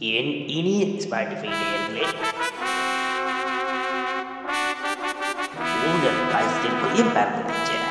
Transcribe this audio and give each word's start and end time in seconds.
என் 0.00 0.30
இனிய 0.56 0.82
ஸ்பாட்டிஃபை 1.02 1.48
நேயர்களே 1.52 2.04
உங்கள் 5.88 6.20
positive 6.32 6.78
impact 7.00 7.42
picture 7.48 7.86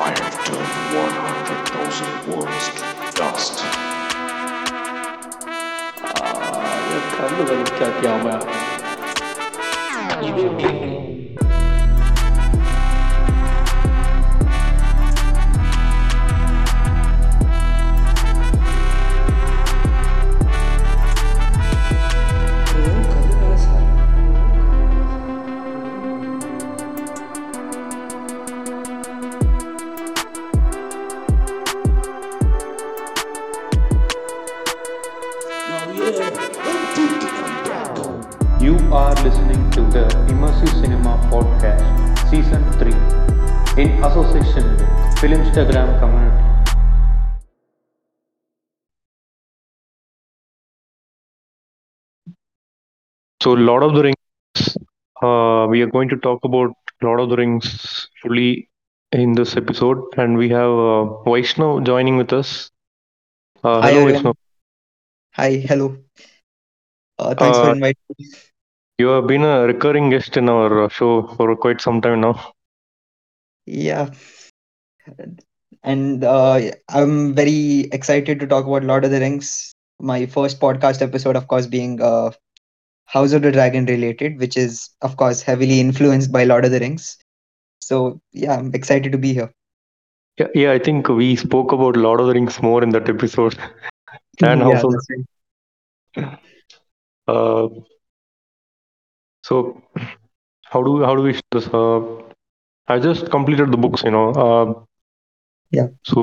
I 0.00 0.10
have 0.10 0.36
turned 0.38 0.68
100,000. 0.94 2.38
Ah, 9.80 11.17
Filmstagram 45.48 45.98
Community. 45.98 46.44
So, 53.42 53.52
Lord 53.52 53.82
of 53.82 53.94
the 53.94 54.02
Rings, 54.02 54.76
uh, 55.22 55.66
we 55.70 55.80
are 55.82 55.86
going 55.86 56.08
to 56.10 56.16
talk 56.16 56.44
about 56.44 56.72
Lord 57.02 57.20
of 57.20 57.30
the 57.30 57.36
Rings 57.36 58.08
fully 58.20 58.68
in 59.12 59.32
this 59.32 59.56
episode, 59.56 60.02
and 60.18 60.36
we 60.36 60.48
have 60.50 60.70
uh, 60.70 61.04
Vaishnav 61.24 61.86
joining 61.86 62.16
with 62.18 62.32
us. 62.32 62.70
Uh, 63.64 63.80
Hi, 63.80 63.92
hello, 63.92 64.02
Aryan. 64.04 64.22
Vaishnav. 64.22 64.34
Hi, 65.34 65.50
hello. 65.56 65.96
Uh, 67.18 67.34
thanks 67.34 67.58
for 67.58 67.70
Uh, 67.70 67.72
inviting 67.72 68.02
me. 68.18 68.26
You 68.98 69.08
have 69.08 69.26
been 69.26 69.44
a 69.44 69.62
recurring 69.62 70.10
guest 70.10 70.36
in 70.36 70.48
our 70.48 70.84
uh, 70.84 70.88
show 70.88 71.26
for 71.36 71.56
quite 71.56 71.80
some 71.80 72.00
time 72.02 72.20
now. 72.20 72.52
Yeah, 73.66 74.10
and 75.88 76.22
uh, 76.22 76.60
I'm 76.90 77.34
very 77.34 77.88
excited 77.92 78.38
to 78.40 78.46
talk 78.46 78.66
about 78.66 78.84
Lord 78.84 79.06
of 79.06 79.10
the 79.10 79.20
Rings. 79.20 79.72
My 79.98 80.26
first 80.26 80.60
podcast 80.60 81.00
episode, 81.00 81.34
of 81.34 81.48
course, 81.48 81.66
being 81.66 82.02
uh, 82.02 82.30
House 83.06 83.32
of 83.32 83.40
the 83.40 83.50
Dragon 83.50 83.86
related, 83.86 84.38
which 84.38 84.56
is, 84.56 84.90
of 85.00 85.16
course, 85.16 85.40
heavily 85.40 85.80
influenced 85.80 86.30
by 86.30 86.44
Lord 86.44 86.66
of 86.66 86.72
the 86.72 86.80
Rings. 86.80 87.16
So, 87.80 88.20
yeah, 88.32 88.56
I'm 88.56 88.74
excited 88.74 89.12
to 89.12 89.18
be 89.18 89.32
here. 89.32 89.50
Yeah, 90.38 90.48
yeah, 90.54 90.72
I 90.72 90.78
think 90.78 91.08
we 91.08 91.36
spoke 91.36 91.72
about 91.72 91.96
Lord 91.96 92.20
of 92.20 92.26
the 92.26 92.34
Rings 92.34 92.60
more 92.62 92.82
in 92.82 92.90
that 92.90 93.08
episode, 93.08 93.56
and 94.42 94.60
Yeah, 94.60 94.66
House 94.66 94.84
of 94.84 94.92
that's 94.92 95.06
right. 96.16 96.38
Uh, 97.26 97.68
so 99.42 99.82
how 100.64 100.82
do 100.82 101.02
how 101.04 101.14
do 101.16 101.22
we 101.22 101.38
this? 101.52 101.66
Uh, 101.68 102.00
I 102.88 102.98
just 102.98 103.30
completed 103.30 103.70
the 103.70 103.76
books, 103.76 104.02
you 104.02 104.10
know. 104.10 104.86
Yeah. 105.70 105.88
So 106.04 106.22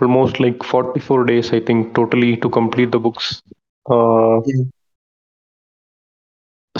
almost 0.00 0.40
like 0.40 0.62
44 0.62 1.24
days, 1.24 1.52
I 1.52 1.60
think, 1.60 1.94
totally 1.94 2.36
to 2.38 2.48
complete 2.50 2.92
the 2.92 2.98
books. 2.98 3.42
Uh, 3.88 4.40
Yeah. 4.44 4.64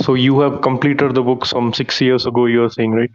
so 0.01 0.15
you 0.15 0.41
have 0.41 0.61
completed 0.63 1.15
the 1.15 1.23
book 1.23 1.45
some 1.47 1.73
six 1.73 2.01
years 2.01 2.27
ago. 2.27 2.47
You 2.47 2.65
are 2.65 2.71
saying, 2.71 2.93
right? 2.93 3.11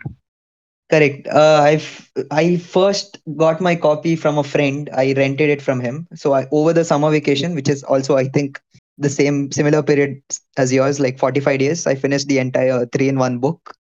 Correct. 0.90 1.28
Uh, 1.28 1.60
I've 1.64 2.12
I 2.32 2.58
first 2.58 3.20
got 3.38 3.62
my 3.62 3.76
copy 3.76 4.16
from 4.16 4.38
a 4.38 4.44
friend. 4.44 4.90
I 4.94 5.14
rented 5.14 5.50
it 5.50 5.62
from 5.62 5.80
him. 5.80 6.08
So 6.16 6.34
I, 6.34 6.48
over 6.52 6.74
the 6.74 6.84
summer 6.84 7.12
vacation, 7.12 7.56
which 7.56 7.70
is 7.70 7.84
also 7.84 8.18
I 8.18 8.28
think 8.28 8.60
the 8.98 9.10
same 9.10 9.52
similar 9.52 9.82
period 9.84 10.22
as 10.58 10.74
yours, 10.74 11.00
like 11.00 11.20
45 11.20 11.60
days, 11.60 11.86
I 11.88 11.96
finished 11.96 12.28
the 12.28 12.40
entire 12.40 12.86
three 12.88 13.10
in 13.10 13.18
one 13.20 13.40
book. 13.40 13.76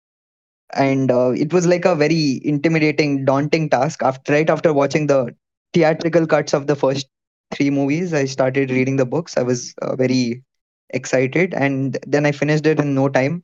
And 0.73 1.11
uh, 1.11 1.31
it 1.31 1.53
was 1.53 1.67
like 1.67 1.85
a 1.85 1.95
very 1.95 2.41
intimidating, 2.45 3.25
daunting 3.25 3.69
task. 3.69 4.03
After 4.03 4.33
right 4.33 4.49
after 4.49 4.73
watching 4.73 5.07
the 5.07 5.35
theatrical 5.73 6.27
cuts 6.27 6.53
of 6.53 6.67
the 6.67 6.75
first 6.75 7.07
three 7.53 7.71
movies, 7.71 8.13
I 8.13 8.25
started 8.25 8.71
reading 8.71 8.97
the 8.97 9.05
books. 9.07 9.37
I 9.37 9.43
was 9.43 9.75
uh, 9.83 9.95
very 9.97 10.43
excited, 10.91 11.55
and 11.55 11.97
then 12.07 12.25
I 12.27 12.33
finished 12.33 12.67
it 12.67 12.79
in 12.81 12.95
no 12.95 13.09
time. 13.09 13.43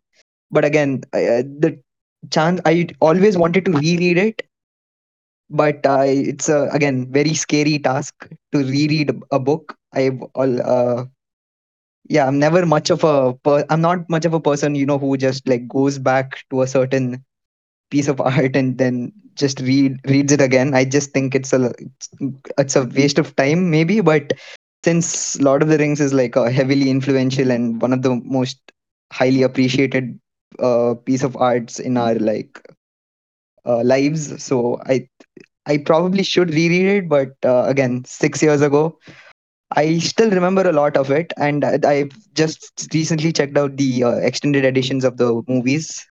But 0.51 0.65
again, 0.65 1.03
I, 1.13 1.25
uh, 1.27 1.43
the 1.43 1.79
chance 2.31 2.61
i 2.65 2.87
always 3.01 3.37
wanted 3.37 3.65
to 3.65 3.73
reread 3.73 4.17
it 4.19 4.43
but 5.49 5.85
uh, 5.87 6.03
it's 6.07 6.49
again 6.49 7.11
very 7.13 7.35
scary 7.35 7.79
task 7.79 8.29
to 8.53 8.59
reread 8.59 9.11
a 9.31 9.39
book 9.39 9.77
i 9.95 10.11
all 10.35 10.55
uh, 10.75 11.05
yeah 12.11 12.27
i'm 12.27 12.39
never 12.39 12.67
much 12.67 12.91
of 12.91 13.05
a 13.05 13.35
per- 13.35 13.65
i'm 13.71 13.81
not 13.81 14.09
much 14.11 14.25
of 14.27 14.35
a 14.35 14.41
person 14.41 14.75
you 14.75 14.87
know 14.87 14.99
who 14.99 15.17
just 15.17 15.49
like 15.49 15.69
goes 15.69 15.99
back 15.99 16.45
to 16.51 16.63
a 16.63 16.67
certain 16.67 17.25
piece 17.91 18.09
of 18.09 18.21
art 18.21 18.57
and 18.57 18.79
then 18.79 19.13
just 19.37 19.61
read 19.61 19.99
reads 20.07 20.33
it 20.33 20.41
again. 20.41 20.75
I 20.75 20.85
just 20.85 21.13
think 21.13 21.35
it's 21.35 21.53
a 21.53 21.73
it's, 22.59 22.77
a 22.77 22.85
waste 22.85 23.19
of 23.19 23.35
time 23.37 23.71
maybe 23.71 24.01
but 24.01 24.33
since 24.85 25.41
lord 25.41 25.63
of 25.63 25.69
the 25.69 25.79
rings 25.79 26.01
is 26.01 26.13
like 26.13 26.37
a 26.37 26.51
heavily 26.51 26.91
influential 26.91 27.51
and 27.51 27.81
one 27.83 27.93
of 27.93 28.03
the 28.03 28.17
most 28.25 28.59
highly 29.13 29.43
appreciated 29.43 30.19
uh, 30.61 30.95
piece 31.05 31.23
of 31.23 31.37
arts 31.37 31.79
in 31.79 31.97
our 31.97 32.15
like 32.17 32.61
uh, 33.67 33.83
lives 33.83 34.43
so 34.43 34.79
i 34.87 35.07
i 35.67 35.77
probably 35.79 36.23
should 36.23 36.51
reread 36.51 36.87
it 36.87 37.09
but 37.09 37.31
uh, 37.45 37.65
again 37.65 38.05
6 38.05 38.43
years 38.43 38.63
ago 38.63 38.99
i 39.77 39.99
still 39.99 40.31
remember 40.31 40.63
a 40.69 40.73
lot 40.73 40.97
of 40.97 41.11
it 41.11 41.33
and 41.37 41.65
I, 41.65 41.79
i've 41.87 42.13
just 42.35 42.89
recently 42.95 43.33
checked 43.33 43.57
out 43.57 43.77
the 43.77 44.05
uh, 44.05 44.17
extended 44.31 44.65
editions 44.65 45.05
of 45.05 45.17
the 45.17 45.43
movies 45.49 46.07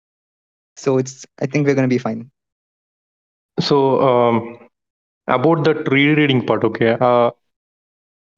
so 0.75 0.97
it's 0.97 1.25
i 1.41 1.45
think 1.45 1.65
we're 1.67 1.75
going 1.75 1.89
to 1.89 1.95
be 1.95 1.99
fine 1.99 2.29
So 3.59 4.01
um, 4.01 4.57
about 5.27 5.63
that 5.65 5.89
rereading 5.91 6.45
part, 6.45 6.63
okay. 6.63 6.97
A 6.99 7.31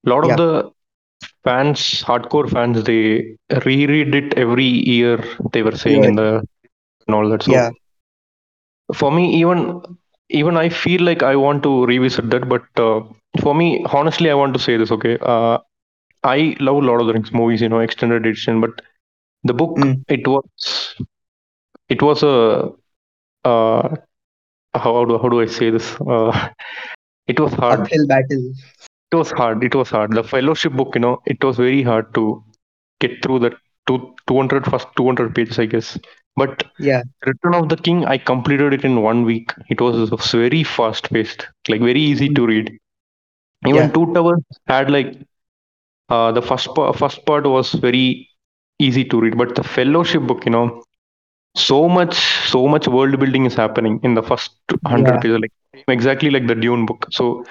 lot 0.05 0.23
of 0.23 0.35
Yeah. 0.35 0.37
the 0.37 0.71
fans, 1.43 2.03
hardcore 2.03 2.49
fans, 2.49 2.83
they 2.83 3.35
reread 3.65 4.13
it 4.15 4.33
every 4.37 4.65
year. 4.65 5.23
They 5.53 5.61
were 5.63 5.75
saying 5.75 6.03
in 6.05 6.15
the 6.15 6.43
and 7.07 7.15
all 7.15 7.29
that. 7.29 7.43
So 7.43 7.61
Yeah. 7.61 7.71
for 8.93 9.11
me, 9.11 9.23
even 9.39 9.81
even 10.29 10.57
I 10.57 10.69
feel 10.69 11.01
like 11.01 11.23
I 11.23 11.35
want 11.35 11.63
to 11.63 11.85
revisit 11.85 12.29
that. 12.31 12.47
But 12.49 12.63
uh, 12.77 13.01
for 13.39 13.53
me, 13.55 13.85
honestly, 13.91 14.29
I 14.29 14.33
want 14.33 14.53
to 14.53 14.59
say 14.59 14.77
this. 14.77 14.91
Okay, 14.91 15.17
uh, 15.21 15.59
I 16.23 16.55
love 16.59 16.83
Lord 16.83 17.01
of 17.01 17.07
the 17.07 17.13
Rings 17.13 17.31
movies, 17.31 17.61
you 17.61 17.69
know, 17.69 17.79
extended 17.79 18.25
edition. 18.25 18.61
But 18.61 18.81
the 19.43 19.53
book, 19.53 19.77
Mm. 19.77 20.03
it 20.09 20.27
was 20.27 20.95
it 21.89 22.01
was 22.01 22.23
a 22.23 22.71
uh, 23.45 23.89
how 24.73 25.05
do 25.05 25.17
how 25.17 25.29
do 25.29 25.41
I 25.41 25.45
say 25.45 25.69
this? 25.69 25.95
Uh, 26.01 26.49
it 27.27 27.39
was 27.39 27.53
hard. 27.53 27.81
uphill 27.81 28.07
battle 28.07 28.51
It 29.11 29.15
was 29.15 29.31
hard. 29.31 29.63
It 29.63 29.75
was 29.75 29.89
hard. 29.89 30.11
The 30.13 30.23
fellowship 30.23 30.73
book, 30.73 30.95
you 30.95 31.01
know, 31.01 31.21
it 31.25 31.43
was 31.43 31.57
very 31.57 31.83
hard 31.83 32.13
to 32.15 32.43
get 32.99 33.21
through 33.23 33.39
the 33.39 33.51
two, 33.87 34.13
200 34.27 34.65
first 34.65 34.87
200 34.95 35.35
pages, 35.35 35.59
I 35.59 35.65
guess. 35.65 35.97
But 36.35 36.63
yeah 36.79 37.03
Return 37.25 37.55
of 37.55 37.69
the 37.69 37.77
King, 37.77 38.05
I 38.05 38.17
completed 38.17 38.73
it 38.73 38.83
in 38.85 39.01
one 39.01 39.23
week. 39.25 39.51
It 39.69 39.81
was 39.81 40.09
very 40.31 40.63
fast 40.63 41.11
paced, 41.11 41.47
like 41.67 41.81
very 41.81 42.01
easy 42.01 42.29
to 42.29 42.45
read. 42.45 42.71
Even 43.67 43.91
Yeah. 43.91 43.93
Two 43.93 44.11
Towers 44.13 44.41
had 44.67 44.89
like 44.91 45.13
uh, 46.09 46.31
the 46.31 46.41
first 46.41 46.67
part, 46.75 46.95
first 46.97 47.25
part 47.25 47.45
was 47.45 47.71
very 47.73 48.27
easy 48.79 49.03
to 49.05 49.19
read, 49.21 49.37
but 49.37 49.55
the 49.55 49.63
Fellowship 49.63 50.23
book, 50.23 50.45
you 50.45 50.51
know, 50.51 50.81
so 51.55 51.87
much, 51.87 52.15
so 52.47 52.67
much 52.67 52.87
world 52.87 53.19
building 53.19 53.45
is 53.45 53.55
happening 53.55 53.99
in 54.03 54.13
the 54.15 54.23
first 54.23 54.51
hundred 54.85 55.19
Yeah. 55.19 55.21
pages, 55.21 55.39
like 55.39 55.51
exactly 55.87 56.29
like 56.29 56.47
the 56.47 56.55
Dune 56.55 56.85
book. 56.85 57.05
So 57.11 57.45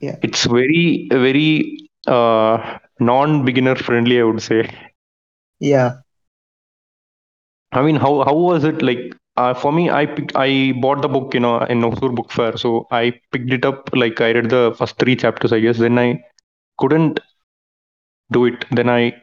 Yeah. 0.00 0.18
it's 0.22 0.44
very, 0.46 1.08
very 1.10 1.88
uh, 2.06 2.78
non-beginner 3.00 3.76
friendly, 3.76 4.20
I 4.20 4.24
would 4.24 4.42
say. 4.42 4.68
yeah 5.60 5.96
I 7.72 7.82
mean, 7.82 7.96
how 7.96 8.24
how 8.24 8.34
was 8.34 8.64
it 8.64 8.82
like? 8.82 9.14
Uh, 9.36 9.52
for 9.54 9.72
me, 9.72 9.90
I 9.90 10.06
picked, 10.06 10.32
I 10.36 10.72
bought 10.80 11.02
the 11.02 11.08
book, 11.08 11.34
you 11.34 11.40
know, 11.40 11.58
in 11.64 11.80
Hosur 11.80 12.14
Book 12.14 12.30
Fair. 12.30 12.56
So 12.56 12.86
I 12.90 13.14
picked 13.32 13.52
it 13.52 13.64
up. 13.64 13.90
Like 13.94 14.20
I 14.20 14.32
read 14.32 14.50
the 14.50 14.74
first 14.78 14.98
three 14.98 15.16
chapters, 15.16 15.52
I 15.52 15.60
guess. 15.60 15.78
Then 15.78 15.98
I 15.98 16.22
couldn't 16.78 17.20
do 18.32 18.44
it. 18.46 18.64
Then 18.70 18.88
I 18.90 19.14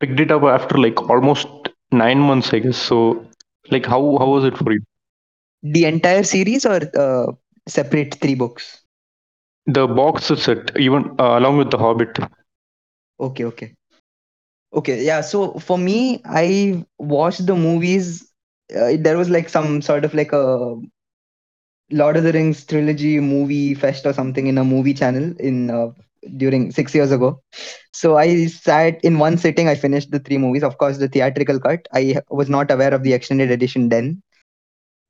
picked 0.00 0.20
it 0.20 0.30
up 0.32 0.42
after 0.42 0.78
like 0.78 1.00
almost 1.10 1.48
nine 1.92 2.18
months, 2.20 2.52
I 2.52 2.60
guess. 2.60 2.76
So, 2.76 3.26
like, 3.70 3.86
how 3.86 4.00
how 4.18 4.28
was 4.28 4.44
it 4.44 4.56
for 4.58 4.72
you? 4.72 4.80
the 5.62 5.84
entire 5.86 6.22
series 6.22 6.64
or 6.64 6.80
uh, 6.98 7.32
separate 7.66 8.14
three 8.20 8.34
books 8.34 8.82
the 9.66 9.86
box 9.86 10.26
set 10.26 10.76
even 10.78 11.04
uh, 11.18 11.38
along 11.38 11.56
with 11.58 11.70
the 11.70 11.78
Hobbit. 11.78 12.16
Okay, 13.18 13.44
okay. 13.44 13.74
Okay, 14.72 15.04
yeah. 15.04 15.20
So 15.20 15.54
for 15.58 15.78
me, 15.78 16.22
I 16.24 16.84
watched 16.98 17.46
the 17.46 17.54
movies. 17.54 18.31
Uh, 18.74 18.96
there 18.98 19.16
was 19.18 19.28
like 19.30 19.48
some 19.48 19.82
sort 19.82 20.04
of 20.04 20.14
like 20.14 20.32
a 20.32 20.76
Lord 21.90 22.16
of 22.16 22.24
the 22.24 22.32
Rings 22.32 22.64
trilogy 22.64 23.20
movie 23.20 23.74
fest 23.74 24.06
or 24.06 24.12
something 24.12 24.46
in 24.46 24.58
a 24.58 24.64
movie 24.64 24.94
channel 24.94 25.34
in 25.38 25.70
uh, 25.70 25.88
during 26.36 26.70
six 26.72 26.94
years 26.94 27.10
ago. 27.12 27.40
So 27.92 28.16
I 28.16 28.46
sat 28.46 29.02
in 29.04 29.18
one 29.18 29.36
sitting. 29.36 29.68
I 29.68 29.74
finished 29.74 30.10
the 30.10 30.18
three 30.18 30.38
movies. 30.38 30.62
Of 30.64 30.78
course, 30.78 30.98
the 30.98 31.08
theatrical 31.08 31.60
cut. 31.60 31.86
I 31.92 32.20
was 32.30 32.48
not 32.48 32.70
aware 32.70 32.94
of 32.94 33.02
the 33.02 33.12
extended 33.12 33.50
edition 33.50 33.88
then, 33.88 34.22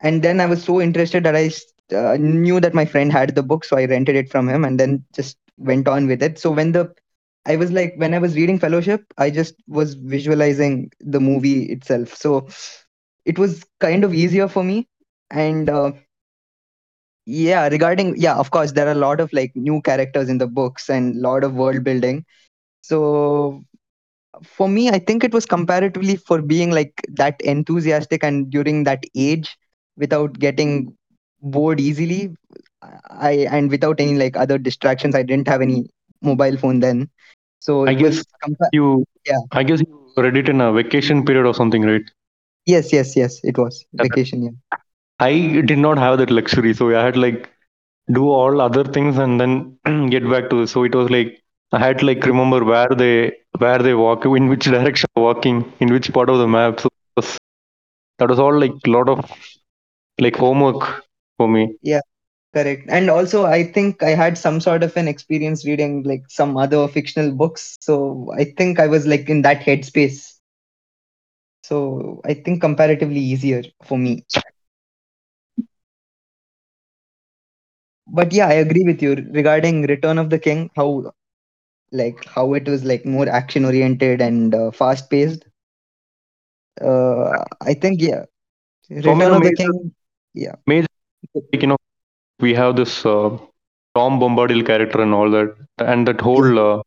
and 0.02 0.22
then 0.22 0.40
I 0.40 0.46
was 0.46 0.62
so 0.62 0.80
interested 0.80 1.24
that 1.24 1.36
I 1.36 1.50
uh, 1.94 2.16
knew 2.18 2.60
that 2.60 2.74
my 2.74 2.84
friend 2.84 3.12
had 3.12 3.34
the 3.34 3.42
book, 3.42 3.64
so 3.64 3.76
I 3.76 3.84
rented 3.86 4.16
it 4.16 4.30
from 4.30 4.48
him, 4.48 4.64
and 4.64 4.78
then 4.80 5.04
just 5.14 5.38
went 5.58 5.88
on 5.88 6.06
with 6.08 6.22
it. 6.22 6.38
So 6.38 6.50
when 6.50 6.72
the 6.72 6.92
I 7.46 7.56
was 7.56 7.72
like 7.72 7.94
when 7.96 8.14
I 8.14 8.18
was 8.18 8.36
reading 8.36 8.58
Fellowship, 8.58 9.04
I 9.18 9.30
just 9.30 9.54
was 9.68 9.94
visualizing 9.94 10.90
the 11.00 11.20
movie 11.20 11.64
itself. 11.64 12.14
So 12.14 12.48
it 13.24 13.38
was 13.38 13.64
kind 13.80 14.04
of 14.04 14.14
easier 14.14 14.48
for 14.48 14.64
me, 14.64 14.86
and. 15.30 15.68
Uh, 15.68 15.92
yeah 17.26 17.68
regarding 17.68 18.14
yeah 18.16 18.34
of 18.36 18.50
course 18.50 18.72
there 18.72 18.86
are 18.88 18.92
a 18.92 19.02
lot 19.06 19.20
of 19.20 19.32
like 19.32 19.52
new 19.54 19.80
characters 19.82 20.28
in 20.28 20.38
the 20.38 20.46
books 20.46 20.88
and 20.88 21.16
a 21.16 21.20
lot 21.28 21.44
of 21.44 21.54
world 21.54 21.84
building 21.84 22.24
so 22.82 23.60
for 24.42 24.68
me 24.68 24.88
i 24.90 24.98
think 24.98 25.24
it 25.24 25.32
was 25.32 25.46
comparatively 25.46 26.16
for 26.16 26.40
being 26.42 26.70
like 26.70 27.02
that 27.08 27.40
enthusiastic 27.42 28.22
and 28.24 28.50
during 28.50 28.84
that 28.84 29.02
age 29.14 29.56
without 29.96 30.32
getting 30.38 30.92
bored 31.40 31.80
easily 31.80 32.30
i 33.10 33.32
and 33.50 33.70
without 33.70 34.00
any 34.00 34.14
like 34.14 34.36
other 34.36 34.58
distractions 34.58 35.14
i 35.14 35.22
didn't 35.22 35.48
have 35.48 35.60
any 35.62 35.86
mobile 36.22 36.56
phone 36.56 36.80
then 36.80 37.08
so 37.60 37.86
I 37.86 37.94
guess 37.94 38.24
compa- 38.44 38.70
you. 38.72 39.04
Yeah. 39.26 39.38
I 39.52 39.62
guess 39.62 39.80
you 39.80 40.12
read 40.16 40.36
it 40.36 40.48
in 40.48 40.60
a 40.60 40.72
vacation 40.72 41.24
period 41.24 41.46
or 41.46 41.54
something, 41.54 41.82
right? 41.82 42.02
Yes 42.66 42.92
yes 42.92 43.16
yes 43.16 43.40
it 43.44 43.56
was 43.58 43.84
Yeah. 43.98 44.04
vacation 44.04 44.42
yeah 44.42 44.56
I 45.18 45.62
did 45.66 45.78
not 45.78 45.98
have 45.98 46.18
that 46.18 46.30
luxury, 46.30 46.74
so 46.74 46.90
I 46.94 47.02
had 47.04 47.16
like 47.16 47.48
do 48.12 48.28
all 48.28 48.60
other 48.60 48.84
things 48.84 49.18
and 49.18 49.40
then 49.40 49.78
get 50.10 50.28
back 50.30 50.50
to 50.50 50.60
this. 50.60 50.72
So 50.72 50.84
it 50.84 50.94
was 50.94 51.10
like 51.10 51.40
I 51.72 51.78
had 51.78 51.98
to 52.00 52.06
like 52.06 52.24
remember 52.26 52.64
where 52.64 52.88
they 52.88 53.32
where 53.58 53.78
they 53.78 53.94
walk, 53.94 54.24
in 54.26 54.48
which 54.48 54.64
direction 54.76 55.08
walking, 55.16 55.72
in 55.80 55.92
which 55.92 56.12
part 56.12 56.28
of 56.30 56.38
the 56.38 56.48
map. 56.48 56.80
So 56.80 56.86
it 56.88 57.16
was, 57.16 57.38
that 58.18 58.28
was 58.30 58.38
all 58.38 58.58
like 58.58 58.72
a 58.86 58.90
lot 58.90 59.08
of 59.08 59.30
like 60.20 60.36
homework 60.36 61.04
for 61.38 61.48
me. 61.48 61.74
Yeah, 61.82 62.00
correct. 62.54 62.88
And 62.88 63.10
also, 63.10 63.44
I 63.46 63.64
think 63.64 64.02
I 64.02 64.10
had 64.10 64.38
some 64.38 64.60
sort 64.60 64.82
of 64.82 64.96
an 64.96 65.08
experience 65.08 65.66
reading 65.66 66.02
like 66.04 66.24
some 66.28 66.56
other 66.56 66.86
fictional 66.88 67.32
books. 67.32 67.76
So 67.80 68.32
I 68.36 68.44
think 68.44 68.78
I 68.80 68.86
was 68.86 69.06
like 69.06 69.28
in 69.28 69.42
that 69.42 69.60
headspace. 69.62 70.31
So 71.62 72.20
I 72.24 72.34
think 72.34 72.60
comparatively 72.60 73.20
easier 73.20 73.62
for 73.84 73.98
me. 73.98 74.24
But 78.06 78.32
yeah, 78.32 78.46
I 78.48 78.54
agree 78.54 78.84
with 78.84 79.02
you 79.02 79.14
regarding 79.32 79.82
Return 79.82 80.18
of 80.18 80.30
the 80.30 80.38
King, 80.38 80.70
how 80.76 81.12
like 81.92 82.24
how 82.26 82.54
it 82.54 82.68
was 82.68 82.84
like 82.84 83.04
more 83.06 83.28
action 83.28 83.64
oriented 83.64 84.20
and 84.20 84.54
uh, 84.54 84.70
fast 84.70 85.10
paced. 85.10 85.44
Uh, 86.80 87.44
I 87.60 87.74
think 87.74 88.00
yeah, 88.00 88.24
Return 88.90 89.34
of 89.34 89.42
the 89.42 89.54
King. 89.54 89.92
Yeah. 90.34 90.56
major 90.66 90.86
you 91.60 91.66
know 91.68 91.76
we 92.40 92.54
have 92.54 92.76
this 92.76 93.04
uh, 93.06 93.30
Tom 93.94 94.18
Bombadil 94.20 94.64
character 94.66 95.00
and 95.02 95.14
all 95.14 95.30
that, 95.30 95.54
and 95.78 96.06
that 96.08 96.20
whole 96.20 96.58
uh, 96.58 96.82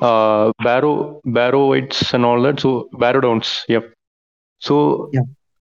uh, 0.00 0.52
Barrow 0.62 1.20
Barrow-wights 1.24 2.14
and 2.14 2.24
all 2.24 2.40
that. 2.42 2.60
So 2.60 2.88
Barrowdowns, 2.94 3.64
yep. 3.68 3.92
So 4.60 5.10
Yeah. 5.12 5.22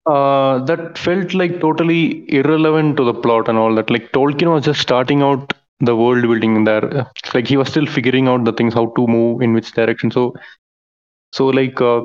uh, 0.05 0.59
that 0.65 0.97
felt 0.97 1.33
like 1.33 1.59
totally 1.61 2.25
irrelevant 2.29 2.97
to 2.97 3.03
the 3.05 3.13
plot 3.13 3.47
and 3.49 3.57
all 3.57 3.73
that. 3.75 3.89
Like 3.89 4.11
Tolkien 4.11 4.51
was 4.53 4.65
just 4.65 4.81
starting 4.81 5.21
out 5.21 5.53
the 5.79 5.95
world 5.95 6.21
building 6.23 6.63
there. 6.63 7.07
Like 7.33 7.47
he 7.47 7.57
was 7.57 7.69
still 7.69 7.85
figuring 7.85 8.27
out 8.27 8.45
the 8.45 8.53
things, 8.53 8.73
how 8.73 8.87
to 8.95 9.07
move 9.07 9.41
in 9.41 9.53
which 9.53 9.71
direction. 9.73 10.11
So, 10.11 10.35
so 11.31 11.47
like 11.47 11.79
uh, 11.81 12.01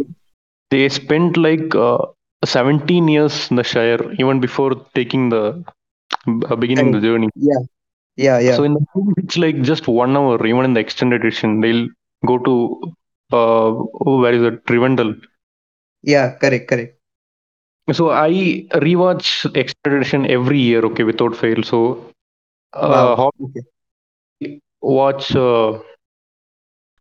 they 0.70 0.88
spent 0.88 1.36
like 1.36 1.74
uh, 1.74 1.98
17 2.44 3.08
years 3.08 3.50
in 3.50 3.56
the 3.56 3.64
Shire 3.64 4.12
even 4.18 4.40
before 4.40 4.74
taking 4.94 5.28
the 5.30 5.64
uh, 6.48 6.56
beginning 6.56 6.92
the 6.92 7.00
journey. 7.00 7.28
Yeah. 7.36 7.60
Yeah. 8.16 8.38
Yeah. 8.40 8.56
So 8.56 8.64
in 8.64 8.74
the 8.74 8.86
it's 9.18 9.36
like 9.36 9.62
just 9.62 9.88
one 9.88 10.16
hour. 10.16 10.44
Even 10.46 10.64
in 10.64 10.74
the 10.74 10.80
extended 10.80 11.22
edition, 11.24 11.60
they'll 11.60 11.88
go 12.26 12.38
to 12.38 12.54
uh, 13.32 13.70
where 14.22 14.34
is 14.34 14.42
it? 14.42 14.64
Rivendell. 14.66 15.14
Yeah. 16.02 16.36
Correct. 16.38 16.68
Correct. 16.68 16.98
So 17.92 18.10
I 18.10 18.66
rewatch 18.74 19.44
extended 19.56 19.98
edition 20.00 20.26
every 20.30 20.58
year, 20.58 20.80
okay, 20.86 21.04
without 21.04 21.34
fail. 21.36 21.62
So 21.62 22.10
uh, 22.74 23.16
Wow. 23.16 23.16
how 23.16 23.30
Okay. 23.40 23.62
watch 24.82 25.34
uh, 25.36 25.78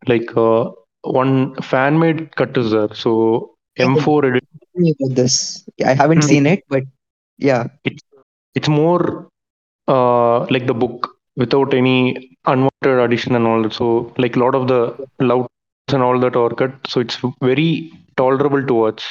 like 0.07 0.29
uh, 0.37 0.69
one 1.03 1.55
fan 1.61 1.99
made 1.99 2.35
cut 2.35 2.57
is 2.57 2.71
there. 2.71 2.93
So 2.93 3.55
M4 3.77 4.25
edit. 4.25 4.43
tell 4.59 4.81
me 4.81 4.93
about 4.99 5.15
this. 5.15 5.63
I 5.85 5.93
haven't 5.93 6.23
Hmm. 6.23 6.25
seen 6.25 6.45
it, 6.47 6.63
but 6.69 6.83
yeah. 7.37 7.67
It's 7.83 8.03
it's 8.55 8.67
more 8.69 9.27
uh, 9.87 10.39
like 10.53 10.67
the 10.67 10.73
book 10.73 11.09
without 11.35 11.73
any 11.73 12.34
unwanted 12.47 12.99
addition 13.05 13.35
and 13.35 13.45
all 13.47 13.61
that. 13.63 13.73
So 13.73 14.13
like 14.17 14.35
a 14.35 14.39
lot 14.39 14.55
of 14.55 14.67
the 14.67 15.07
loud 15.19 15.47
and 15.93 16.03
all 16.03 16.19
that 16.19 16.35
are 16.35 16.49
cut. 16.49 16.73
So 16.87 16.99
it's 17.01 17.17
very 17.41 17.91
tolerable 18.17 18.65
to 18.65 18.73
watch. 18.73 19.03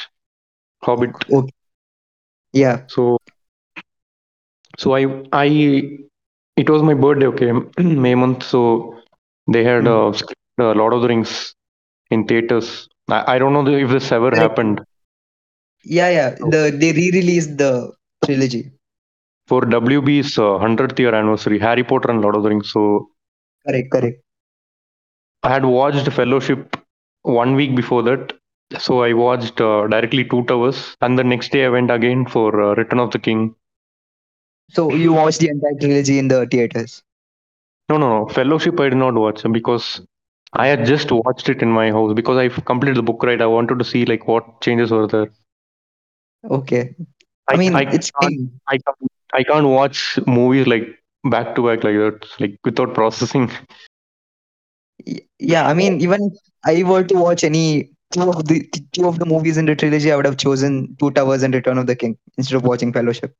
Hobbit. 0.83 1.25
Okay. 1.29 1.51
Yeah. 2.53 2.87
So 2.87 3.17
so 4.81 4.95
I 4.95 5.01
I 5.33 5.45
it 6.61 6.69
was 6.69 6.81
my 6.83 6.93
birthday. 6.93 7.27
Okay, 7.27 7.51
May 8.05 8.15
month. 8.15 8.43
So 8.43 8.61
they 9.47 9.63
had 9.63 9.87
Hmm. 9.87 9.97
uh, 9.97 10.11
Lord 10.59 10.93
of 10.93 11.01
the 11.01 11.07
Rings 11.07 11.53
in 12.11 12.25
theaters. 12.27 12.87
I, 13.09 13.35
I 13.35 13.39
don't 13.39 13.53
know 13.53 13.67
if 13.67 13.89
this 13.89 14.11
ever 14.11 14.31
Correct. 14.33 14.55
happened 14.55 14.81
Yeah, 15.85 16.09
yeah. 16.09 16.29
The 16.39 16.75
they 16.79 16.91
re-released 16.91 17.57
the 17.57 17.93
trilogy. 18.23 18.71
for 19.47 19.61
WB's 19.65 20.37
uh, 20.37 20.43
100th 20.53 20.99
year 20.99 21.13
anniversary, 21.15 21.59
Harry 21.59 21.83
Potter 21.83 22.11
and 22.11 22.21
Lord 22.21 22.35
of 22.35 22.43
the 22.43 22.49
Rings. 22.49 22.71
So 22.71 23.09
Correct, 23.65 23.91
correct. 23.91 24.23
I 25.43 25.49
had 25.49 25.65
watched 25.65 26.11
Fellowship 26.11 26.77
one 27.23 27.55
week 27.55 27.75
before 27.75 28.03
that. 28.03 28.33
So 28.79 29.03
I 29.03 29.13
watched 29.13 29.61
uh, 29.61 29.87
directly 29.87 30.25
Two 30.25 30.43
Towers, 30.45 30.97
and 31.01 31.17
the 31.17 31.23
next 31.23 31.51
day 31.51 31.65
I 31.65 31.69
went 31.69 31.91
again 31.91 32.25
for 32.25 32.61
uh, 32.61 32.75
Return 32.75 32.99
of 32.99 33.11
the 33.11 33.19
King. 33.19 33.55
So 34.69 34.93
you 34.93 35.13
watched 35.13 35.39
the 35.39 35.49
entire 35.49 35.77
trilogy 35.79 36.19
in 36.19 36.27
the 36.27 36.45
theaters. 36.45 37.03
No, 37.89 37.97
no, 37.97 38.19
no. 38.19 38.27
Fellowship 38.29 38.79
I 38.79 38.89
did 38.89 38.97
not 38.97 39.15
watch 39.15 39.43
because 39.51 40.01
I 40.53 40.67
had 40.67 40.85
just 40.85 41.11
watched 41.11 41.49
it 41.49 41.61
in 41.61 41.69
my 41.69 41.91
house 41.91 42.13
because 42.13 42.37
I 42.37 42.49
completed 42.49 42.97
the 42.97 43.03
book 43.03 43.23
right. 43.23 43.41
I 43.41 43.47
wanted 43.47 43.79
to 43.79 43.85
see 43.85 44.05
like 44.05 44.27
what 44.27 44.61
changes 44.61 44.91
were 44.91 45.07
there. 45.07 45.31
Okay. 46.49 46.95
I, 47.47 47.53
I 47.53 47.57
mean, 47.57 47.75
I 47.75 47.81
it's 47.81 48.11
can't. 48.11 48.49
I 48.67 48.77
can't, 48.77 49.11
I 49.33 49.43
can't 49.43 49.67
watch 49.67 50.19
movies 50.27 50.67
like 50.67 50.87
back 51.25 51.55
to 51.55 51.65
back 51.65 51.83
like 51.83 51.95
that, 51.95 52.25
like 52.39 52.59
without 52.63 52.93
processing. 52.93 53.49
Yeah, 55.39 55.67
I 55.67 55.73
mean, 55.73 56.01
even 56.01 56.35
I 56.65 56.83
were 56.83 57.03
to 57.03 57.15
watch 57.15 57.43
any 57.43 57.91
two 58.11 58.29
of 58.29 58.47
the 58.47 58.67
two 58.93 59.07
of 59.07 59.19
the 59.19 59.25
movies 59.25 59.57
in 59.57 59.65
the 59.65 59.75
trilogy, 59.75 60.11
I 60.11 60.15
would 60.15 60.25
have 60.25 60.37
chosen 60.37 60.95
Two 60.99 61.11
Towers 61.11 61.43
and 61.43 61.53
Return 61.53 61.77
of 61.77 61.87
the 61.87 61.95
King 61.95 62.17
instead 62.37 62.55
of 62.55 62.63
watching 62.63 62.93
Fellowship. 62.93 63.35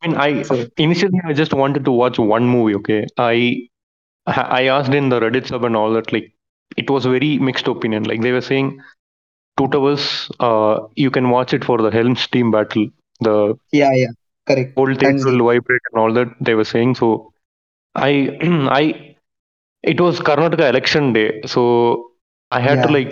I 0.00 0.06
mean, 0.06 0.16
I 0.16 0.42
So 0.42 0.66
initially 0.76 1.20
I 1.24 1.32
just 1.32 1.54
wanted 1.54 1.84
to 1.84 1.92
watch 1.92 2.18
one 2.18 2.46
movie. 2.46 2.74
Okay, 2.76 3.06
I 3.16 3.68
I 4.26 4.64
asked 4.66 4.92
in 4.92 5.08
the 5.08 5.20
Reddit 5.20 5.48
sub 5.48 5.64
and 5.64 5.76
all 5.76 5.92
that. 5.94 6.12
Like, 6.12 6.32
it 6.76 6.90
was 6.90 7.04
very 7.06 7.38
mixed 7.38 7.66
opinion. 7.66 8.04
Like 8.04 8.20
they 8.22 8.32
were 8.32 8.40
saying, 8.40 8.80
Two 9.58 9.68
Towers, 9.68 10.30
uh, 10.40 10.80
you 10.96 11.10
can 11.10 11.30
watch 11.30 11.52
it 11.54 11.64
for 11.64 11.78
the 11.78 11.90
Helm's 11.90 12.26
Deep 12.28 12.52
battle. 12.52 12.88
The 13.20 13.56
yeah, 13.72 13.92
yeah, 13.94 14.08
correct. 14.46 14.80
theater 14.86 15.00
And 15.02 15.20
will 15.24 15.44
vibrate 15.46 15.80
and 15.92 16.00
all 16.00 16.12
that 16.12 16.28
they 16.40 16.54
were 16.54 16.64
saying. 16.64 16.94
So 16.94 17.32
I 17.94 18.10
I 18.80 19.14
it 19.82 20.00
was 20.00 20.20
Karnataka 20.20 20.68
election 20.68 21.12
day, 21.12 21.40
so 21.46 22.10
I 22.50 22.60
had 22.60 22.82
to 22.82 22.88
like 22.88 23.10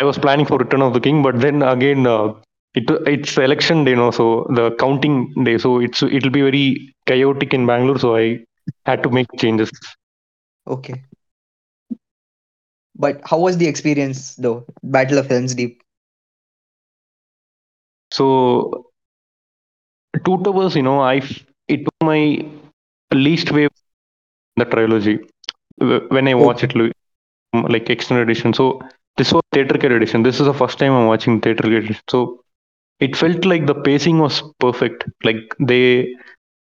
I 0.00 0.04
was 0.04 0.18
planning 0.18 0.46
for 0.46 0.58
Return 0.58 0.82
of 0.82 0.92
the 0.94 1.00
King, 1.00 1.22
but 1.22 1.40
then 1.40 1.62
again 1.62 2.06
uh, 2.06 2.32
it 2.74 2.84
it's 3.06 3.36
election 3.38 3.84
day, 3.84 3.92
you 3.92 3.96
know, 3.96 4.10
so 4.10 4.46
the 4.54 4.70
counting 4.78 5.32
day, 5.44 5.58
so 5.58 5.78
it's 5.80 6.02
it'll 6.02 6.30
be 6.30 6.42
very 6.42 6.94
chaotic 7.06 7.54
in 7.54 7.66
Bangalore, 7.66 7.98
so 7.98 8.16
I 8.16 8.40
had 8.86 9.02
to 9.04 9.10
make 9.10 9.28
changes. 9.38 9.70
okay. 10.66 11.04
But 12.94 13.20
how 13.24 13.38
was 13.40 13.56
the 13.58 13.66
experience 13.66 14.34
though? 14.36 14.64
Battle 14.82 15.18
of 15.18 15.26
Helm's 15.28 15.54
Deep. 15.54 15.82
So 18.10 18.89
two 20.24 20.42
towers, 20.42 20.76
you 20.76 20.82
know, 20.82 21.00
I 21.00 21.16
it 21.68 21.80
was 21.86 21.98
my 22.02 22.44
least 23.12 23.50
way 23.52 23.68
the 24.56 24.64
trilogy 24.64 25.18
when 25.78 26.28
I 26.28 26.34
watch 26.34 26.62
it 26.64 26.72
like 27.52 27.90
extended 27.90 28.28
edition. 28.28 28.52
So 28.54 28.80
this 29.16 29.32
was 29.32 29.42
theatrical 29.52 29.92
edition. 29.92 30.22
This 30.22 30.40
is 30.40 30.46
the 30.46 30.54
first 30.54 30.78
time 30.78 30.92
I'm 30.92 31.06
watching 31.06 31.40
theatrical 31.40 31.76
edition. 31.78 31.96
So 32.08 32.40
it 33.00 33.16
felt 33.16 33.44
like 33.44 33.66
the 33.66 33.74
pacing 33.74 34.18
was 34.18 34.42
perfect. 34.60 35.04
Like 35.24 35.54
they 35.60 36.14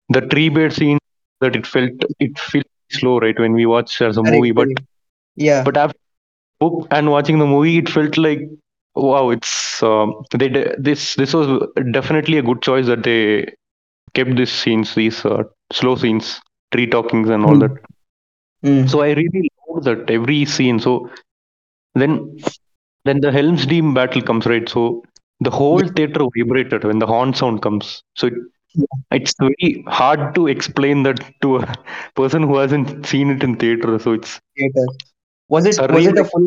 the 0.09 0.21
Treebeard 0.23 0.73
scene 0.73 0.99
that 1.41 1.57
it 1.57 1.67
felt 1.67 1.93
it 2.19 2.39
feels 2.39 2.65
slow 2.91 3.19
right 3.19 3.39
when 3.39 3.53
we 3.53 3.67
watch 3.67 4.01
as 4.03 4.17
a 4.17 4.23
movie, 4.23 4.53
but. 4.53 4.69
Yeah, 5.37 5.63
but 5.65 5.77
after 5.77 5.97
and 6.91 7.11
watching 7.11 7.39
the 7.39 7.47
movie, 7.47 7.79
it 7.79 7.89
felt 7.89 8.19
like 8.19 8.41
wow, 9.01 9.31
it's 9.31 9.83
um, 9.83 10.15
they 10.33 10.49
de- 10.49 10.75
this 10.79 11.15
this 11.17 11.35
was 11.35 11.49
definitely 11.93 12.39
a 12.39 12.43
good 12.43 12.63
choice 12.63 12.87
that 12.87 13.03
they 13.05 13.53
kept 14.15 14.37
these 14.37 14.53
scenes, 14.53 14.95
these 14.95 15.25
uh, 15.25 15.43
slow 15.73 15.97
scenes, 15.97 16.41
tree 16.73 16.87
talkings 16.87 17.29
and 17.31 17.45
all 17.45 17.59
Hmm. 17.59 17.61
that. 17.61 17.73
Mm. 18.65 18.89
So 18.89 19.03
I 19.03 19.13
really 19.13 19.51
love 19.69 19.85
that 19.85 20.11
every 20.11 20.45
scene. 20.45 20.79
So 20.81 21.11
then 21.95 22.37
then 23.05 23.21
the 23.21 23.33
Helm's 23.33 23.67
Deep 23.67 23.85
battle 23.95 24.23
comes 24.23 24.47
right. 24.47 24.69
So 24.69 25.03
the 25.41 25.51
whole 25.51 25.81
theater 25.87 26.25
vibrated 26.37 26.85
when 26.85 26.99
the 26.99 27.07
horn 27.07 27.35
sound 27.35 27.63
comes. 27.63 28.03
So 28.17 28.29
it, 28.29 28.35
it's 29.11 29.35
very 29.39 29.85
hard 29.89 30.35
to 30.35 30.47
explain 30.49 31.03
that 31.05 31.21
to 31.43 31.57
a 31.59 31.75
person 32.17 32.43
who 32.43 32.57
hasn't 32.57 33.07
seen 33.07 33.31
it 33.31 33.43
in 33.43 33.57
theater. 33.57 33.99
So 33.99 34.13
it's 34.13 34.41
theater. 34.57 34.87
Was 35.49 35.67
it 35.67 35.79
Surreal 35.79 35.93
was 35.93 36.07
it 36.07 36.19
a 36.19 36.25
full 36.25 36.47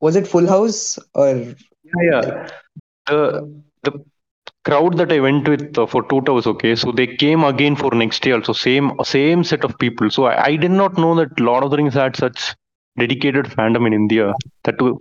was 0.00 0.16
it 0.16 0.26
Full 0.26 0.46
House 0.48 0.98
or 1.14 1.54
yeah, 1.94 2.02
yeah. 2.10 2.48
The 3.06 3.62
the 3.84 3.92
crowd 4.64 4.96
that 4.98 5.12
I 5.12 5.20
went 5.20 5.48
with 5.48 5.78
uh, 5.78 5.86
for 5.86 6.02
two 6.08 6.20
towers, 6.22 6.46
okay, 6.46 6.74
so 6.76 6.92
they 6.92 7.06
came 7.08 7.44
again 7.44 7.76
for 7.76 7.90
next 7.94 8.24
year. 8.26 8.36
Also, 8.36 8.52
same 8.52 8.92
same 9.04 9.44
set 9.44 9.64
of 9.64 9.78
people. 9.78 10.10
So 10.10 10.24
I, 10.26 10.44
I 10.46 10.56
did 10.56 10.72
not 10.72 10.98
know 10.98 11.14
that 11.16 11.38
Lord 11.40 11.64
of 11.64 11.70
the 11.70 11.78
Rings 11.78 11.94
had 11.94 12.16
such 12.16 12.54
dedicated 12.98 13.46
fandom 13.46 13.86
in 13.86 13.94
India. 13.94 14.34
That 14.64 14.78
too. 14.78 15.00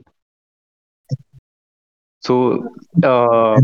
So 2.22 2.68
uh, 3.04 3.60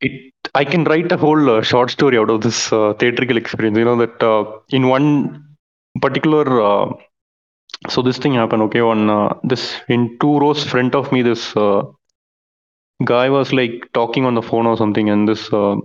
it 0.00 0.32
I 0.54 0.64
can 0.64 0.84
write 0.84 1.12
a 1.12 1.16
whole 1.16 1.50
uh, 1.50 1.62
short 1.62 1.90
story 1.90 2.18
out 2.18 2.30
of 2.30 2.40
this 2.42 2.72
uh, 2.72 2.94
theatrical 2.94 3.36
experience. 3.36 3.78
You 3.78 3.84
know 3.84 3.96
that 3.96 4.22
uh, 4.22 4.44
in 4.70 4.88
one 4.88 5.44
particular. 6.00 6.44
Uh, 6.62 6.94
so 7.88 8.02
this 8.02 8.18
thing 8.18 8.34
happened. 8.34 8.62
Okay, 8.64 8.80
on 8.80 9.10
uh, 9.10 9.34
this 9.44 9.76
in 9.88 10.18
two 10.20 10.38
rows 10.40 10.64
front 10.64 10.94
of 10.94 11.12
me, 11.12 11.22
this 11.22 11.56
uh, 11.56 11.82
guy 13.04 13.28
was 13.28 13.52
like 13.52 13.88
talking 13.94 14.24
on 14.24 14.34
the 14.34 14.42
phone 14.42 14.66
or 14.66 14.76
something, 14.76 15.08
and 15.10 15.28
this 15.28 15.52
uh, 15.52 15.76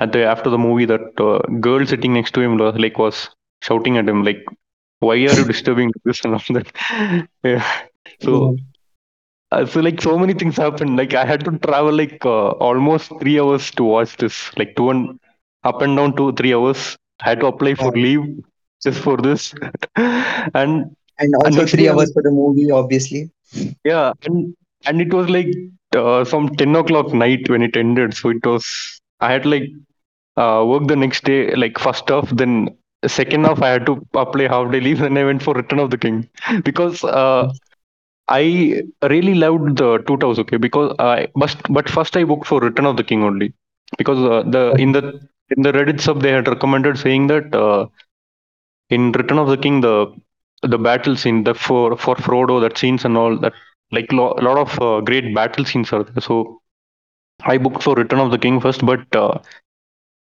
at 0.00 0.12
the 0.12 0.24
after 0.24 0.50
the 0.50 0.58
movie, 0.58 0.84
that 0.86 1.20
uh, 1.20 1.38
girl 1.60 1.84
sitting 1.86 2.12
next 2.14 2.32
to 2.34 2.40
him 2.40 2.56
was 2.58 2.76
like 2.78 2.98
was 2.98 3.30
shouting 3.62 3.96
at 3.98 4.08
him 4.08 4.22
like, 4.24 4.44
"Why 5.00 5.14
are 5.14 5.34
you 5.38 5.44
disturbing 5.44 5.92
this 6.04 6.24
and 6.24 6.34
all 6.34 6.42
that?" 6.58 6.72
yeah. 7.44 7.64
So 8.22 8.56
uh, 9.52 9.66
so 9.66 9.80
like 9.80 10.00
so 10.00 10.18
many 10.18 10.34
things 10.34 10.56
happened. 10.56 10.96
Like 10.96 11.14
I 11.14 11.24
had 11.24 11.44
to 11.44 11.58
travel 11.58 11.92
like 11.92 12.24
uh, 12.24 12.50
almost 12.68 13.12
three 13.20 13.38
hours 13.40 13.70
to 13.72 13.84
watch 13.84 14.16
this. 14.16 14.50
Like 14.56 14.74
two 14.76 14.90
and 14.90 15.18
up 15.64 15.82
and 15.82 15.96
down 15.96 16.16
two 16.16 16.32
three 16.32 16.54
hours. 16.54 16.96
I 17.20 17.30
had 17.30 17.40
to 17.40 17.46
apply 17.46 17.74
for 17.74 17.92
leave 17.92 18.24
just 18.82 19.00
for 19.00 19.16
this, 19.16 19.54
and 19.96 20.94
and 21.18 21.34
also 21.44 21.64
next 21.64 21.74
three 21.74 21.88
hours 21.88 22.12
for 22.12 22.22
the 22.22 22.30
movie, 22.30 22.70
obviously. 22.70 23.30
yeah, 23.84 24.12
and 24.24 24.54
and 24.86 25.00
it 25.00 25.12
was 25.12 25.28
like 25.28 25.48
uh, 25.94 26.24
some 26.24 26.48
ten 26.56 26.74
o'clock 26.76 27.12
night 27.14 27.48
when 27.48 27.62
it 27.62 27.76
ended. 27.76 28.14
So 28.14 28.30
it 28.30 28.44
was 28.44 28.64
I 29.20 29.32
had 29.32 29.46
like 29.46 29.68
uh, 30.36 30.64
work 30.66 30.86
the 30.88 30.96
next 30.96 31.24
day, 31.24 31.54
like 31.54 31.78
first 31.78 32.10
off, 32.10 32.30
then 32.30 32.76
second 33.06 33.46
off 33.46 33.62
I 33.62 33.70
had 33.70 33.86
to 33.86 34.06
apply 34.14 34.48
half 34.48 34.72
day 34.72 34.80
leave, 34.80 35.02
and 35.08 35.18
I 35.18 35.24
went 35.24 35.42
for 35.42 35.54
Return 35.54 35.78
of 35.80 35.90
the 35.90 35.98
King 35.98 36.28
because 36.64 37.04
uh, 37.04 37.52
I 38.28 38.82
really 39.02 39.34
loved 39.34 39.78
the 39.78 39.98
two 40.06 40.16
towers. 40.18 40.38
Okay, 40.40 40.56
because 40.58 40.94
I 40.98 41.28
must 41.36 41.58
but 41.70 41.88
first 41.88 42.16
I 42.16 42.24
booked 42.24 42.46
for 42.46 42.60
Return 42.60 42.86
of 42.86 42.96
the 42.96 43.04
King 43.04 43.22
only 43.24 43.52
because 43.98 44.18
uh, 44.18 44.42
the 44.48 44.74
in 44.78 44.92
the 44.92 45.20
in 45.56 45.62
the 45.62 45.72
Reddit 45.72 46.00
sub 46.00 46.22
they 46.22 46.32
had 46.32 46.48
recommended 46.48 46.98
saying 46.98 47.26
that 47.28 47.54
uh, 47.54 47.86
in 48.90 49.12
Return 49.12 49.38
of 49.38 49.48
the 49.48 49.56
King 49.56 49.80
the 49.80 50.12
the 50.62 50.78
battle 50.78 51.16
scene 51.16 51.44
the 51.44 51.54
for 51.54 51.96
for 51.96 52.14
Frodo 52.16 52.60
that 52.62 52.78
scenes 52.78 53.04
and 53.04 53.16
all 53.16 53.36
that 53.38 53.52
like 53.94 54.12
a 54.12 54.16
lo- 54.16 54.36
lot 54.48 54.58
of 54.58 54.80
uh, 54.80 55.00
great 55.00 55.34
battle 55.34 55.64
scenes 55.64 55.92
are 55.92 56.04
there. 56.04 56.20
So 56.20 56.60
I 57.44 57.58
booked 57.58 57.82
for 57.82 57.94
Return 57.94 58.20
of 58.20 58.30
the 58.32 58.38
King 58.38 58.60
first, 58.60 58.84
but 58.86 59.04
uh, 59.16 59.38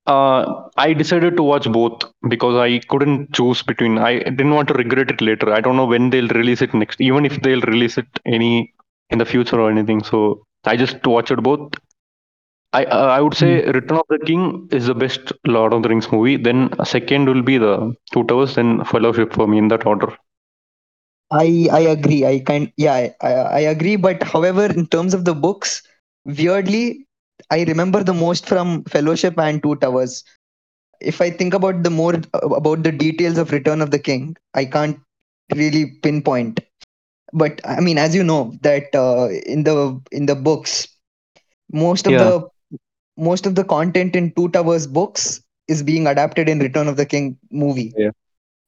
uh, 0.06 0.68
I 0.76 0.92
decided 0.94 1.36
to 1.36 1.42
watch 1.42 1.70
both 1.70 2.02
because 2.28 2.56
I 2.56 2.78
couldn't 2.88 3.32
choose 3.34 3.62
between. 3.62 3.98
I 3.98 4.18
didn't 4.20 4.54
want 4.54 4.68
to 4.68 4.74
regret 4.74 5.10
it 5.10 5.20
later. 5.20 5.52
I 5.52 5.60
don't 5.60 5.76
know 5.76 5.84
when 5.86 6.10
they'll 6.10 6.28
release 6.28 6.62
it 6.62 6.72
next, 6.74 7.00
even 7.00 7.26
if 7.26 7.40
they'll 7.42 7.60
release 7.62 7.98
it 7.98 8.08
any 8.26 8.72
in 9.10 9.18
the 9.18 9.26
future 9.26 9.60
or 9.60 9.70
anything. 9.70 10.02
So 10.02 10.44
I 10.64 10.76
just 10.76 11.06
watched 11.06 11.36
both. 11.42 11.72
I 12.72 12.84
uh, 12.84 13.08
I 13.08 13.20
would 13.20 13.34
say 13.34 13.62
Return 13.66 13.98
of 13.98 14.06
the 14.08 14.18
King 14.24 14.68
is 14.72 14.86
the 14.86 14.94
best 14.94 15.32
Lord 15.46 15.72
of 15.74 15.82
the 15.82 15.88
Rings 15.90 16.10
movie. 16.10 16.36
Then 16.36 16.70
second 16.84 17.26
will 17.28 17.42
be 17.42 17.58
the 17.58 17.94
Two 18.12 18.24
Towers, 18.24 18.54
then 18.54 18.84
Fellowship 18.84 19.34
for 19.34 19.46
me 19.46 19.58
in 19.58 19.68
that 19.68 19.86
order. 19.86 20.16
I 21.30 21.68
I 21.73 21.80
agree. 21.80 22.25
I 22.25 22.38
kind 22.40 22.73
yeah 22.76 23.08
I, 23.20 23.32
I 23.32 23.61
agree. 23.61 23.97
But 23.97 24.23
however, 24.23 24.66
in 24.66 24.87
terms 24.87 25.14
of 25.14 25.25
the 25.25 25.35
books, 25.35 25.82
weirdly, 26.25 27.06
I 27.50 27.64
remember 27.64 28.02
the 28.02 28.14
most 28.14 28.47
from 28.47 28.85
Fellowship 28.85 29.38
and 29.38 29.62
Two 29.62 29.76
Towers. 29.76 30.25
If 31.00 31.20
I 31.20 31.30
think 31.30 31.54
about 31.54 31.82
the 31.82 31.90
more 31.90 32.14
about 32.42 32.82
the 32.82 32.92
details 32.92 33.38
of 33.38 33.52
Return 33.52 33.80
of 33.80 33.90
the 33.90 33.99
King, 33.99 34.37
I 34.54 34.64
can't 34.64 34.99
really 35.54 35.87
pinpoint. 36.02 36.61
But 37.32 37.61
I 37.64 37.80
mean, 37.80 37.99
as 37.99 38.14
you 38.14 38.23
know, 38.25 38.54
that 38.62 38.94
uh, 38.94 39.28
in 39.47 39.64
the 39.64 40.00
in 40.12 40.26
the 40.26 40.35
books, 40.37 40.88
most 41.73 42.06
of 42.06 42.16
Yeah. 42.16 42.18
the 42.18 42.49
most 43.16 43.47
of 43.47 43.54
the 43.54 43.64
content 43.64 44.16
in 44.16 44.32
Two 44.32 44.49
Towers 44.49 44.87
books 44.87 45.42
is 45.68 45.82
being 45.82 46.06
adapted 46.06 46.49
in 46.49 46.58
Return 46.58 46.88
of 46.88 46.97
the 46.97 47.06
King 47.06 47.38
movie. 47.50 47.97
Yeah, 47.97 48.11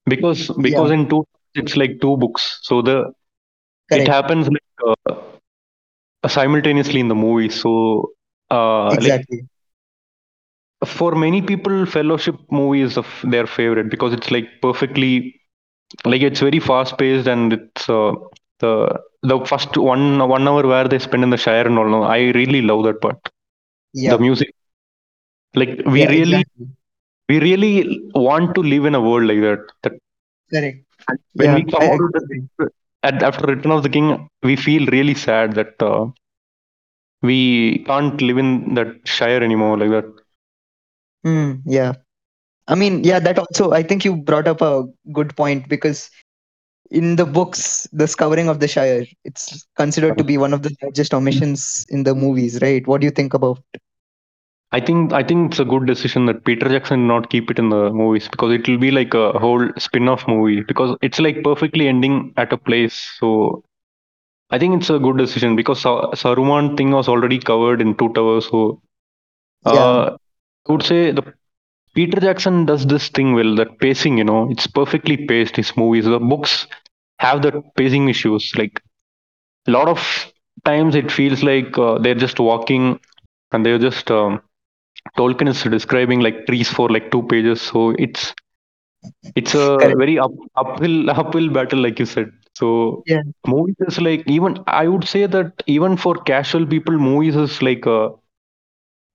because 0.07 0.51
because 0.61 0.91
in 0.91 1.09
two 1.09 1.25
it's 1.55 1.77
like 1.77 2.01
two 2.01 2.17
books 2.17 2.59
so 2.63 2.83
the 2.83 2.97
Correct. 3.71 4.01
it 4.01 4.07
happens 4.09 4.49
like 4.49 4.87
uh, 5.09 5.15
simultaneously 6.29 7.01
in 7.01 7.09
the 7.09 7.15
movie 7.15 7.49
so 7.49 8.11
uh 8.51 8.95
like 9.01 9.17
Exactly. 9.23 9.49
for 10.85 11.13
many 11.15 11.41
people 11.43 11.85
fellowship 11.87 12.37
movie 12.51 12.81
is 12.83 12.97
of 12.97 13.07
their 13.33 13.47
favorite 13.47 13.91
because 13.91 14.13
it's 14.13 14.31
like 14.31 14.47
perfectly 14.63 15.35
like 16.05 16.23
it's 16.23 16.41
very 16.41 16.61
fast 16.61 16.97
paced 16.99 17.27
and 17.29 17.53
it's 17.53 17.89
uh, 17.89 18.13
the 18.61 18.73
the 19.23 19.39
first 19.51 19.77
one 19.77 20.05
one 20.37 20.47
hour 20.49 20.65
where 20.73 20.89
they 20.89 20.99
spend 20.99 21.23
in 21.25 21.31
the 21.31 21.37
shire 21.47 21.67
and 21.67 21.79
all 21.79 22.05
i 22.05 22.21
really 22.41 22.63
love 22.71 22.83
that 22.85 23.01
part 23.01 23.19
Yeah. 23.93 24.15
the 24.15 24.19
music 24.19 24.51
like 25.61 25.73
we 25.95 26.03
yeah, 26.03 26.15
really 26.15 26.43
exactly. 26.43 26.69
we 27.31 27.37
really 27.47 27.75
want 28.27 28.55
to 28.55 28.63
live 28.73 28.85
in 28.91 28.95
a 28.95 29.03
world 29.09 29.27
like 29.31 29.41
that 29.47 29.63
that 29.83 29.95
Correct. 30.51 30.85
When 31.35 31.53
Yeah, 31.53 31.59
we 31.59 31.65
come 31.65 31.85
I 31.85 31.87
out 31.91 32.01
of 32.07 32.13
agree. 32.13 32.43
the 32.59 32.69
at, 33.03 33.23
after 33.23 33.47
return 33.47 33.73
of 33.73 33.83
the 33.83 33.89
king 33.89 34.29
we 34.43 34.57
feel 34.57 34.87
really 34.87 35.15
sad 35.15 35.55
that 35.55 35.75
uh, 35.83 36.07
we 37.23 37.83
can't 37.87 38.21
live 38.21 38.39
in 38.39 38.75
that 38.75 38.89
shire 39.05 39.43
anymore 39.43 39.77
like 39.79 39.91
that 39.91 40.05
Hmm, 41.25 41.53
yeah. 41.67 41.95
I 42.69 42.75
mean, 42.75 43.05
yeah, 43.05 43.19
that 43.21 43.39
also, 43.39 43.73
I 43.73 43.83
think 43.83 44.05
you 44.05 44.17
brought 44.17 44.49
up 44.49 44.61
a 44.63 44.85
good 45.13 45.37
point 45.37 45.69
because 45.69 46.11
in 46.91 47.17
the 47.17 47.27
books, 47.27 47.87
the 47.93 48.07
scouring 48.07 48.49
of 48.49 48.61
the 48.61 48.69
Shire, 48.69 49.05
it's 49.25 49.67
considered 49.77 50.19
to 50.19 50.25
be 50.25 50.39
one 50.39 50.53
of 50.53 50.63
the 50.63 50.75
largest 50.83 51.15
omissions 51.15 51.85
in 51.91 52.05
the 52.05 52.15
movies, 52.15 52.61
right? 52.63 52.87
What 52.87 53.01
do 53.01 53.07
you 53.07 53.11
think 53.13 53.35
about? 53.35 53.59
I 54.77 54.81
think 54.87 55.13
i 55.19 55.23
think 55.29 55.51
it's 55.51 55.61
a 55.63 55.69
good 55.73 55.85
decision 55.91 56.27
that 56.29 56.45
peter 56.49 56.69
jackson 56.73 57.07
not 57.11 57.29
keep 57.33 57.51
it 57.53 57.59
in 57.63 57.69
the 57.75 57.83
movies 58.01 58.29
because 58.35 58.53
it 58.57 58.69
will 58.69 58.79
be 58.85 58.91
like 58.99 59.15
a 59.15 59.27
whole 59.45 59.65
spin-off 59.87 60.27
movie 60.29 60.61
because 60.71 60.97
it's 61.03 61.21
like 61.27 61.43
perfectly 61.49 61.89
ending 61.89 62.17
at 62.37 62.53
a 62.53 62.59
place 62.69 62.97
so 63.21 63.31
i 64.51 64.59
think 64.59 64.77
it's 64.79 64.91
a 64.91 64.99
good 65.07 65.19
decision 65.25 65.57
because 65.61 65.81
Sa- 65.81 66.11
saruman 66.23 66.77
thing 66.77 66.91
was 66.91 67.09
already 67.09 67.39
covered 67.51 67.81
in 67.81 67.95
two 68.03 68.11
towers 68.19 68.49
so 68.51 68.61
uh, 69.67 70.05
Yeah. 70.05 70.17
i 70.69 70.73
would 70.73 70.83
say 70.93 71.11
the 71.13 71.25
Peter 71.97 72.21
Jackson 72.21 72.67
does 72.67 72.87
this 72.87 73.09
thing 73.09 73.35
well, 73.35 73.55
that 73.57 73.79
pacing, 73.81 74.19
you 74.19 74.25
know, 74.25 74.49
it's 74.51 74.67
perfectly 74.67 75.17
paced, 75.27 75.57
his 75.57 75.77
movies. 75.77 76.05
The 76.05 76.19
books 76.19 76.67
have 77.19 77.43
that 77.43 77.55
pacing 77.77 78.09
issues. 78.09 78.53
Like 78.57 78.81
a 79.67 79.71
lot 79.71 79.89
of 79.89 80.33
times 80.65 80.95
it 80.95 81.11
feels 81.11 81.43
like 81.43 81.77
uh, 81.79 81.99
they're 81.99 82.15
just 82.15 82.39
walking 82.41 82.99
and 83.53 83.65
they're 83.65 83.79
just, 83.79 84.11
um, 84.11 84.41
Tolkien 85.17 85.49
is 85.49 85.63
describing 85.63 86.21
like 86.21 86.47
trees 86.47 86.69
for 86.71 86.89
like 86.89 87.11
two 87.11 87.23
pages. 87.25 87.61
So 87.61 87.91
it's, 87.99 88.35
it's 89.35 89.55
a 89.55 89.67
Correct. 89.79 89.99
very 89.99 90.19
up, 90.19 90.33
uphill, 90.57 91.11
uphill 91.11 91.49
battle, 91.51 91.79
like 91.81 91.99
you 91.99 92.07
said. 92.07 92.31
So 92.55 93.05
Yeah. 93.07 93.23
movies 93.47 93.77
is 93.89 94.01
like, 94.01 94.23
even, 94.27 94.59
I 94.67 94.89
would 94.89 95.05
say 95.05 95.27
that 95.27 95.53
even 95.67 95.97
for 95.97 96.15
casual 96.15 96.67
people, 96.67 96.99
movies 96.99 97.37
is 97.37 97.63
like 97.63 97.87
a, 97.87 98.11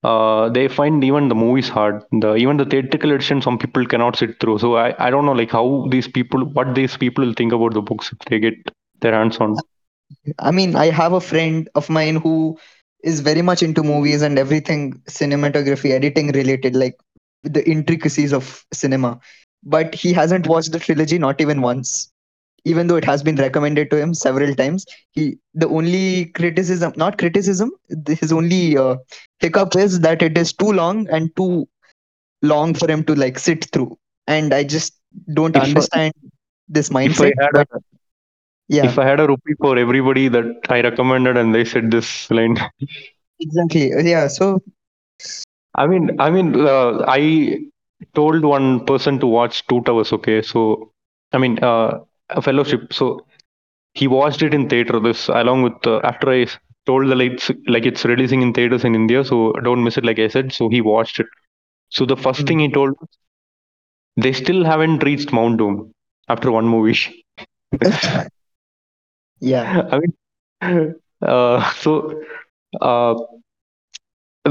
uh, 0.02 0.48
they 0.50 0.68
find 0.68 1.02
even 1.04 1.28
the 1.28 1.34
movies 1.34 1.68
hard. 1.68 2.02
The 2.12 2.34
even 2.36 2.56
the 2.56 2.64
theatrical 2.64 3.12
edition, 3.12 3.40
some 3.42 3.58
people 3.58 3.86
cannot 3.86 4.16
sit 4.16 4.38
through. 4.40 4.58
So 4.58 4.76
I, 4.76 4.94
I 4.98 5.10
don't 5.10 5.26
know 5.26 5.32
like 5.32 5.50
how 5.50 5.86
these 5.90 6.08
people, 6.08 6.44
what 6.44 6.74
these 6.74 6.96
people 6.96 7.24
will 7.24 7.34
think 7.34 7.52
about 7.52 7.74
the 7.74 7.82
books 7.82 8.12
if 8.12 8.18
they 8.28 8.38
get 8.38 8.54
their 9.00 9.12
hands 9.14 9.38
on. 9.38 9.62
I 10.38 10.50
mean, 10.50 10.74
I 10.76 10.86
have 10.90 11.12
a 11.12 11.20
friend 11.20 11.68
of 11.74 11.88
mine 11.88 12.16
who 12.16 12.58
is 13.02 13.20
very 13.20 13.42
much 13.42 13.62
into 13.62 13.82
movies 13.82 14.22
and 14.22 14.38
everything 14.38 15.00
cinematography, 15.08 15.90
editing 15.90 16.32
related, 16.32 16.74
like 16.74 16.96
the 17.42 17.68
intricacies 17.68 18.32
of 18.32 18.64
cinema. 18.72 19.18
But 19.62 19.94
he 19.94 20.12
hasn't 20.12 20.46
watched 20.46 20.72
the 20.72 20.78
trilogy 20.78 21.18
not 21.18 21.40
even 21.40 21.60
once, 21.60 22.10
even 22.64 22.86
though 22.86 22.96
it 22.96 23.04
has 23.04 23.22
been 23.22 23.36
recommended 23.36 23.90
to 23.90 23.98
him 23.98 24.14
several 24.14 24.54
times. 24.54 24.84
He 25.12 25.38
the 25.54 25.68
only 25.68 26.26
criticism, 26.26 26.92
not 26.96 27.18
criticism, 27.18 27.72
his 28.06 28.32
only 28.32 28.76
uh, 28.76 28.96
hiccup 29.40 29.76
is 29.76 30.00
that 30.00 30.22
it 30.22 30.36
is 30.38 30.52
too 30.52 30.72
long 30.72 31.08
and 31.10 31.34
too 31.36 31.68
long 32.42 32.74
for 32.74 32.90
him 32.90 33.04
to 33.04 33.14
like 33.14 33.38
sit 33.38 33.66
through. 33.72 33.96
And 34.26 34.52
I 34.54 34.64
just 34.64 34.94
don't 35.32 35.56
If 35.56 35.62
I- 35.62 35.66
understand 35.66 36.14
this 36.68 36.90
If 37.00 37.20
I 37.20 37.30
mindset. 37.30 37.32
had 37.40 37.56
a, 37.56 37.66
yeah, 38.68 38.90
if 38.90 38.98
I 38.98 39.04
had 39.06 39.20
a 39.20 39.26
rupee 39.26 39.54
for 39.60 39.78
everybody 39.78 40.28
that 40.28 40.46
I 40.68 40.80
recommended 40.82 41.36
and 41.36 41.54
they 41.54 41.64
said 41.64 41.90
this 41.90 42.30
line, 42.30 42.56
exactly. 43.40 43.90
Yeah. 44.04 44.28
So 44.28 44.60
I 45.74 45.86
mean, 45.86 46.10
I 46.20 46.30
mean, 46.30 46.54
uh, 46.66 47.04
I 47.06 47.58
told 48.14 48.44
one 48.44 48.84
person 48.86 49.18
to 49.20 49.26
watch 49.26 49.66
Two 49.66 49.82
Towers. 49.82 50.12
Okay, 50.12 50.42
so 50.42 50.90
I 51.32 51.38
mean, 51.38 51.62
uh, 51.62 52.00
a 52.30 52.42
fellowship. 52.42 52.92
So 52.92 53.26
he 53.94 54.06
watched 54.08 54.42
it 54.42 54.54
in 54.54 54.68
theater. 54.68 55.00
This 55.00 55.28
along 55.28 55.62
with 55.62 55.86
uh, 55.86 56.00
after 56.04 56.30
I 56.30 56.46
told 56.86 57.08
the 57.08 57.14
like 57.16 57.32
it's, 57.32 57.50
like 57.68 57.86
it's 57.86 58.04
releasing 58.04 58.42
in 58.42 58.52
theaters 58.52 58.84
in 58.84 58.94
India, 58.94 59.24
so 59.24 59.52
don't 59.64 59.82
miss 59.84 59.96
it. 59.98 60.04
Like 60.04 60.18
I 60.18 60.28
said, 60.28 60.52
so 60.52 60.68
he 60.68 60.80
watched 60.80 61.20
it. 61.20 61.26
So 61.90 62.04
the 62.06 62.16
first 62.16 62.46
Mm. 62.46 62.46
thing 62.46 62.60
he 62.60 62.70
told 62.70 62.94
was, 63.00 63.08
they 64.16 64.32
still 64.32 64.64
haven't 64.64 65.02
reached 65.04 65.32
Mount 65.32 65.58
Doom 65.58 65.92
after 66.28 66.50
one 66.50 66.66
movie. 66.66 67.24
Yeah. 69.40 69.82
I 69.90 69.98
mean, 69.98 70.94
uh, 71.22 71.72
so 71.74 72.22
uh, 72.80 73.14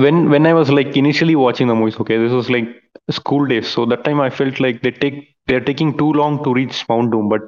when 0.04 0.30
when 0.30 0.46
I 0.46 0.54
was 0.54 0.70
like 0.70 0.96
initially 0.98 1.36
watching 1.36 1.68
the 1.68 1.76
movies, 1.76 2.00
okay, 2.00 2.18
this 2.18 2.32
was 2.32 2.50
like 2.50 2.68
school 3.10 3.46
days. 3.46 3.68
So 3.68 3.86
that 3.86 4.04
time 4.04 4.20
I 4.20 4.30
felt 4.30 4.60
like 4.60 4.82
they 4.82 4.92
take 4.92 5.36
they're 5.48 5.62
taking 5.70 5.98
too 5.98 6.12
long 6.14 6.44
to 6.44 6.54
reach 6.54 6.86
Mount 6.90 7.12
Doom. 7.12 7.30
But 7.30 7.44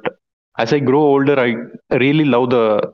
as 0.58 0.72
I 0.72 0.78
grow 0.78 1.00
older, 1.00 1.38
I 1.38 1.54
really 1.96 2.24
love 2.24 2.50
the 2.50 2.92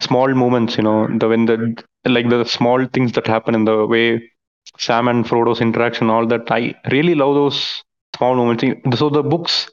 small 0.00 0.28
moments. 0.34 0.76
You 0.76 0.84
know, 0.84 1.08
the 1.18 1.28
when 1.28 1.46
the 1.46 1.58
like 2.06 2.28
the 2.30 2.44
small 2.44 2.86
things 2.86 3.12
that 3.12 3.26
happen 3.26 3.54
in 3.54 3.64
the 3.64 3.86
way 3.86 4.30
Sam 4.78 5.08
and 5.08 5.26
Frodo's 5.28 5.60
interaction, 5.60 6.10
all 6.10 6.26
that. 6.28 6.50
I 6.50 6.74
really 6.90 7.14
love 7.14 7.34
those 7.34 7.82
small 8.16 8.34
moments. 8.36 8.64
So 8.98 9.10
the 9.10 9.22
books. 9.22 9.68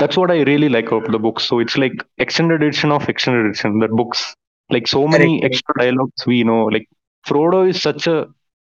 That's 0.00 0.16
what 0.16 0.32
I 0.32 0.42
really 0.42 0.68
like 0.70 0.92
about 0.92 1.12
the 1.12 1.20
books. 1.20 1.44
So 1.44 1.60
it's 1.60 1.78
like 1.78 1.92
extended 2.18 2.62
edition 2.62 2.92
of 2.92 3.08
extended 3.08 3.46
edition. 3.46 3.80
That 3.80 3.92
books 3.92 4.34
like 4.70 4.88
so 4.88 5.08
many 5.08 5.44
extra 5.44 5.74
dialogues 5.78 6.26
we 6.26 6.44
know. 6.44 6.66
Like 6.66 6.88
Frodo 7.26 7.68
is 7.68 7.82
such 7.82 8.08
a 8.08 8.28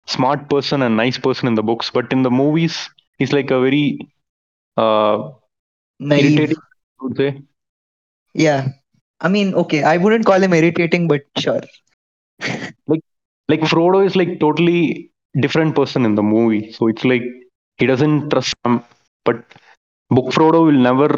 smart 0.07 0.51
person 0.51 0.83
and 0.83 0.97
nice 0.97 1.19
person 1.19 1.49
in 1.49 1.55
the 1.57 1.63
books, 1.63 1.91
but 1.91 2.13
in 2.13 2.23
the 2.23 2.31
movies, 2.31 2.91
he's 3.19 3.33
like 3.33 3.51
a 3.51 3.61
very 3.61 4.01
uh, 4.79 5.31
Naive. 6.01 6.55
would 7.03 7.17
say. 7.17 7.43
Yeah. 8.35 8.69
I 9.21 9.29
mean, 9.29 9.55
okay, 9.55 9.83
I 9.85 9.99
wouldn't 9.99 10.27
call 10.27 10.43
him 10.43 10.55
irritating, 10.55 11.09
but 11.09 11.23
sure. 11.39 11.63
Like 13.49 13.61
Frodo 13.63 14.05
is 14.07 14.17
like 14.17 14.41
totally 14.41 15.11
different 15.41 15.75
person 15.75 16.05
in 16.05 16.15
the 16.15 16.23
movie. 16.23 16.73
So 16.73 16.89
it's 16.89 17.05
like 17.05 17.23
he 17.79 17.87
doesn't 17.87 18.31
trust 18.31 18.55
Sam, 18.65 18.85
but 19.25 19.45
book 20.11 20.33
Frodo 20.33 20.65
will 20.67 20.81
never 20.91 21.09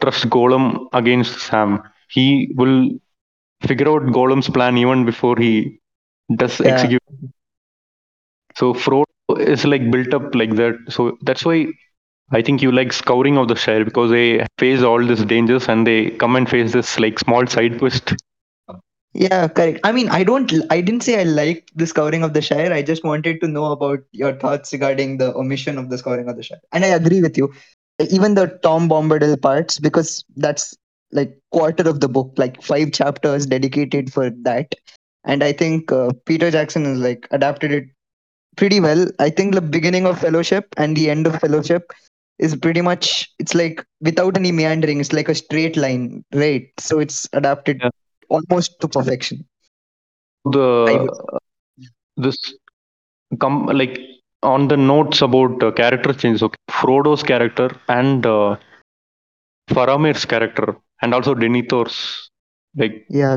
trust 0.00 0.28
Gollum 0.30 0.88
against 0.92 1.38
Sam. 1.40 1.82
He 2.10 2.52
will 2.56 2.90
figure 3.62 3.88
out 3.88 4.02
Gollum's 4.18 4.48
plan 4.50 4.76
even 4.78 5.04
before 5.04 5.36
he 5.38 5.80
does 6.36 6.60
Yeah. 6.62 6.62
execute. 6.62 7.02
So 8.56 8.72
Frodo 8.74 9.04
is 9.38 9.64
like 9.64 9.90
built 9.90 10.12
up 10.14 10.34
like 10.34 10.54
that. 10.56 10.74
So 10.88 11.18
that's 11.22 11.44
why 11.44 11.68
I 12.32 12.42
think 12.42 12.62
you 12.62 12.72
like 12.72 12.92
Scouring 12.92 13.36
of 13.38 13.48
the 13.48 13.56
Shire 13.56 13.84
because 13.84 14.10
they 14.10 14.46
face 14.58 14.82
all 14.82 15.04
these 15.04 15.24
dangers 15.24 15.68
and 15.68 15.86
they 15.86 16.10
come 16.10 16.36
and 16.36 16.48
face 16.48 16.72
this 16.72 16.98
like 16.98 17.18
small 17.18 17.46
side 17.46 17.78
twist. 17.78 18.14
Yeah, 19.14 19.48
correct. 19.48 19.80
I 19.84 19.92
mean, 19.92 20.08
I 20.08 20.24
don't, 20.24 20.50
I 20.70 20.80
didn't 20.80 21.02
say 21.02 21.20
I 21.20 21.24
liked 21.24 21.70
the 21.76 21.86
scouring 21.86 22.22
of 22.22 22.32
the 22.34 22.40
Shire. 22.42 22.72
I 22.72 22.82
just 22.82 23.04
wanted 23.04 23.40
to 23.40 23.48
know 23.48 23.66
about 23.72 24.00
your 24.12 24.32
thoughts 24.34 24.72
regarding 24.72 25.18
the 25.18 25.34
omission 25.34 25.78
of 25.78 25.90
the 25.90 25.98
scouring 25.98 26.28
of 26.28 26.36
the 26.36 26.42
Shire. 26.42 26.60
And 26.72 26.84
I 26.84 26.88
agree 26.88 27.20
with 27.20 27.36
you. 27.36 27.52
Even 28.10 28.34
the 28.34 28.58
Tom 28.62 28.88
Bombadil 28.88 29.40
parts, 29.40 29.78
because 29.78 30.24
that's 30.36 30.76
like 31.12 31.38
quarter 31.52 31.88
of 31.88 32.00
the 32.00 32.08
book, 32.08 32.32
like 32.36 32.62
five 32.62 32.92
chapters 32.92 33.46
dedicated 33.46 34.12
for 34.12 34.30
that. 34.42 34.74
And 35.24 35.42
I 35.42 35.52
think 35.52 35.92
uh, 35.92 36.10
Peter 36.26 36.50
Jackson 36.50 36.84
has 36.84 36.98
like 36.98 37.26
adapted 37.30 37.72
it 37.72 37.84
pretty 38.56 38.80
well. 38.80 39.06
I 39.18 39.30
think 39.30 39.54
the 39.54 39.60
beginning 39.60 40.06
of 40.06 40.18
Fellowship 40.18 40.66
and 40.76 40.96
the 40.96 41.10
end 41.10 41.26
of 41.26 41.38
Fellowship 41.40 41.92
is 42.38 42.54
pretty 42.56 42.80
much, 42.80 43.30
it's 43.38 43.54
like 43.54 43.84
without 44.00 44.36
any 44.36 44.52
meandering, 44.52 45.00
it's 45.00 45.12
like 45.12 45.28
a 45.28 45.34
straight 45.34 45.76
line, 45.76 46.24
right? 46.34 46.68
So 46.78 46.98
it's 46.98 47.28
adapted 47.32 47.82
Yeah. 47.82 47.90
almost 48.28 48.80
to 48.80 48.88
perfection. 48.88 49.46
The 50.44 51.08
this 52.16 52.36
come 53.40 53.66
like 53.66 53.98
on 54.42 54.68
the 54.68 54.76
notes 54.76 55.22
about 55.22 55.62
uh, 55.62 55.70
character 55.72 56.12
changes. 56.12 56.42
Okay, 56.42 56.56
Frodo's 56.70 57.22
character 57.22 57.70
and 57.88 58.24
uh, 58.26 58.56
Faramir's 59.70 60.24
character 60.24 60.76
and 61.02 61.14
also 61.14 61.34
Denethor's 61.34 62.30
like, 62.76 63.06
Yeah, 63.08 63.36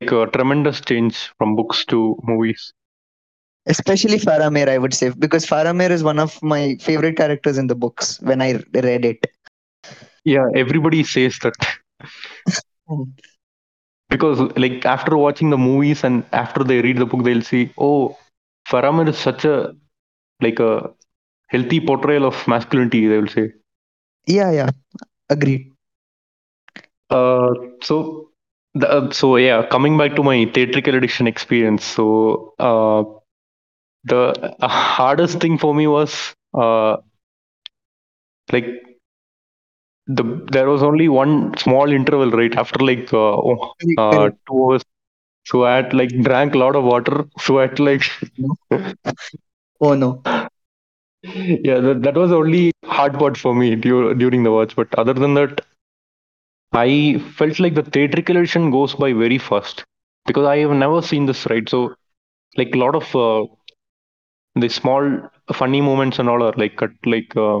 like 0.00 0.12
a 0.12 0.26
tremendous 0.30 0.80
change 0.80 1.32
from 1.38 1.56
books 1.56 1.84
to 1.86 2.16
movies. 2.24 2.72
especially 3.66 4.18
Faramir, 4.18 4.68
I 4.68 4.78
would 4.78 4.94
say, 4.94 5.10
because 5.10 5.46
Faramir 5.46 5.90
is 5.90 6.02
one 6.02 6.18
of 6.18 6.40
my 6.42 6.76
favorite 6.80 7.16
characters 7.16 7.58
in 7.58 7.66
the 7.68 7.74
books 7.74 8.20
when 8.20 8.40
I 8.42 8.52
read 8.74 9.04
it. 9.04 9.26
Yeah, 10.24 10.46
everybody 10.54 11.04
says 11.04 11.38
that. 11.42 11.54
Because 14.08 14.40
like 14.56 14.84
after 14.84 15.16
watching 15.16 15.50
the 15.50 15.58
movies 15.58 16.04
and 16.04 16.24
after 16.32 16.62
they 16.64 16.80
read 16.82 16.98
the 16.98 17.06
book, 17.06 17.24
they'll 17.24 17.42
see, 17.42 17.72
oh, 17.78 18.16
Faramir 18.68 19.08
is 19.08 19.18
such 19.18 19.44
a 19.44 19.74
like 20.42 20.60
a 20.60 20.90
healthy 21.48 21.80
portrayal 21.80 22.26
of 22.26 22.46
masculinity. 22.48 23.06
They 23.06 23.18
will 23.18 23.28
say. 23.28 23.52
Yeah, 24.26 24.50
yeah, 24.52 24.70
agreed. 25.30 25.72
Uh, 27.10 27.54
so 27.82 28.28
the, 28.74 28.88
uh, 28.90 29.10
so 29.10 29.36
yeah, 29.36 29.64
coming 29.66 29.96
back 29.98 30.16
to 30.16 30.22
my 30.22 30.44
theatrical 30.54 30.94
edition 30.94 31.26
experience. 31.26 31.84
So 31.84 32.54
uh, 32.58 33.04
the 34.04 34.54
uh, 34.60 34.68
hardest 34.68 35.40
thing 35.40 35.58
for 35.58 35.74
me 35.74 35.86
was 35.86 36.34
uh, 36.54 36.96
like 38.52 38.66
the 40.06 40.24
there 40.52 40.68
was 40.68 40.82
only 40.82 41.08
one 41.08 41.56
small 41.58 41.90
interval 41.98 42.30
right 42.30 42.56
after 42.56 42.78
like 42.84 43.12
uh, 43.12 43.34
oh, 43.50 43.74
uh, 43.96 44.28
two 44.48 44.58
hours. 44.64 44.82
So 45.44 45.64
I 45.64 45.76
had 45.76 45.94
like 45.94 46.10
drank 46.22 46.54
a 46.54 46.58
lot 46.58 46.76
of 46.76 46.84
water. 46.84 47.26
So 47.40 47.58
I 47.58 47.62
had 47.62 47.78
like 47.80 48.02
Oh 49.82 49.94
no. 49.94 50.22
yeah, 51.22 51.80
that, 51.80 52.02
that 52.02 52.14
was 52.16 52.30
the 52.30 52.36
only 52.36 52.72
hard 52.84 53.14
part 53.14 53.36
for 53.36 53.54
me 53.54 53.74
dur- 53.76 54.14
during 54.14 54.42
the 54.44 54.52
watch. 54.52 54.74
But 54.76 54.94
other 54.98 55.14
than 55.14 55.34
that, 55.34 55.60
I 56.74 57.18
felt 57.36 57.60
like 57.60 57.74
the 57.74 57.82
theatrical 57.82 58.36
edition 58.36 58.70
goes 58.70 58.94
by 58.94 59.14
very 59.14 59.38
fast 59.38 59.84
because 60.26 60.44
I 60.46 60.58
have 60.58 60.72
never 60.72 61.00
seen 61.00 61.24
this 61.26 61.46
right. 61.48 61.66
So 61.68 61.94
like 62.56 62.74
a 62.74 62.78
lot 62.78 62.94
of 62.96 63.16
uh, 63.16 63.46
the 64.54 64.68
small 64.68 65.04
funny 65.52 65.80
moments 65.80 66.18
and 66.18 66.28
all 66.28 66.42
are 66.42 66.52
like 66.56 66.76
cut 66.76 66.90
like 67.06 67.34
uh, 67.36 67.60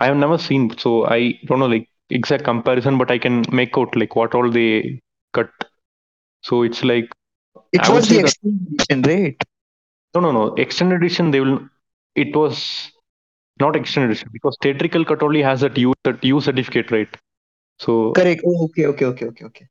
I 0.00 0.06
have 0.06 0.16
never 0.16 0.38
seen. 0.38 0.76
So 0.78 1.06
I 1.06 1.34
don't 1.46 1.60
know 1.60 1.66
like 1.66 1.88
exact 2.10 2.44
comparison, 2.44 2.98
but 2.98 3.10
I 3.10 3.18
can 3.18 3.44
make 3.52 3.76
out 3.78 3.96
like 3.96 4.16
what 4.16 4.34
all 4.34 4.50
they 4.50 5.00
cut. 5.32 5.50
So 6.42 6.62
it's 6.62 6.84
like 6.84 7.08
It 7.72 7.82
I 7.82 7.90
was 7.90 8.08
the 8.08 8.18
extended 8.20 8.68
edition, 8.74 9.02
right? 9.02 9.36
No 10.14 10.20
no 10.24 10.30
no 10.36 10.44
extended 10.64 10.96
edition 11.02 11.30
they 11.30 11.40
will 11.40 11.58
it 12.24 12.34
was 12.40 12.56
not 13.60 13.76
extended 13.76 14.10
edition 14.10 14.28
because 14.32 14.56
theatrical 14.62 15.04
cut 15.04 15.22
only 15.22 15.42
has 15.42 15.60
that 15.62 15.76
U 15.78 15.92
that 16.04 16.22
U 16.24 16.40
certificate 16.40 16.90
right. 16.90 17.08
So 17.78 17.94
Correct. 18.14 18.42
Oh, 18.46 18.64
okay, 18.66 18.86
okay, 18.86 19.06
okay, 19.06 19.26
okay, 19.26 19.44
okay. 19.46 19.66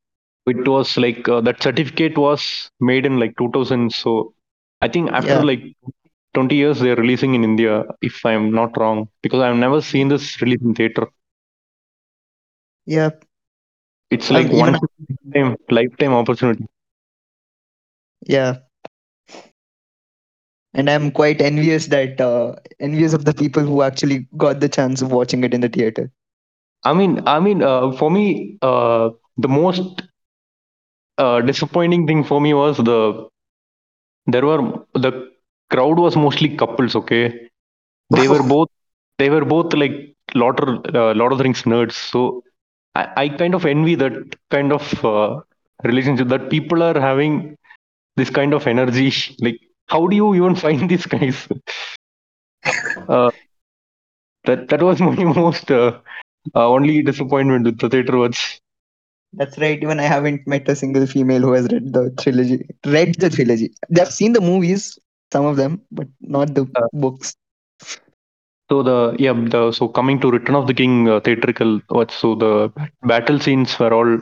it 0.46 0.66
was 0.68 0.96
like 0.96 1.28
uh, 1.28 1.40
that 1.40 1.62
certificate 1.62 2.16
was 2.16 2.70
made 2.80 3.04
in 3.06 3.18
like 3.18 3.34
2000 3.38 3.92
so 3.92 4.32
i 4.80 4.88
think 4.88 5.10
after 5.12 5.38
Yeah. 5.38 5.50
like 5.50 5.62
20 6.34 6.56
years 6.56 6.80
they're 6.80 7.02
releasing 7.04 7.34
in 7.34 7.44
india 7.44 7.74
if 8.10 8.24
i'm 8.24 8.50
not 8.60 8.76
wrong 8.78 9.08
because 9.22 9.40
i've 9.42 9.56
never 9.66 9.80
seen 9.80 10.08
this 10.08 10.40
released 10.42 10.62
in 10.70 10.74
theater 10.74 11.06
Yeah, 12.86 13.10
it's 14.10 14.30
like 14.30 14.52
one 14.52 14.76
lifetime 15.08 15.56
lifetime 15.70 16.12
opportunity 16.12 16.66
yeah. 18.26 18.60
And 20.74 20.88
I'm 20.90 21.10
quite 21.10 21.40
envious 21.40 21.86
that 21.88 22.20
uh, 22.20 22.54
envious 22.80 23.12
of 23.12 23.24
the 23.24 23.34
people 23.34 23.62
who 23.62 23.82
actually 23.82 24.26
got 24.36 24.60
the 24.60 24.68
chance 24.68 25.02
of 25.02 25.12
watching 25.12 25.44
it 25.44 25.54
in 25.54 25.60
the 25.60 25.68
theater. 25.68 26.10
I 26.84 26.92
mean, 26.94 27.22
I 27.26 27.40
mean, 27.40 27.62
uh, 27.62 27.92
for 27.92 28.10
me, 28.10 28.58
uh, 28.62 29.10
the 29.36 29.48
most 29.48 30.02
uh, 31.18 31.40
disappointing 31.40 32.06
thing 32.06 32.24
for 32.24 32.40
me 32.40 32.54
was 32.54 32.76
the 32.78 33.28
there 34.26 34.44
were 34.46 34.62
the 34.94 35.12
crowd 35.70 35.98
was 35.98 36.16
mostly 36.16 36.56
couples. 36.56 36.94
Okay, 36.96 37.48
they 38.10 38.28
were 38.28 38.42
both 38.42 38.68
they 39.18 39.30
were 39.30 39.44
both 39.44 39.72
like 39.74 40.14
Lord 40.34 40.60
of, 40.60 40.94
uh, 40.94 41.12
Lord 41.12 41.32
of 41.32 41.38
the 41.38 41.44
Rings 41.44 41.62
nerds. 41.62 41.92
So 41.92 42.42
I, 42.94 43.08
I 43.16 43.28
kind 43.28 43.54
of 43.54 43.66
envy 43.66 43.94
that 43.96 44.14
kind 44.50 44.72
of 44.72 45.04
uh, 45.04 45.40
relationship 45.84 46.28
that 46.28 46.50
people 46.50 46.82
are 46.82 46.98
having 47.00 47.56
this 48.16 48.30
kind 48.30 48.54
of 48.54 48.66
energy. 48.66 49.12
Like, 49.40 49.58
how 49.92 50.06
do 50.08 50.16
you 50.16 50.34
even 50.34 50.56
find 50.56 50.88
these 50.90 51.06
guys? 51.06 51.48
uh, 53.08 53.30
that 54.44 54.68
that 54.68 54.82
was 54.82 55.00
my 55.00 55.14
most 55.42 55.70
uh, 55.70 55.98
uh, 56.54 56.68
only 56.68 57.02
disappointment 57.02 57.64
with 57.64 57.78
the 57.78 57.88
theater 57.90 58.16
was. 58.18 58.60
That's 59.32 59.58
right. 59.58 59.82
Even 59.82 60.00
I 60.00 60.04
haven't 60.04 60.46
met 60.46 60.68
a 60.68 60.76
single 60.76 61.06
female 61.06 61.40
who 61.42 61.52
has 61.52 61.66
read 61.70 61.92
the 61.92 62.10
trilogy. 62.20 62.66
Read 62.86 63.14
the 63.20 63.30
trilogy. 63.30 63.72
They've 63.90 64.12
seen 64.12 64.32
the 64.32 64.40
movies, 64.40 64.98
some 65.32 65.44
of 65.46 65.56
them, 65.56 65.82
but 65.90 66.08
not 66.20 66.54
the 66.54 66.66
Uh, 66.76 66.88
books. 66.92 67.34
So 68.70 68.82
the 68.82 69.16
yeah 69.18 69.32
the 69.34 69.72
so 69.72 69.88
coming 69.88 70.20
to 70.20 70.30
Return 70.30 70.56
of 70.56 70.66
the 70.66 70.74
King 70.74 71.08
uh, 71.08 71.20
theatrical 71.20 71.80
what 71.88 72.10
so 72.10 72.34
the 72.34 72.72
battle 73.02 73.38
scenes 73.38 73.78
were 73.78 73.92
all 73.92 74.18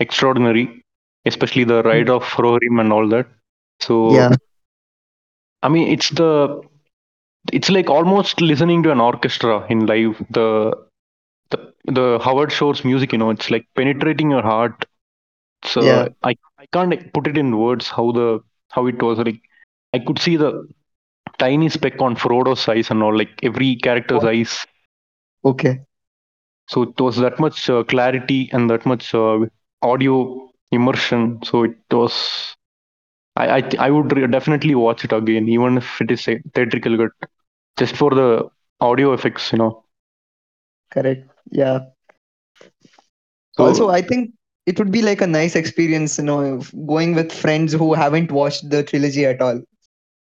extraordinary, 0.00 0.84
especially 1.24 1.64
the 1.64 1.82
ride 1.82 2.10
of 2.10 2.24
Rohirrim 2.44 2.80
and 2.80 2.92
all 2.92 3.08
that. 3.08 3.26
So 3.80 3.96
Yeah. 4.04 4.36
I 5.62 5.68
mean 5.68 5.88
it's 5.88 6.10
the 6.10 6.60
it's 7.52 7.70
like 7.70 7.88
almost 7.90 8.40
listening 8.40 8.82
to 8.84 8.92
an 8.92 9.00
orchestra 9.00 9.66
in 9.68 9.86
live. 9.86 10.24
The 10.30 10.74
the 11.50 11.72
the 11.86 12.18
Howard 12.22 12.52
Shore's 12.52 12.84
music, 12.84 13.12
you 13.12 13.18
know, 13.18 13.30
it's 13.30 13.50
like 13.50 13.66
penetrating 13.76 14.30
your 14.30 14.42
heart. 14.42 14.84
So 15.64 15.82
Yeah. 15.84 16.08
I 16.22 16.34
I 16.58 16.66
can't 16.72 16.90
like, 16.90 17.12
put 17.12 17.26
it 17.26 17.36
in 17.38 17.58
words 17.58 17.88
how 17.88 18.12
the 18.12 18.40
how 18.70 18.86
it 18.86 19.02
was 19.02 19.18
like. 19.18 19.40
I 19.94 19.98
could 19.98 20.18
see 20.18 20.36
the 20.36 20.68
tiny 21.38 21.68
speck 21.68 22.00
on 22.00 22.16
Frodo's 22.16 22.68
eyes 22.68 22.90
and 22.90 23.02
all, 23.02 23.16
like 23.16 23.30
every 23.42 23.76
character's 23.76 24.24
eyes. 24.24 24.66
Okay. 25.44 25.84
So 26.68 26.82
it 26.82 27.00
was 27.00 27.16
that 27.18 27.38
much 27.38 27.68
uh, 27.70 27.84
clarity 27.84 28.50
and 28.52 28.68
that 28.70 28.84
much 28.86 29.14
uh, 29.14 29.40
audio 29.82 30.50
immersion. 30.72 31.40
So 31.44 31.64
it 31.64 31.76
was. 31.90 32.56
I 33.36 33.56
I, 33.56 33.60
th- 33.62 33.80
I 33.80 33.90
would 33.90 34.14
re- 34.16 34.26
definitely 34.26 34.74
watch 34.74 35.04
it 35.04 35.12
again, 35.12 35.48
even 35.48 35.78
if 35.78 36.00
it 36.00 36.10
is 36.10 36.24
theatrical 36.54 36.96
cut, 36.98 37.30
just 37.78 37.96
for 37.96 38.10
the 38.10 38.48
audio 38.80 39.12
effects, 39.12 39.52
you 39.52 39.58
know. 39.58 39.84
Correct. 40.90 41.28
Yeah. 41.50 41.90
So 43.52 43.64
also, 43.64 43.88
I 43.88 44.02
think 44.02 44.32
it 44.66 44.78
would 44.78 44.90
be 44.92 45.02
like 45.02 45.20
a 45.20 45.26
nice 45.26 45.54
experience, 45.56 46.18
you 46.18 46.24
know, 46.24 46.62
going 46.86 47.14
with 47.14 47.32
friends 47.32 47.72
who 47.72 47.94
haven't 47.94 48.30
watched 48.32 48.68
the 48.70 48.82
trilogy 48.82 49.26
at 49.26 49.40
all. 49.40 49.62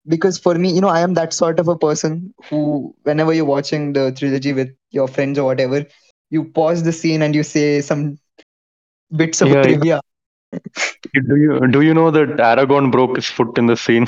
Because 0.08 0.38
for 0.38 0.56
me, 0.56 0.72
you 0.74 0.82
know, 0.82 0.88
I 0.88 1.02
am 1.02 1.14
that 1.16 1.34
sort 1.34 1.60
of 1.60 1.68
a 1.68 1.78
person 1.78 2.34
who, 2.50 2.96
whenever 3.04 3.34
you're 3.34 3.46
watching 3.46 3.94
the 3.94 4.12
trilogy 4.12 4.54
with 4.54 4.70
your 4.92 5.08
friends 5.08 5.38
or 5.38 5.46
whatever, 5.46 5.86
you 6.30 6.46
pause 6.46 6.84
the 6.84 6.94
scene 6.94 7.22
and 7.22 7.36
you 7.36 7.44
say 7.44 7.82
some 7.82 8.18
bits 9.16 9.42
of 9.42 9.50
Yeah, 9.50 9.66
yeah. 9.84 10.00
do 11.14 11.36
you 11.36 11.68
do 11.68 11.82
you 11.82 11.94
know 11.94 12.12
that 12.12 12.30
Aragorn 12.38 12.92
broke 12.92 13.16
his 13.16 13.28
foot 13.28 13.58
in 13.58 13.68
the 13.68 13.78
scene? 13.78 14.08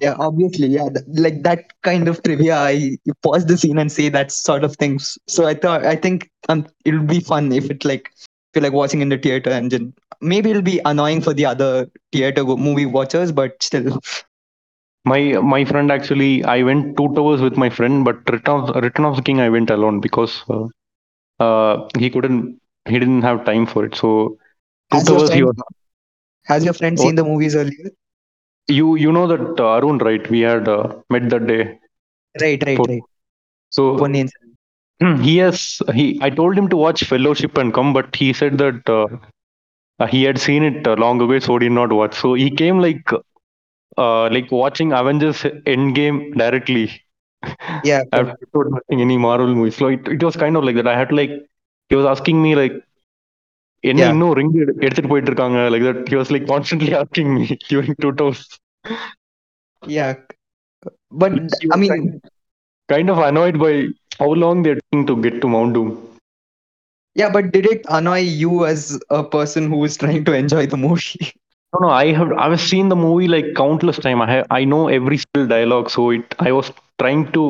Yeah, 0.00 0.14
obviously, 0.18 0.68
yeah, 0.68 0.88
like 1.08 1.42
that 1.42 1.64
kind 1.82 2.08
of 2.08 2.22
trivia. 2.22 2.56
I 2.56 2.98
pause 3.22 3.46
the 3.46 3.56
scene 3.56 3.78
and 3.78 3.90
say 3.90 4.08
that 4.08 4.32
sort 4.32 4.64
of 4.64 4.76
things. 4.76 5.18
So 5.26 5.46
I 5.46 5.54
thought, 5.54 5.84
I 5.84 5.96
think 5.96 6.30
um, 6.48 6.66
it'll 6.84 7.02
be 7.02 7.20
fun 7.20 7.52
if 7.52 7.70
it 7.70 7.84
like 7.84 8.10
feel 8.54 8.62
like 8.62 8.72
watching 8.72 9.00
in 9.00 9.08
the 9.08 9.18
theater 9.18 9.50
and 9.50 9.70
then 9.70 9.94
maybe 10.20 10.50
it'll 10.50 10.62
be 10.62 10.80
annoying 10.84 11.20
for 11.20 11.32
the 11.32 11.46
other 11.46 11.88
theater 12.12 12.44
movie 12.44 12.86
watchers, 12.86 13.32
but 13.32 13.62
still, 13.62 14.00
My 15.04 15.20
my 15.40 15.64
friend 15.64 15.90
actually, 15.90 16.44
I 16.44 16.62
went 16.62 16.96
two 16.96 17.12
towers 17.14 17.40
with 17.40 17.56
my 17.56 17.70
friend, 17.70 18.04
but 18.04 18.16
Return 18.30 18.60
of, 18.60 18.82
Return 18.82 19.06
of 19.06 19.16
the 19.16 19.22
King 19.22 19.40
I 19.40 19.48
went 19.48 19.70
alone 19.70 20.00
because 20.00 20.44
uh, 20.50 20.66
uh, 21.38 21.88
he 21.98 22.10
couldn't, 22.10 22.60
he 22.86 22.98
didn't 22.98 23.22
have 23.22 23.44
time 23.44 23.66
for 23.66 23.84
it. 23.86 23.94
So 23.94 24.38
two 24.92 25.02
towers 25.02 25.32
he 25.32 25.42
was. 25.42 25.56
Has 26.50 26.64
your 26.64 26.74
friend 26.74 27.00
seen 27.00 27.16
the 27.16 27.24
movies 27.24 27.56
earlier? 27.56 27.90
You 28.68 28.96
you 28.96 29.12
know 29.12 29.26
that 29.26 29.60
uh, 29.60 29.74
Arun 29.76 29.98
right? 29.98 30.28
We 30.30 30.40
had 30.40 30.68
uh, 30.68 30.94
met 31.10 31.28
that 31.30 31.46
day. 31.46 31.78
Right, 32.40 32.62
right, 32.66 32.80
For- 32.80 32.88
right. 32.88 33.04
So 33.70 33.84
Ponniyin 33.98 34.28
he 35.22 35.36
has 35.38 35.80
he. 35.94 36.18
I 36.22 36.30
told 36.30 36.56
him 36.58 36.68
to 36.68 36.76
watch 36.76 37.04
Fellowship 37.04 37.56
and 37.58 37.72
come, 37.74 37.92
but 37.92 38.14
he 38.14 38.32
said 38.32 38.58
that 38.58 38.88
uh, 38.88 39.06
uh, 40.00 40.06
he 40.06 40.22
had 40.24 40.38
seen 40.38 40.62
it 40.64 40.86
uh, 40.86 40.94
long 40.94 41.20
ago, 41.20 41.38
so 41.38 41.54
he 41.54 41.60
did 41.68 41.72
not 41.72 41.92
watch. 41.92 42.14
So 42.14 42.34
he 42.34 42.50
came 42.50 42.78
like 42.80 43.04
uh, 43.98 44.28
like 44.30 44.50
watching 44.50 44.92
Avengers 44.92 45.42
Endgame 45.74 46.34
directly. 46.36 46.90
Yeah, 47.82 48.04
I've 48.12 48.26
not 48.54 48.70
watching 48.72 49.00
any 49.00 49.18
Marvel 49.18 49.54
movies. 49.54 49.76
So 49.76 49.88
it, 49.88 50.06
it 50.08 50.22
was 50.22 50.36
kind 50.36 50.56
of 50.56 50.64
like 50.64 50.76
that. 50.76 50.86
I 50.88 50.96
had 50.98 51.10
to 51.10 51.14
like 51.16 51.30
he 51.88 51.96
was 51.96 52.06
asking 52.06 52.42
me 52.42 52.54
like 52.54 52.72
என்ன 53.89 53.99
Yeah. 54.01 54.11
இன்னும் 54.13 54.33
ring 54.39 54.51
எடுத்துட்டு 54.85 55.09
போயிட்டு 55.11 55.29
இருக்காங்க 55.31 55.59
like 55.73 55.83
that 55.87 55.99
he 56.11 56.15
was 56.21 56.29
like 56.35 56.45
constantly 56.53 56.93
asking 57.01 57.27
me 57.37 57.45
during 57.71 57.93
two 58.03 58.11
tours 58.21 58.41
yeah. 59.97 60.11
But 61.21 61.33
He 61.61 61.67
I 61.73 61.75
was 61.75 61.79
mean, 61.81 61.91
kind- 61.93 62.21
kind 62.93 63.09
of 63.13 63.19
annoyed 63.29 63.57
by 63.65 63.73
how 64.19 64.31
long 64.43 64.57
they're 64.63 64.81
taking 64.83 65.05
to 65.09 65.15
get 65.25 65.35
to 65.43 65.47
Mount 65.55 65.73
Doom 65.75 65.89
yeah. 67.15 67.29
But 67.35 67.51
did 67.55 67.65
it 67.73 67.81
annoy 67.89 68.19
you 68.43 68.65
as 68.65 68.99
a 69.09 69.23
person 69.23 69.69
who 69.71 69.83
is 69.85 69.97
trying 69.97 70.23
to 70.29 70.33
enjoy 70.43 70.65
the 70.73 70.77
movie? 70.77 71.27
no 71.73 71.79
no 71.85 71.89
I 71.89 72.07
have 72.17 72.31
I've 72.43 72.59
seen 72.71 72.87
the 72.93 72.99
movie 73.05 73.27
like 73.35 73.47
countless 73.61 73.97
time 74.05 74.21
I 74.25 74.29
have, 74.33 74.45
I 74.49 74.63
know 74.71 74.87
every 74.97 75.17
single 75.23 75.47
dialogue 75.55 75.89
so 75.95 76.03
it 76.17 76.35
I 76.47 76.51
was 76.57 76.67
trying 77.01 77.23
to 77.37 77.43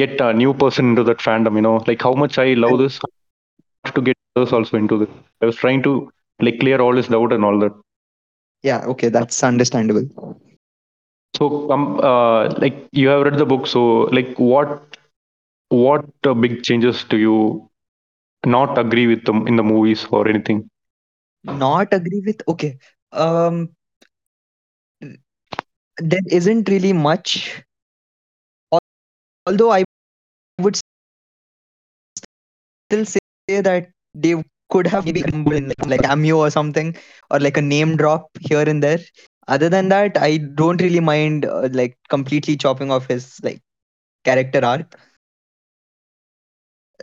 get 0.00 0.20
a 0.26 0.32
new 0.42 0.52
person 0.62 0.84
into 0.90 1.04
that 1.10 1.20
fandom 1.26 1.54
you 1.60 1.64
know 1.68 1.76
like 1.90 2.02
how 2.08 2.14
much 2.22 2.36
I 2.46 2.48
love 2.64 2.78
this 2.84 2.96
to 3.96 4.00
get 4.08 4.15
others 4.15 4.15
also 4.43 4.65
into 4.65 4.87
this 4.89 4.99
I 5.31 5.37
was 5.39 5.45
trying 5.47 5.73
to 5.75 5.93
like 6.39 6.51
clear 6.59 6.79
all 6.79 6.93
this 6.93 7.07
doubt 7.07 7.31
and 7.31 7.43
all 7.43 7.57
that 7.59 7.71
Yeah, 8.63 8.83
okay, 8.87 9.09
that's 9.09 9.43
understandable. 9.43 10.07
So, 11.37 11.69
um, 11.71 11.99
uh, 12.01 12.49
like 12.59 12.87
you 12.91 13.07
have 13.09 13.21
read 13.23 13.37
the 13.37 13.45
book, 13.45 13.65
so 13.67 13.81
like 14.17 14.35
what 14.37 14.97
what 15.69 16.05
uh, 16.25 16.33
big 16.33 16.63
changes 16.63 17.03
do 17.03 17.17
you 17.17 17.67
not 18.45 18.77
agree 18.77 19.07
with 19.07 19.23
them 19.25 19.47
in 19.47 19.55
the 19.55 19.63
movies 19.63 20.05
or 20.11 20.27
anything? 20.27 20.69
not 21.43 21.93
agree 21.93 22.21
with 22.25 22.41
okay 22.47 22.77
um 23.11 23.69
there 25.99 26.21
isn't 26.29 26.67
really 26.69 26.93
much 26.93 27.63
although 29.45 29.71
i 29.71 29.83
would 30.61 30.77
still 32.87 33.05
say 33.05 33.19
that 33.61 33.89
they 34.21 34.35
could 34.69 34.87
have 34.87 35.05
maybe 35.05 35.21
in 35.57 35.67
like, 35.69 35.85
like 35.85 36.01
cameo 36.01 36.37
or 36.37 36.49
something 36.49 36.95
or 37.31 37.39
like 37.39 37.57
a 37.57 37.61
name 37.61 37.95
drop 37.97 38.29
here 38.41 38.67
and 38.67 38.83
there. 38.83 38.99
Other 39.47 39.69
than 39.69 39.89
that 39.89 40.17
i 40.17 40.37
don't 40.37 40.81
really 40.81 40.99
mind 40.99 41.45
uh, 41.45 41.69
like 41.71 41.97
completely 42.09 42.57
chopping 42.57 42.91
off 42.91 43.07
his 43.07 43.39
like 43.43 43.61
character 44.25 44.63
arc. 44.63 44.95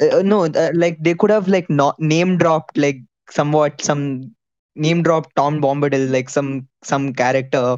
Uh, 0.00 0.22
no 0.22 0.44
uh, 0.46 0.70
like 0.74 0.96
they 1.02 1.14
could 1.14 1.30
have 1.30 1.46
like 1.48 1.68
not 1.70 1.98
name 2.00 2.36
dropped 2.36 2.76
like 2.76 2.96
somewhat 3.30 3.80
some 3.80 4.34
name 4.74 5.02
dropped 5.02 5.34
Tom 5.36 5.60
Bombadil 5.60 6.10
like 6.10 6.28
some 6.28 6.68
some 6.82 7.12
character. 7.12 7.76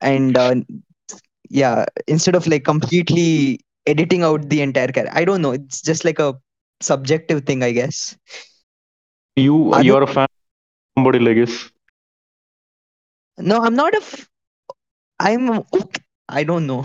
And 0.00 0.36
uh, 0.36 0.54
yeah 1.50 1.86
instead 2.06 2.34
of 2.34 2.46
like 2.46 2.64
completely 2.64 3.60
editing 3.86 4.22
out 4.22 4.48
the 4.48 4.62
entire 4.62 4.88
character 4.88 5.12
I 5.16 5.24
don't 5.24 5.42
know 5.42 5.52
it's 5.52 5.82
just 5.82 6.04
like 6.04 6.18
a 6.18 6.34
subjective 6.80 7.44
thing 7.44 7.62
I 7.62 7.72
guess 7.72 8.16
You 9.36 9.72
Other- 9.72 9.84
you're 9.84 10.02
a 10.02 10.06
fan 10.06 10.24
of 10.24 10.96
somebody, 10.96 11.28
I 11.30 11.34
guess. 11.34 11.70
no 13.38 13.62
I'm 13.62 13.74
not 13.74 13.94
a 13.94 13.98
f- 13.98 14.28
I'm 15.20 15.50
okay. 15.50 16.02
I 16.28 16.44
don't 16.44 16.66
know 16.66 16.84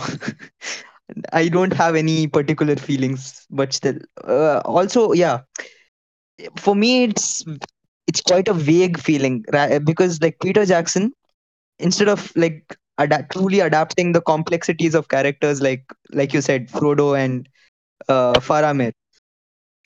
I 1.33 1.47
don't 1.49 1.73
have 1.73 1.95
any 1.95 2.27
particular 2.27 2.75
feelings 2.75 3.45
but 3.49 3.73
still 3.73 3.95
uh, 4.27 4.59
also 4.65 5.13
yeah 5.13 5.39
for 6.57 6.75
me 6.75 7.03
it's 7.03 7.43
it's 8.07 8.21
quite 8.21 8.47
a 8.47 8.53
vague 8.53 8.97
feeling 8.99 9.43
ra- 9.53 9.79
because 9.79 10.21
like 10.21 10.37
Peter 10.41 10.65
Jackson 10.65 11.11
instead 11.79 12.07
of 12.07 12.31
like 12.35 12.75
adapt, 12.97 13.31
truly 13.33 13.59
adapting 13.59 14.11
the 14.13 14.21
complexities 14.21 14.95
of 14.95 15.07
characters 15.09 15.61
like 15.61 15.83
like 16.11 16.33
you 16.33 16.41
said 16.41 16.69
Frodo 16.69 17.17
and 17.17 17.47
uh, 18.09 18.33
Faramir 18.35 18.91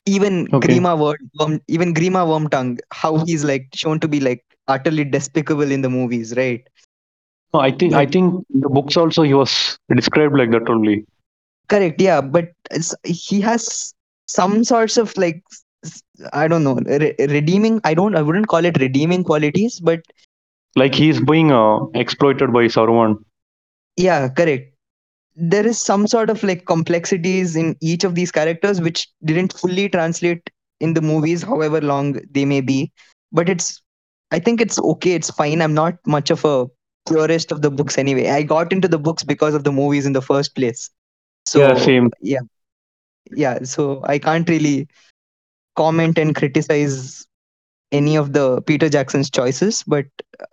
even 0.05 0.47
Okay. 0.53 0.81
Grima 0.81 0.97
Worm, 0.97 1.59
even 1.67 1.93
Grima 1.93 2.25
Wormtongue 2.25 2.79
how 2.91 3.17
he's 3.25 3.43
like 3.43 3.67
shown 3.73 3.99
to 3.99 4.07
be 4.07 4.19
like 4.19 4.43
utterly 4.67 5.03
despicable 5.03 5.71
in 5.71 5.81
the 5.81 5.89
movies 5.89 6.35
right 6.35 6.63
No, 7.53 7.59
I 7.61 7.71
think 7.71 7.93
I 7.93 8.05
think 8.05 8.45
the 8.49 8.69
books 8.69 8.97
also 8.97 9.23
he 9.23 9.33
was 9.33 9.77
described 9.95 10.35
like 10.37 10.51
that 10.51 10.69
only. 10.69 11.05
Correct, 11.69 12.01
yeah, 12.01 12.21
but 12.21 12.49
he 13.03 13.41
has 13.41 13.93
some 14.27 14.63
sorts 14.63 14.97
of 14.97 15.15
like 15.17 15.43
I 16.33 16.47
don't 16.47 16.63
know 16.63 16.75
re- 16.85 17.15
redeeming. 17.19 17.79
I 17.83 17.93
don't. 17.93 18.15
I 18.15 18.21
wouldn't 18.21 18.47
call 18.47 18.65
it 18.65 18.79
redeeming 18.79 19.23
qualities, 19.23 19.79
but 19.79 20.01
Like 20.75 20.93
he's 20.95 21.19
being 21.19 21.51
uh, 21.51 21.79
exploited 21.93 22.53
by 22.53 22.65
Saruman. 22.65 23.23
yeah, 23.97 24.29
correct. 24.29 24.72
There 25.35 25.65
is 25.65 25.81
some 25.81 26.07
sort 26.07 26.29
of 26.29 26.43
like 26.43 26.65
complexities 26.65 27.55
in 27.55 27.75
each 27.81 28.03
of 28.03 28.15
these 28.15 28.31
characters 28.31 28.79
which 28.79 29.07
didn't 29.23 29.53
fully 29.53 29.89
translate 29.89 30.49
in 30.79 30.93
the 30.93 31.01
movies, 31.01 31.41
however 31.41 31.81
long 31.81 32.19
they 32.31 32.45
may 32.45 32.61
be. 32.61 32.91
But 33.31 33.49
it's, 33.49 33.81
I 34.31 34.39
think 34.39 34.61
it's 34.61 34.79
okay. 34.79 35.13
It's 35.13 35.31
fine. 35.31 35.61
I'm 35.61 35.73
not 35.73 35.95
much 36.05 36.29
of 36.29 36.45
a 36.45 36.67
purist 37.07 37.51
of 37.51 37.61
the 37.61 37.71
books 37.71 37.97
anyway. 37.97 38.29
I 38.29 38.43
got 38.43 38.71
into 38.71 38.87
the 38.87 38.99
books 38.99 39.23
because 39.23 39.55
of 39.55 39.63
the 39.63 39.71
movies 39.71 40.05
in 40.05 40.13
the 40.13 40.21
first 40.21 40.55
place. 40.55 40.89
So 41.45 41.59
yeah, 41.59 41.75
same. 41.75 42.11
yeah, 42.21 42.39
yeah. 43.31 43.63
So 43.63 44.01
I 44.05 44.19
can't 44.19 44.47
really 44.47 44.87
comment 45.75 46.17
and 46.17 46.35
criticize 46.35 47.25
any 47.91 48.15
of 48.15 48.33
the 48.33 48.61
Peter 48.61 48.89
Jackson's 48.89 49.29
choices, 49.29 49.83
but 49.83 50.05
uh, 50.39 50.45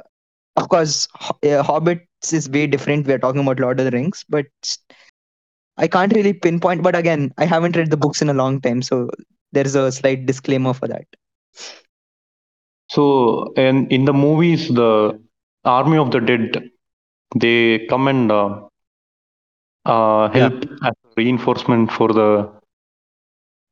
of 0.61 0.69
course, 0.69 1.09
uh, 1.21 1.63
Hobbits 1.63 2.33
is 2.33 2.49
way 2.51 2.67
different. 2.67 3.07
We 3.07 3.15
are 3.15 3.19
talking 3.19 3.43
about 3.43 3.61
Lord 3.61 3.81
of 3.81 3.87
the 3.87 3.91
Rings, 3.93 4.25
but 4.29 4.47
I 5.77 5.89
can't 5.89 6.13
really 6.15 6.33
pinpoint. 6.35 6.83
But 6.83 6.95
again, 6.97 7.33
I 7.39 7.45
haven't 7.47 7.77
read 7.77 7.91
the 7.91 7.97
books 7.97 8.23
in 8.23 8.29
a 8.31 8.35
long 8.35 8.61
time, 8.61 8.83
so 8.83 9.09
there's 9.53 9.75
a 9.75 9.91
slight 9.93 10.27
disclaimer 10.27 10.75
for 10.75 10.89
that. 10.89 11.05
So, 12.91 13.53
and 13.57 13.91
in 13.93 14.05
the 14.05 14.13
movies, 14.13 14.69
the 14.69 15.19
army 15.65 15.97
of 15.99 16.11
the 16.11 16.21
dead, 16.21 16.71
they 17.37 17.87
come 17.89 18.09
and 18.09 18.31
uh, 18.31 18.61
uh, 19.87 20.29
Yeah. 20.33 20.49
help 20.49 20.65
as 20.85 20.95
reinforcement 21.17 21.91
for 21.93 22.09
the 22.13 22.51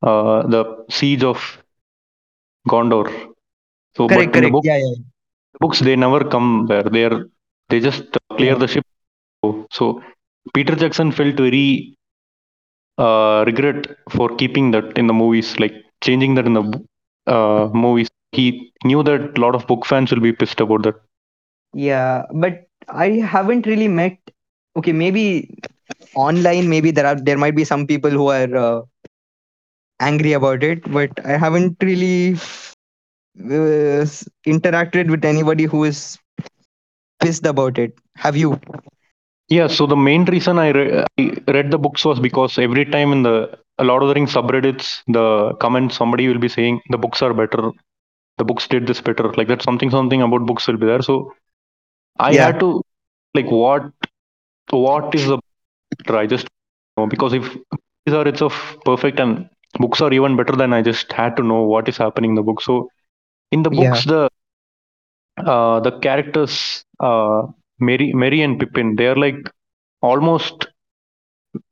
uh, 0.02 0.46
the 0.46 0.84
siege 0.90 1.24
of 1.24 1.38
Gondor. 2.68 3.32
So, 3.96 4.08
Correct, 4.08 4.32
but 4.32 4.34
in 4.34 4.42
the 4.42 4.48
correct. 4.48 4.58
book, 4.58 4.66
Yeah, 4.66 4.76
yeah, 4.78 4.94
books 5.60 5.80
they 5.80 5.96
never 5.96 6.22
come 6.24 6.66
there. 6.68 6.82
They 6.82 7.04
are 7.04 7.18
they 7.68 7.80
just 7.80 8.04
clear 8.36 8.54
the 8.56 8.68
ship. 8.68 8.84
So, 9.70 10.02
Peter 10.54 10.74
Jackson 10.74 11.12
felt 11.12 11.36
very 11.36 11.94
uh, 12.98 13.44
regret 13.46 13.86
for 14.10 14.28
keeping 14.36 14.70
that 14.72 14.96
in 14.98 15.06
the 15.06 15.12
movies, 15.14 15.58
like 15.58 15.74
changing 16.02 16.34
that 16.34 16.46
in 16.46 16.54
the 16.54 16.84
uh, 17.26 17.68
movies. 17.72 18.08
He 18.32 18.72
knew 18.84 19.02
that 19.04 19.36
a 19.38 19.40
lot 19.40 19.54
of 19.54 19.66
book 19.66 19.86
fans 19.86 20.10
will 20.12 20.20
be 20.20 20.32
pissed 20.32 20.60
about 20.60 20.82
that. 20.84 20.96
yeah. 21.74 22.22
But 22.32 22.66
I 22.88 23.10
haven't 23.24 23.66
really 23.66 23.88
met. 23.88 24.18
Okay, 24.76 24.92
maybe 24.92 25.58
online, 26.14 26.68
maybe 26.68 26.90
there 26.90 27.06
are 27.06 27.16
there 27.16 27.38
might 27.38 27.56
be 27.56 27.64
some 27.64 27.86
people 27.86 28.10
who 28.10 28.28
are 28.28 28.54
uh, 28.56 28.82
angry 30.00 30.32
about 30.32 30.62
it, 30.62 30.80
but 30.90 31.10
I 31.24 31.36
haven't 31.36 31.76
really 31.82 32.36
uh, 33.40 34.04
interacted 34.46 35.10
with 35.10 35.24
anybody 35.24 35.64
who 35.64 35.84
is 35.84 36.18
pissed 37.20 37.46
about 37.46 37.78
it. 37.78 37.94
Have 38.16 38.36
you? 38.36 38.58
Yeah, 39.48 39.66
so 39.68 39.86
the 39.86 39.96
main 39.96 40.24
reason 40.24 40.58
I, 40.58 40.68
re- 40.70 41.04
I 41.18 41.32
read 41.48 41.70
the 41.70 41.78
books 41.78 42.04
was 42.04 42.18
because 42.20 42.58
every 42.58 42.84
time 42.86 43.12
in 43.12 43.22
the 43.22 43.48
a 43.78 43.84
lot 43.84 44.02
of 44.02 44.08
the 44.08 44.14
Rings 44.14 44.32
subreddits, 44.34 45.02
the 45.06 45.52
comments 45.60 45.96
somebody 45.96 46.28
will 46.28 46.38
be 46.38 46.48
saying 46.48 46.80
the 46.90 46.98
books 46.98 47.22
are 47.22 47.32
better, 47.34 47.70
the 48.38 48.44
books 48.44 48.66
did 48.68 48.86
this 48.86 49.00
better, 49.00 49.32
like 49.34 49.48
that 49.48 49.62
something 49.62 49.90
something 49.90 50.22
about 50.22 50.46
books 50.46 50.66
will 50.68 50.76
be 50.78 50.86
there. 50.86 51.02
So 51.02 51.32
I 52.18 52.34
Yeah. 52.34 52.44
had 52.44 52.60
to 52.60 52.82
like 53.34 53.50
what 53.50 53.84
what 54.70 55.14
is 55.14 55.26
the? 55.26 55.38
I 56.08 56.26
just 56.26 56.46
know 56.96 57.06
because 57.06 57.32
if 57.32 57.56
these 58.06 58.14
are 58.14 58.26
it's 58.28 58.42
of 58.42 58.54
perfect 58.84 59.20
and 59.20 59.48
books 59.78 60.00
are 60.00 60.12
even 60.12 60.36
better 60.36 60.54
than 60.56 60.72
I 60.72 60.82
just 60.82 61.12
had 61.12 61.36
to 61.36 61.42
know 61.42 61.62
what 61.62 61.88
is 61.88 61.96
happening 61.96 62.30
in 62.32 62.34
the 62.36 62.42
book. 62.42 62.60
So 62.62 62.88
in 63.50 63.62
the 63.62 63.70
Yeah. 63.70 63.80
books 63.80 64.04
the 64.04 64.28
uh, 65.44 65.80
the 65.80 65.92
characters 66.00 66.84
uh, 67.00 67.42
Merry 67.80 68.12
Merry 68.12 68.40
and 68.42 68.58
Pippin 68.58 68.96
they 68.96 69.06
are 69.06 69.16
like 69.16 69.50
almost 70.02 70.68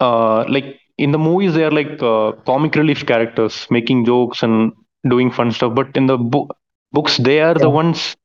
uh, 0.00 0.44
like 0.48 0.76
in 0.98 1.12
the 1.12 1.18
movies 1.18 1.54
they 1.54 1.64
are 1.64 1.70
like 1.70 2.00
uh, 2.02 2.32
comic 2.46 2.74
relief 2.74 3.04
characters 3.06 3.66
making 3.70 4.04
jokes 4.04 4.42
and 4.42 4.72
doing 5.08 5.30
fun 5.30 5.50
stuff. 5.52 5.74
But 5.74 5.96
in 5.96 6.06
the 6.06 6.16
bo- 6.18 6.48
books 6.92 7.16
they 7.18 7.40
are 7.40 7.54
the 7.54 7.70
ones 7.70 8.16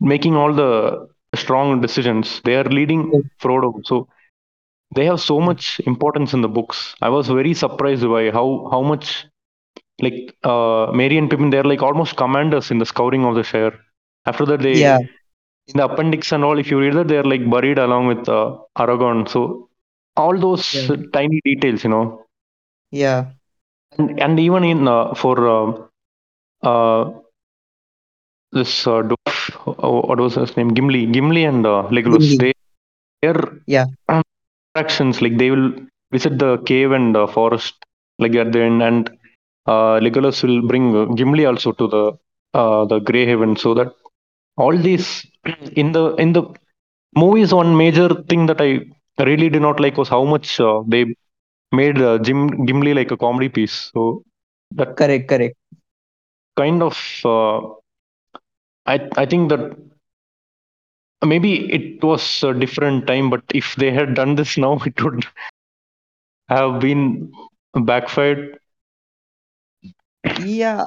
making 0.00 0.36
all 0.36 0.52
the 0.52 1.06
strong 1.34 1.80
decisions. 1.80 2.40
They 2.44 2.56
are 2.56 2.64
leading 2.64 3.20
frodo. 3.42 3.80
So 3.84 4.08
they 4.94 5.04
have 5.06 5.20
so 5.20 5.40
much 5.40 5.80
importance 5.86 6.32
in 6.34 6.42
the 6.42 6.48
books. 6.48 6.94
I 7.02 7.08
was 7.08 7.28
very 7.28 7.54
surprised 7.54 8.02
by 8.08 8.30
how 8.30 8.68
how 8.72 8.82
much 8.82 9.26
like 10.04 10.18
uh 10.52 10.86
merry 11.00 11.16
and 11.18 11.30
pippin 11.30 11.50
they're 11.50 11.70
like 11.72 11.82
almost 11.88 12.16
commanders 12.22 12.70
in 12.70 12.78
the 12.78 12.86
scouring 12.92 13.24
of 13.28 13.34
the 13.38 13.44
shire 13.50 13.74
after 14.26 14.44
that 14.50 14.60
they 14.66 14.78
Yeah. 14.78 14.98
in 15.70 15.76
the 15.80 15.84
appendix 15.88 16.32
and 16.32 16.44
all 16.44 16.58
if 16.58 16.70
you 16.70 16.78
read 16.80 16.94
that 16.94 17.08
they're 17.08 17.30
like 17.34 17.44
buried 17.54 17.78
along 17.86 18.06
with 18.12 18.28
uh, 18.38 18.48
aragorn 18.84 19.20
so 19.34 19.42
all 20.16 20.36
those 20.46 20.66
Yeah. 20.72 20.90
tiny 21.18 21.40
details 21.50 21.84
you 21.84 21.90
know 21.94 22.04
Yeah. 22.90 23.32
and, 23.98 24.20
and 24.20 24.38
even 24.40 24.64
in 24.64 24.88
uh, 24.88 25.14
for 25.14 25.36
uh, 25.48 25.72
uh, 26.68 27.10
this 28.52 28.86
uh, 28.86 29.02
dwarf, 29.10 29.38
uh, 29.66 29.90
what 30.08 30.18
was 30.24 30.34
his 30.40 30.52
name 30.56 30.70
gimli 30.78 31.00
gimli 31.14 31.42
and 31.50 31.64
uh, 31.66 31.82
legolas 31.96 32.26
Gimli. 32.26 32.38
they 32.40 32.52
their 33.22 33.38
Yeah. 33.66 33.86
interactions 34.54 35.20
like 35.24 35.36
they 35.42 35.50
will 35.54 35.68
visit 36.14 36.38
the 36.44 36.52
cave 36.70 36.92
and 36.98 37.16
uh, 37.16 37.26
forest 37.36 37.74
like 38.18 38.34
at 38.44 38.52
the 38.52 38.62
end 38.68 38.82
and 38.88 39.10
uh, 39.72 39.94
legolas 40.04 40.38
will 40.46 40.60
bring 40.70 40.86
gimli 41.18 41.44
also 41.50 41.70
to 41.80 41.86
the 41.94 42.04
uh, 42.60 42.84
the 42.92 42.98
gray 43.08 43.24
haven 43.30 43.54
so 43.64 43.70
that 43.78 43.90
all 44.64 44.76
these 44.88 45.08
in 45.82 45.88
the 45.96 46.04
in 46.24 46.32
the 46.36 46.42
movies 47.22 47.52
one 47.62 47.72
major 47.84 48.08
thing 48.30 48.42
that 48.50 48.60
i 48.68 48.70
really 49.30 49.48
did 49.54 49.62
not 49.68 49.78
like 49.84 49.96
was 50.02 50.08
how 50.16 50.24
much 50.34 50.48
uh, 50.68 50.78
they 50.94 51.02
made 51.80 51.98
uh, 52.00 52.18
Jim 52.18 52.40
Gimli 52.66 52.94
like 52.94 53.10
a 53.10 53.16
comedy 53.16 53.48
piece. 53.48 53.90
So 53.94 54.22
that 54.78 54.96
Correct. 54.96 55.28
Correct. 55.28 55.56
kind 56.56 56.82
of 56.82 56.96
uh, 57.24 57.60
I 58.86 59.08
I 59.16 59.26
think 59.26 59.48
that 59.50 59.76
maybe 61.24 61.70
it 61.72 62.02
was 62.02 62.42
a 62.42 62.54
different 62.54 63.06
time, 63.06 63.30
but 63.30 63.42
if 63.54 63.74
they 63.76 63.90
had 63.90 64.14
done 64.14 64.34
this 64.36 64.56
now, 64.56 64.78
it 64.86 65.02
would 65.02 65.24
have 66.48 66.80
been 66.80 67.32
backfired. 67.74 68.58
Yeah. 70.34 70.86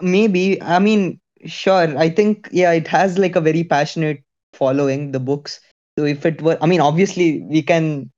Maybe. 0.00 0.60
I 0.62 0.78
mean, 0.78 1.20
sure. 1.46 1.96
I 1.98 2.08
think 2.10 2.48
yeah, 2.52 2.72
it 2.72 2.86
has 2.88 3.18
like 3.18 3.36
a 3.36 3.40
very 3.40 3.64
passionate 3.64 4.22
following. 4.52 5.12
The 5.12 5.20
books. 5.20 5.60
So 5.98 6.04
if 6.04 6.24
it 6.26 6.42
were, 6.42 6.58
I 6.60 6.66
mean, 6.66 6.80
obviously 6.80 7.42
we 7.42 7.62
can. 7.62 8.10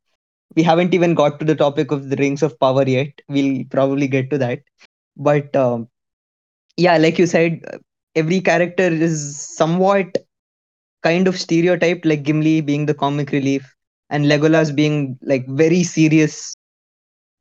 We 0.56 0.62
haven't 0.64 0.94
even 0.94 1.14
got 1.14 1.38
to 1.40 1.44
the 1.46 1.54
topic 1.54 1.92
of 1.92 2.10
the 2.10 2.16
Rings 2.16 2.42
of 2.42 2.58
Power 2.60 2.84
yet. 2.88 3.08
We'll 3.28 3.64
probably 3.70 4.08
get 4.08 4.30
to 4.30 4.38
that. 4.38 4.60
But 5.16 5.54
um, 5.56 5.88
yeah, 6.76 6.96
like 6.98 7.18
you 7.18 7.26
said, 7.26 7.60
every 8.16 8.40
character 8.40 8.84
is 8.84 9.40
somewhat 9.40 10.16
kind 11.02 11.28
of 11.28 11.38
stereotyped, 11.38 12.04
like 12.04 12.22
Gimli 12.22 12.60
being 12.60 12.86
the 12.86 12.94
comic 12.94 13.30
relief 13.32 13.74
and 14.10 14.26
Legolas 14.26 14.74
being 14.74 15.18
like 15.22 15.46
very 15.48 15.82
serious, 15.82 16.54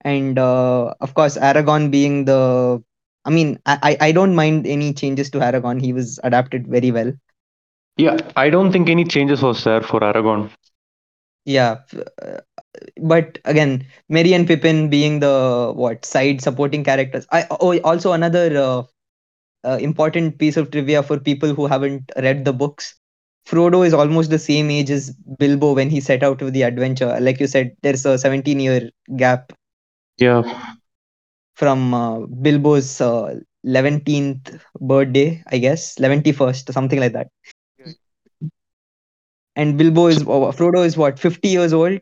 and 0.01 0.39
uh, 0.39 0.93
of 1.01 1.13
course 1.13 1.37
Aragorn 1.37 1.91
being 1.91 2.25
the. 2.25 2.83
I 3.25 3.31
mean, 3.31 3.59
I 3.65 3.97
I 3.99 4.11
don't 4.11 4.35
mind 4.35 4.65
any 4.65 4.93
changes 4.93 5.29
to 5.31 5.39
Aragorn. 5.39 5.81
He 5.81 5.93
was 5.93 6.19
adapted 6.23 6.67
very 6.67 6.91
well. 6.91 7.11
Yeah, 7.97 8.17
I 8.35 8.49
don't 8.49 8.71
think 8.71 8.89
any 8.89 9.03
changes 9.03 9.41
was 9.41 9.63
there 9.63 9.81
for 9.81 9.99
Aragorn. 9.99 10.49
Yeah, 11.45 11.79
uh, 12.21 12.39
but 13.01 13.39
again, 13.45 13.85
Merry 14.07 14.33
and 14.33 14.47
Pippin 14.47 14.89
being 14.89 15.19
the 15.19 15.73
what 15.75 16.05
side 16.05 16.41
supporting 16.41 16.83
characters. 16.83 17.27
I 17.31 17.45
oh, 17.49 17.77
also 17.79 18.13
another 18.13 18.57
uh, 18.57 18.83
uh, 19.67 19.77
important 19.77 20.37
piece 20.37 20.57
of 20.57 20.71
trivia 20.71 21.03
for 21.03 21.19
people 21.19 21.53
who 21.53 21.67
haven't 21.67 22.11
read 22.17 22.45
the 22.45 22.53
books. 22.53 22.95
Frodo 23.47 23.85
is 23.85 23.93
almost 23.93 24.29
the 24.29 24.39
same 24.39 24.69
age 24.69 24.91
as 24.91 25.11
Bilbo 25.39 25.73
when 25.73 25.89
he 25.89 25.99
set 25.99 26.23
out 26.23 26.41
with 26.41 26.53
the 26.53 26.61
adventure. 26.61 27.19
Like 27.19 27.39
you 27.39 27.47
said, 27.47 27.75
there's 27.81 28.05
a 28.05 28.17
17 28.17 28.59
year 28.59 28.89
gap 29.17 29.51
Yeah, 30.19 30.43
from 31.55 31.93
uh, 31.93 32.19
Bilbo's 32.41 33.01
uh, 33.01 33.35
11th 33.63 34.59
birthday, 34.79 35.43
I 35.51 35.57
guess, 35.59 35.97
11st, 35.99 36.73
something 36.73 36.99
like 36.99 37.13
that. 37.13 37.27
And 39.55 39.77
Bilbo 39.77 40.07
is, 40.07 40.21
oh, 40.23 40.51
Frodo 40.51 40.85
is 40.85 40.97
what, 40.97 41.19
50 41.19 41.49
years 41.49 41.73
old? 41.73 41.99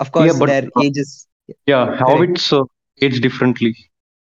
Of 0.00 0.12
course, 0.12 0.32
yeah, 0.32 0.32
but, 0.38 0.48
their 0.48 0.68
uh, 0.76 0.82
ages 0.82 1.26
yeah, 1.66 1.96
hobbits 1.98 2.52
uh, 2.52 2.64
age 3.00 3.20
differently. 3.20 3.74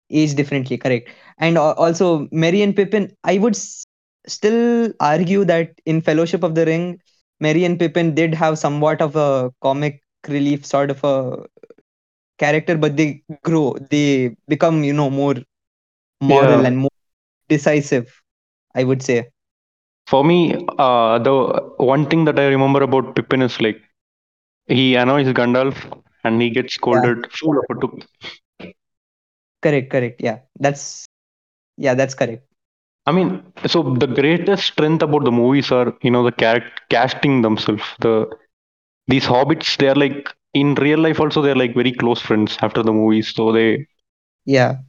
age 0.09 0.35
differently, 0.35 0.77
correct. 0.77 1.09
And 1.37 1.57
al- 1.57 1.73
also, 1.73 2.27
Merry 2.31 2.61
and 2.61 2.75
Pippin, 2.75 3.11
I 3.23 3.37
would 3.37 3.55
s- 3.55 3.85
still 4.27 4.91
argue 4.99 5.45
that 5.45 5.71
in 5.85 6.01
Fellowship 6.01 6.43
of 6.43 6.55
the 6.55 6.65
Ring, 6.65 6.99
Merry 7.39 7.65
and 7.65 7.79
Pippin 7.79 8.15
did 8.15 8.33
have 8.35 8.57
somewhat 8.57 9.01
of 9.01 9.15
a 9.15 9.51
comic 9.61 10.01
relief 10.27 10.65
sort 10.65 10.91
of 10.91 11.03
a 11.03 11.45
character, 12.37 12.77
but 12.77 12.95
they 12.97 13.23
grow, 13.43 13.75
they 13.89 14.35
become, 14.47 14.83
you 14.83 14.93
know, 14.93 15.09
more 15.09 15.35
moral 16.21 16.65
Yeah. 16.65 16.65
and 16.65 16.77
more 16.77 16.89
decisive, 17.49 18.21
I 18.75 18.83
would 18.83 19.01
say. 19.03 19.29
For 20.07 20.23
me, 20.23 20.53
uh, 20.77 21.19
the 21.19 21.33
one 21.77 22.05
thing 22.05 22.25
that 22.25 22.39
I 22.39 22.45
remember 22.47 22.81
about 22.83 23.15
Pippin 23.15 23.41
is 23.41 23.59
like 23.61 23.79
he 24.67 24.95
annoys 24.95 25.27
Gandalf 25.27 25.75
and 26.23 26.41
he 26.41 26.49
gets 26.49 26.75
scolded. 26.75 27.27
Fool 27.31 27.59
of 27.59 27.77
a 27.77 27.79
took. 27.79 28.07
Correct, 29.61 29.89
correct. 29.89 30.21
Yeah, 30.21 30.39
that's 30.59 31.05
yeah, 31.77 31.93
that's 31.95 32.15
correct. 32.15 32.45
I 33.05 33.11
mean, 33.11 33.43
so 33.65 33.81
the 33.83 34.07
greatest 34.07 34.65
strength 34.65 35.01
about 35.01 35.23
the 35.25 35.31
movies 35.31 35.71
are, 35.71 35.93
you 36.01 36.11
know, 36.11 36.23
the 36.23 36.31
character 36.31 36.71
casting 36.89 37.41
themselves. 37.41 37.83
The 37.99 38.27
these 39.07 39.25
hobbits, 39.25 39.77
they 39.77 39.87
are 39.89 39.95
like 39.95 40.29
in 40.59 40.75
real 40.75 40.99
life 40.99 41.19
also 41.19 41.41
they're 41.41 41.55
like 41.63 41.75
very 41.75 41.91
close 41.93 42.21
friends 42.21 42.57
after 42.61 42.83
the 42.83 42.93
movies. 42.93 43.33
So 43.35 43.51
they 43.51 43.85
Yeah, 44.45 44.79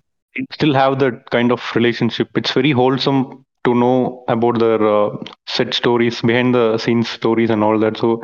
still 0.53 0.75
have 0.75 0.99
that 1.01 1.31
kind 1.31 1.53
of 1.53 1.63
relationship. 1.75 2.29
It's 2.37 2.53
very 2.53 2.71
wholesome 2.73 3.45
to 3.65 3.75
know 3.75 4.25
about 4.29 4.59
their 4.59 4.83
uh, 4.87 5.11
set 5.47 5.75
stories, 5.75 6.21
behind 6.23 6.55
the 6.55 6.79
scenes 6.79 7.09
stories, 7.09 7.51
and 7.51 7.63
all 7.63 7.79
that. 7.81 7.97
So, 7.97 8.23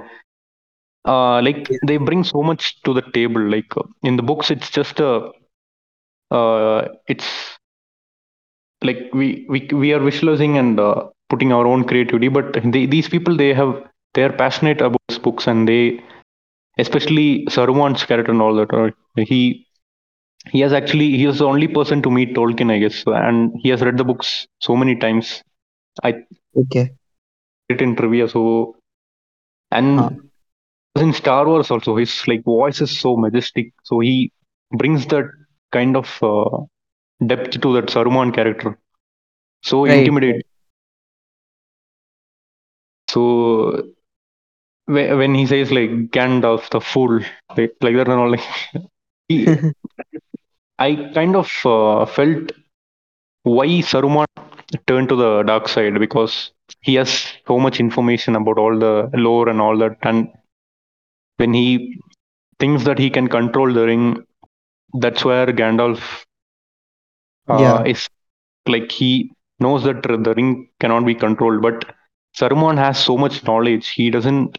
uh, 1.06 1.40
like 1.42 1.68
Yeah. 1.68 1.78
they 1.86 1.96
bring 1.96 2.24
so 2.24 2.42
much 2.42 2.80
to 2.82 2.92
the 2.94 3.02
table. 3.12 3.40
Like 3.42 3.76
uh, 3.76 3.82
in 4.02 4.16
the 4.16 4.22
books, 4.22 4.50
it's 4.50 4.70
just 4.70 5.00
a, 5.00 5.30
uh, 6.30 6.88
it's 7.08 7.58
like 8.88 8.98
we 9.12 9.46
we 9.48 9.58
we 9.82 9.92
are 9.92 10.00
visualizing 10.00 10.56
and 10.58 10.78
uh, 10.80 11.04
putting 11.30 11.52
our 11.52 11.66
own 11.66 11.84
creativity. 11.84 12.28
But 12.28 12.52
they, 12.64 12.86
these 12.86 13.08
people, 13.08 13.36
they 13.36 13.52
have 13.54 13.74
they 14.14 14.22
are 14.24 14.32
passionate 14.32 14.80
about 14.80 15.22
books, 15.22 15.46
and 15.46 15.68
they 15.68 16.00
especially 16.78 17.46
Saruman's 17.46 18.04
character 18.04 18.32
and 18.32 18.42
all 18.42 18.54
that. 18.56 18.72
Uh, 18.72 18.90
he 19.16 19.66
he 20.50 20.60
has 20.60 20.72
actually 20.72 21.10
he 21.16 21.26
was 21.26 21.38
the 21.38 21.46
only 21.46 21.68
person 21.68 22.02
to 22.02 22.10
meet 22.10 22.34
Tolkien, 22.34 22.70
I 22.72 22.78
guess, 22.78 23.02
and 23.06 23.52
he 23.62 23.70
has 23.70 23.82
read 23.82 23.98
the 23.98 24.04
books 24.04 24.46
so 24.60 24.76
many 24.76 24.96
times. 24.96 25.42
I 26.02 26.14
okay. 26.54 26.94
it 27.68 27.80
in 27.82 27.94
trivia, 27.96 28.28
so 28.28 28.76
and 29.70 30.10
Huh. 30.10 30.28
in 30.96 31.12
Star 31.12 31.46
Wars 31.46 31.70
also, 31.70 31.96
his 31.96 32.26
like 32.28 32.44
voice 32.44 32.80
is 32.80 32.98
so 32.98 33.16
majestic, 33.16 33.72
so 33.84 34.00
he 34.00 34.32
brings 34.72 35.06
that 35.06 35.26
kind 35.72 35.96
of 35.96 36.08
uh, 36.22 36.58
depth 37.26 37.60
to 37.60 37.74
that 37.74 37.86
Saruman 37.88 38.34
character, 38.34 38.78
so 39.62 39.84
Right, 39.86 40.14
intimidating. 40.24 40.42
So 43.08 43.93
when 44.86 45.34
he 45.34 45.46
says 45.46 45.70
like 45.72 45.90
Gandalf 46.10 46.70
the 46.70 46.80
fool, 46.80 47.20
like, 47.56 47.74
like 47.80 47.96
that 47.96 48.08
and 48.08 48.20
all, 48.20 48.30
like 48.30 48.44
he, 49.28 49.60
I 50.78 51.10
kind 51.14 51.34
of 51.36 51.50
uh, 51.64 52.06
felt 52.06 52.52
why 53.44 53.66
Saruman 53.90 54.26
turned 54.86 55.08
to 55.10 55.16
the 55.16 55.42
dark 55.42 55.68
side 55.68 55.98
because 55.98 56.52
he 56.80 56.94
has 56.94 57.32
so 57.46 57.58
much 57.58 57.80
information 57.80 58.36
about 58.36 58.58
all 58.58 58.78
the 58.78 59.10
lore 59.14 59.48
and 59.48 59.60
all 59.60 59.76
that, 59.78 59.96
and 60.02 60.28
when 61.36 61.54
he 61.54 62.00
thinks 62.58 62.84
that 62.84 62.98
he 62.98 63.10
can 63.10 63.28
control 63.28 63.72
the 63.72 63.86
ring, 63.86 64.24
that's 65.00 65.24
where 65.24 65.46
Gandalf 65.46 66.24
uh, 67.48 67.82
Yeah. 67.82 67.86
is 67.86 68.08
like 68.66 68.90
he 68.92 69.30
knows 69.60 69.84
that 69.84 70.02
the 70.02 70.34
ring 70.36 70.68
cannot 70.80 71.04
be 71.06 71.14
controlled, 71.14 71.62
but 71.62 71.84
Saruman 72.36 72.76
has 72.78 72.98
so 73.02 73.16
much 73.16 73.44
knowledge. 73.44 73.88
He 73.90 74.10
doesn't 74.10 74.58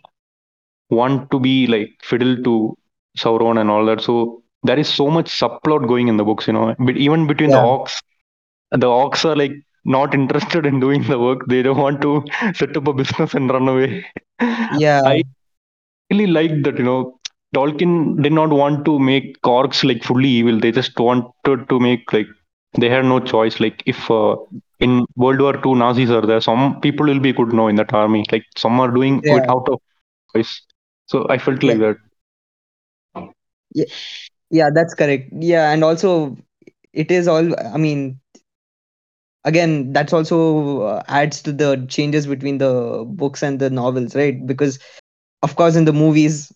want 0.90 1.32
to 1.32 1.40
be 1.40 1.68
like 1.68 1.90
fiddle 2.04 2.36
to 2.44 2.78
Sauron 3.18 3.60
and 3.60 3.70
all 3.70 3.86
that. 3.86 4.02
So 4.02 4.44
there 4.64 4.80
is 4.80 4.88
so 4.90 5.10
much 5.10 5.28
subplot 5.40 5.88
going 5.88 6.08
in 6.08 6.18
the 6.18 6.24
books, 6.24 6.48
you 6.48 6.54
know. 6.54 6.76
But 6.80 6.98
even 6.98 7.28
between 7.28 7.52
the 7.52 7.58
Yeah. 7.58 7.66
orcs, 7.74 8.02
the 8.72 8.88
orcs 8.88 9.26
are 9.26 9.36
like 9.36 9.54
not 9.86 10.14
interested 10.14 10.66
in 10.66 10.80
doing 10.80 11.04
the 11.04 11.20
work. 11.20 11.46
They 11.48 11.62
don't 11.62 11.78
want 11.78 12.02
to 12.02 12.24
set 12.56 12.76
up 12.78 12.88
a 12.88 12.94
business 12.94 13.34
and 13.34 13.50
run 13.50 13.68
away. 13.68 14.06
Yeah. 14.70 15.02
I 15.06 15.24
really 16.12 16.28
like 16.28 16.64
that, 16.64 16.78
you 16.78 16.84
know. 16.86 17.20
Tolkien 17.56 18.22
did 18.22 18.34
not 18.34 18.50
want 18.50 18.86
to 18.86 19.00
make 19.00 19.42
orcs 19.44 19.84
like 19.84 20.04
fully 20.04 20.28
evil. 20.30 20.60
They 20.60 20.72
just 20.72 21.00
wanted 21.00 21.70
to 21.70 21.80
make 21.80 22.12
like 22.12 22.28
they 22.80 22.90
had 22.90 23.06
no 23.06 23.20
choice. 23.20 23.60
Like 23.60 23.82
if 23.86 24.10
uh, 24.12 24.36
in 24.80 25.06
World 25.16 25.40
War 25.42 25.54
Two 25.62 25.76
Nazis 25.76 26.12
are 26.12 26.22
there, 26.26 26.42
some 26.42 26.80
people 26.82 27.06
will 27.06 27.20
be 27.20 27.32
good 27.34 27.54
now 27.54 27.68
in 27.68 27.76
that 27.78 27.94
army. 27.94 28.26
Like 28.32 28.44
some 28.58 28.80
are 28.82 28.92
doing 28.92 29.22
Yeah. 29.24 29.38
it 29.38 29.50
out 29.50 29.68
of 29.70 29.80
choice. 30.36 30.62
So 31.08 31.28
I 31.30 31.38
felt 31.38 31.64
like 31.64 31.80
that. 31.80 31.98
Yeah, 33.74 33.86
yeah, 34.50 34.70
that's 34.74 34.94
correct. 34.94 35.30
Yeah, 35.38 35.72
and 35.72 35.84
also 35.84 36.38
it 36.94 37.12
is 37.12 37.28
all, 37.28 37.50
I 37.60 37.78
mean, 37.78 38.20
again, 39.44 39.94
that's 39.94 40.14
also 40.14 40.82
uh, 40.84 41.04
adds 41.08 41.42
to 41.44 41.52
the 41.52 41.86
changes 41.90 42.28
between 42.28 42.58
the 42.58 43.04
books 43.08 43.44
and 43.44 43.60
the 43.60 43.70
novels, 43.70 44.16
right? 44.16 44.46
Because 44.46 44.80
of 45.44 45.56
course 45.56 45.76
in 45.76 45.86
the 45.86 45.94
movies 45.94 46.52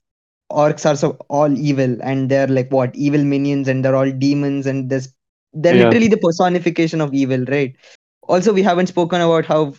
orcs 0.51 0.85
are 0.89 0.95
so 0.95 1.17
all 1.29 1.55
evil 1.57 1.97
and 2.01 2.29
they're 2.29 2.47
like 2.47 2.71
what 2.71 2.95
evil 2.95 3.23
minions 3.23 3.67
and 3.67 3.83
they're 3.83 3.95
all 3.95 4.11
demons 4.11 4.65
and 4.65 4.89
there's 4.89 5.13
they're 5.53 5.73
Yeah. 5.73 5.73
literally 5.73 6.07
the 6.07 6.17
personification 6.17 7.01
of 7.01 7.13
evil 7.13 7.43
right 7.45 7.75
also 8.23 8.53
we 8.53 8.61
haven't 8.61 8.87
spoken 8.87 9.21
about 9.21 9.45
how 9.45 9.73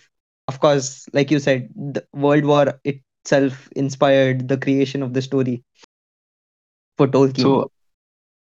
of 0.49 0.61
course 0.61 1.09
like 1.13 1.31
you 1.31 1.39
said 1.39 1.69
the 1.77 2.05
world 2.15 2.45
war 2.45 2.81
itself 3.23 3.69
inspired 3.77 4.49
the 4.49 4.57
creation 4.59 5.03
of 5.03 5.13
the 5.15 5.23
story 5.23 5.63
for 6.97 7.09
tolkien 7.09 7.53
So 7.53 7.71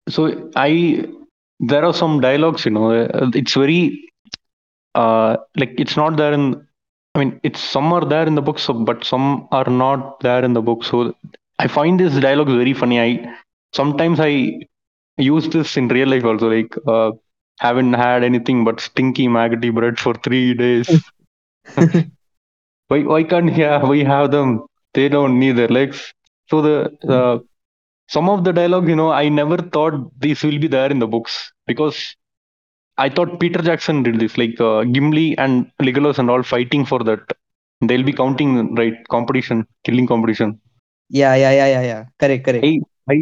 so 0.10 0.50
I 0.56 1.06
there 1.60 1.86
are 1.86 1.94
some 1.94 2.22
dialogues, 2.22 2.66
you 2.66 2.72
know. 2.72 2.92
uh, 2.92 3.30
It's 3.34 3.54
very 3.54 4.04
uh 4.96 5.38
like 5.56 5.74
it's 5.78 5.96
not 5.98 6.18
there 6.18 6.34
in. 6.34 6.66
I 7.16 7.20
mean, 7.20 7.40
it's 7.44 7.60
some 7.60 7.92
are 7.94 8.06
there 8.06 8.26
in 8.28 8.36
the 8.36 8.42
books, 8.42 8.68
but 8.86 9.04
some 9.04 9.48
are 9.52 9.70
not 9.70 10.20
there 10.22 10.44
in 10.44 10.54
the 10.54 10.62
book. 10.62 10.84
So 10.84 11.14
I 11.60 11.68
find 11.68 12.00
this 12.00 12.16
dialogue 12.20 12.48
very 12.48 12.74
funny. 12.74 13.00
I 13.00 13.36
sometimes 13.74 14.20
I 14.20 14.52
use 15.18 15.48
this 15.50 15.78
in 15.78 15.88
real 15.90 16.10
life 16.10 16.24
also. 16.26 16.50
Like, 16.50 16.76
uh, 16.88 17.12
haven't 17.60 17.94
had 17.94 18.24
anything 18.24 18.64
but 18.64 18.80
stinky 18.80 19.28
maggoty 19.28 19.70
bread 19.70 20.00
for 20.00 20.14
three 20.16 20.54
days. 20.54 21.02
why 22.92 23.00
why 23.12 23.24
can't 23.32 23.56
yeah 23.64 23.84
we 23.94 24.04
have 24.14 24.32
them? 24.32 24.50
They 24.96 25.10
don't 25.10 25.40
need 25.40 25.58
their 25.58 25.74
legs. 25.80 26.14
So 26.50 26.62
the 26.68 26.76
uh, 27.18 27.40
some 28.10 28.30
of 28.30 28.44
the 28.46 28.54
dialogue, 28.54 28.88
you 28.90 28.96
know, 28.96 29.12
I 29.12 29.30
never 29.30 29.58
thought 29.58 29.96
this 30.20 30.44
will 30.44 30.60
be 30.60 30.68
there 30.68 30.92
in 30.92 31.00
the 31.00 31.08
books 31.08 31.52
because 31.68 32.16
I 32.98 33.10
thought 33.10 33.40
Peter 33.40 33.62
Jackson 33.62 34.04
did 34.04 34.20
this, 34.20 34.38
like 34.38 34.60
uh, 34.62 34.84
Gimli 34.84 35.38
and 35.38 35.72
Legolas 35.82 36.20
and 36.20 36.30
all 36.30 36.44
fighting 36.44 36.86
for 36.86 37.00
that. 37.04 37.22
They'll 37.82 38.04
be 38.04 38.14
counting 38.14 38.76
right 38.76 38.98
competition, 39.10 39.68
killing 39.86 40.08
competition. 40.08 40.60
yeah 41.10 41.36
yeah 41.36 41.52
yeah 41.52 41.68
yeah 41.76 41.84
yeah 41.92 42.02
correct 42.20 42.44
correct 42.46 42.66
I 42.66 42.80
I 43.10 43.16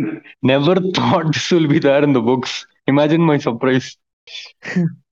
never 0.43 0.75
thought 0.97 1.33
this 1.33 1.51
will 1.51 1.67
be 1.67 1.79
there 1.79 2.03
in 2.03 2.13
the 2.13 2.21
books. 2.21 2.65
Imagine 2.87 3.21
my 3.21 3.37
surprise. 3.37 3.97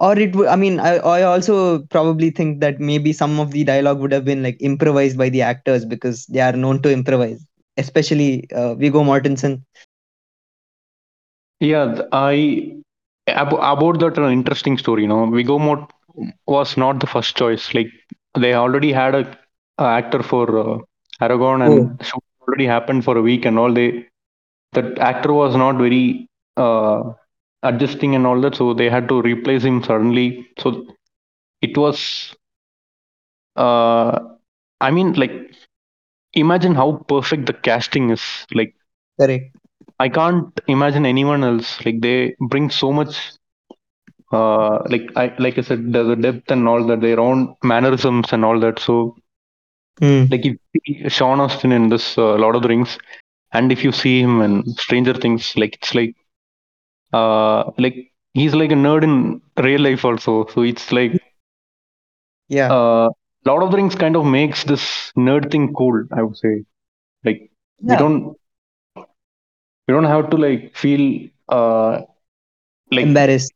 or 0.00 0.18
it 0.18 0.34
would 0.34 0.48
i 0.48 0.56
mean 0.56 0.78
I, 0.80 0.96
I 0.96 1.22
also 1.22 1.80
probably 1.90 2.30
think 2.30 2.60
that 2.60 2.80
maybe 2.80 3.12
some 3.12 3.38
of 3.40 3.50
the 3.52 3.64
dialogue 3.64 4.00
would 4.00 4.12
have 4.12 4.24
been 4.24 4.42
like 4.42 4.56
improvised 4.60 5.18
by 5.18 5.28
the 5.30 5.42
actors 5.42 5.84
because 5.84 6.26
they 6.26 6.40
are 6.40 6.52
known 6.52 6.82
to 6.82 6.92
improvise 6.92 7.44
especially 7.76 8.46
uh, 8.54 8.74
Viggo 8.74 9.02
Mortensen 9.02 9.62
Yeah, 11.60 12.00
I 12.12 12.74
ab- 13.28 13.52
about 13.54 14.00
that 14.00 14.18
an 14.18 14.32
interesting 14.32 14.76
story. 14.78 15.02
You 15.02 15.08
know, 15.08 15.30
Viggo 15.30 15.58
Mort 15.58 15.90
was 16.46 16.76
not 16.76 17.00
the 17.00 17.06
first 17.06 17.36
choice. 17.36 17.72
Like 17.74 17.88
they 18.38 18.54
already 18.54 18.92
had 18.92 19.14
a, 19.14 19.36
a 19.78 19.84
actor 19.84 20.22
for 20.22 20.44
uh, 20.58 20.78
Aragorn, 21.20 21.64
and 21.66 21.88
shoot 22.02 22.22
already 22.46 22.66
happened 22.66 23.04
for 23.04 23.16
a 23.16 23.22
week 23.22 23.44
and 23.44 23.58
all. 23.58 23.72
They 23.72 24.06
that 24.72 24.98
actor 24.98 25.32
was 25.32 25.56
not 25.56 25.76
very 25.76 26.28
uh, 26.56 27.02
adjusting 27.66 28.14
and 28.14 28.26
all 28.26 28.40
that, 28.42 28.56
so 28.56 28.74
they 28.74 28.88
had 28.90 29.08
to 29.08 29.22
replace 29.22 29.64
him 29.64 29.82
suddenly. 29.82 30.46
So 30.58 30.86
it 31.62 31.76
was. 31.76 32.34
Uh, 33.56 34.18
I 34.80 34.90
mean, 34.90 35.12
like 35.14 35.32
imagine 36.34 36.74
how 36.74 37.04
perfect 37.08 37.46
the 37.46 37.52
casting 37.54 38.10
is. 38.10 38.22
Like 38.52 38.74
correct 39.18 39.56
I 40.00 40.08
can't 40.08 40.58
imagine 40.68 41.04
anyone 41.06 41.44
else. 41.44 41.84
Like 41.84 42.00
they 42.00 42.34
bring 42.40 42.70
so 42.70 42.92
much 42.92 43.16
uh 44.32 44.78
like 44.92 45.06
I 45.16 45.32
like 45.38 45.58
I 45.58 45.62
said, 45.62 45.92
there's 45.92 46.08
a 46.08 46.16
depth 46.16 46.50
and 46.50 46.68
all 46.68 46.84
that, 46.86 47.00
their 47.00 47.20
own 47.20 47.54
mannerisms 47.62 48.32
and 48.32 48.44
all 48.44 48.58
that. 48.60 48.78
So 48.78 49.16
Hmm. 50.00 50.26
like 50.30 50.44
if 50.46 50.56
you 50.74 50.80
see 50.86 51.08
Sean 51.08 51.40
Astin 51.40 51.72
in 51.72 51.88
this 51.88 52.16
uh, 52.18 52.34
Lord 52.34 52.56
of 52.56 52.62
the 52.62 52.68
Rings, 52.68 52.98
and 53.52 53.72
if 53.72 53.84
you 53.84 53.92
see 53.92 54.20
him 54.20 54.40
in 54.42 54.64
Stranger 54.76 55.14
Things, 55.14 55.54
like 55.56 55.74
it's 55.76 55.94
like 55.94 56.14
uh 57.20 57.70
like 57.84 57.96
he's 58.34 58.54
like 58.54 58.72
a 58.72 58.80
nerd 58.86 59.04
in 59.10 59.40
real 59.68 59.80
life 59.88 60.04
also. 60.04 60.46
So 60.54 60.62
it's 60.62 60.90
like 60.92 61.14
yeah 62.48 62.76
uh 62.76 63.08
Lord 63.44 63.62
of 63.62 63.70
the 63.70 63.76
Rings 63.76 63.94
kind 63.94 64.16
of 64.16 64.24
makes 64.24 64.64
this 64.64 65.12
nerd 65.16 65.50
thing 65.50 65.72
cool. 65.74 66.04
I 66.12 66.22
would 66.22 66.36
say, 66.36 66.64
like 67.24 67.50
we 67.86 67.96
Yeah. 67.96 67.96
don't 67.96 68.36
we 69.86 69.94
don't 69.94 70.04
have 70.04 70.30
to 70.30 70.36
like 70.36 70.74
feel 70.76 71.04
uh 71.48 72.00
like 72.90 73.10
Embarrassed. 73.10 73.52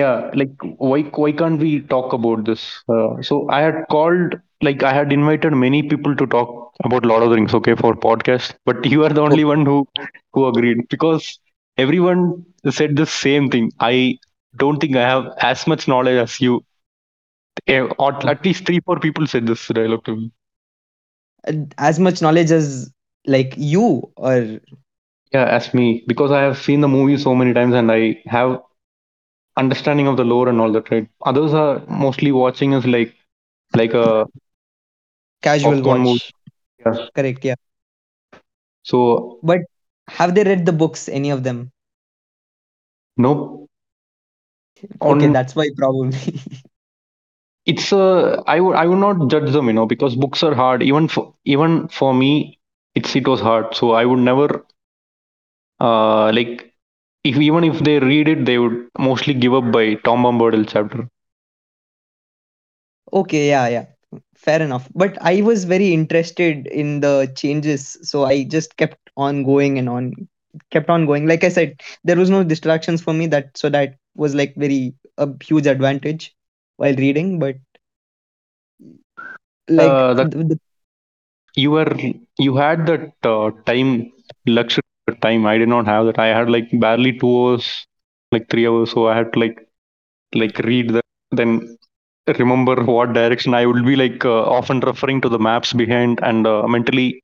yeah 0.00 0.30
like 0.40 0.52
why 0.90 1.00
why 1.22 1.30
can't 1.40 1.60
we 1.60 1.80
talk 1.92 2.12
about 2.12 2.44
this? 2.44 2.62
Uh, 2.88 3.20
so 3.22 3.48
I 3.50 3.60
had 3.60 3.84
called 3.90 4.34
like 4.62 4.82
I 4.82 4.92
had 4.92 5.12
invited 5.12 5.52
many 5.52 5.82
people 5.82 6.14
to 6.16 6.26
talk 6.26 6.72
about 6.84 7.04
Lord 7.06 7.22
of 7.22 7.30
the 7.30 7.36
Rings, 7.36 7.54
okay, 7.54 7.74
for 7.74 7.94
podcast, 7.94 8.54
but 8.64 8.84
you 8.86 9.04
are 9.04 9.10
the 9.10 9.22
only 9.22 9.44
one 9.44 9.64
who 9.64 9.86
who 10.32 10.46
agreed 10.46 10.86
because 10.88 11.38
everyone 11.78 12.44
said 12.70 12.96
the 12.96 13.06
same 13.06 13.50
thing. 13.50 13.70
I 13.80 14.18
don't 14.56 14.78
think 14.78 14.96
I 14.96 15.02
have 15.08 15.26
as 15.40 15.66
much 15.66 15.88
knowledge 15.88 16.16
as 16.16 16.40
you. 16.40 16.64
Eh, 17.66 17.80
Or 17.98 18.28
at 18.28 18.44
least 18.44 18.66
three, 18.66 18.80
four 18.80 18.98
people 18.98 19.26
said 19.26 19.46
this 19.46 19.68
dialogue 19.68 20.04
to 20.06 20.16
me. 20.16 20.30
Uh, 21.46 21.52
As 21.78 21.98
much 21.98 22.20
knowledge 22.22 22.50
as 22.50 22.90
like 23.26 23.54
you 23.56 24.12
or 24.16 24.60
Yeah, 25.32 25.44
as 25.46 25.72
me, 25.74 26.04
because 26.06 26.30
I 26.32 26.40
have 26.42 26.58
seen 26.58 26.80
the 26.80 26.88
movie 26.88 27.16
so 27.16 27.34
many 27.34 27.52
times 27.52 27.74
and 27.74 27.90
I 27.90 28.20
have 28.26 28.60
understanding 29.56 30.06
of 30.08 30.16
the 30.16 30.24
lore 30.24 30.48
and 30.48 30.60
all 30.60 30.72
that, 30.72 30.90
right? 30.90 31.08
Others 31.24 31.54
are 31.54 31.82
mostly 31.88 32.32
watching 32.32 32.74
us 32.74 32.86
like 32.86 33.14
like 33.74 33.94
a 33.94 34.26
casual 35.42 35.82
popcorn 35.82 36.00
movie. 36.00 36.20
watch. 36.20 36.32
Yeah. 36.84 37.06
Correct. 37.14 37.44
Yeah. 37.44 37.54
So 38.82 39.40
But 39.42 39.60
have 40.08 40.34
they 40.34 40.44
read 40.44 40.66
the 40.66 40.72
books? 40.72 41.08
Any 41.08 41.30
of 41.30 41.42
them? 41.44 41.72
nope. 43.16 43.68
Okay, 45.00 45.28
On 45.28 45.28
that's 45.28 45.54
why 45.56 45.68
probably. 45.76 46.16
it's 47.66 47.92
a 47.92 48.42
I 48.46 48.60
would 48.60 48.76
I 48.76 48.86
would 48.86 48.98
not 48.98 49.28
judge 49.30 49.50
them, 49.52 49.66
you 49.66 49.72
know, 49.74 49.86
because 49.86 50.14
books 50.16 50.42
are 50.42 50.54
hard. 50.54 50.82
Even 50.82 51.08
for 51.08 51.34
even 51.44 51.88
for 51.88 52.14
me, 52.14 52.58
it's 52.94 53.14
it 53.16 53.26
was 53.28 53.40
hard. 53.40 53.74
So 53.74 53.92
I 53.92 54.04
would 54.04 54.20
never 54.20 54.64
uh 55.80 56.30
like 56.38 56.72
if 57.24 57.36
even 57.36 57.64
if 57.64 57.78
they 57.80 57.98
read 58.00 58.28
it, 58.28 58.44
they 58.46 58.58
would 58.58 58.88
mostly 58.98 59.34
give 59.34 59.54
up 59.54 59.70
by 59.72 59.94
Tom 59.94 60.22
Bombadil 60.24 60.68
chapter. 60.68 61.08
Okay, 63.12 63.48
yeah, 63.48 63.68
yeah. 63.68 63.86
Fair 64.36 64.62
enough. 64.62 64.88
But 64.94 65.16
I 65.20 65.42
was 65.42 65.64
very 65.64 65.92
interested 65.92 66.66
in 66.66 67.00
the 67.00 67.30
changes, 67.36 67.96
so 68.02 68.24
I 68.24 68.44
just 68.44 68.76
kept 68.76 69.10
on 69.16 69.42
going 69.44 69.78
and 69.78 69.88
on, 69.88 70.12
kept 70.70 70.88
on 70.90 71.06
going. 71.06 71.26
Like 71.26 71.44
I 71.44 71.48
said, 71.48 71.80
there 72.04 72.16
was 72.16 72.30
no 72.30 72.42
distractions 72.44 73.00
for 73.02 73.12
me 73.12 73.26
that 73.28 73.56
so 73.56 73.68
that 73.70 73.96
was 74.14 74.34
like 74.34 74.54
very 74.56 74.94
a 75.18 75.28
huge 75.42 75.66
advantage 75.66 76.34
while 76.76 76.94
reading. 76.94 77.38
But 77.38 77.56
like 79.68 79.98
Uh, 79.98 80.14
the, 80.14 80.24
the, 80.24 80.58
you 81.54 81.70
were 81.70 81.92
you 82.38 82.56
had 82.56 82.86
that 82.86 83.04
uh, 83.32 83.50
time 83.66 84.10
luxury 84.46 84.82
time. 85.20 85.46
I 85.46 85.56
did 85.58 85.68
not 85.68 85.86
have 85.86 86.06
that. 86.06 86.18
I 86.18 86.28
had 86.38 86.50
like 86.50 86.68
barely 86.72 87.12
two 87.18 87.32
hours, 87.38 87.86
like 88.32 88.48
three 88.50 88.66
hours. 88.66 88.90
So 88.92 89.06
I 89.08 89.16
had 89.16 89.32
to 89.34 89.38
like 89.40 89.58
like 90.34 90.58
read 90.60 90.90
that, 90.90 91.04
then 91.32 91.75
remember 92.26 92.76
what 92.84 93.12
direction 93.12 93.54
I 93.54 93.66
would 93.66 93.84
be 93.84 93.96
like 93.96 94.24
uh, 94.24 94.42
often 94.58 94.80
referring 94.80 95.20
to 95.22 95.28
the 95.28 95.38
maps 95.38 95.72
behind 95.72 96.20
and 96.22 96.46
uh, 96.46 96.66
mentally 96.66 97.22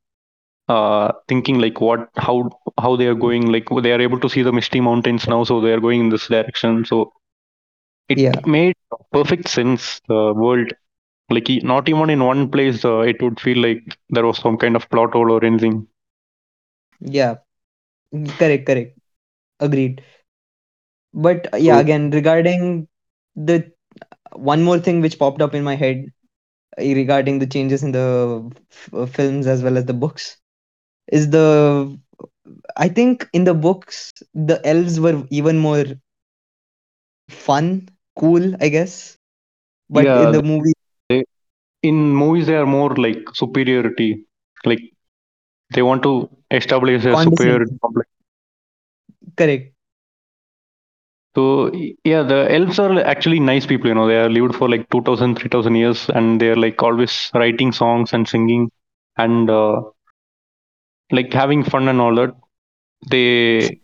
uh, 0.68 1.12
thinking 1.28 1.61
like 1.61 1.80
what 1.80 2.09
how 2.16 2.50
how 2.80 2.96
they 2.96 3.07
are 3.07 3.14
going 3.14 3.50
like 3.53 3.68
they 3.82 3.92
are 3.92 4.00
able 4.00 4.20
to 4.20 4.28
see 4.28 4.42
the 4.42 4.53
misty 4.53 4.80
mountains 4.80 5.26
now 5.28 5.44
so 5.44 5.61
they 5.61 5.72
are 5.72 5.80
going 5.80 6.00
in 6.00 6.09
this 6.11 6.28
direction. 6.28 6.84
So 6.84 7.12
it 8.09 8.20
yeah, 8.20 8.42
made 8.46 8.74
perfect 9.12 9.48
sense 9.48 10.00
the 10.09 10.32
world. 10.34 10.72
Like 11.30 11.48
not 11.62 11.88
even 11.88 12.11
in 12.11 12.24
one 12.24 12.50
place 12.50 12.84
uh, 12.84 13.00
it 13.00 13.22
would 13.22 13.40
feel 13.40 13.59
like 13.59 13.82
there 14.11 14.26
was 14.26 14.38
some 14.38 14.57
kind 14.59 14.76
of 14.76 14.88
plot 14.90 15.12
hole 15.12 15.30
or 15.32 15.44
anything. 15.44 15.86
Yeah, 17.00 17.38
correct, 18.38 18.66
correct. 18.66 18.98
Agreed. 19.61 20.03
But 21.14 21.53
uh, 21.53 21.57
yeah, 21.57 21.78
so 21.78 21.80
again, 21.80 22.11
regarding 22.11 22.88
the 23.36 23.72
one 24.34 24.62
more 24.62 24.78
thing 24.78 25.00
which 25.00 25.18
popped 25.18 25.40
up 25.42 25.54
in 25.54 25.64
my 25.64 25.74
head 25.74 26.06
uh, 26.78 26.82
regarding 26.82 27.38
the 27.38 27.46
changes 27.46 27.82
in 27.82 27.92
the 27.92 28.50
f- 28.70 28.90
uh, 28.94 29.06
films 29.06 29.46
as 29.46 29.62
well 29.62 29.76
as 29.76 29.84
the 29.86 29.94
books 29.94 30.36
is 31.12 31.30
the 31.30 31.98
I 32.76 32.88
think 32.88 33.28
in 33.32 33.44
the 33.44 33.54
books 33.54 34.12
the 34.34 34.60
elves 34.66 35.00
were 35.00 35.22
even 35.30 35.58
more 35.58 35.84
fun, 37.30 37.88
cool, 38.18 38.54
I 38.60 38.68
guess. 38.68 39.16
But 39.90 40.16
in 40.16 40.30
the 40.32 40.42
movie, 40.42 40.74
they, 41.08 41.24
in 41.82 41.96
movies 42.22 42.46
they 42.46 42.56
are 42.56 42.66
more 42.66 42.94
like 42.96 43.18
superiority 43.34 44.24
like 44.64 44.82
they 45.74 45.82
want 45.82 46.02
to 46.02 46.12
establish 46.50 47.04
a 47.04 47.16
superiority 47.16 47.74
complex 47.82 48.08
Correct. 49.36 49.74
So 51.34 51.70
yeah, 52.04 52.22
the 52.22 52.46
elves 52.50 52.78
are 52.78 52.98
actually 53.00 53.40
nice 53.40 53.66
people. 53.66 53.88
You 53.88 53.94
know, 53.94 54.06
they 54.08 54.16
are 54.18 54.28
lived 54.28 54.54
for 54.54 54.68
like 54.68 54.88
2000, 54.90 55.36
3000 55.38 55.74
years, 55.76 56.08
and 56.08 56.40
they're 56.40 56.56
like 56.56 56.82
always 56.82 57.30
writing 57.34 57.72
songs 57.72 58.12
and 58.12 58.28
singing, 58.28 58.70
and 59.16 59.48
uh, 59.50 59.82
like 61.10 61.32
having 61.32 61.62
fun 61.64 61.88
and 61.88 62.00
all 62.00 62.14
that. 62.14 62.34
They 63.10 63.80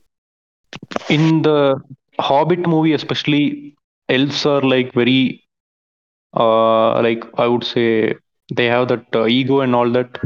in 1.08 1.42
the 1.42 1.76
Hobbit 2.18 2.66
movie, 2.66 2.92
especially, 2.92 3.74
elves 4.08 4.44
are 4.46 4.60
like 4.62 4.92
very 4.94 5.44
uh 6.36 7.00
like 7.02 7.24
I 7.38 7.46
would 7.46 7.64
say 7.64 8.14
they 8.54 8.66
have 8.66 8.88
that 8.88 9.06
uh, 9.14 9.26
ego 9.26 9.60
and 9.60 9.74
all 9.74 9.90
that. 9.92 10.18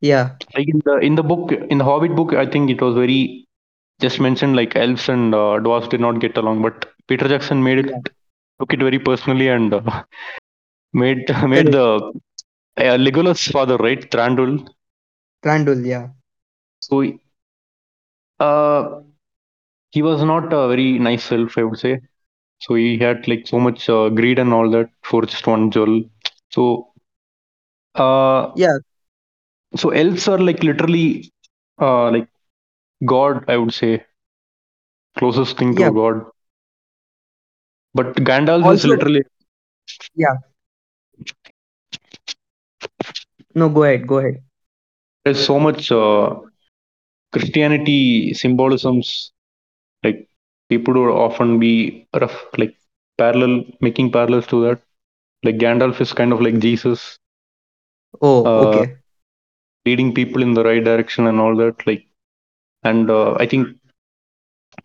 Yeah. 0.00 0.36
Like 0.54 0.68
in 0.68 0.80
the 0.84 0.96
in 0.98 1.14
the 1.16 1.22
book, 1.22 1.52
in 1.52 1.78
the 1.78 1.84
Hobbit 1.84 2.14
book, 2.16 2.32
I 2.34 2.46
think 2.46 2.70
it 2.70 2.80
was 2.80 2.94
very 2.94 3.43
just 4.00 4.20
mentioned 4.20 4.56
like 4.56 4.76
elves 4.76 5.08
and 5.08 5.34
uh, 5.34 5.58
dwarves 5.64 5.88
did 5.90 6.00
not 6.00 6.20
get 6.20 6.36
along, 6.36 6.62
but 6.62 6.86
Peter 7.08 7.28
Jackson 7.28 7.62
made 7.62 7.78
it 7.78 7.92
took 8.60 8.72
it 8.72 8.80
very 8.80 8.98
personally 8.98 9.48
and 9.48 9.72
uh, 9.74 10.02
made 10.92 11.28
made 11.54 11.72
the 11.72 11.86
uh, 12.78 12.96
Legolas 13.06 13.50
father 13.50 13.76
right 13.78 14.10
Thranduil. 14.10 14.66
Trandul, 15.42 15.84
yeah. 15.86 16.10
So 16.80 17.02
uh, 18.40 19.00
he 19.90 20.02
was 20.02 20.22
not 20.22 20.52
a 20.52 20.68
very 20.68 20.98
nice 20.98 21.30
elf, 21.32 21.56
I 21.58 21.64
would 21.64 21.78
say. 21.78 22.00
So 22.60 22.74
he 22.74 22.98
had 22.98 23.26
like 23.28 23.46
so 23.46 23.58
much 23.58 23.88
uh, 23.88 24.08
greed 24.10 24.38
and 24.38 24.52
all 24.52 24.70
that 24.70 24.90
for 25.02 25.22
just 25.22 25.46
one 25.46 25.70
jewel. 25.70 26.02
So 26.50 26.88
uh, 27.94 28.52
Yeah. 28.54 28.78
so 29.80 29.90
elves 29.90 30.26
are 30.28 30.38
like 30.38 30.62
literally 30.62 31.30
uh, 31.80 32.10
like 32.10 32.28
God, 33.04 33.44
I 33.48 33.56
would 33.56 33.72
say, 33.72 34.04
closest 35.18 35.56
thing 35.58 35.74
to 35.74 35.82
Yeah. 35.82 35.88
a 35.88 35.92
god. 35.92 36.24
But 37.94 38.14
Gandalf 38.16 38.70
is 38.70 38.84
literally 38.84 39.24
yeah. 40.14 40.34
No, 43.54 43.68
go 43.68 43.82
ahead. 43.84 44.06
Go 44.06 44.18
ahead. 44.18 44.42
there's 45.24 45.44
so 45.44 45.58
much 45.58 45.90
uh, 45.92 46.34
Christianity 47.32 48.34
symbolisms. 48.34 49.32
Like 50.04 50.28
people 50.68 50.94
would 50.94 51.10
often 51.12 51.58
be 51.58 52.06
rough, 52.20 52.46
like 52.58 52.74
parallel, 53.18 53.64
making 53.80 54.12
parallels 54.12 54.46
to 54.48 54.62
that. 54.64 54.80
Like 55.44 55.56
Gandalf 55.58 56.00
is 56.00 56.12
kind 56.12 56.32
of 56.32 56.40
like 56.40 56.58
Jesus, 56.60 57.18
Oh, 58.20 58.52
uh, 58.52 58.54
okay. 58.56 58.96
leading 59.86 60.14
people 60.14 60.42
in 60.42 60.52
the 60.54 60.62
right 60.64 60.84
direction 60.84 61.26
and 61.26 61.40
all 61.40 61.56
that. 61.56 61.86
Like, 61.86 62.06
and 62.84 63.10
uh, 63.10 63.34
I 63.38 63.46
think 63.46 63.68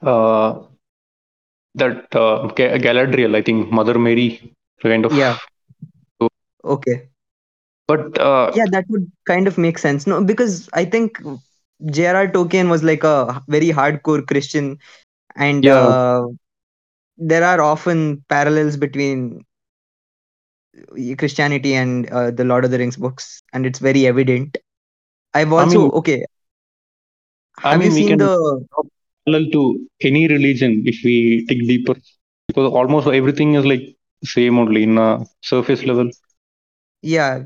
uh, 0.01 0.59
that 1.75 2.07
uh, 2.15 2.47
Galadriel, 2.55 3.35
I 3.35 3.41
think 3.41 3.71
Mother 3.71 3.97
Mary, 3.99 4.53
kind 4.81 5.05
of. 5.05 5.13
Yeah. 5.13 5.37
Okay. 6.63 7.09
But 7.87 8.17
uh, 8.19 8.51
Yeah, 8.55 8.65
that 8.71 8.85
would 8.89 9.11
kind 9.25 9.47
of 9.47 9.57
make 9.57 9.77
sense. 9.77 10.05
No, 10.07 10.23
because 10.23 10.69
I 10.73 10.85
think 10.85 11.19
J.R.R. 11.85 12.27
Tolkien 12.27 12.69
was 12.69 12.83
like 12.83 13.03
a 13.03 13.43
very 13.47 13.69
hardcore 13.69 14.25
Christian, 14.25 14.77
and 15.35 15.63
yeah, 15.63 15.77
uh, 15.77 16.27
there 17.17 17.43
are 17.43 17.61
often 17.61 18.23
parallels 18.29 18.77
between 18.77 19.43
Christianity 21.17 21.73
and 21.73 22.09
uh, 22.09 22.31
the 22.31 22.43
Lord 22.43 22.65
of 22.65 22.71
the 22.71 22.77
Rings 22.77 22.97
books, 22.97 23.41
and 23.53 23.65
it's 23.65 23.79
very 23.79 24.05
evident. 24.07 24.57
I've 25.33 25.51
I 25.57 25.65
also 25.65 25.79
mean, 25.79 25.91
okay. 25.91 26.25
I 27.63 27.77
mean, 27.77 27.93
we 27.93 28.03
can 28.03 28.17
the? 28.17 28.65
parallel 29.25 29.49
to 29.51 29.61
any 30.01 30.27
religion 30.27 30.83
if 30.85 30.97
we 31.03 31.45
dig 31.47 31.67
deeper, 31.67 31.95
because 32.47 32.71
almost 32.71 33.07
everything 33.07 33.55
is 33.55 33.65
like 33.65 33.83
same 34.23 34.57
only 34.59 34.83
in 34.83 34.97
a 34.97 35.25
surface 35.41 35.85
level. 35.85 36.09
Yeah, 37.01 37.45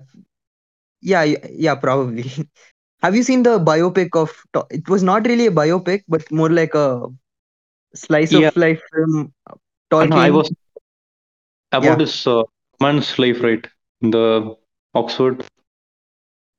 yeah, 1.01 1.23
yeah. 1.51 1.75
Probably. 1.75 2.23
Have 3.01 3.15
you 3.15 3.23
seen 3.23 3.43
the 3.43 3.59
biopic 3.59 4.09
of? 4.15 4.31
It 4.69 4.87
was 4.89 5.03
not 5.03 5.25
really 5.27 5.47
a 5.47 5.51
biopic, 5.51 6.03
but 6.07 6.29
more 6.31 6.49
like 6.49 6.73
a 6.75 7.01
slice 7.95 8.33
Yeah, 8.33 8.35
of 8.35 8.55
life 8.55 8.81
film. 8.93 9.33
no, 10.01 10.15
I 10.17 10.29
Tolkien. 10.29 10.31
was 10.31 10.51
about 11.71 11.99
Yeah, 11.99 11.99
his 11.99 12.25
uh, 12.27 12.43
man's 12.79 13.17
life, 13.19 13.41
right? 13.41 13.65
The 14.01 14.55
Oxford. 14.93 15.43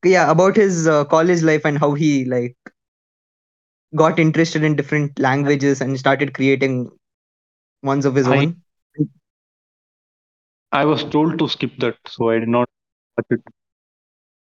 Yeah, 0.04 0.30
about 0.30 0.56
his 0.56 0.86
uh, 0.86 1.04
college 1.04 1.42
life 1.42 1.64
and 1.64 1.78
how 1.78 1.94
he 1.94 2.24
like 2.24 2.56
got 3.96 4.18
interested 4.18 4.62
in 4.64 4.76
different 4.76 5.18
languages 5.18 5.80
and 5.80 5.98
started 5.98 6.34
creating 6.34 6.90
ones 7.82 8.04
of 8.04 8.14
his 8.14 8.28
I- 8.28 8.28
own. 8.28 8.56
I 10.72 10.84
was 10.84 11.04
told 11.04 11.38
to 11.38 11.48
skip 11.48 11.78
that, 11.78 11.96
so 12.06 12.28
I 12.30 12.38
did 12.40 12.48
not 12.48 12.68
watch 13.16 13.26
it. 13.30 13.42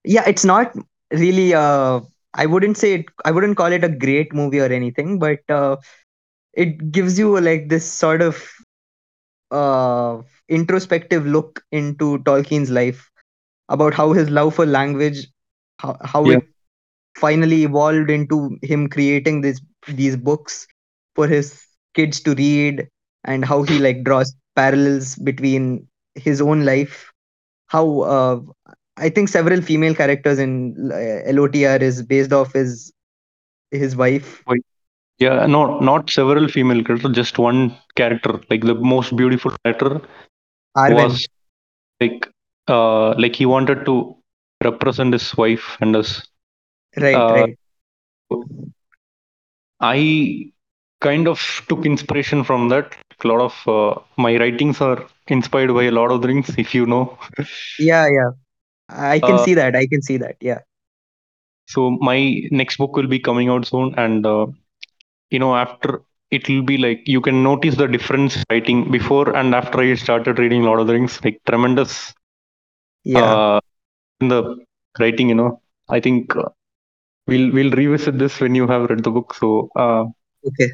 Yeah, 0.03 0.23
it's 0.27 0.45
not 0.45 0.73
really. 1.11 1.53
Uh, 1.53 2.01
I 2.33 2.45
wouldn't 2.45 2.77
say 2.77 2.93
it. 2.95 3.05
I 3.25 3.31
wouldn't 3.31 3.57
call 3.57 3.71
it 3.71 3.83
a 3.83 3.89
great 3.89 4.33
movie 4.33 4.59
or 4.59 4.65
anything, 4.71 5.19
but 5.19 5.39
uh, 5.49 5.77
it 6.53 6.91
gives 6.91 7.17
you 7.19 7.39
like 7.39 7.69
this 7.69 7.89
sort 7.89 8.21
of 8.21 8.43
uh, 9.51 10.21
introspective 10.49 11.25
look 11.25 11.63
into 11.71 12.19
Tolkien's 12.19 12.69
life 12.69 13.09
about 13.69 13.93
how 13.93 14.13
his 14.13 14.29
love 14.29 14.55
for 14.55 14.65
language, 14.65 15.27
how, 15.79 15.97
how 16.03 16.29
Yeah. 16.29 16.39
it 16.39 16.43
finally 17.17 17.63
evolved 17.63 18.09
into 18.09 18.57
him 18.61 18.87
creating 18.89 19.41
this 19.41 19.61
these 19.87 20.17
books 20.17 20.67
for 21.15 21.27
his 21.27 21.63
kids 21.93 22.21
to 22.21 22.35
read, 22.35 22.87
and 23.23 23.45
how 23.45 23.63
he 23.63 23.79
like 23.79 24.03
draws 24.03 24.35
parallels 24.55 25.15
between 25.15 25.87
his 26.15 26.41
own 26.41 26.65
life. 26.65 27.11
How 27.67 27.85
uh, 28.01 28.39
I 28.97 29.09
think 29.09 29.29
several 29.29 29.61
female 29.61 29.95
characters 29.95 30.39
in 30.39 30.91
uh, 30.91 31.31
LOTR 31.31 31.81
is 31.81 32.03
based 32.03 32.33
off 32.33 32.53
his 32.53 32.91
his 33.71 33.95
wife. 33.95 34.43
Yeah, 35.19 35.47
no, 35.47 35.79
not 35.79 36.09
several 36.11 36.47
female 36.47 36.83
characters, 36.83 37.15
just 37.15 37.39
one 37.39 37.75
character. 37.95 38.39
Like 38.49 38.63
the 38.63 38.75
most 38.75 39.15
beautiful 39.15 39.51
character 39.63 40.01
Arwen. 40.77 40.95
was 40.95 41.27
like, 41.99 42.27
uh, 42.67 43.15
like 43.15 43.35
he 43.35 43.45
wanted 43.45 43.85
to 43.85 44.15
represent 44.63 45.13
his 45.13 45.35
wife 45.35 45.77
and 45.81 45.95
his. 45.95 46.27
Right, 46.99 47.23
uh, 47.23 47.47
right. 47.47 47.57
I 49.81 50.51
kind 51.01 51.27
of 51.27 51.39
took 51.69 51.85
inspiration 51.85 52.43
from 52.43 52.69
that. 52.69 52.95
A 53.23 53.27
lot 53.27 53.41
of 53.41 53.67
uh, 53.67 53.99
my 54.17 54.37
writings 54.37 54.81
are 54.81 55.05
inspired 55.27 55.73
by 55.73 55.83
a 55.85 55.91
lot 55.91 56.11
of 56.11 56.21
things, 56.23 56.53
if 56.57 56.73
you 56.75 56.85
know. 56.85 57.17
Yeah, 57.77 58.07
yeah. 58.07 58.31
I 58.89 59.19
can 59.19 59.37
uh, 59.37 59.39
see 59.39 59.55
that. 59.55 59.75
I 59.75 59.87
can 59.87 60.01
see 60.01 60.17
that. 60.17 60.37
Yeah. 60.41 60.59
So 61.67 61.91
my 61.91 62.41
next 62.51 62.77
book 62.77 62.95
will 62.95 63.07
be 63.07 63.19
coming 63.19 63.49
out 63.49 63.65
soon, 63.65 63.93
and 63.97 64.25
uh, 64.25 64.47
you 65.29 65.39
know, 65.39 65.55
after 65.55 66.01
it 66.31 66.47
will 66.49 66.61
be 66.63 66.77
like 66.77 67.01
you 67.05 67.21
can 67.21 67.43
notice 67.43 67.75
the 67.75 67.87
difference 67.87 68.43
writing 68.49 68.91
before 68.91 69.35
and 69.35 69.53
after 69.55 69.79
I 69.79 69.93
started 69.95 70.39
reading 70.39 70.63
Lord 70.63 70.79
of 70.81 70.87
the 70.87 70.93
Rings, 70.93 71.19
like 71.23 71.39
tremendous 71.47 72.13
Yeah. 73.03 73.37
uh, 73.37 73.59
in 74.21 74.29
the 74.29 74.57
writing. 74.99 75.29
You 75.29 75.35
know, 75.35 75.61
I 75.89 75.99
think 75.99 76.35
uh, 76.35 76.49
we'll 77.27 77.51
we'll 77.53 77.71
revisit 77.71 78.17
this 78.19 78.39
when 78.39 78.55
you 78.55 78.67
have 78.67 78.89
read 78.89 79.03
the 79.03 79.11
book. 79.11 79.33
So 79.35 79.69
uh, 79.75 80.05
okay. 80.45 80.69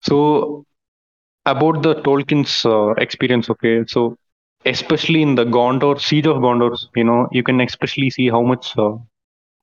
so 0.00 0.64
about 1.46 1.82
the 1.82 1.94
Tolkien's 2.02 2.64
uh, 2.64 2.90
experience. 3.04 3.50
Okay, 3.50 3.84
so 3.86 4.16
especially 4.64 5.22
in 5.22 5.34
the 5.34 5.44
Gondor 5.44 6.00
siege 6.00 6.26
of 6.26 6.36
Gondor, 6.38 6.76
you 6.94 7.04
know, 7.04 7.28
you 7.32 7.42
can 7.42 7.60
especially 7.60 8.10
see 8.10 8.28
how 8.28 8.42
much 8.42 8.76
uh, 8.78 8.92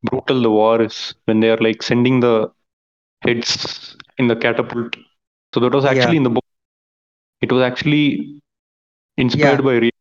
brutal 0.04 0.42
the 0.42 0.50
war 0.52 0.82
is 0.82 1.14
when 1.26 1.40
they 1.40 1.50
are 1.50 1.58
like 1.58 1.82
sending 1.84 2.20
the 2.20 2.50
heads 3.24 3.96
in 4.18 4.28
the 4.28 4.36
catapult. 4.36 4.96
So 5.54 5.60
that 5.62 5.74
was 5.74 5.86
Yeah. 5.86 5.86
actually 5.86 6.18
in 6.18 6.24
the 6.24 6.30
book. 6.30 6.46
It 7.42 7.52
was 7.52 7.62
actually 7.64 8.42
inspired 9.18 9.64
Yeah. 9.64 9.64
by 9.64 9.74
real. 9.78 9.92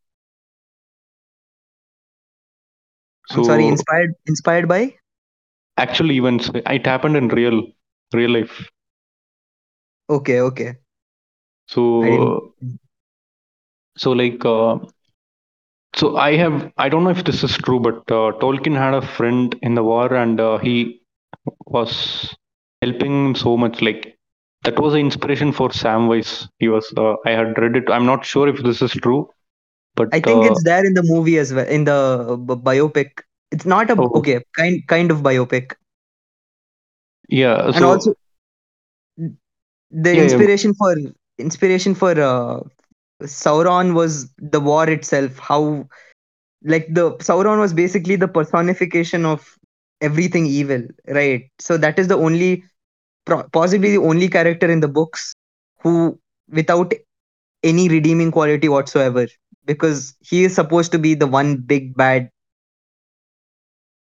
So 3.27 3.43
I'm 3.43 3.43
sorry. 3.43 3.69
Inspired. 3.69 4.15
Inspired 4.27 4.69
by. 4.69 4.95
Actual 5.79 6.13
events. 6.13 6.51
It 6.55 6.87
happened 6.87 7.17
in 7.17 7.29
real 7.29 7.63
real 8.15 8.31
life. 8.31 8.69
Okay. 10.09 10.41
Okay. 10.41 10.79
So 11.67 12.55
so 13.97 14.13
like 14.13 14.45
uh, 14.45 14.79
so 15.97 16.17
I 16.17 16.37
have 16.37 16.73
I 16.77 16.89
don't 16.89 17.05
know 17.05 17.11
if 17.11 17.25
this 17.25 17.43
is 17.45 17.57
true, 17.59 17.81
but 17.81 17.99
uh, 18.11 18.33
Tolkien 18.43 18.77
had 18.77 18.95
a 18.95 19.03
friend 19.03 19.55
in 19.63 19.75
the 19.75 19.83
war 19.83 20.13
and 20.15 20.41
uh, 20.41 20.59
he 20.59 21.01
was 21.67 22.35
helping 22.83 23.27
him 23.27 23.35
so 23.35 23.57
much. 23.57 23.83
Like 23.83 24.19
that 24.65 24.79
was 24.81 24.95
the 24.95 25.01
inspiration 25.01 25.53
for 25.53 25.71
Samwise. 25.71 26.49
He 26.59 26.69
was 26.69 26.93
uh, 26.97 27.15
I 27.27 27.31
had 27.33 27.59
read 27.59 27.77
it. 27.77 27.91
I'm 27.91 28.07
not 28.07 28.25
sure 28.27 28.49
if 28.49 28.63
this 28.63 28.83
is 28.83 28.93
true, 28.93 29.31
but 29.97 30.13
I 30.13 30.21
think 30.21 30.45
uh, 30.45 30.45
it's 30.45 30.63
there 30.65 30.85
in 30.87 30.95
the 30.95 31.03
movie 31.03 31.39
as 31.39 31.53
well. 31.53 31.67
In 31.67 31.85
the 31.85 32.37
biopic. 32.39 33.23
It's 33.51 33.67
not 33.67 33.91
a 33.91 33.99
Oh. 33.99 34.11
okay 34.15 34.43
kind 34.57 34.87
kind 34.87 35.11
of 35.11 35.19
biopic. 35.19 35.73
yeah. 37.29 37.71
And 37.73 37.85
also 37.85 38.15
the 39.91 40.17
Yeah, 40.17 40.25
yeah. 40.25 40.43
inspiration 40.43 40.75
for 40.75 40.95
inspiration 41.39 41.95
for 41.95 42.11
uh, 42.21 42.61
Sauron 43.23 43.95
was 43.95 44.33
the 44.39 44.61
war 44.61 44.89
itself. 44.89 45.39
How 45.39 45.89
like 46.65 46.87
the 46.93 47.13
Sauron 47.17 47.59
was 47.59 47.73
basically 47.73 48.17
the 48.17 48.29
personification 48.29 49.25
of 49.25 49.57
everything 50.01 50.47
evil, 50.47 50.83
right? 51.09 51.51
So 51.59 51.77
that 51.79 51.99
is 51.99 52.09
the 52.09 52.17
only 52.17 52.65
possibly 53.53 53.93
the 53.93 54.03
only 54.03 54.29
character 54.29 54.71
in 54.71 54.81
the 54.81 54.89
books 54.89 55.35
who 55.83 56.19
without 56.51 56.93
any 57.63 57.89
redeeming 57.89 58.31
quality 58.31 58.69
whatsoever 58.69 59.27
because 59.65 60.17
he 60.21 60.45
is 60.45 60.55
supposed 60.55 60.93
to 60.93 60.99
be 60.99 61.15
the 61.15 61.27
one 61.27 61.57
big 61.57 61.95
bad 61.95 62.31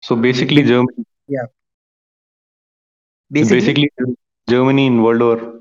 so 0.02 0.16
basically 0.16 0.62
Germany. 0.64 1.04
basically, 3.30 3.76
Basically 3.76 3.90
Germany 4.48 4.86
in 4.86 5.02
World 5.02 5.20
War. 5.20 5.60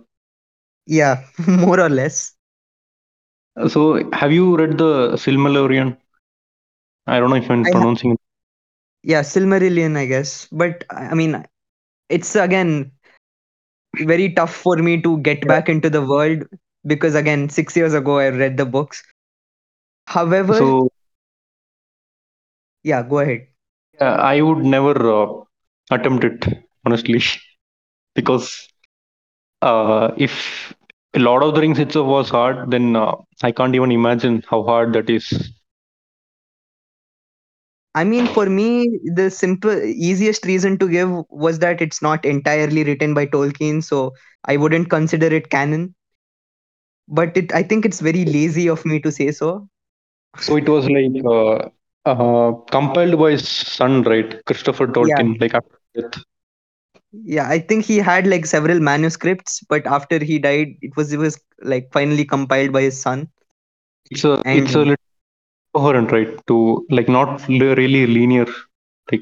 yeah 0.86 1.24
more 1.48 1.80
or 1.80 1.90
less 1.90 2.36
uh, 3.58 3.68
So 3.70 4.10
have 4.14 4.32
you 4.32 4.58
read 4.58 4.78
the 4.78 5.14
Silmarillion? 5.18 5.98
I 7.08 7.20
don't 7.20 7.30
know 7.30 7.36
if 7.38 7.50
I'm 7.52 7.66
I 7.66 7.72
ha- 7.78 7.88
pronouncing 7.88 8.12
it. 8.14 8.20
yeah 9.04 9.22
silmarillion 9.24 9.98
i 9.98 10.06
guess 10.06 10.48
but 10.52 10.84
i 10.90 11.08
I 11.12 11.14
mean 11.16 11.34
it's 12.10 12.36
again 12.36 12.92
very 14.00 14.34
tough 14.34 14.54
for 14.54 14.76
me 14.78 15.02
to 15.02 15.18
get 15.20 15.48
back 15.48 15.70
into 15.70 15.90
the 15.90 16.02
world 16.06 16.44
because 16.86 17.16
again 17.16 17.50
6 17.50 17.76
years 17.76 17.94
ago 17.94 18.20
i 18.20 18.28
read 18.30 18.58
the 18.58 18.66
books 18.66 19.04
however 20.08 20.72
So 20.72 20.90
yeah 22.84 23.02
go 23.04 23.20
ahead 23.20 23.48
yeah, 24.02 24.16
I 24.16 24.42
would 24.42 24.60
never 24.66 24.96
uh, 25.24 25.28
attempt 25.92 26.26
it 26.26 26.46
honestly. 26.86 27.22
Because 28.16 28.68
uh, 29.62 30.12
if 30.18 30.74
Lord 31.16 31.44
of 31.44 31.56
the 31.56 31.62
Rings 31.62 31.80
itself 31.80 32.08
was 32.08 32.30
hard, 32.30 32.72
then 32.72 32.96
uh, 32.96 33.16
I 33.44 33.52
can't 33.52 33.76
even 33.76 33.92
imagine 33.92 34.44
how 34.50 34.64
hard 34.64 34.94
that 34.94 35.10
is. 35.10 35.52
i 37.96 38.04
mean 38.04 38.28
for 38.36 38.46
me 38.50 38.66
the 39.20 39.26
simple 39.30 39.82
easiest 40.10 40.46
reason 40.46 40.78
to 40.78 40.88
give 40.90 41.10
was 41.30 41.60
that 41.60 41.82
it's 41.82 42.02
not 42.02 42.26
entirely 42.34 42.84
written 42.90 43.14
by 43.14 43.26
tolkien 43.26 43.84
so 43.84 44.02
i 44.46 44.58
wouldn't 44.58 44.90
consider 44.90 45.28
it 45.28 45.50
canon. 45.50 45.94
But 47.08 47.38
it 47.38 47.54
i 47.54 47.64
think 47.64 47.86
it's 47.86 48.00
very 48.00 48.26
lazy 48.26 48.68
of 48.68 48.86
me 48.86 49.00
to 49.02 49.12
say 49.12 49.32
so. 49.32 49.70
So 50.40 50.58
it 50.58 50.68
was 50.70 50.86
like 50.90 51.72
uh, 52.06 52.52
compiled 52.72 53.18
by 53.20 53.32
his 53.32 53.48
son, 53.48 54.04
right? 54.04 54.44
Christopher 54.46 54.88
Tolkien, 54.88 55.40
like 55.40 55.54
after 55.54 55.78
death. 55.96 56.24
yeah 57.34 57.48
i 57.50 57.60
think 57.60 57.86
he 57.86 57.98
had 57.98 58.28
like 58.28 58.46
several 58.46 58.80
manuscripts 58.80 59.62
but 59.70 59.86
after 59.86 60.20
he 60.24 60.40
died 60.40 60.76
it 60.82 60.96
was 60.96 61.12
it 61.14 61.18
was 61.18 61.40
like 61.64 61.90
finally 61.92 62.26
compiled 62.26 62.72
by 62.72 62.82
his 62.82 63.00
son 63.02 63.28
It's 64.12 64.24
a 64.24 64.44
it's 64.52 64.76
a 64.76 64.80
little 64.80 64.96
coherent, 65.74 66.12
right? 66.12 66.30
To 66.48 66.86
like 66.90 67.10
not 67.10 67.48
really 67.48 68.06
linear. 68.08 68.46
Like 69.12 69.22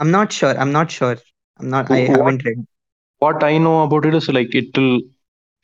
i'm 0.00 0.10
not 0.10 0.32
sure 0.32 0.54
i'm 0.58 0.72
not 0.72 0.90
sure 0.90 1.16
i'm 1.58 1.70
not 1.70 1.90
i 1.90 1.98
What- 2.16 2.16
haven't 2.16 2.44
read 2.44 2.66
what 3.18 3.42
I 3.44 3.58
know 3.58 3.82
about 3.84 4.04
it 4.06 4.14
is 4.14 4.28
like 4.28 4.54
it 4.54 4.76
will 4.76 5.00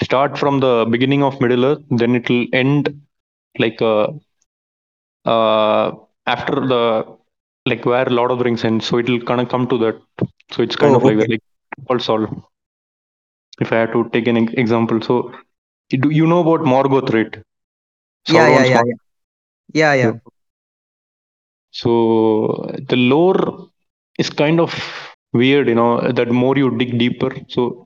start 0.02 0.38
from 0.38 0.60
the 0.60 0.86
beginning 0.90 1.22
of 1.22 1.40
Middle 1.40 1.64
Earth, 1.64 1.82
then 1.90 2.14
it 2.16 2.28
will 2.28 2.46
end 2.52 2.88
like 3.58 3.80
uh, 3.82 4.08
uh 5.32 5.90
after 6.26 6.56
the 6.72 6.82
like 7.66 7.84
where 7.84 8.06
Lord 8.06 8.30
of 8.32 8.38
the 8.38 8.44
Rings 8.44 8.64
ends. 8.64 8.86
So 8.86 8.98
it 8.98 9.08
will 9.08 9.20
kind 9.20 9.40
of 9.40 9.48
come 9.48 9.66
to 9.68 9.78
that. 9.78 9.96
So 10.52 10.62
it's 10.62 10.76
kind 10.76 10.94
Oh, 10.94 11.00
of 11.00 11.04
like 11.04 11.18
okay. 11.18 11.28
Like 11.28 11.42
all 11.88 11.98
solved. 11.98 12.32
If 13.60 13.72
I 13.72 13.76
had 13.76 13.92
to 13.92 14.08
take 14.12 14.26
an 14.26 14.36
example, 14.58 15.00
so 15.00 15.32
do 15.90 16.10
you 16.10 16.26
know 16.26 16.40
about 16.40 16.66
Morgoth, 16.66 17.12
right? 17.14 17.42
yeah 18.28 18.48
yeah 18.48 18.64
yeah 18.64 18.64
Morgoth. 18.64 18.84
yeah 18.84 18.94
yeah 19.74 19.94
yeah 19.94 20.12
So 21.70 22.70
the 22.88 22.96
lore 22.96 23.68
is 24.18 24.30
kind 24.30 24.60
of 24.60 24.72
weird, 25.32 25.68
you 25.68 25.74
know, 25.74 26.00
that 26.12 26.30
more 26.30 26.56
you 26.56 26.76
dig 26.76 26.98
deeper. 26.98 27.30
So 27.48 27.84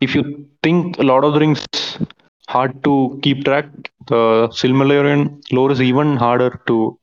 if 0.00 0.14
you 0.14 0.46
think 0.62 0.98
a 0.98 1.02
lot 1.02 1.24
of 1.24 1.34
the 1.34 1.40
rings 1.40 1.66
hard 2.52 2.82
to 2.84 2.94
keep 3.22 3.44
track, 3.44 3.66
the 4.08 4.48
Silmarillion 4.60 5.20
lore 5.52 5.70
is 5.72 5.80
even 5.82 6.16
harder 6.16 6.50
to 6.68 6.98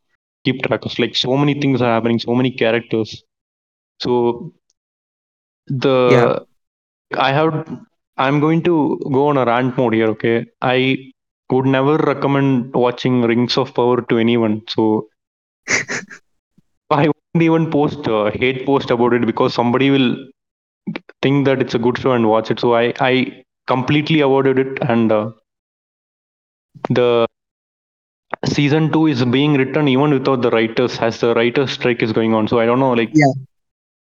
keep 0.46 0.62
track 0.64 0.86
of. 0.86 0.98
Like 1.00 1.16
so 1.16 1.38
many 1.38 1.56
things 1.62 1.82
are 1.82 1.94
happening, 1.96 2.20
so 2.20 2.36
many 2.36 2.52
characters. 2.52 3.24
So 4.02 4.54
the 5.68 5.98
Yeah. 6.06 6.34
I 7.18 7.32
have 7.32 7.54
I'm 8.18 8.40
going 8.40 8.62
to 8.64 9.00
go 9.14 9.28
on 9.30 9.38
a 9.38 9.46
rant 9.46 9.78
mode 9.78 9.94
here. 9.94 10.08
Okay, 10.16 10.46
I 10.62 10.98
would 11.52 11.66
never 11.66 11.98
recommend 11.98 12.74
watching 12.74 13.22
Rings 13.22 13.58
of 13.58 13.74
Power 13.74 14.02
to 14.02 14.18
anyone. 14.18 14.62
So 14.70 15.08
I 16.92 17.08
won't 17.08 17.44
even 17.44 17.70
post 17.72 18.00
a 18.08 18.32
hate 18.32 18.66
post 18.66 18.90
about 18.92 19.14
it 19.14 19.26
because 19.26 19.54
somebody 19.54 19.90
will 19.90 20.16
think 21.22 21.46
that 21.46 21.62
it's 21.62 21.76
a 21.76 21.80
good 21.80 21.98
show 21.98 22.12
and 22.12 22.28
watch 22.30 22.52
it. 22.52 22.60
So 22.60 22.76
I 22.76 22.94
I 23.00 23.44
completely 23.68 24.22
avoided 24.22 24.60
it 24.60 24.80
and 24.90 25.12
uh, 25.12 25.32
the 26.90 27.28
season 28.46 28.92
two 28.92 29.08
is 29.08 29.24
being 29.26 29.54
written 29.56 29.88
even 29.88 30.12
without 30.12 30.42
the 30.42 30.50
writers 30.52 30.98
as 31.00 31.20
the 31.20 31.34
writers 31.36 31.72
strike 31.72 32.02
is 32.02 32.12
going 32.14 32.34
on. 32.34 32.48
So 32.48 32.60
I 32.60 32.66
don't 32.66 32.80
know 32.80 32.94
like 32.94 33.14
Yeah. 33.14 33.34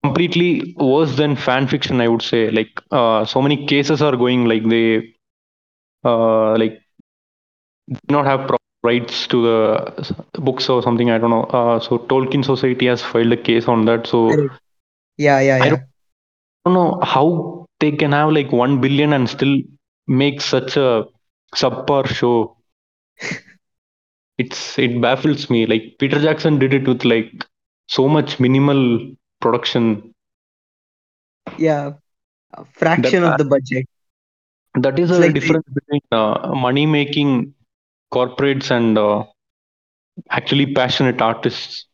completely 0.04 0.74
worse 0.78 1.16
than 1.16 1.36
fan 1.36 1.66
fiction. 1.66 2.00
I 2.00 2.08
would 2.08 2.22
say 2.22 2.50
like 2.50 2.70
uh, 2.90 3.24
so 3.24 3.42
many 3.42 3.66
cases 3.66 4.02
are 4.02 4.16
going 4.16 4.44
like 4.46 4.68
they 4.68 5.14
uh, 6.04 6.56
like 6.58 6.80
do 8.08 8.12
not 8.12 8.26
have 8.26 8.50
rights 8.82 9.26
to 9.28 9.42
the 9.42 10.14
books 10.40 10.68
or 10.68 10.82
something. 10.82 11.10
I 11.10 11.18
don't 11.18 11.30
know. 11.30 11.44
Uh, 11.44 11.80
so 11.80 11.98
Tolkien 11.98 12.44
Society 12.44 12.86
has 12.86 13.02
filed 13.02 13.32
a 13.32 13.36
case 13.36 13.66
on 13.68 13.84
that. 13.86 14.06
So 14.06 14.36
Correct. 14.36 14.54
Yeah, 15.18 15.40
yeah, 15.40 15.58
I 15.58 15.68
don't- 15.68 15.82
don't 16.64 16.74
know 16.74 17.00
how 17.02 17.59
they 17.80 17.90
can 17.92 18.12
have 18.12 18.30
like 18.32 18.52
1 18.52 18.80
billion 18.80 19.12
and 19.12 19.28
still 19.28 19.56
make 20.06 20.40
such 20.40 20.76
a 20.76 21.04
subpar 21.56 22.06
show 22.08 22.56
it's 24.42 24.78
it 24.78 25.00
baffles 25.04 25.48
me 25.50 25.60
like 25.72 25.84
peter 25.98 26.20
jackson 26.26 26.58
did 26.58 26.72
it 26.78 26.86
with 26.88 27.04
like 27.04 27.30
so 27.88 28.08
much 28.08 28.38
minimal 28.40 28.82
production 29.40 29.86
Yeah. 31.58 31.92
A 32.52 32.64
fraction 32.64 33.22
That- 33.22 33.24
of 33.24 33.36
the 33.36 33.44
budget. 33.44 33.86
that 34.74 34.98
is 34.98 35.10
It's 35.10 35.18
a 35.18 35.18
like 35.18 35.38
the- 35.40 35.50
difference 35.50 35.66
between 35.74 36.00
uh, 36.12 36.52
money 36.54 36.86
making 36.86 37.54
corporates 38.12 38.70
and 38.70 38.98
uh, 38.98 39.24
actually 40.30 40.66
passionate 40.72 41.20
artists 41.20 41.86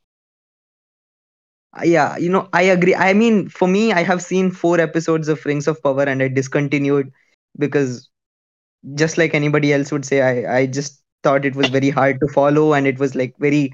yeah, 1.84 2.16
you 2.16 2.30
know, 2.30 2.48
I 2.52 2.62
agree. 2.62 2.94
I 2.94 3.12
mean, 3.12 3.48
for 3.48 3.68
me, 3.68 3.92
I 3.92 4.02
have 4.02 4.22
seen 4.22 4.50
four 4.50 4.80
episodes 4.80 5.28
of 5.28 5.44
Rings 5.44 5.66
of 5.66 5.82
Power 5.82 6.02
and 6.02 6.22
I 6.22 6.28
discontinued 6.28 7.12
because 7.58 8.08
just 8.94 9.18
like 9.18 9.34
anybody 9.34 9.72
else 9.72 9.90
would 9.92 10.04
say, 10.04 10.20
I, 10.22 10.58
I 10.60 10.66
just 10.66 11.02
thought 11.22 11.44
it 11.44 11.56
was 11.56 11.68
very 11.70 11.90
hard 11.90 12.20
to 12.20 12.28
follow 12.28 12.72
and 12.74 12.86
it 12.86 12.98
was 12.98 13.14
like 13.14 13.34
very 13.38 13.72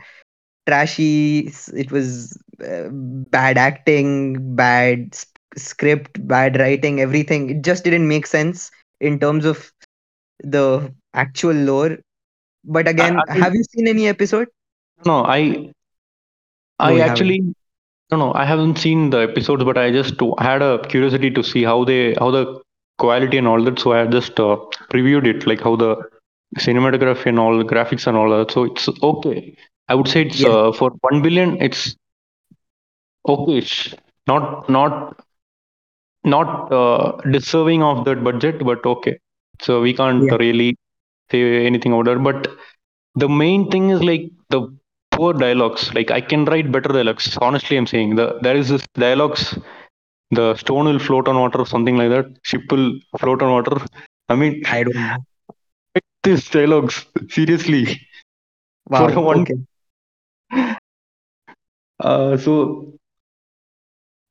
trashy. 0.66 1.52
It 1.74 1.90
was 1.90 2.38
uh, 2.64 2.88
bad 2.90 3.58
acting, 3.58 4.54
bad 4.56 5.08
s- 5.12 5.26
script, 5.56 6.26
bad 6.26 6.58
writing, 6.58 7.00
everything. 7.00 7.50
It 7.50 7.62
just 7.62 7.84
didn't 7.84 8.08
make 8.08 8.26
sense 8.26 8.70
in 9.00 9.18
terms 9.18 9.44
of 9.44 9.72
the 10.42 10.92
actual 11.14 11.54
lore. 11.54 11.98
But 12.64 12.88
again, 12.88 13.24
I 13.28 13.34
mean- 13.34 13.44
have 13.44 13.54
you 13.54 13.62
seen 13.64 13.88
any 13.88 14.08
episode? 14.08 14.48
no 15.06 15.16
i 15.36 15.72
i 16.78 16.92
actually 17.06 17.40
haven't. 17.40 17.54
No 18.12 18.16
no 18.22 18.28
i 18.42 18.44
haven't 18.50 18.78
seen 18.84 19.00
the 19.14 19.20
episodes 19.28 19.64
but 19.68 19.78
i 19.82 19.90
just 19.96 20.20
had 20.46 20.62
a 20.68 20.70
curiosity 20.92 21.30
to 21.38 21.42
see 21.50 21.62
how 21.70 21.78
they 21.90 22.00
how 22.22 22.30
the 22.36 22.44
quality 22.98 23.38
and 23.38 23.48
all 23.48 23.62
that. 23.64 23.78
So 23.80 23.92
i 23.92 24.06
just 24.06 24.38
uh, 24.40 24.56
previewed 24.92 25.26
it 25.32 25.46
like 25.46 25.60
how 25.60 25.76
the 25.76 25.90
cinematography 26.58 27.26
and 27.26 27.38
all 27.38 27.56
the 27.58 27.64
graphics 27.64 28.06
and 28.06 28.16
all 28.16 28.30
that. 28.36 28.50
So 28.52 28.64
it's 28.64 28.88
okay. 29.02 29.54
I 29.88 29.94
would 29.94 30.08
say 30.08 30.22
it's 30.22 30.44
Yeah. 30.44 30.54
uh, 30.54 30.72
for 30.72 30.90
1 31.08 31.22
billion 31.22 31.56
it's 31.60 31.94
okay 33.32 33.56
it's 33.62 33.94
not 34.30 34.68
not 34.76 34.92
not 36.24 36.72
uh, 36.72 37.12
deserving 37.30 37.82
of 37.82 38.04
that 38.04 38.22
budget 38.22 38.64
but 38.64 38.84
okay. 38.84 39.18
So 39.60 39.80
we 39.80 39.92
can't 39.94 40.30
Yeah. 40.30 40.38
really 40.38 40.76
say 41.30 41.66
anything 41.66 41.92
about 41.92 42.06
that. 42.06 42.22
But 42.22 42.48
the 43.14 43.28
main 43.28 43.70
thing 43.70 43.90
is 43.90 44.02
like 44.02 44.30
the 44.50 44.62
poor 45.16 45.32
dialogues 45.44 45.82
like 45.96 46.10
i 46.18 46.20
can 46.30 46.42
write 46.50 46.68
better 46.76 46.92
dialogues 46.96 47.26
honestly 47.46 47.76
i'm 47.78 47.88
saying 47.94 48.10
the 48.20 48.26
there 48.46 48.56
is 48.62 48.68
this 48.74 48.84
dialogues 49.06 49.44
the 50.38 50.46
stone 50.62 50.86
will 50.90 51.02
float 51.08 51.28
on 51.32 51.38
water 51.44 51.60
or 51.64 51.66
something 51.74 51.96
like 52.02 52.10
that 52.16 52.26
ship 52.50 52.64
will 52.74 52.88
float 53.22 53.42
on 53.46 53.50
water 53.58 53.76
i 54.28 54.34
mean 54.42 54.54
I 54.64 54.82
don't 54.84 54.94
know. 55.08 55.24
these 56.22 56.48
dialogues 56.50 57.04
seriously 57.28 58.00
Wow. 58.88 59.08
For 59.08 59.20
one- 59.22 59.42
Okay. 59.42 59.54
uh, 62.00 62.36
so 62.36 62.92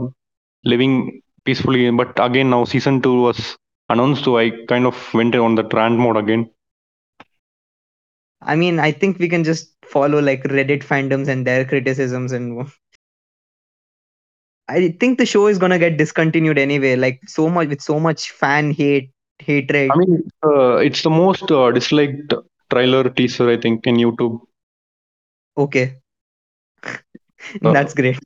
living 0.63 1.21
peacefully. 1.45 1.89
But 1.91 2.13
again, 2.23 2.49
now 2.49 2.65
season 2.65 3.01
two 3.01 3.21
was 3.21 3.57
announced, 3.89 4.23
so 4.25 4.37
I 4.37 4.51
kind 4.67 4.85
of 4.85 5.13
went 5.13 5.35
on 5.35 5.55
the 5.55 5.63
trend 5.63 5.97
mode 5.99 6.17
again. 6.17 6.49
I 8.41 8.55
mean, 8.55 8.79
I 8.79 8.91
think 8.91 9.19
we 9.19 9.29
can 9.29 9.43
just 9.43 9.73
follow 9.85 10.19
like 10.21 10.43
Reddit 10.43 10.83
fandoms 10.83 11.27
and 11.27 11.45
their 11.45 11.65
criticisms 11.65 12.31
and. 12.31 12.67
I 14.67 14.89
think 14.99 15.17
the 15.19 15.25
show 15.25 15.47
is 15.47 15.59
gonna 15.59 15.79
get 15.79 15.97
discontinued 15.97 16.57
anyway. 16.57 16.95
Like 16.95 17.21
so 17.27 17.49
much 17.49 17.69
with 17.69 17.81
so 17.81 17.99
much 17.99 18.31
fan 18.31 18.71
hate, 18.71 19.11
hatred. 19.39 19.93
I 19.93 19.97
mean, 19.97 20.23
uh, 20.45 20.75
it's 20.77 21.01
the 21.01 21.09
most 21.09 21.51
uh, 21.51 21.71
disliked 21.71 22.33
trailer 22.71 23.09
teaser 23.09 23.49
I 23.49 23.57
think 23.57 23.85
in 23.87 23.95
YouTube. 23.95 24.39
Okay. 25.57 26.01
Uh, 27.63 27.75
That's 27.75 27.93
great. 27.93 28.17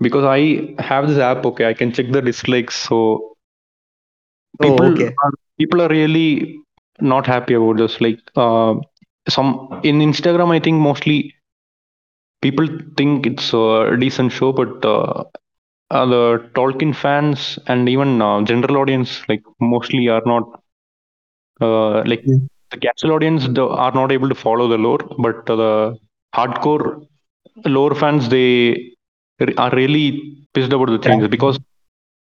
because 0.00 0.24
I 0.24 0.74
have 0.78 1.08
this 1.08 1.18
app. 1.18 1.44
Okay, 1.46 1.66
I 1.68 1.74
can 1.74 1.92
check 1.92 2.10
the 2.12 2.20
dislikes. 2.22 2.76
So 2.76 3.36
Oh, 4.60 4.86
people 4.86 4.86
okay. 4.88 5.18
are 5.24 5.32
people 5.58 5.82
are 5.82 5.88
really 5.88 6.58
not 7.00 7.26
happy 7.26 7.54
about 7.54 7.76
this. 7.78 8.00
Like 8.00 8.18
uh, 8.36 8.74
some 9.28 9.80
in 9.82 9.98
Instagram, 10.00 10.50
I 10.54 10.60
think 10.60 10.80
mostly 10.80 11.34
people 12.42 12.66
think 12.96 13.26
it's 13.26 13.52
a 13.52 13.96
decent 13.98 14.32
show, 14.32 14.52
but 14.52 14.84
uh, 15.90 16.06
the 16.06 16.50
Tolkien 16.54 16.94
fans 16.94 17.58
and 17.66 17.88
even 17.88 18.20
uh, 18.20 18.42
general 18.42 18.76
audience, 18.78 19.22
like 19.28 19.42
mostly, 19.60 20.08
are 20.08 20.22
not 20.26 20.44
uh, 21.60 22.02
like 22.04 22.24
Yeah. 22.24 22.38
the 22.70 22.78
casual 22.78 23.12
audience 23.12 23.46
the, 23.48 23.66
are 23.66 23.92
not 23.92 24.12
able 24.12 24.28
to 24.28 24.34
follow 24.34 24.68
the 24.68 24.76
lore, 24.78 24.98
but 25.18 25.48
uh, 25.50 25.56
the 25.56 25.98
hardcore 26.34 27.06
lore 27.64 27.94
fans 27.94 28.28
they 28.28 28.74
re- 29.40 29.54
are 29.58 29.70
really 29.74 30.36
pissed 30.54 30.72
about 30.72 30.88
the 30.88 30.98
changes 30.98 31.28
Right. 31.28 31.28
because 31.28 31.58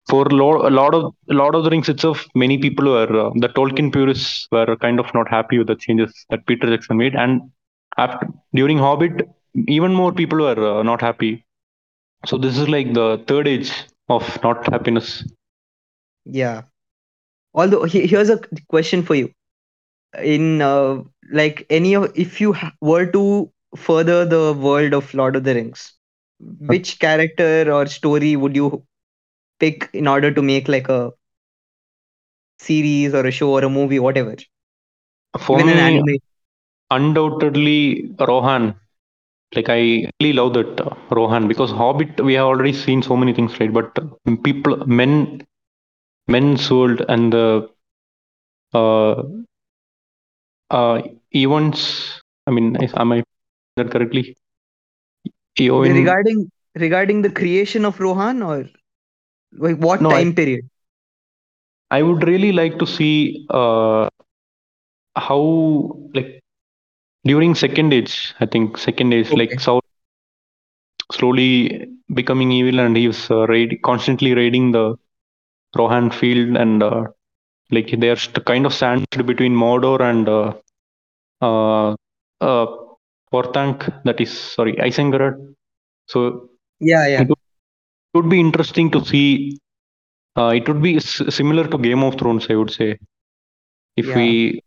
for 0.10 0.26
lo- 0.26 0.68
a 0.68 0.72
lot 0.72 0.93
of 0.93 1.14
a 1.30 1.34
lot 1.34 1.56
of 1.56 1.64
the 1.64 1.70
rings 1.70 1.89
itself, 1.89 2.26
many 2.36 2.58
people 2.58 2.86
were 2.91 3.12
uh, 3.28 3.32
the 3.36 3.49
Tolkien 3.49 3.91
purists 3.91 4.47
were 4.51 4.76
kind 4.78 4.99
of 4.99 5.14
not 5.14 5.30
happy 5.30 5.58
with 5.58 5.68
the 5.68 5.76
changes 5.76 6.14
that 6.30 6.45
Peter 6.47 6.68
Jackson 6.68 6.97
made, 6.97 7.16
and 7.16 7.41
after 7.97 8.28
during 8.54 8.78
Hobbit, 8.78 9.28
even 9.68 9.93
more 9.93 10.12
people 10.12 10.39
were 10.39 10.80
uh, 10.80 10.84
not 10.84 11.01
happy. 11.01 11.42
So 12.26 12.38
this 12.38 12.57
is 12.57 12.67
like 12.67 12.93
the 12.93 13.24
third 13.28 13.47
age 13.47 13.71
of 14.09 14.41
not 14.43 14.67
happiness. 14.71 15.24
Yeah. 16.26 16.63
Although 17.53 17.84
he- 17.86 18.07
here's 18.07 18.30
a 18.30 18.39
question 18.67 19.03
for 19.03 19.15
you. 19.15 19.32
In 20.24 20.61
uh, 20.61 21.01
like 21.32 21.65
any 21.69 21.95
of 21.95 22.11
if 22.15 22.39
you 22.41 22.53
ha- 22.53 22.74
were 22.82 23.05
to 23.07 23.49
further 23.76 24.26
the 24.26 24.53
world 24.53 24.93
of 24.93 25.13
Lord 25.13 25.36
of 25.36 25.43
the 25.43 25.53
Rings, 25.55 25.93
which 26.39 26.99
character 26.99 27.71
or 27.71 27.86
story 27.88 28.36
would 28.36 28.55
you 28.55 28.84
pick 29.59 29.89
in 29.93 30.07
order 30.07 30.32
to 30.32 30.41
make 30.41 30.67
like 30.67 30.89
a 30.89 31.11
series 32.59 33.13
or 33.13 33.26
a 33.26 33.32
show 33.32 33.51
or 33.51 33.63
a 33.63 33.69
movie, 33.69 33.99
whatever? 33.99 34.36
For 35.39 35.59
Even 35.59 35.69
an 35.69 35.78
me, 35.78 35.80
anime. 35.80 36.17
undoubtedly 36.91 38.13
Rohan. 38.19 38.76
Like 39.56 39.70
I 39.70 40.08
really 40.22 40.34
love 40.34 40.54
that 40.54 40.80
uh, 40.82 40.95
Rohan 41.12 41.47
because 41.47 41.72
Hobbit 41.72 42.20
we 42.22 42.34
have 42.34 42.45
already 42.45 42.74
seen 42.74 43.01
so 43.01 43.16
many 43.16 43.34
things, 43.34 43.60
right? 43.60 43.72
But 43.74 43.97
uh, 43.97 44.36
people, 44.43 44.78
men, 44.88 45.41
men's 46.28 46.70
world 46.72 47.01
and 47.08 47.32
the 47.34 47.70
uh, 48.74 49.24
uh, 50.72 51.01
events. 51.32 52.22
I 52.47 52.51
mean, 52.51 52.76
am 52.95 53.12
I 53.14 53.24
that 53.78 53.91
correctly? 53.91 54.36
Eowyn, 55.60 55.97
regarding 55.97 56.49
regarding 56.76 57.22
the 57.22 57.30
creation 57.30 57.86
of 57.86 57.99
Rohan 57.99 58.41
or 58.41 58.66
like 59.54 59.78
what 59.78 60.08
No, 60.08 60.16
I- 60.16 60.26
time 60.26 60.34
period? 60.34 60.66
I 61.91 62.01
would 62.01 62.24
really 62.28 62.51
like 62.51 62.80
to 62.80 62.86
see 62.88 63.45
uh, 63.49 64.10
how 65.16 65.97
like 66.14 66.42
during 67.26 67.55
second 67.55 67.93
age. 67.93 68.34
I 68.39 68.45
think 68.45 68.78
second 68.78 69.13
age, 69.13 69.28
Okay. 69.28 69.38
like 69.38 69.51
Sauron 69.59 69.82
slowly 71.11 71.88
becoming 72.13 72.51
evil, 72.51 72.80
and 72.80 72.95
he 72.97 73.07
was 73.07 73.30
uh, 73.32 73.45
raid, 73.47 73.80
constantly 73.84 74.34
raiding 74.34 74.71
the 74.71 74.95
Rohan 75.78 76.11
field, 76.11 76.57
and 76.57 76.84
uh, 76.84 77.05
like 77.71 77.93
they're 77.99 78.15
st- 78.15 78.45
kind 78.45 78.65
of 78.65 78.74
sandwiched 78.74 79.26
between 79.26 79.55
Mordor 79.55 80.01
and 80.01 80.30
uh, 80.30 80.53
uh, 81.41 81.95
uh. 82.41 82.65
That 84.05 84.17
is 84.19 84.32
sorry, 84.39 84.74
Isengard. 84.76 85.55
So 86.07 86.49
Yeah, 86.80 87.07
yeah. 87.07 87.21
it 87.24 87.30
would 88.13 88.30
be 88.30 88.39
interesting 88.39 88.91
to 88.91 89.03
see. 89.05 89.57
Uh, 90.38 90.49
it 90.55 90.67
would 90.67 90.82
be 90.82 90.97
s- 90.97 91.21
similar 91.30 91.67
to 91.67 91.78
Game 91.80 92.03
of 92.03 92.17
Thrones, 92.19 92.47
I 92.49 92.55
would 92.55 92.71
say, 92.71 92.97
if 93.97 94.05
Yeah. 94.07 94.15
we 94.15 94.61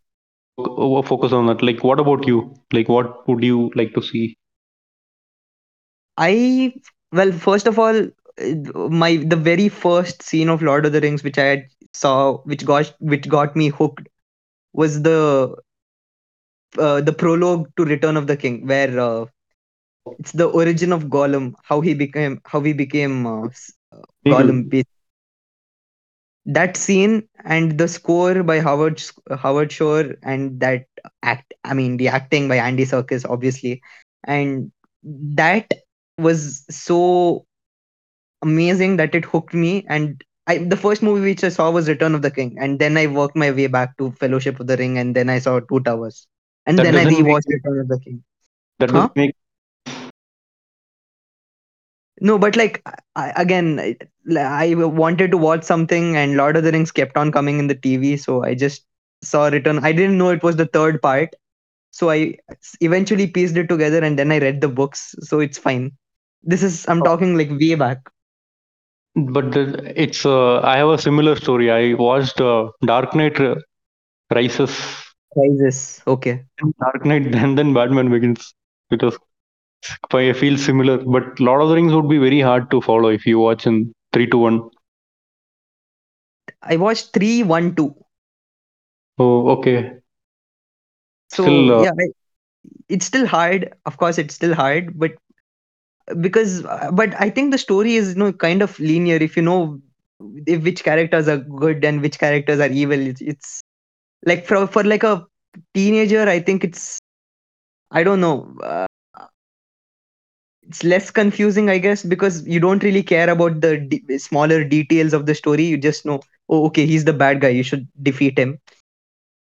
focus 0.56 1.32
on 1.32 1.46
that. 1.46 1.62
Like, 1.62 1.82
what 1.84 2.00
about 2.00 2.00
you? 2.00 2.54
Like, 2.72 2.88
what 2.88 3.28
would 3.28 3.42
you 3.42 3.70
like 3.74 3.94
to 3.94 4.02
see? 4.02 4.36
I 6.16 6.74
well, 7.12 7.32
first 7.32 7.66
of 7.66 7.78
all, 7.78 8.08
my 8.90 9.16
the 9.16 9.36
very 9.36 9.68
first 9.68 10.22
scene 10.22 10.48
of 10.48 10.62
Lord 10.62 10.86
of 10.86 10.92
the 10.92 11.00
Rings 11.00 11.22
which 11.22 11.38
I 11.38 11.44
had 11.44 11.68
saw, 11.92 12.38
which 12.44 12.64
got 12.64 12.94
which 13.00 13.28
got 13.28 13.56
me 13.56 13.68
hooked, 13.68 14.08
was 14.72 15.02
the 15.02 15.56
uh, 16.78 17.00
the 17.00 17.12
prologue 17.12 17.68
to 17.76 17.84
Return 17.84 18.16
of 18.16 18.26
the 18.26 18.36
King, 18.36 18.66
where 18.66 18.98
uh, 18.98 19.26
it's 20.18 20.32
the 20.32 20.46
origin 20.46 20.92
of 20.92 21.04
Gollum, 21.04 21.54
how 21.64 21.80
he 21.80 21.94
became 21.94 22.40
how 22.44 22.60
he 22.60 22.72
became 22.72 23.26
uh, 23.26 23.46
uh, 23.92 24.02
Gollum. 24.28 24.68
That 26.46 26.76
scene 26.76 27.28
and 27.44 27.76
the 27.76 27.88
score 27.88 28.42
by 28.44 28.60
Howard 28.60 29.02
Howard 29.36 29.72
Shore 29.72 30.14
and 30.22 30.60
that 30.60 30.86
act, 31.22 31.52
I 31.64 31.74
mean 31.74 31.96
the 31.96 32.08
acting 32.08 32.48
by 32.48 32.56
Andy 32.58 32.84
Serkis, 32.84 33.28
obviously, 33.28 33.82
and 34.24 34.70
that 35.02 35.72
was 36.18 36.64
so 36.70 37.44
amazing 38.42 38.96
that 38.98 39.14
it 39.14 39.24
hooked 39.24 39.54
me 39.54 39.84
and 39.88 40.22
I, 40.46 40.58
the 40.58 40.76
first 40.76 41.02
movie 41.02 41.22
which 41.30 41.42
I 41.42 41.48
saw 41.48 41.70
was 41.72 41.88
Return 41.88 42.14
of 42.14 42.22
the 42.22 42.30
King, 42.30 42.56
and 42.60 42.78
then 42.78 42.96
I 42.96 43.08
worked 43.08 43.34
my 43.34 43.50
way 43.50 43.66
back 43.66 43.96
to 43.98 44.12
Fellowship 44.12 44.60
of 44.60 44.68
the 44.68 44.76
Ring, 44.76 44.96
and 44.96 45.16
then 45.16 45.28
I 45.28 45.40
saw 45.40 45.58
Two 45.58 45.80
Towers, 45.80 46.28
and 46.66 46.78
That 46.78 46.84
then 46.84 46.94
I 46.94 47.02
doesn't 47.02 47.24
make- 47.24 47.34
rewatched 47.34 47.48
Return 47.48 47.80
of 47.80 47.88
the 47.88 47.98
King. 47.98 48.22
That 48.78 48.90
Huh? 48.90 49.08
does 49.08 49.16
make 49.16 49.34
No, 52.20 52.38
but 52.38 52.56
like 52.56 52.82
I, 53.14 53.32
again, 53.36 53.96
I, 54.36 54.74
wanted 54.74 55.30
to 55.32 55.36
watch 55.36 55.64
something, 55.64 56.16
and 56.16 56.36
Lord 56.36 56.56
of 56.56 56.64
the 56.64 56.72
Rings 56.72 56.90
kept 56.90 57.16
on 57.16 57.30
coming 57.30 57.58
in 57.58 57.66
the 57.66 57.74
TV, 57.74 58.18
so 58.18 58.42
I 58.42 58.54
just 58.54 58.86
saw 59.22 59.46
Return. 59.46 59.84
I 59.84 59.92
didn't 59.92 60.16
know 60.16 60.30
it 60.30 60.42
was 60.42 60.56
the 60.56 60.66
third 60.66 61.02
part, 61.02 61.34
so 61.90 62.10
I 62.10 62.36
eventually 62.80 63.26
pieced 63.26 63.56
it 63.56 63.68
together, 63.68 63.98
and 64.02 64.18
then 64.18 64.32
I 64.32 64.38
read 64.38 64.60
the 64.60 64.68
books, 64.68 65.14
so 65.20 65.40
it's 65.40 65.58
fine. 65.58 65.92
This 66.42 66.62
is 66.62 66.88
I'm 66.88 67.02
talking 67.02 67.36
like 67.36 67.50
way 67.50 67.74
back. 67.74 68.08
but 69.14 69.52
the, 69.52 69.92
it's. 69.94 70.24
Uh, 70.24 70.60
I 70.60 70.78
have 70.78 70.88
a 70.88 70.98
similar 70.98 71.36
story. 71.36 71.70
I 71.70 71.94
watched 71.94 72.40
uh, 72.40 72.70
Dark 72.84 73.14
Knight 73.14 73.38
Rises, 74.30 75.06
Crisis. 75.32 76.02
Okay. 76.06 76.44
Dark 76.80 77.04
Knight, 77.04 77.26
and 77.34 77.58
then 77.58 77.74
Batman 77.74 78.10
Begins. 78.10 78.54
It 78.90 79.02
was. 79.02 79.18
I 80.12 80.32
feel 80.32 80.56
similar, 80.56 80.98
but 80.98 81.38
Lord 81.40 81.62
of 81.62 81.68
the 81.68 81.74
Rings 81.74 81.92
would 81.92 82.08
be 82.08 82.18
very 82.18 82.40
hard 82.40 82.70
to 82.70 82.80
follow 82.80 83.08
if 83.08 83.26
you 83.26 83.38
watch 83.38 83.66
in 83.66 83.92
three 84.12 84.26
to 84.28 84.38
one. 84.38 84.70
I 86.62 86.76
watched 86.76 87.12
three, 87.12 87.42
one, 87.42 87.74
two. 87.74 87.94
Oh, 89.18 89.48
okay. 89.58 89.92
So 91.28 91.42
Still, 91.44 91.70
uh, 91.80 91.84
yeah, 91.84 91.90
it's 92.88 93.06
still 93.06 93.26
hard. 93.26 93.74
Of 93.84 93.96
course, 93.98 94.18
it's 94.18 94.34
still 94.34 94.54
hard, 94.54 94.98
but 94.98 95.12
because 96.20 96.62
but 96.92 97.14
I 97.20 97.30
think 97.30 97.52
the 97.52 97.58
story 97.58 97.96
is 97.96 98.10
you 98.14 98.18
know 98.18 98.32
kind 98.32 98.62
of 98.62 98.78
linear. 98.78 99.16
If 99.16 99.36
you 99.36 99.42
know 99.42 99.80
if 100.46 100.62
which 100.62 100.84
characters 100.84 101.28
are 101.28 101.38
good 101.38 101.84
and 101.84 102.00
which 102.00 102.18
characters 102.18 102.60
are 102.60 102.68
evil, 102.68 102.98
it's, 102.98 103.20
it's 103.20 103.60
like 104.24 104.46
for 104.46 104.66
for 104.66 104.84
like 104.84 105.02
a 105.04 105.26
teenager. 105.74 106.28
I 106.28 106.40
think 106.40 106.64
it's 106.64 106.98
I 107.90 108.02
don't 108.04 108.20
know. 108.20 108.54
Uh, 108.62 108.85
it's 110.68 110.84
less 110.84 111.10
confusing, 111.10 111.70
I 111.70 111.78
guess, 111.78 112.02
because 112.02 112.46
you 112.46 112.60
don't 112.60 112.82
really 112.82 113.02
care 113.02 113.30
about 113.30 113.60
the 113.60 113.78
de- 113.78 114.18
smaller 114.18 114.64
details 114.64 115.12
of 115.12 115.26
the 115.26 115.34
story. 115.34 115.64
You 115.64 115.78
just 115.78 116.04
know, 116.06 116.20
oh, 116.48 116.66
okay, 116.66 116.86
he's 116.86 117.04
the 117.04 117.12
bad 117.12 117.40
guy. 117.40 117.48
You 117.50 117.62
should 117.62 117.86
defeat 118.02 118.38
him. 118.38 118.58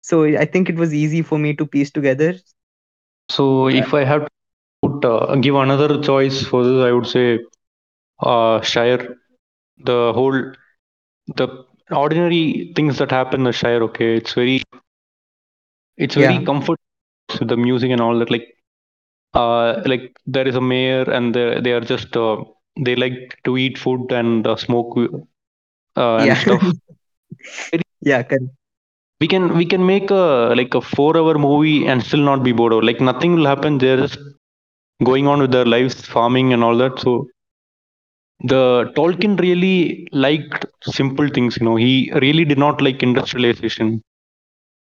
So 0.01 0.23
I 0.25 0.45
think 0.45 0.69
it 0.69 0.75
was 0.75 0.93
easy 0.93 1.21
for 1.21 1.37
me 1.37 1.53
to 1.55 1.65
piece 1.65 1.91
together. 1.91 2.35
So 3.29 3.67
if 3.69 3.93
I 3.93 4.03
have 4.03 4.25
to 4.25 4.29
put, 4.81 5.05
uh, 5.05 5.35
give 5.35 5.55
another 5.55 6.01
choice 6.01 6.43
for 6.43 6.63
this, 6.63 6.83
I 6.85 6.91
would 6.91 7.07
say 7.07 7.39
uh, 8.21 8.61
Shire. 8.61 9.15
The 9.77 10.13
whole 10.13 10.53
the 11.35 11.47
ordinary 11.91 12.71
things 12.75 12.97
that 12.99 13.11
happen 13.11 13.41
in 13.41 13.45
the 13.45 13.51
Shire. 13.53 13.83
Okay, 13.83 14.15
it's 14.17 14.33
very 14.33 14.61
it's 15.97 16.15
very 16.15 16.39
Yeah. 16.39 16.47
with 17.39 17.47
the 17.49 17.57
music 17.57 17.91
and 17.91 18.01
all 18.01 18.17
that. 18.19 18.31
Like 18.31 18.56
uh, 19.41 19.81
like 19.85 20.05
there 20.25 20.47
is 20.47 20.55
a 20.55 20.61
mayor 20.61 21.03
and 21.17 21.33
they 21.35 21.47
they 21.61 21.73
are 21.77 21.85
just 21.93 22.15
uh, 22.17 22.37
they 22.85 22.95
like 22.95 23.19
to 23.45 23.57
eat 23.57 23.77
food 23.77 24.11
and 24.11 24.47
uh, 24.47 24.55
smoke 24.57 24.97
uh, 25.97 26.17
and 26.17 26.37
yeah. 26.37 26.45
stuff. 26.45 26.63
yeah, 28.01 28.23
correct. 28.23 28.45
we 29.21 29.27
can 29.31 29.43
we 29.59 29.65
can 29.71 29.83
make 29.85 30.09
a 30.11 30.23
like 30.59 30.73
a 30.79 30.81
four 30.81 31.11
hour 31.19 31.35
movie 31.45 31.85
and 31.87 32.03
still 32.07 32.23
not 32.29 32.43
be 32.47 32.51
bored 32.59 32.73
of 32.77 32.83
like 32.89 33.01
nothing 33.09 33.33
will 33.35 33.49
happen 33.53 33.77
they're 33.77 34.01
just 34.05 34.17
going 35.11 35.27
on 35.27 35.39
with 35.41 35.51
their 35.51 35.65
lives 35.75 35.95
farming 36.15 36.53
and 36.53 36.63
all 36.63 36.77
that 36.83 36.99
so 37.05 37.13
the 38.51 38.61
tolkien 38.95 39.33
really 39.45 40.07
liked 40.25 40.65
simple 40.97 41.27
things 41.35 41.57
you 41.59 41.65
know 41.67 41.75
he 41.75 41.93
really 42.25 42.45
did 42.51 42.57
not 42.65 42.81
like 42.87 43.01
industrialization 43.07 43.89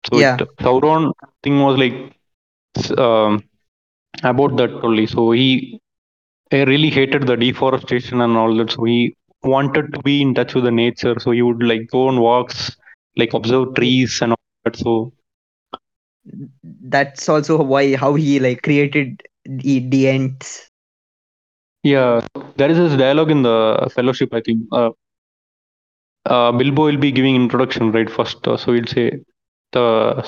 so 0.07 0.19
Yeah. 0.19 0.31
it, 0.31 0.41
sauron 0.65 1.05
thing 1.43 1.57
was 1.67 1.77
like 1.85 1.99
um, 3.07 3.43
about 4.25 4.57
that 4.57 4.73
only. 4.83 5.07
So 5.07 5.33
he, 5.33 5.81
he 6.51 6.65
really 6.65 6.91
hated 6.91 7.27
the 7.27 7.37
deforestation 7.37 8.21
and 8.21 8.37
all 8.37 8.55
that. 8.57 8.71
So 8.73 8.85
he 8.85 9.15
wanted 9.43 9.93
to 9.95 10.01
be 10.03 10.23
in 10.23 10.35
touch 10.35 10.55
with 10.55 10.65
the 10.65 10.71
nature. 10.73 11.19
So 11.21 11.33
he 11.33 11.43
would 11.43 11.63
like 11.63 11.89
go 11.91 12.09
on 12.09 12.21
walks 12.21 12.77
like 13.17 13.35
observe 13.35 13.75
trees 13.75 14.21
and 14.23 14.33
all 14.33 14.39
that. 14.65 14.77
So 14.77 15.13
That's 16.63 17.29
also 17.29 17.63
why 17.63 17.97
how 17.97 18.15
he 18.15 18.39
like 18.41 18.63
created 18.63 19.23
the, 19.45 19.81
the 19.89 20.09
Ents. 20.09 20.71
Yeah, 21.83 22.21
there 22.57 22.71
is 22.71 22.77
this 22.79 22.97
dialogue 22.97 23.31
in 23.31 23.43
the 23.43 23.91
fellowship, 23.95 24.33
I 24.35 24.41
think. 24.41 24.63
Uh, 24.73 24.91
uh, 26.27 26.53
Bilbo 26.53 26.85
will 26.87 26.97
be 26.99 27.13
giving 27.13 27.35
introduction 27.37 27.91
right 27.93 28.09
first, 28.11 28.47
uh, 28.49 28.57
so 28.57 28.73
he'll 28.73 28.87
say 28.87 29.11
the 29.73 30.25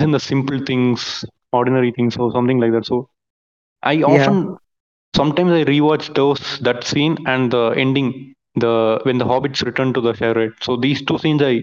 in 0.00 0.10
the 0.10 0.20
simple 0.20 0.58
things, 0.64 1.24
ordinary 1.52 1.92
things, 1.92 2.16
or 2.16 2.30
something 2.32 2.58
like 2.60 2.72
that. 2.72 2.86
So 2.86 3.08
I 3.82 4.02
often 4.02 4.56
sometimes 5.14 5.52
I 5.52 5.64
rewatch 5.64 6.14
those 6.14 6.58
that 6.60 6.84
scene 6.84 7.16
and 7.26 7.50
the 7.52 7.68
ending, 7.76 8.34
the 8.56 9.00
when 9.04 9.18
the 9.18 9.24
hobbits 9.24 9.62
return 9.64 9.92
to 9.94 10.00
the 10.00 10.14
Shire. 10.14 10.34
Right? 10.34 10.52
So 10.62 10.76
these 10.76 11.02
two 11.04 11.18
scenes 11.18 11.42
I 11.42 11.62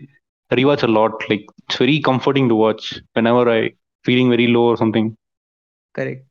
rewatch 0.54 0.84
a 0.84 0.88
lot. 0.88 1.12
Like 1.30 1.46
it's 1.68 1.78
very 1.78 2.00
comforting 2.00 2.48
to 2.50 2.56
watch 2.56 3.00
whenever 3.14 3.50
I 3.50 3.72
feeling 4.06 4.30
very 4.30 4.48
low 4.48 4.66
or 4.70 4.78
something. 4.78 5.16
correct. 5.94 6.26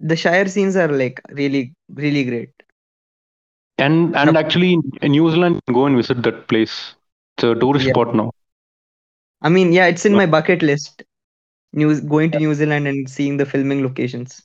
The 0.00 0.16
Shire 0.16 0.46
scenes 0.48 0.76
are 0.76 0.88
like 0.88 1.20
really, 1.30 1.74
really 1.94 2.24
great. 2.24 2.50
And 3.78 4.14
and 4.16 4.36
actually, 4.36 4.78
in 5.02 5.10
New 5.12 5.30
Zealand, 5.30 5.60
go 5.72 5.86
and 5.86 5.96
visit 5.96 6.22
that 6.22 6.48
place. 6.48 6.94
It's 7.36 7.44
a 7.44 7.54
tourist 7.54 7.86
Yeah. 7.86 7.92
spot 7.92 8.14
now. 8.14 8.30
I 9.42 9.48
mean, 9.48 9.72
yeah, 9.72 9.86
it's 9.86 10.04
in 10.06 10.16
my 10.16 10.26
bucket 10.26 10.62
list. 10.62 11.02
New 11.72 12.00
going 12.02 12.30
to 12.32 12.38
New 12.38 12.54
Zealand 12.54 12.86
and 12.86 13.08
seeing 13.08 13.36
the 13.36 13.46
filming 13.46 13.82
locations. 13.82 14.42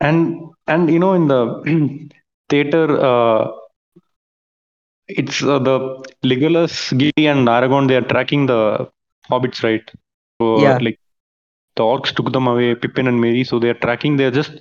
And 0.00 0.50
and 0.66 0.90
you 0.90 0.98
know, 0.98 1.14
in 1.14 1.28
the 1.28 2.08
theater, 2.48 2.98
uh, 3.00 3.50
it's 5.08 5.42
uh, 5.42 5.58
the 5.58 5.76
Legolas, 6.24 6.74
Gimli, 6.98 7.26
and 7.32 7.46
Aragorn. 7.48 7.88
They 7.88 7.96
are 7.96 8.02
tracking 8.12 8.46
the 8.46 8.88
hobbits, 9.30 9.62
right? 9.62 9.82
So 10.40 10.46
Yeah. 10.52 10.80
like 10.80 10.98
the 11.76 11.82
orcs 11.82 12.14
took 12.14 12.32
them 12.32 12.46
away, 12.46 12.74
Pippin 12.74 13.06
and 13.08 13.20
Merry. 13.20 13.44
So 13.44 13.58
they 13.58 13.68
are 13.70 13.80
tracking. 13.86 14.16
They 14.16 14.24
are 14.24 14.30
just 14.40 14.52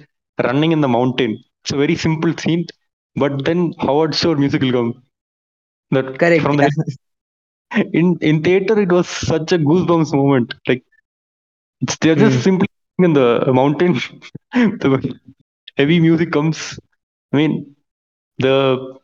running 0.43 0.71
in 0.71 0.81
the 0.81 0.87
mountain. 0.87 1.37
It's 1.63 1.71
a 1.71 1.77
very 1.77 1.95
simple 1.95 2.35
scene, 2.37 2.65
but 3.15 3.45
then 3.45 3.73
Howard 3.79 4.15
Shore 4.15 4.35
musical 4.35 4.71
come. 4.71 4.93
That 5.91 6.07
Correct. 6.17 6.39
from 6.39 6.57
the 6.57 6.69
in 7.93 8.17
in 8.21 8.41
theater 8.43 8.79
it 8.79 8.91
was 8.91 9.07
such 9.07 9.51
a 9.51 9.57
goosebumps 9.57 10.13
moment. 10.13 10.53
Like 10.67 10.83
it's 11.81 11.97
they're 12.01 12.15
just 12.15 12.41
Hmm. 12.41 12.43
simply 12.43 12.67
in 12.99 13.13
the 13.13 13.51
mountain. 13.53 13.95
the 14.53 15.19
heavy 15.77 15.99
music 15.99 16.31
comes. 16.31 16.79
I 17.33 17.37
mean 17.37 17.75
the 18.39 18.99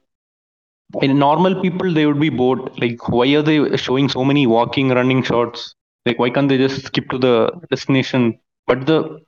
in 1.01 1.17
normal 1.19 1.55
people 1.61 1.93
they 1.93 2.05
would 2.05 2.19
be 2.19 2.29
bored. 2.29 2.61
Like 2.79 3.07
why 3.09 3.27
are 3.35 3.41
they 3.41 3.75
showing 3.77 4.09
so 4.09 4.23
many 4.23 4.45
walking, 4.47 4.89
running 4.89 5.23
shots? 5.23 5.75
Like 6.05 6.19
why 6.19 6.29
can't 6.29 6.49
they 6.49 6.57
just 6.57 6.85
skip 6.85 7.09
to 7.09 7.17
the 7.17 7.51
destination? 7.69 8.39
But 8.67 8.85
the 8.85 9.19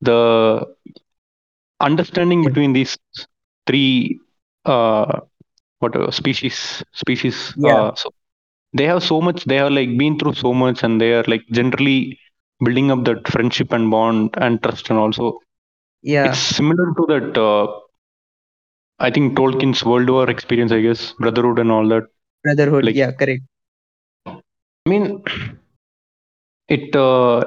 the 0.00 0.66
understanding 1.80 2.44
between 2.44 2.72
these 2.72 2.96
three 3.66 4.18
uh 4.64 5.20
whatever 5.80 6.10
species 6.12 6.82
species 6.92 7.56
Yeah. 7.56 7.64
uh 7.64 7.94
so 7.94 8.10
they 8.78 8.86
have 8.90 9.02
so 9.02 9.16
much 9.26 9.44
they 9.50 9.56
have 9.62 9.72
like 9.78 9.92
been 10.02 10.18
through 10.18 10.34
so 10.44 10.52
much 10.62 10.82
and 10.84 11.00
they 11.00 11.12
are 11.18 11.24
like 11.32 11.44
generally 11.58 12.18
building 12.64 12.90
up 12.90 13.04
that 13.04 13.26
friendship 13.34 13.72
and 13.72 13.90
bond 13.90 14.30
and 14.44 14.62
trust 14.62 14.90
and 14.90 14.98
also 14.98 15.38
Yeah. 16.02 16.26
it's 16.26 16.38
similar 16.38 16.86
to 16.98 17.04
that 17.12 17.38
uh, 17.50 17.66
i 19.06 19.08
think 19.14 19.34
tolkien's 19.38 19.82
world 19.90 20.10
war 20.14 20.26
experience 20.34 20.72
i 20.78 20.80
guess 20.86 21.02
brotherhood 21.24 21.58
and 21.64 21.72
all 21.78 21.88
that 21.94 22.06
Brotherhood. 22.44 22.84
like- 22.84 22.94
yeah. 22.96 23.12
Correct. 23.12 23.42
i 24.86 24.88
mean 24.90 25.22
it 26.68 26.94
uh, 26.96 27.42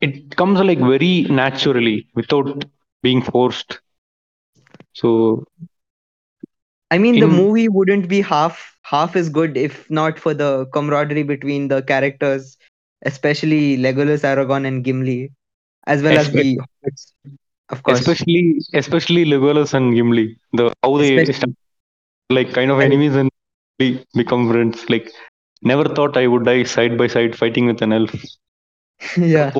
it 0.00 0.36
comes 0.36 0.60
like 0.60 0.78
very 0.78 1.22
naturally 1.30 2.06
without 2.14 2.64
being 3.02 3.22
forced 3.22 3.80
so 4.92 5.44
I 6.90 6.98
mean, 6.98 7.20
the 7.20 7.28
movie 7.28 7.68
wouldn't 7.68 8.08
be 8.08 8.20
half 8.20 8.76
half 8.82 9.16
as 9.16 9.28
good 9.28 9.56
if 9.56 9.88
not 9.90 10.18
for 10.18 10.34
the 10.34 10.66
camaraderie 10.72 11.22
between 11.22 11.68
the 11.68 11.82
characters, 11.82 12.56
especially 13.04 13.76
Legolas, 13.78 14.22
Aragorn, 14.24 14.66
and 14.66 14.84
Gimli, 14.84 15.30
as 15.86 16.02
well 16.02 16.18
as 16.18 16.32
the 16.32 16.58
of 17.70 17.82
course. 17.82 18.00
especially 18.00 18.58
especially 18.74 19.24
Legolas 19.24 19.74
and 19.74 19.94
Gimli 19.94 20.36
the 20.52 20.72
how 20.82 20.96
they 20.98 21.12
Especially. 21.22 21.54
like 22.30 22.52
kind 22.52 22.70
of 22.70 22.80
enemies 22.80 23.14
and 23.14 23.30
become 24.14 24.48
friends 24.50 24.88
like 24.94 25.08
never 25.70 25.84
thought 25.96 26.16
i 26.16 26.26
would 26.26 26.44
die 26.44 26.62
side 26.64 26.96
by 26.98 27.06
side 27.06 27.36
fighting 27.42 27.66
with 27.66 27.80
an 27.82 27.92
elf 27.92 28.14
yeah. 29.16 29.52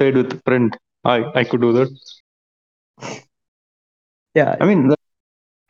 side 0.00 0.16
with 0.20 0.32
friend 0.44 0.76
i 1.14 1.18
i 1.40 1.44
could 1.44 1.60
do 1.66 1.72
that 1.78 1.90
Yeah. 4.34 4.56
i 4.60 4.64
mean 4.66 4.88
the- 4.88 4.99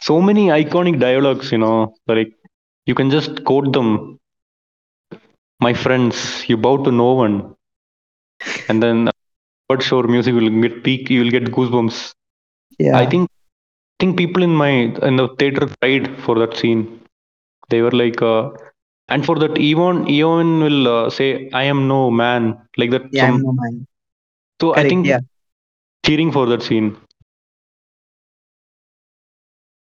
so 0.09 0.21
many 0.29 0.45
iconic 0.61 0.99
dialogues 1.01 1.51
you 1.53 1.59
know 1.59 1.95
like 2.07 2.33
you 2.87 2.95
can 2.95 3.11
just 3.11 3.45
quote 3.45 3.73
them 3.73 4.19
my 5.61 5.73
friends 5.73 6.45
you 6.49 6.57
bow 6.57 6.77
to 6.85 6.91
no 6.91 7.13
one 7.13 7.55
and 8.69 8.83
then 8.83 9.09
Howard 9.69 9.83
Shore 9.83 10.05
music 10.05 10.35
will 10.35 10.49
get 10.63 10.83
peak 10.85 11.11
you 11.11 11.21
will 11.23 11.31
get 11.37 11.45
goosebumps 11.57 11.99
Yeah. 12.79 13.03
i 13.03 13.07
think 13.13 13.29
I 13.99 14.05
think 14.05 14.17
people 14.23 14.43
in 14.49 14.55
my 14.63 14.73
in 15.09 15.17
the 15.21 15.27
theater 15.39 15.67
cried 15.75 16.07
for 16.25 16.35
that 16.43 16.57
scene 16.61 16.83
they 17.71 17.81
were 17.87 17.95
like 18.03 18.21
uh, 18.23 18.51
and 19.09 19.25
for 19.27 19.37
that 19.43 19.55
Eowyn 19.69 19.99
Eowyn 20.17 20.51
will 20.67 20.89
uh, 20.97 21.11
say 21.19 21.29
I 21.53 21.65
am 21.73 21.89
no 21.89 22.01
man 22.11 22.57
like 22.79 22.91
that 22.97 23.07
yeah. 23.11 23.31
some, 23.31 23.43
no 23.43 23.53
man. 23.53 23.87
so 24.61 24.75
I 24.77 24.85
think 24.85 25.07
Yeah. 25.07 25.21
cheering 26.07 26.31
for 26.33 26.47
that 26.47 26.63
scene 26.63 26.89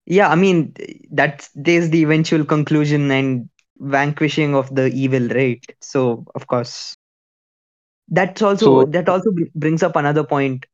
Yeah. 0.08 0.30
I 0.30 0.36
mean, 0.36 0.74
that's 1.12 1.50
there's 1.54 1.90
the 1.90 2.02
eventual 2.04 2.44
conclusion 2.44 3.10
and 3.12 3.50
vanquishing 3.78 4.56
of 4.56 4.74
the 4.74 4.88
evil, 4.88 5.28
right? 5.28 5.64
So, 5.80 6.26
of 6.36 6.48
course, 6.48 6.96
that's 8.08 8.42
also 8.42 8.84
So- 8.84 8.86
that 8.86 9.08
also 9.08 9.30
brings 9.54 9.82
up 9.82 9.96
another 9.96 10.24
point. 10.24 10.66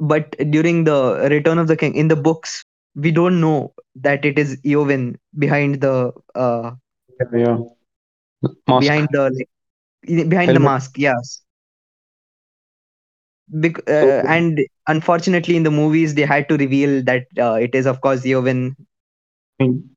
But 0.00 0.36
during 0.50 0.84
the 0.84 1.28
Return 1.30 1.58
of 1.58 1.68
the 1.68 1.76
King 1.76 1.94
in 1.96 2.08
the 2.08 2.16
books, 2.16 2.64
we 2.94 3.10
don't 3.12 3.40
know 3.40 3.74
that 3.96 4.24
it 4.24 4.38
is 4.38 4.60
Eowyn 4.62 5.16
behind 5.38 5.80
the 5.80 6.12
uh 6.34 6.72
yeah 7.36 7.58
mask 8.68 8.92
behind 8.92 9.08
the 9.12 9.30
like, 10.06 10.28
behind 10.28 10.54
the 10.56 10.60
mask. 10.60 10.98
Yes. 10.98 11.42
Bec- 13.48 13.88
uh, 13.88 14.22
and 14.26 14.58
unfortunately, 14.88 15.56
in 15.56 15.62
the 15.64 15.70
movies, 15.70 16.14
they 16.14 16.22
had 16.24 16.48
to 16.48 16.56
reveal 16.56 17.02
that 17.04 17.26
uh, 17.38 17.54
it 17.54 17.74
is, 17.74 17.86
of 17.86 18.00
course, 18.00 18.22
Eowyn. 18.22 18.74
I 19.60 19.64
mean, 19.64 19.90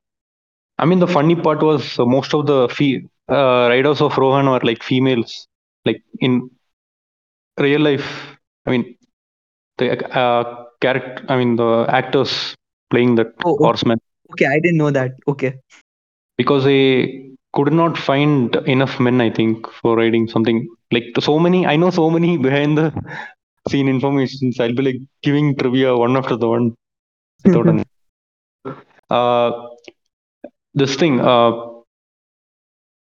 I 0.80 0.86
mean 0.86 1.00
the 1.00 1.08
funny 1.08 1.36
part 1.36 1.62
was 1.62 2.00
uh, 2.00 2.06
most 2.06 2.34
of 2.34 2.46
the 2.48 2.68
fe- 2.70 3.04
uh, 3.30 3.68
riders 3.70 4.02
of 4.02 4.18
Rohan 4.18 4.50
were 4.50 4.60
like 4.64 4.84
females 4.84 5.48
like 5.86 6.02
in 6.20 6.50
real 7.66 7.82
life 7.82 8.08
I 8.66 8.72
mean 8.72 8.84
the 9.78 9.88
uh, 10.24 10.44
character 10.82 11.26
I 11.30 11.38
mean 11.38 11.56
the 11.56 11.86
actors 11.90 12.56
playing 12.92 13.16
that 13.16 13.32
Oh, 13.46 13.58
oh. 13.62 13.68
horseman 13.68 14.00
Okay, 14.32 14.46
I 14.46 14.60
didn't 14.60 14.78
know 14.78 14.92
that. 14.92 15.12
Okay. 15.28 15.60
because 16.38 16.64
they 16.66 17.32
could 17.54 17.72
not 17.74 17.98
find 17.98 18.56
enough 18.76 19.00
men 19.06 19.22
i 19.22 19.30
think 19.38 19.68
for 19.82 19.96
riding 19.98 20.28
something 20.28 20.60
like 20.92 21.06
so 21.28 21.38
many 21.46 21.66
i 21.66 21.76
know 21.76 21.90
so 21.90 22.10
many 22.10 22.38
behind 22.38 22.78
the 22.78 22.88
scene 23.70 23.88
informations 23.96 24.60
i'll 24.60 24.78
be 24.80 24.86
like 24.90 25.02
giving 25.28 25.48
trivia 25.62 25.92
one 26.06 26.16
after 26.22 26.38
the 26.44 26.50
one 26.56 26.68
without 27.46 27.70
an 27.74 27.80
uh 29.10 29.52
this 30.74 30.96
thing 30.96 31.20
uh 31.20 31.52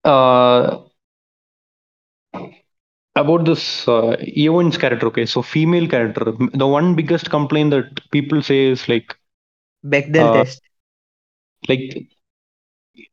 uh 0.05 0.79
about 3.17 3.45
this 3.45 3.89
uh, 3.89 4.17
Eowyn's 4.43 4.77
character 4.77 5.07
okay 5.09 5.27
so 5.27 5.43
female 5.43 5.87
character 5.89 6.33
the 6.53 6.67
one 6.67 6.95
biggest 6.95 7.31
complaint 7.31 7.71
that 7.71 7.89
people 8.11 8.43
say 8.43 8.67
is 8.67 8.89
like 8.89 9.15
Bechdel 9.83 10.31
Uh, 10.31 10.45
test. 10.45 10.63
like 11.69 12.09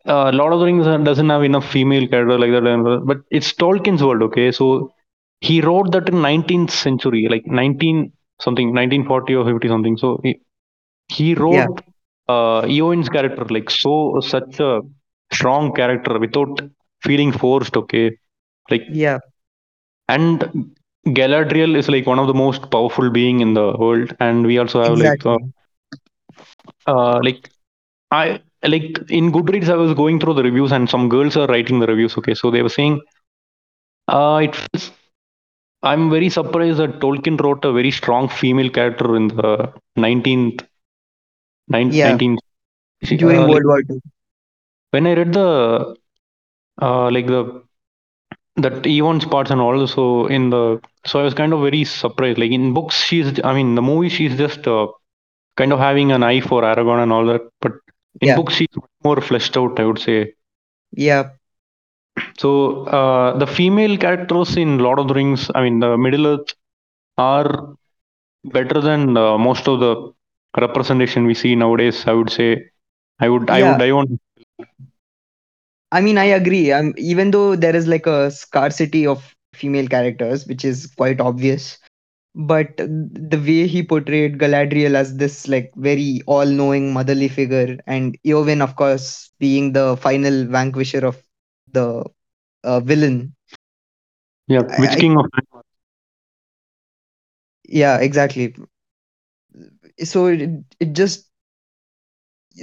uh, 0.06 0.32
Lord 0.32 0.54
of 0.54 0.60
the 0.60 0.66
Rings 0.66 0.86
doesn't 1.06 1.30
have 1.30 1.44
enough 1.44 1.66
female 1.70 2.08
character 2.08 2.38
like 2.38 2.52
that, 2.52 3.02
but 3.06 3.18
it's 3.30 3.54
Tolkien's 3.54 4.04
world. 4.04 4.22
Okay, 4.24 4.52
so 4.52 4.94
he 5.42 5.62
wrote 5.62 5.92
that 5.94 6.10
in 6.10 6.22
19th 6.22 6.72
century, 6.72 7.28
like 7.30 7.46
19 7.48 8.14
something, 8.42 8.74
1940 8.74 9.36
or 9.36 9.46
50 9.46 9.68
something. 9.70 9.98
So 9.98 10.20
he, 10.24 10.40
he 11.10 11.34
wrote 11.36 11.82
uh, 12.30 12.62
Eowyn's 12.64 13.10
character 13.10 13.46
like 13.50 13.70
so 13.70 14.20
such 14.22 14.60
a 14.60 14.82
strong 15.34 15.74
character 15.74 16.20
without 16.20 16.62
feeling 17.04 17.32
forced. 17.34 17.78
Okay, 17.78 18.12
like 18.72 18.84
Yeah. 18.88 19.20
and 20.10 20.74
Galadriel 21.08 21.76
is 21.76 21.90
like 21.90 22.06
one 22.06 22.20
of 22.20 22.28
the 22.28 22.34
most 22.34 22.70
powerful 22.72 23.10
being 23.10 23.40
in 23.42 23.54
the 23.54 23.74
world, 23.78 24.16
and 24.20 24.46
we 24.46 24.58
also 24.60 24.82
have 24.84 24.98
Exactly. 24.98 25.26
like 25.26 25.26
uh, 25.26 25.38
uh, 26.88 27.20
like 27.24 27.50
I 28.12 28.40
like 28.64 28.98
in 29.10 29.32
Goodreads, 29.32 29.70
I 29.70 29.76
was 29.76 29.94
going 29.94 30.20
through 30.20 30.36
the 30.36 30.44
reviews, 30.44 30.72
and 30.72 30.90
some 30.90 31.10
girls 31.10 31.38
are 31.38 31.48
writing 31.48 31.80
the 31.80 31.88
reviews. 31.88 32.18
Okay, 32.18 32.34
so 32.36 32.52
they 32.52 32.62
were 32.62 32.70
saying, 32.70 33.02
uh, 34.08 34.40
it 34.44 34.56
feels. 34.56 34.92
I'm 35.84 36.10
very 36.10 36.30
surprised 36.30 36.80
that 36.80 37.00
Tolkien 37.00 37.40
wrote 37.42 37.66
a 37.66 37.72
very 37.74 37.92
strong 37.92 38.30
female 38.30 38.70
character 38.70 39.16
in 39.16 39.28
the 39.30 39.74
19th, 39.96 40.64
nine, 41.68 41.92
Yeah. 41.92 42.02
19th. 42.02 42.40
During 43.18 43.44
uh, 43.44 43.48
World 43.48 43.66
like, 43.66 43.66
War 43.66 43.82
II. 43.90 44.02
when 44.92 45.08
I 45.08 45.14
read 45.14 45.34
the, 45.34 45.96
uh, 46.82 47.10
like 47.12 47.28
the, 47.28 47.64
that 48.58 48.84
Eowyn's 48.84 49.26
parts 49.26 49.52
and 49.52 49.62
all, 49.62 49.88
so 49.88 50.28
in 50.28 50.50
the, 50.50 50.82
so 51.06 51.20
I 51.20 51.24
was 51.24 51.34
kind 51.34 51.54
of 51.54 51.62
very 51.62 51.84
surprised. 51.84 52.38
Like 52.38 52.52
in 52.52 52.74
books, 52.74 52.96
she's, 53.04 53.40
I 53.44 53.54
mean, 53.54 53.76
the 53.76 53.82
movie, 53.82 54.10
she's 54.10 54.38
just 54.38 54.68
uh, 54.68 54.88
kind 55.58 55.74
of 55.74 55.80
having 55.80 56.12
an 56.12 56.24
eye 56.24 56.42
for 56.42 56.64
Aragorn 56.64 57.04
and 57.04 57.14
all 57.14 57.26
that, 57.28 57.42
but 57.62 57.74
in 58.22 58.30
Yeah. 58.30 58.36
books, 58.36 58.56
she's 58.56 58.68
more 59.04 59.22
fleshed 59.22 59.58
out, 59.58 59.80
I 59.80 59.86
would 59.86 60.00
say. 60.00 60.34
Yeah. 60.92 61.32
So 62.38 62.86
uh, 62.86 63.38
the 63.38 63.48
female 63.48 63.98
characters 63.98 64.58
in 64.58 64.80
Lord 64.80 65.00
of 65.00 65.08
the 65.08 65.14
Rings, 65.14 65.50
I 65.56 65.62
mean 65.64 65.80
the 65.80 65.98
Middle 65.98 66.28
Earth, 66.28 66.54
are 67.18 67.76
better 68.44 68.82
than 68.82 69.18
uh, 69.18 69.38
most 69.38 69.68
of 69.68 69.80
the 69.80 70.12
representation 70.60 71.26
we 71.26 71.34
see 71.34 71.56
nowadays. 71.56 72.04
I 72.08 72.14
would 72.14 72.32
say. 72.32 72.70
I 73.20 73.30
would. 73.30 73.50
I 73.50 73.62
Yeah. 73.62 73.78
would. 73.78 73.82
I 73.82 73.92
want. 73.92 74.12
I 75.92 76.02
mean, 76.02 76.18
I 76.18 76.26
agree. 76.26 76.72
Um, 76.72 76.94
even 76.98 77.32
though 77.32 77.56
there 77.56 77.76
is 77.76 77.88
like 77.88 78.06
a 78.08 78.32
scarcity 78.32 79.06
of 79.08 79.34
female 79.54 79.88
characters, 79.88 80.46
which 80.48 80.64
is 80.66 80.88
quite 80.98 81.20
obvious, 81.22 81.78
but 82.36 82.78
the 82.78 83.38
way 83.46 83.68
he 83.68 83.84
portrayed 83.84 84.38
Galadriel 84.40 84.96
as 84.96 85.18
this 85.18 85.48
like 85.48 85.72
very 85.76 86.22
all-knowing 86.28 86.94
motherly 86.94 87.28
figure, 87.28 87.78
and 87.88 88.18
Eowyn, 88.26 88.62
of 88.62 88.76
course, 88.76 89.32
being 89.40 89.74
the 89.74 89.98
final 89.98 90.46
vanquisher 90.46 91.06
of 91.06 91.18
the 91.74 92.06
uh, 92.64 92.80
villain. 92.82 93.36
Yeah. 94.48 94.62
Which 94.78 94.98
I- 94.98 95.00
king 95.00 95.18
of? 95.18 95.26
Yeah, 97.68 97.98
exactly. 98.00 98.54
So 100.04 100.28
it, 100.28 100.50
it 100.80 100.94
just 100.94 101.30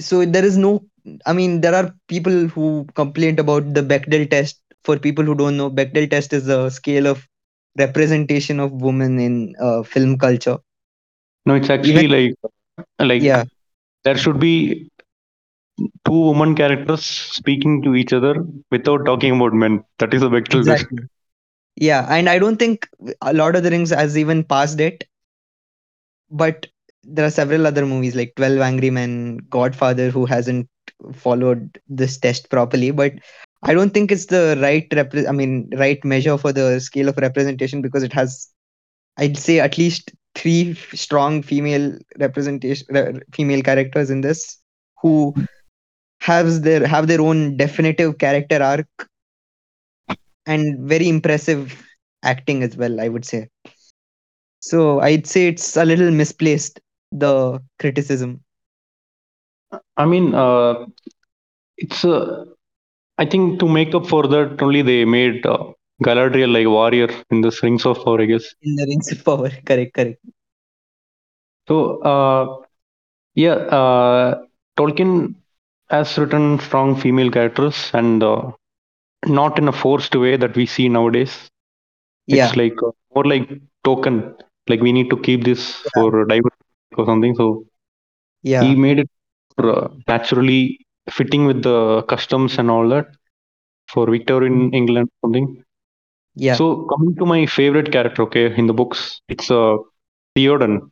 so 0.00 0.24
there 0.24 0.44
is 0.44 0.56
no. 0.56 0.84
I 1.26 1.32
mean, 1.32 1.60
there 1.60 1.74
are 1.74 1.94
people 2.08 2.46
who 2.48 2.86
complained 2.94 3.38
about 3.38 3.74
the 3.74 3.82
Bechdel 3.82 4.28
test. 4.30 4.60
For 4.84 4.98
people 4.98 5.24
who 5.24 5.34
don't 5.34 5.56
know, 5.56 5.70
Bechdel 5.70 6.10
test 6.10 6.32
is 6.32 6.48
a 6.48 6.70
scale 6.70 7.06
of 7.06 7.26
representation 7.78 8.60
of 8.60 8.72
women 8.82 9.18
in 9.18 9.54
uh, 9.60 9.82
film 9.82 10.18
culture. 10.18 10.58
No, 11.46 11.54
it's 11.54 11.70
actually 11.70 12.08
like 12.08 12.34
like 12.98 13.22
Yeah, 13.22 13.44
there 14.04 14.16
should 14.16 14.38
be 14.40 14.90
two 16.04 16.12
woman 16.12 16.54
characters 16.54 17.04
speaking 17.04 17.82
to 17.82 17.94
each 17.94 18.12
other 18.12 18.44
without 18.70 19.04
talking 19.04 19.36
about 19.36 19.52
men. 19.52 19.84
That 19.98 20.14
is 20.14 20.22
a 20.22 20.30
test. 20.40 20.54
exactly. 20.54 20.98
Yeah, 21.76 22.06
and 22.10 22.28
I 22.28 22.38
don't 22.38 22.56
think 22.56 22.88
a 23.22 23.32
Lord 23.32 23.54
of 23.56 23.62
the 23.62 23.70
Rings 23.70 23.90
has 23.90 24.18
even 24.18 24.44
passed 24.44 24.80
it. 24.80 25.04
But 26.30 26.66
there 27.04 27.24
are 27.24 27.30
several 27.30 27.66
other 27.66 27.86
movies 27.86 28.14
like 28.14 28.34
Twelve 28.36 28.58
Angry 28.58 28.90
Men, 28.90 29.38
Godfather, 29.48 30.10
who 30.10 30.26
hasn't 30.26 30.68
followed 31.14 31.80
this 31.88 32.18
test 32.18 32.50
properly. 32.50 32.90
But 32.90 33.14
I 33.62 33.74
don't 33.74 33.94
think 33.94 34.10
it's 34.10 34.26
the 34.26 34.58
right 34.60 34.88
repre- 34.90 35.28
I 35.28 35.32
mean, 35.32 35.70
right 35.76 36.04
measure 36.04 36.36
for 36.36 36.52
the 36.52 36.80
scale 36.80 37.08
of 37.08 37.16
representation 37.18 37.80
because 37.80 38.02
it 38.02 38.12
has, 38.12 38.48
I'd 39.16 39.38
say, 39.38 39.60
at 39.60 39.78
least 39.78 40.12
three 40.34 40.74
strong 40.92 41.42
female 41.42 41.96
representation, 42.18 42.86
re- 42.90 43.20
female 43.32 43.62
characters 43.62 44.10
in 44.10 44.20
this 44.20 44.58
who 45.00 45.34
has 46.20 46.60
their 46.62 46.86
have 46.86 47.06
their 47.06 47.20
own 47.20 47.56
definitive 47.56 48.18
character 48.18 48.62
arc 48.62 48.88
and 50.46 50.88
very 50.88 51.08
impressive 51.08 51.84
acting 52.22 52.62
as 52.62 52.76
well. 52.76 53.00
I 53.00 53.08
would 53.08 53.24
say. 53.24 53.48
So 54.60 55.00
I'd 55.00 55.26
say 55.26 55.48
it's 55.48 55.76
a 55.76 55.84
little 55.84 56.10
misplaced 56.10 56.80
the 57.10 57.60
criticism. 57.78 58.42
I 59.96 60.04
mean, 60.06 60.34
uh, 60.34 60.86
it's 61.76 62.04
uh, 62.04 62.44
I 63.18 63.24
think 63.26 63.58
to 63.60 63.68
make 63.68 63.94
up 63.94 64.06
for 64.06 64.26
that, 64.28 64.60
only 64.62 64.82
they 64.82 65.04
made 65.04 65.44
uh, 65.46 65.58
Galadriel 66.04 66.52
like 66.52 66.66
warrior 66.66 67.08
in 67.30 67.40
the 67.42 67.56
Rings 67.62 67.84
of 67.86 68.02
Power, 68.04 68.20
I 68.22 68.26
guess. 68.26 68.54
in 68.62 68.74
the 68.76 68.86
Rings 68.86 69.10
of 69.12 69.24
Power. 69.24 69.50
Correct, 69.66 69.92
correct. 69.94 70.20
So, 71.68 72.00
uh, 72.02 72.64
yeah, 73.34 73.54
uh, 73.78 74.44
Tolkien 74.76 75.34
has 75.90 76.16
written 76.18 76.58
strong 76.58 76.96
female 76.96 77.30
characters 77.30 77.90
and 77.94 78.22
uh, 78.22 78.42
not 79.26 79.58
in 79.58 79.68
a 79.68 79.72
forced 79.72 80.14
way 80.16 80.36
that 80.36 80.56
we 80.56 80.66
see 80.66 80.88
nowadays. 80.88 81.50
Yeah, 82.26 82.32
It's 82.32 82.56
like 82.56 82.74
uh, 82.86 82.90
more 83.14 83.24
like 83.24 83.48
token, 83.84 84.34
like 84.68 84.80
we 84.80 84.92
need 84.92 85.10
to 85.10 85.16
keep 85.18 85.44
this 85.44 85.74
for 85.94 86.10
diversity 86.26 86.94
or 86.96 87.06
something. 87.06 87.34
So 87.36 87.64
yeah, 88.42 88.60
he 88.60 88.74
made 88.76 89.00
it 89.00 89.08
uh, 89.58 89.88
naturally 90.08 90.78
fitting 91.10 91.46
with 91.46 91.62
the 91.62 92.02
customs 92.08 92.58
and 92.58 92.70
all 92.70 92.88
that 92.90 93.06
for 93.88 94.10
Victorian 94.10 94.72
England 94.74 95.08
something. 95.22 95.62
yeah. 96.34 96.58
So 96.58 96.86
coming 96.90 97.14
to 97.16 97.26
my 97.26 97.46
favorite 97.46 97.90
character, 97.92 98.22
okay, 98.24 98.54
in 98.56 98.66
the 98.66 98.74
books, 98.74 99.20
it's 99.28 99.50
uh, 99.50 99.76
Theoden. 100.36 100.90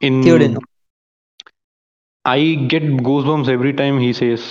In 0.00 0.16
Theoden. 0.22 0.58
I 2.34 2.40
get 2.72 2.82
goosebumps 3.08 3.48
every 3.48 3.72
time 3.80 3.98
he 3.98 4.12
says, 4.12 4.42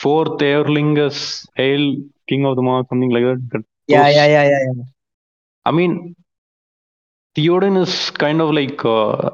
"Forth 0.00 0.38
Eorlingas, 0.50 1.46
hail 1.56 1.84
King 2.28 2.46
of 2.46 2.56
the 2.56 2.62
Mark," 2.62 2.88
something 2.88 3.10
like 3.10 3.24
that. 3.30 3.40
That- 3.52 3.66
Yeah, 3.88 4.08
yeah, 4.08 4.26
yeah, 4.34 4.44
yeah, 4.52 4.60
yeah. 4.68 4.84
I 5.66 5.72
mean, 5.72 6.14
Theoden 7.36 7.76
is 7.80 8.10
kind 8.10 8.40
of 8.40 8.50
like 8.52 8.84
uh, 8.84 9.30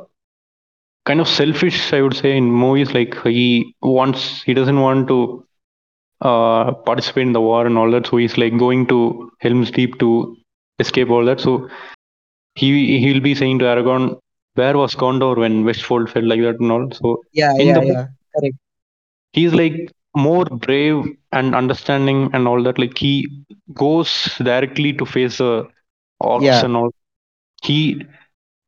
kind 1.06 1.20
of 1.20 1.28
selfish, 1.28 1.92
I 1.92 2.02
would 2.02 2.16
say, 2.16 2.36
in 2.36 2.44
movies. 2.50 2.92
Like 2.94 3.16
he 3.24 3.74
wants, 3.82 4.42
he 4.42 4.54
doesn't 4.54 4.80
want 4.80 5.08
to 5.08 5.44
uh, 6.22 6.72
participate 6.72 7.26
in 7.26 7.32
the 7.32 7.40
war 7.40 7.66
and 7.66 7.78
all 7.78 7.90
that. 7.92 8.06
So 8.06 8.16
he's 8.18 8.38
like 8.38 8.56
going 8.58 8.86
to 8.88 9.30
Helm's 9.40 9.70
Deep 9.70 9.98
to 10.00 10.36
escape 10.78 11.10
all 11.10 11.24
that. 11.26 11.40
So 11.40 11.68
he 12.54 12.98
he'll 13.00 13.20
be 13.20 13.34
saying 13.34 13.58
to 13.60 13.66
Aragorn, 13.66 14.18
"Where 14.60 14.76
was 14.82 14.94
Gondor 15.04 15.36
when 15.44 15.64
Westfold 15.70 16.10
fell 16.10 16.28
like 16.32 16.40
that 16.48 16.60
and 16.60 16.72
all?" 16.78 16.88
So 17.00 17.20
Yeah, 17.32 17.52
yeah, 17.58 17.78
the 17.78 17.82
yeah. 17.82 18.06
Correct. 18.34 18.56
he's 19.32 19.52
like 19.54 19.76
more 20.16 20.44
brave 20.44 21.04
and 21.32 21.54
understanding 21.54 22.30
and 22.32 22.46
all 22.48 22.62
that. 22.62 22.78
Like 22.78 22.96
he 22.98 23.28
goes 23.74 24.10
directly 24.42 24.92
to 24.94 25.06
face 25.06 25.38
the 25.38 25.66
orcs 26.22 26.62
Yeah. 26.62 26.64
and 26.64 26.76
all. 26.76 26.90
He, 27.62 28.02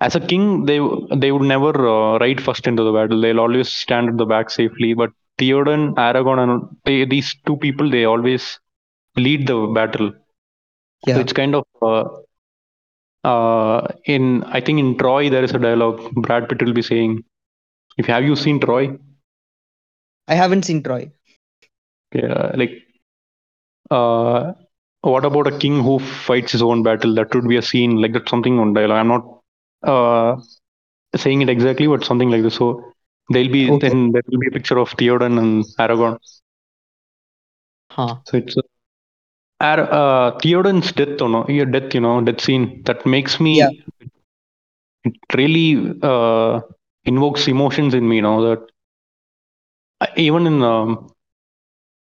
as 0.01 0.15
a 0.17 0.21
king, 0.21 0.65
they 0.67 0.79
they 1.17 1.33
would 1.33 1.43
never 1.55 1.73
uh, 1.95 2.19
ride 2.19 2.41
first 2.41 2.67
into 2.67 2.83
the 2.85 2.93
battle. 2.93 3.21
They'll 3.21 3.41
always 3.41 3.69
stand 3.71 4.09
at 4.09 4.17
the 4.19 4.27
back 4.27 4.51
safely. 4.51 4.95
But 4.95 5.11
Theoden, 5.39 5.95
Aragorn, 5.97 6.39
and 6.45 6.63
they, 6.85 7.05
these 7.05 7.35
two 7.47 7.57
people, 7.57 7.91
they 7.91 8.05
always 8.05 8.59
lead 9.17 9.47
the 9.47 9.67
battle. 9.75 10.13
So 11.09 11.19
Yeah. 11.19 11.21
it's 11.21 11.33
kind 11.33 11.55
of 11.55 11.65
uh, 11.83 12.05
uh, 13.25 13.87
in 14.05 14.45
I 14.45 14.61
think 14.61 14.79
in 14.79 14.97
Troy 14.99 15.31
there 15.31 15.45
is 15.45 15.53
a 15.55 15.59
dialogue 15.59 16.01
Brad 16.15 16.49
Pitt 16.49 16.63
will 16.63 16.73
be 16.73 16.83
saying. 16.83 17.25
If 17.99 18.07
have 18.07 18.25
you 18.25 18.37
seen 18.37 18.61
Troy? 18.61 18.99
I 20.27 20.35
haven't 20.35 20.65
seen 20.65 20.83
Troy. 20.83 21.13
Yeah, 22.15 22.53
like 22.55 22.83
uh, 23.91 24.53
what 25.03 25.25
about 25.25 25.47
a 25.47 25.59
king 25.59 25.83
who 25.83 25.99
fights 25.99 26.53
his 26.53 26.63
own 26.63 26.83
battle? 26.83 27.15
That 27.15 27.35
would 27.35 27.49
be 27.49 27.57
a 27.57 27.63
scene 27.63 27.97
like 28.01 28.13
that. 28.13 28.29
Something 28.29 28.59
on 28.59 28.73
dialogue. 28.75 28.99
I'm 28.99 29.09
not 29.09 29.25
uh, 29.83 30.41
saying 31.17 31.43
it 31.43 31.49
exactly, 31.49 31.87
but 31.87 32.05
something 32.05 32.31
like 32.31 32.43
this. 32.43 32.57
So 32.57 32.83
there'll 33.31 33.51
be 33.53 33.71
Okay. 33.71 33.81
then 33.81 34.13
there 34.13 34.23
will 34.29 34.39
be 34.41 34.49
a 34.49 34.53
picture 34.53 34.79
of 34.79 34.91
Theoden 34.97 35.39
and 35.39 35.65
Aragorn. 35.79 36.19
Huh. 37.91 38.23
So 38.25 38.37
it's 38.39 38.57
uh, 38.57 38.63
Ar- 39.63 39.89
uh, 39.93 40.39
Theoden's 40.41 40.93
death, 40.93 41.21
you 41.21 41.29
know, 41.29 41.47
yeah, 41.49 41.65
death, 41.65 41.95
you 41.95 42.01
know, 42.01 42.21
death 42.21 42.41
scene 42.43 42.83
that 42.85 43.07
makes 43.07 43.41
me. 43.41 43.55
Yeah. 43.57 43.69
It 45.05 45.15
really 45.37 45.99
uh, 46.03 46.61
invokes 47.05 47.47
emotions 47.49 47.95
in 47.95 48.09
me, 48.09 48.17
you 48.17 48.23
know 48.23 48.43
that 48.49 48.61
I- 50.01 50.09
even 50.17 50.47
in 50.47 50.63
um, 50.63 51.09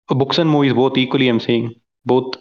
books 0.09 0.37
and 0.39 0.49
movies, 0.49 0.73
both 0.73 0.97
equally. 0.97 1.27
I'm 1.29 1.39
saying 1.39 1.73
both 2.05 2.35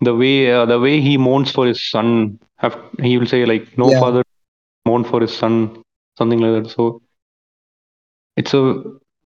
the 0.00 0.14
way 0.14 0.50
uh, 0.52 0.66
the 0.66 0.78
way 0.78 1.00
he 1.00 1.16
mourns 1.16 1.50
for 1.50 1.66
his 1.66 1.80
son. 1.90 2.38
Have 2.58 2.76
he 3.00 3.18
will 3.18 3.26
say 3.26 3.44
like 3.46 3.66
no 3.76 3.92
Yeah. 3.92 4.02
father 4.02 4.22
mourn 4.86 5.04
for 5.04 5.20
his 5.20 5.34
son, 5.36 5.82
something 6.18 6.38
like 6.40 6.64
that. 6.64 6.70
So 6.70 7.00
it's 8.36 8.54
a 8.54 8.82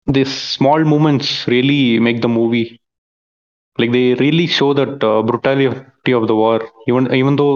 these 0.07 0.33
small 0.33 0.85
moments 0.85 1.47
really 1.49 1.99
make 1.99 2.21
the 2.23 2.29
movie 2.29 2.81
like 3.79 3.93
they 3.93 4.15
really 4.15 4.47
show 4.47 4.73
that 4.75 5.03
uh, 5.05 5.23
brutality 5.23 6.13
of 6.21 6.27
the 6.29 6.35
war 6.43 6.61
even 6.89 7.13
even 7.15 7.37
though 7.37 7.55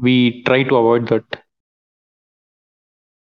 we 0.00 0.42
try 0.44 0.62
to 0.62 0.76
avoid 0.76 1.08
that 1.08 1.24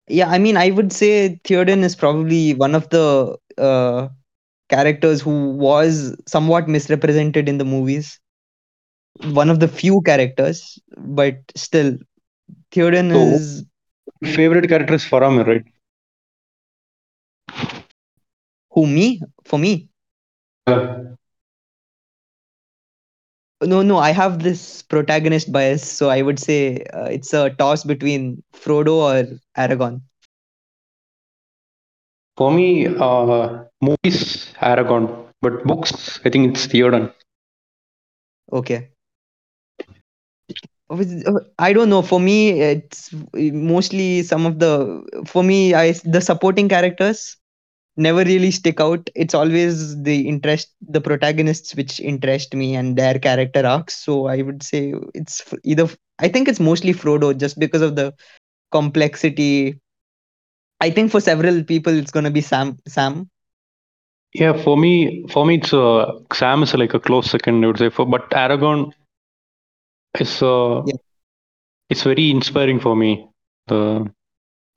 Yeah, 0.08 0.30
I 0.30 0.38
mean, 0.40 0.58
I 0.58 0.72
would 0.72 0.92
say 0.92 1.40
Theoden 1.46 1.84
is 1.84 1.96
probably 1.96 2.54
one 2.54 2.76
of 2.76 2.90
the 2.90 3.38
uh, 3.58 4.08
characters 4.70 5.22
who 5.22 5.52
was 5.52 6.16
somewhat 6.28 6.68
misrepresented 6.68 7.48
in 7.50 7.58
the 7.58 7.66
movies. 7.66 8.20
One 9.34 9.50
of 9.50 9.60
the 9.60 9.68
few 9.68 10.02
characters, 10.02 10.80
but 10.98 11.36
still, 11.56 11.98
Theoden 12.72 13.12
So- 13.12 13.30
is 13.34 13.64
favorite 14.36 14.68
character 14.70 14.96
is 15.00 15.06
faramir 15.12 15.46
right 15.52 15.66
who 18.72 18.86
me 18.88 19.22
for 19.46 19.60
me. 19.60 19.90
No, 23.62 23.82
no, 23.82 23.98
I 23.98 24.12
have 24.12 24.44
this 24.44 24.82
protagonist 24.84 25.52
bias, 25.52 25.84
so 25.90 26.10
I 26.10 26.22
would 26.22 26.40
say 26.40 26.84
uh, 26.94 27.06
it's 27.06 27.34
a 27.34 27.50
toss 27.52 27.84
between 27.84 28.44
Frodo 28.54 28.94
or 28.96 29.40
aragorn 29.58 30.02
for 32.38 32.50
me 32.58 32.68
uh, 33.08 33.64
movies 33.88 34.20
aragorn 34.70 35.06
But 35.42 35.64
books, 35.66 36.20
I 36.26 36.30
think 36.30 36.52
it's 36.52 36.68
Theoden. 36.68 37.12
Okay. 38.52 38.92
Uh, 40.90 41.40
I 41.58 41.74
don't 41.74 41.90
know. 41.90 42.02
For 42.02 42.20
me, 42.20 42.62
it's 42.62 43.14
mostly 43.34 44.24
some 44.24 44.46
of 44.46 44.60
the. 44.60 45.02
For 45.26 45.44
me, 45.44 45.74
I 45.74 45.94
the 46.04 46.22
supporting 46.22 46.68
characters 46.70 47.38
never 48.02 48.24
really 48.24 48.52
stick 48.52 48.82
out. 48.82 49.10
It's 49.16 49.36
always 49.36 50.02
the 50.04 50.28
interest, 50.28 50.70
the 50.82 51.02
protagonists, 51.02 51.76
which 51.76 52.00
interest 52.02 52.54
me 52.56 52.76
and 52.76 52.98
their 52.98 53.20
character 53.20 53.66
arcs. 53.66 53.96
So 54.04 54.28
I 54.28 54.42
would 54.42 54.64
say 54.64 54.94
it's 55.14 55.42
either. 55.64 55.88
I 56.20 56.30
think 56.30 56.48
it's 56.50 56.60
mostly 56.60 56.94
Frodo, 56.94 57.38
just 57.38 57.60
because 57.60 57.82
of 57.82 57.96
the 57.96 58.14
complexity. 58.72 59.80
I 60.82 60.90
think 60.92 61.12
for 61.12 61.22
several 61.22 61.64
people, 61.64 61.94
it's 61.98 62.12
gonna 62.12 62.32
be 62.32 62.42
Sam. 62.42 62.78
Sam. 62.88 63.30
Yeah, 64.34 64.54
for 64.64 64.78
me, 64.78 65.26
for 65.32 65.46
me, 65.46 65.56
it's 65.56 65.74
uh, 65.74 66.12
Sam 66.34 66.64
is 66.64 66.74
like 66.76 66.94
a 66.94 67.00
close 67.00 67.30
second, 67.30 67.64
I 67.64 67.68
would 67.68 67.78
say. 67.80 67.90
For 67.90 68.06
but 68.06 68.30
Aragorn 68.32 68.92
is 70.20 70.42
uh, 70.42 70.84
Yeah. 70.84 70.96
it's 71.90 72.04
very 72.04 72.30
inspiring 72.32 72.80
for 72.80 72.96
me. 72.96 73.28
The 73.68 74.10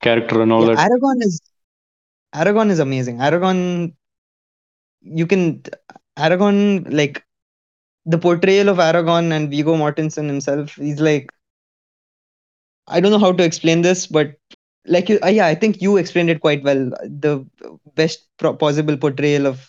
character 0.02 0.42
and 0.42 0.52
all 0.52 0.64
Yeah, 0.64 0.66
that. 0.66 0.78
Aragorn 0.84 1.22
is 1.22 1.40
Aragorn 2.34 2.70
is 2.70 2.80
amazing. 2.80 3.18
Aragorn, 3.18 3.94
you 5.02 5.26
can 5.26 5.62
Aragorn 6.18 6.92
like 6.92 7.24
the 8.06 8.18
portrayal 8.18 8.68
of 8.68 8.78
Aragorn 8.78 9.32
and 9.32 9.50
Viggo 9.50 9.76
Mortensen 9.76 10.26
himself. 10.28 10.74
He's 10.76 11.00
like 11.00 11.30
I 12.86 13.00
don't 13.00 13.12
know 13.12 13.18
how 13.18 13.32
to 13.32 13.44
explain 13.44 13.82
this, 13.82 14.06
but 14.06 14.34
like 14.86 15.08
you, 15.08 15.18
uh, 15.24 15.28
yeah, 15.28 15.46
I 15.46 15.54
think 15.54 15.80
you 15.80 15.96
explained 15.96 16.30
it 16.30 16.40
quite 16.40 16.62
well. 16.62 16.90
The 17.02 17.46
best 17.94 18.26
pro- 18.38 18.54
possible 18.56 18.96
portrayal 18.96 19.46
of 19.46 19.66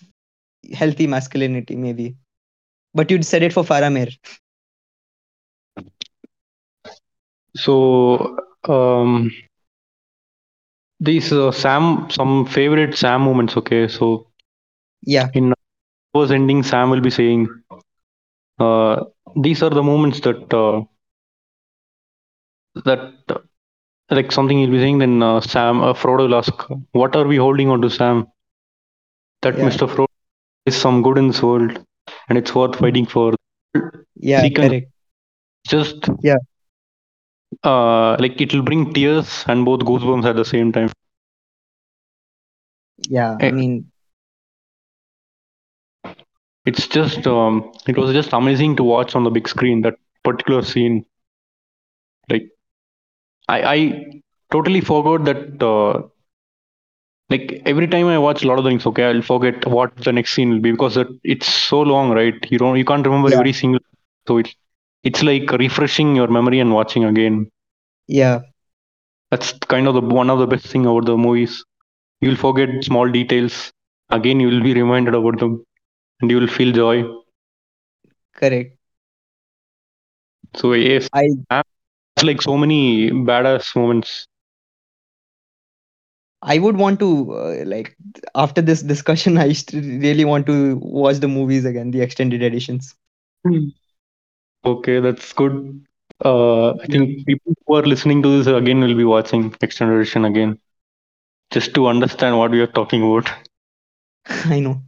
healthy 0.73 1.07
masculinity, 1.07 1.75
maybe. 1.75 2.15
But 2.93 3.11
you'd 3.11 3.25
said 3.25 3.43
it 3.43 3.53
for 3.53 3.63
Faramir. 3.63 4.13
So 7.55 8.37
um, 8.67 9.31
these 11.05 11.31
uh, 11.31 11.51
Sam, 11.51 12.09
some 12.09 12.45
favorite 12.45 12.95
Sam 12.97 13.21
moments. 13.21 13.57
Okay, 13.57 13.87
so 13.87 14.27
Yeah, 15.05 15.29
in 15.33 15.53
was 16.13 16.31
ending, 16.31 16.63
Sam 16.63 16.89
will 16.89 17.01
be 17.01 17.09
saying, 17.11 17.47
uh, 18.59 19.03
"These 19.35 19.63
are 19.63 19.69
the 19.69 19.83
moments 19.83 20.19
that 20.21 20.53
uh, 20.53 20.81
that." 22.85 23.13
uh, 23.29 23.39
like 24.11 24.31
something 24.31 24.59
he'll 24.59 24.71
be 24.71 24.79
saying, 24.79 24.99
then 24.99 25.23
uh, 25.23 25.41
Sam, 25.41 25.81
uh, 25.83 25.93
Frodo 25.93 26.27
will 26.27 26.35
ask, 26.35 26.53
"What 26.93 27.15
are 27.15 27.25
we 27.27 27.37
holding 27.37 27.69
on 27.69 27.81
to, 27.81 27.89
Sam?" 27.89 28.27
That 29.43 29.57
Yeah. 29.57 29.65
Mr. 29.65 29.87
Frodo 29.87 30.07
is 30.65 30.75
some 30.75 31.01
good 31.01 31.17
in 31.17 31.27
this 31.27 31.41
world, 31.41 31.79
and 32.29 32.37
it's 32.37 32.53
worth 32.55 32.77
fighting 32.77 33.05
for. 33.05 33.33
yeah, 34.15 34.49
correct. 34.49 34.87
Just 35.67 36.09
Yeah. 36.21 36.37
Uh, 37.63 38.15
like 38.19 38.39
it'll 38.41 38.61
bring 38.63 38.93
tears 38.93 39.43
and 39.47 39.65
both 39.65 39.79
goosebumps 39.81 40.25
at 40.25 40.35
the 40.35 40.45
same 40.45 40.71
time. 40.71 40.89
Yeah, 43.09 43.39
I 43.43 43.49
Eh. 43.49 43.51
mean, 43.51 43.91
It's 46.65 46.87
just 46.87 47.25
um, 47.27 47.71
it 47.87 47.97
was 47.97 48.13
just 48.13 48.33
amazing 48.33 48.75
to 48.75 48.83
watch 48.83 49.15
on 49.15 49.23
the 49.23 49.29
big 49.31 49.47
screen 49.47 49.81
that 49.81 49.95
particular 50.23 50.61
scene. 50.63 51.05
Like, 52.29 52.49
I 53.47 53.57
I 53.75 54.21
totally 54.51 54.81
forgot 54.81 55.25
that. 55.25 55.61
Uh, 55.63 56.07
like 57.29 57.61
every 57.65 57.87
time 57.87 58.07
I 58.07 58.17
watch 58.17 58.43
Lord 58.43 58.59
of 58.59 58.65
the 58.65 58.69
Rings, 58.69 58.85
okay, 58.87 59.03
I'll 59.05 59.21
forget 59.21 59.65
what 59.67 59.95
the 59.97 60.11
next 60.13 60.33
scene 60.33 60.49
will 60.51 60.59
be 60.59 60.71
because 60.71 60.95
that 60.95 61.07
it's 61.23 61.47
so 61.47 61.81
long, 61.81 62.11
right? 62.11 62.33
You 62.49 62.57
don't 62.57 62.77
you 62.77 62.85
can't 62.85 63.05
remember 63.05 63.31
Yeah. 63.31 63.33
every 63.33 63.53
single. 63.53 63.79
So 64.27 64.37
it's 64.37 64.53
it's 65.05 65.23
like 65.23 65.51
refreshing 65.53 66.15
your 66.15 66.27
memory 66.27 66.59
and 66.59 66.73
watching 66.73 67.05
again. 67.05 67.49
yeah, 68.07 68.41
That's 69.31 69.53
kind 69.67 69.87
of 69.87 69.95
the 69.95 70.01
one 70.01 70.29
of 70.29 70.39
the 70.39 70.47
best 70.47 70.67
thing 70.67 70.85
about 70.85 71.05
the 71.05 71.17
movies. 71.17 71.63
You'll 72.21 72.35
forget 72.35 72.83
small 72.83 73.09
details. 73.09 73.71
Again, 74.09 74.39
you 74.39 74.47
will 74.49 74.63
be 74.63 74.73
reminded 74.73 75.15
about 75.15 75.39
them, 75.39 75.63
and 76.21 76.31
you 76.31 76.37
will 76.39 76.47
feel 76.47 76.71
joy. 76.73 77.03
correct. 78.33 78.77
So 80.55 80.73
yes, 80.73 81.07
I 81.13 81.29
it's 82.15 82.23
like 82.23 82.41
so 82.41 82.57
many 82.57 83.11
badass 83.11 83.75
moments. 83.75 84.27
I 86.41 86.59
would 86.59 86.77
want 86.77 86.99
to 86.99 87.33
uh, 87.33 87.63
like 87.65 87.95
after 88.35 88.61
this 88.61 88.81
discussion, 88.83 89.37
I 89.37 89.53
really 89.73 90.25
want 90.25 90.45
to 90.47 90.75
watch 90.81 91.17
the 91.17 91.27
movies 91.27 91.65
again, 91.65 91.91
the 91.91 92.01
extended 92.01 92.41
editions. 92.43 92.95
Okay, 94.65 94.99
that's 94.99 95.33
good. 95.33 95.81
Uh, 96.23 96.71
I 96.71 96.87
think 96.89 97.25
people 97.25 97.53
who 97.65 97.75
are 97.75 97.83
listening 97.83 98.21
to 98.23 98.37
this 98.37 98.47
again 98.47 98.81
will 98.81 98.95
be 98.95 99.03
watching 99.05 99.53
extended 99.61 99.95
edition 99.97 100.25
again, 100.25 100.59
just 101.51 101.73
to 101.75 101.87
understand 101.87 102.37
what 102.37 102.51
we 102.51 102.61
are 102.61 102.67
talking 102.67 103.03
about. 103.03 103.29
I 104.45 104.59
know. 104.59 104.81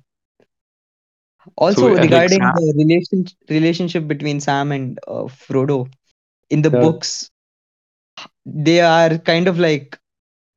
Also, 1.58 1.96
like 1.98 1.98
regarding 1.98 2.30
Sam- 2.30 2.54
the 2.54 2.74
relation 2.78 3.26
relationship 3.50 4.08
between 4.08 4.40
Sam 4.40 4.72
and 4.72 5.00
uh, 5.08 5.24
Frodo, 5.24 5.88
in 6.50 6.62
the 6.62 6.70
Yeah. 6.72 6.92
books, 6.92 7.30
they 8.46 8.80
are 8.82 9.18
kind 9.20 9.48
of 9.48 9.60
like 9.60 9.98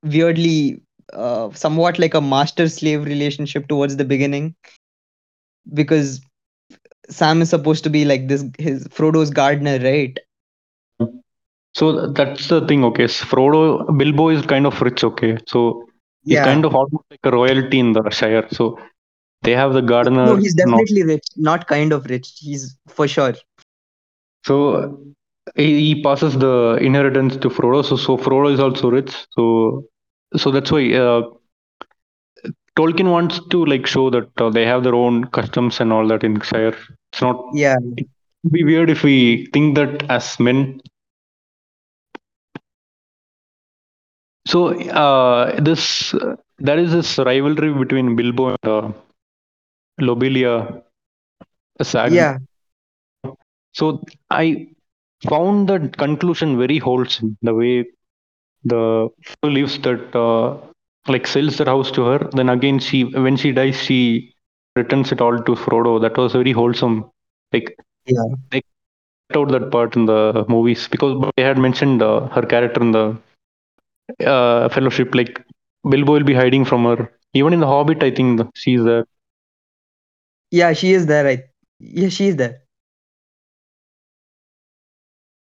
weirdly, 0.04 0.80
uh, 1.12 1.50
somewhat 1.52 1.98
like 1.98 2.14
a 2.14 2.20
master-slave 2.20 3.04
relationship 3.04 3.68
towards 3.68 3.96
the 3.96 4.04
beginning, 4.04 4.54
because 5.72 6.20
Sam 7.10 7.42
is 7.42 7.50
supposed 7.50 7.84
to 7.84 7.90
be 7.90 8.04
like 8.04 8.28
this, 8.28 8.44
his 8.58 8.86
Frodo's 8.88 9.30
gardener, 9.30 9.78
right? 9.78 10.18
So 11.74 12.08
that's 12.12 12.48
the 12.48 12.66
thing. 12.66 12.84
Okay, 12.84 13.04
Frodo, 13.04 13.86
Bilbo 13.96 14.28
is 14.30 14.44
kind 14.46 14.66
of 14.66 14.80
rich. 14.82 15.04
Okay, 15.04 15.36
so 15.46 15.84
he's 16.26 16.40
Yeah. 16.40 16.44
kind 16.44 16.64
of 16.64 16.74
almost 16.74 17.04
like 17.10 17.20
a 17.24 17.30
royalty 17.30 17.78
in 17.80 17.92
the 17.92 18.08
Shire. 18.10 18.46
So 18.50 18.78
they 19.42 19.52
have 19.52 19.72
the 19.74 19.82
gardener. 19.82 20.34
No, 20.34 20.36
he's 20.36 20.54
definitely 20.54 21.02
rich, 21.02 21.26
not 21.36 21.66
kind 21.66 21.92
of 21.92 22.04
rich. 22.06 22.32
He's 22.38 22.76
for 22.88 23.08
sure. 23.08 23.34
So 24.44 24.98
he, 25.56 25.94
he 25.94 26.02
passes 26.02 26.36
the 26.38 26.78
inheritance 26.80 27.36
to 27.38 27.48
Frodo. 27.48 27.84
So 27.84 27.96
so 27.96 28.16
Frodo 28.16 28.52
is 28.52 28.60
also 28.60 28.90
rich. 28.90 29.12
So 29.36 29.84
so 30.36 30.50
that's 30.50 30.70
why 30.70 30.92
uh, 30.94 31.22
Tolkien 32.76 33.10
wants 33.10 33.40
to 33.50 33.64
like 33.64 33.86
show 33.86 34.10
that 34.10 34.28
uh, 34.40 34.50
they 34.50 34.64
have 34.64 34.82
their 34.84 34.94
own 34.94 35.24
customs 35.24 35.80
and 35.80 35.92
all 35.92 36.06
that 36.08 36.24
in 36.24 36.40
Shire. 36.40 36.74
It's 37.12 37.22
not 37.22 37.44
Yeah, 37.52 37.76
it'd 37.96 38.52
be 38.52 38.64
weird 38.64 38.90
if 38.90 39.02
we 39.02 39.46
think 39.52 39.76
that 39.76 40.08
as 40.10 40.38
men. 40.40 40.80
So 44.46 44.68
uh, 44.90 45.60
this 45.60 46.14
uh, 46.14 46.36
there 46.58 46.78
is 46.78 46.92
this 46.92 47.18
rivalry 47.18 47.72
between 47.72 48.16
Bilbo 48.16 48.48
and 48.50 48.66
uh, 48.66 48.92
Lobelia. 50.00 50.82
Sag. 51.82 52.12
yeah, 52.12 52.38
So 53.72 54.04
I 54.30 54.68
found 55.28 55.68
that 55.68 55.96
conclusion 55.96 56.58
very 56.58 56.78
wholesome. 56.78 57.36
The 57.42 57.54
way 57.54 57.86
the 58.64 59.08
leaves 59.42 59.78
that 59.80 60.14
uh, 60.14 60.56
like 61.08 61.26
sells 61.26 61.58
that 61.58 61.68
house 61.68 61.90
to 61.92 62.02
her, 62.04 62.18
then 62.32 62.48
again 62.48 62.78
she 62.78 63.04
when 63.04 63.36
she 63.36 63.52
dies 63.52 63.76
she 63.82 64.34
returns 64.76 65.12
it 65.12 65.20
all 65.20 65.38
to 65.38 65.52
Frodo. 65.54 66.00
That 66.00 66.16
was 66.16 66.32
very 66.32 66.52
wholesome. 66.52 67.10
Like 67.52 67.76
yeah, 68.06 68.22
they 68.50 68.62
cut 69.30 69.40
out 69.40 69.50
that 69.52 69.70
part 69.70 69.96
in 69.96 70.06
the 70.06 70.44
movies 70.48 70.88
because 70.88 71.22
they 71.36 71.42
had 71.42 71.58
mentioned 71.58 72.02
uh, 72.02 72.28
her 72.28 72.42
character 72.42 72.80
in 72.82 72.92
the 72.92 73.16
uh, 74.26 74.68
Fellowship. 74.68 75.14
Like 75.14 75.44
Bilbo 75.88 76.12
will 76.12 76.24
be 76.24 76.34
hiding 76.34 76.64
from 76.64 76.84
her. 76.84 77.10
Even 77.34 77.52
in 77.52 77.60
the 77.60 77.66
Hobbit, 77.66 78.02
I 78.02 78.10
think 78.10 78.40
she's 78.54 78.82
there. 78.84 79.04
yeah. 80.50 80.72
She 80.72 80.92
is 80.92 81.06
there, 81.06 81.24
right? 81.24 81.44
Yeah, 81.78 82.08
she 82.08 82.28
is 82.28 82.36
there. 82.36 82.62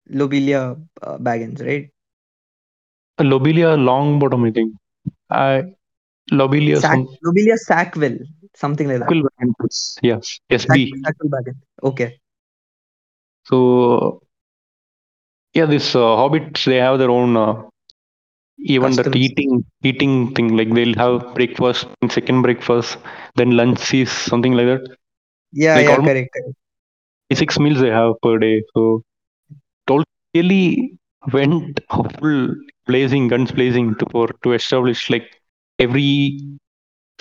Lobelia 0.09 0.77
uh, 1.01 1.17
Baggins, 1.17 1.61
right? 1.65 1.89
Lobelia 3.19 3.75
Longbottom, 3.77 4.47
I 4.47 4.51
think. 4.51 4.75
I 5.29 5.63
Lobelia 6.31 6.79
Sack, 6.79 6.91
some 6.91 7.07
Lobelia 7.23 7.57
Sackville, 7.57 8.19
something 8.55 8.87
like 8.87 8.99
that. 8.99 9.15
Yes, 10.01 10.39
Sack, 10.67 10.81
SB. 10.89 11.03
Okay. 11.83 12.19
So 13.43 14.21
yeah, 15.53 15.65
this 15.65 15.95
uh, 15.95 15.99
hobbits 15.99 16.65
they 16.65 16.77
have 16.77 16.99
their 16.99 17.09
own 17.09 17.35
uh, 17.37 17.55
even 18.59 18.95
that 18.95 19.15
eating 19.15 19.63
eating 19.83 20.33
thing. 20.35 20.55
Like 20.57 20.73
they'll 20.73 20.95
have 20.95 21.33
breakfast, 21.35 21.87
second 22.09 22.41
breakfast, 22.41 22.97
then 23.35 23.51
lunch 23.55 23.93
is 23.93 24.11
something 24.11 24.53
like 24.53 24.67
that. 24.67 24.83
Yeah, 25.51 25.77
Like 25.77 25.87
yeah, 25.87 25.99
correct, 25.99 26.31
correct. 26.33 26.55
Six 27.33 27.59
meals 27.59 27.79
they 27.81 27.89
have 27.89 28.13
per 28.21 28.37
day. 28.37 28.61
So 28.73 29.03
Tolkien 29.87 30.05
really 30.33 30.97
went 31.33 31.79
full 32.19 32.55
blazing, 32.87 33.27
guns 33.27 33.51
blazing 33.51 33.95
to 33.95 34.05
for 34.11 34.27
to 34.43 34.53
establish 34.53 35.09
like 35.09 35.27
every 35.79 36.39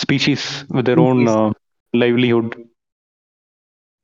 species 0.02 0.64
with 0.70 0.86
their 0.86 1.00
own 1.00 1.28
uh, 1.28 1.52
livelihood. 1.94 2.56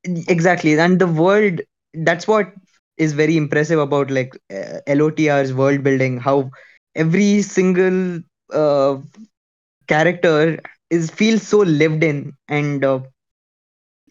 exactly. 0.03 0.77
And 0.79 0.99
the 0.99 1.07
world 1.07 1.61
that's 1.93 2.27
what 2.27 2.53
is 2.97 3.13
very 3.13 3.37
impressive 3.37 3.79
about 3.79 4.11
like 4.11 4.37
uh, 4.53 4.79
lotr's 4.95 5.53
world 5.53 5.83
building 5.83 6.19
how 6.19 6.49
every 6.95 7.41
single 7.41 8.19
uh, 8.53 8.97
character 9.87 10.59
is 10.89 11.09
feels 11.11 11.47
so 11.47 11.59
lived 11.59 12.03
in 12.03 12.33
and 12.47 12.83
uh, 12.85 12.99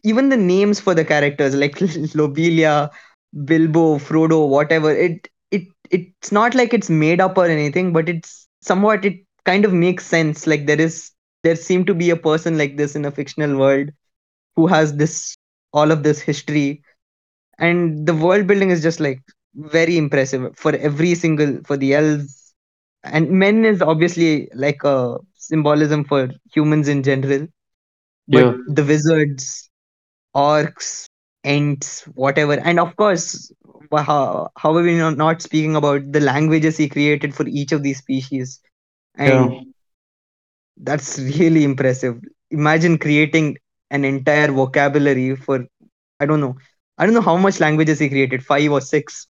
even 0.04 0.28
the 0.28 0.36
names 0.36 0.80
for 0.80 0.94
the 0.94 1.04
characters 1.04 1.54
like 1.54 1.76
lobelia 2.20 2.90
bilbo 3.50 3.98
frodo 3.98 4.38
whatever 4.48 4.92
it 4.92 5.28
it 5.50 5.62
it's 5.90 6.32
not 6.32 6.54
like 6.54 6.72
it's 6.74 6.90
made 6.90 7.20
up 7.20 7.36
or 7.38 7.46
anything 7.46 7.92
but 7.92 8.08
it's 8.08 8.48
somewhat 8.60 9.04
it 9.04 9.16
kind 9.44 9.64
of 9.64 9.72
makes 9.72 10.04
sense. 10.06 10.46
Like 10.46 10.66
there 10.66 10.80
is 10.80 11.10
there 11.42 11.56
seem 11.56 11.84
to 11.86 11.94
be 11.94 12.10
a 12.10 12.16
person 12.16 12.58
like 12.58 12.76
this 12.76 12.94
in 12.96 13.04
a 13.04 13.10
fictional 13.10 13.58
world 13.58 13.90
who 14.56 14.66
has 14.66 14.96
this 14.96 15.36
all 15.72 15.90
of 15.90 16.02
this 16.02 16.20
history. 16.20 16.82
And 17.58 18.06
the 18.06 18.14
world 18.14 18.46
building 18.46 18.70
is 18.70 18.82
just 18.82 19.00
like 19.00 19.20
very 19.54 19.96
impressive 19.96 20.56
for 20.56 20.74
every 20.76 21.14
single 21.14 21.60
for 21.66 21.76
the 21.76 21.94
elves. 21.94 22.54
And 23.04 23.30
men 23.30 23.64
is 23.64 23.82
obviously 23.82 24.48
like 24.54 24.82
a 24.84 25.16
symbolism 25.34 26.04
for 26.04 26.28
humans 26.52 26.88
in 26.88 27.02
general. 27.02 27.46
But 28.28 28.46
Yeah. 28.46 28.58
the 28.66 28.84
wizards 28.84 29.70
orcs 30.34 31.06
ents 31.44 32.02
whatever. 32.14 32.54
And 32.60 32.78
of 32.80 32.96
course 32.96 33.52
how, 33.92 34.50
how 34.56 34.76
are 34.76 34.82
we 34.82 34.96
not, 34.96 35.16
not 35.16 35.42
speaking 35.42 35.76
about 35.76 36.12
the 36.12 36.20
languages 36.20 36.76
he 36.76 36.88
created 36.88 37.34
for 37.34 37.46
each 37.46 37.72
of 37.72 37.82
these 37.82 37.98
species? 37.98 38.60
And 39.16 39.52
Yeah. 39.52 39.67
That's 40.82 41.18
really 41.18 41.64
impressive 41.64 42.16
imagine 42.50 42.98
creating 42.98 43.56
an 43.90 44.04
entire 44.04 44.50
vocabulary 44.52 45.34
for 45.36 45.64
i 46.20 46.26
don't 46.26 46.40
know 46.40 46.54
i 46.98 47.04
don't 47.06 47.14
know 47.14 47.26
how 47.30 47.36
much 47.36 47.60
languages 47.60 47.98
he 47.98 48.08
created 48.08 48.44
five 48.44 48.70
or 48.70 48.80
six 48.80 49.26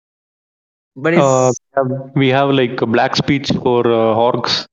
but 0.96 1.14
it's 1.14 1.60
Uh, 1.78 1.84
we 2.16 2.28
have- 2.30 2.52
like 2.62 2.82
a 2.82 2.86
black 2.96 3.16
speech 3.16 3.50
for 3.64 3.82
uh, 3.86 4.16
orcs. 4.28 4.66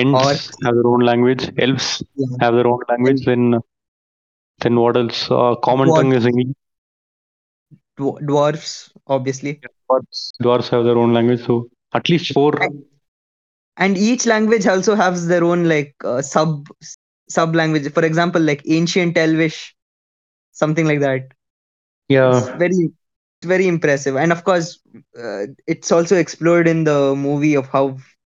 Ents 0.00 0.20
Orcs. 0.22 0.44
have 0.64 0.74
their 0.78 0.86
own 0.86 1.00
language. 1.10 1.44
Elves 1.58 2.02
Yeah. 2.16 2.36
have 2.42 2.54
their 2.54 2.66
own 2.72 2.80
language. 2.90 3.24
Then, 3.24 3.58
then 4.60 4.78
what 4.78 4.96
else? 4.96 5.30
Uh, 5.30 5.54
common 5.68 5.88
Dwarves. 5.88 5.96
tongue 5.96 6.12
is 6.18 6.26
English. 6.26 6.52
dw- 7.98 8.20
dwarfs 8.28 8.90
obviously 9.06 9.52
Dwarves, 9.88 10.20
dwarves 10.42 10.68
have 10.70 10.84
their 10.84 10.98
own 10.98 11.12
language. 11.12 11.44
So 11.46 11.68
at 11.94 12.08
least 12.08 12.32
four. 12.32 12.52
And- 13.80 13.98
each 13.98 14.26
language 14.26 14.66
also 14.66 14.96
has 14.96 15.28
their 15.28 15.44
own 15.44 15.68
like 15.68 15.94
uh, 16.04 16.22
sub 16.22 16.68
sub 17.28 17.54
language. 17.56 17.92
For 17.92 18.04
example 18.04 18.42
like 18.42 18.62
ancient 18.68 19.18
elvish 19.18 19.74
something 20.52 20.86
like 20.86 21.00
that. 21.00 21.32
It's 22.28 22.48
Yeah. 22.48 22.58
very 22.58 22.90
it's 23.40 23.46
very 23.48 23.68
impressive. 23.68 24.16
And 24.16 24.32
of 24.32 24.44
course 24.44 24.78
uh, 25.18 25.46
it's 25.66 25.92
also 25.92 26.16
explored 26.16 26.68
in 26.68 26.84
the 26.84 27.14
movie 27.16 27.54
of 27.56 27.68
how 27.68 27.98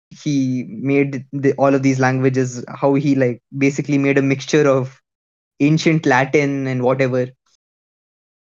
he 0.09 0.65
made 0.69 1.25
the, 1.33 1.53
all 1.53 1.73
of 1.75 1.83
these 1.83 1.99
languages 1.99 2.63
how 2.69 2.95
he 2.95 3.15
like 3.15 3.41
basically 3.57 3.97
made 3.97 4.17
a 4.17 4.23
mixture 4.23 4.67
of 4.67 5.01
ancient 5.59 6.05
latin 6.05 6.67
and 6.67 6.83
whatever. 6.83 7.27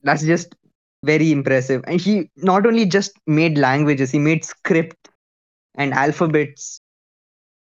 That's 0.03 0.23
just 0.23 0.55
very 1.03 1.31
impressive. 1.31 1.83
And 1.87 1.99
he 1.99 2.29
not 2.37 2.65
only 2.65 2.85
just 2.85 3.11
made 3.27 3.57
languages 3.57 4.11
he 4.11 4.19
made 4.19 4.45
script 4.45 5.09
and 5.75 5.93
alphabets 5.93 6.81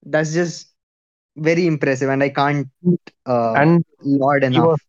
that's 0.06 0.34
just 0.34 0.74
very 1.36 1.66
impressive 1.68 2.10
and 2.10 2.24
i 2.24 2.30
can't 2.30 2.68
uh, 3.26 3.56
And 3.56 3.84
laud 4.04 4.44
he 4.50 4.60
enough 4.60 4.72
was 4.72 4.80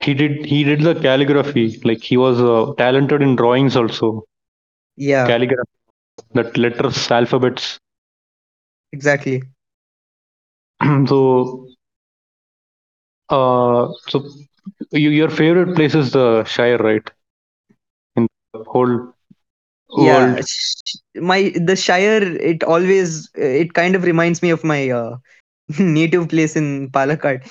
he 0.00 0.14
did 0.14 0.44
he 0.46 0.64
did 0.64 0.80
the 0.82 0.94
calligraphy. 0.94 1.80
Like 1.84 2.02
he 2.02 2.16
was 2.16 2.40
uh, 2.40 2.74
talented 2.76 3.22
in 3.22 3.36
drawings 3.36 3.76
also. 3.76 4.24
yeah 4.96 5.32
Calligraphy. 5.32 5.70
That 6.34 6.56
letters, 6.56 7.10
alphabets. 7.10 7.78
exactly 8.92 9.42
so 11.08 11.66
uh 13.30 13.88
so 14.08 14.22
you, 14.92 15.10
your 15.10 15.28
favorite 15.30 15.74
place 15.74 15.94
is 15.94 16.12
the 16.12 16.44
Shire, 16.44 16.78
right? 16.78 17.10
In 18.16 18.26
the 18.52 18.64
whole 18.64 19.11
yeah 19.96 20.34
my 21.16 21.52
the 21.54 21.76
shire 21.76 22.22
it 22.22 22.62
always 22.64 23.30
it 23.34 23.74
kind 23.74 23.94
of 23.94 24.04
reminds 24.04 24.42
me 24.42 24.50
of 24.50 24.64
my 24.64 24.90
uh, 24.90 25.16
native 25.78 26.28
place 26.28 26.56
in 26.56 26.90
palakkad 26.90 27.48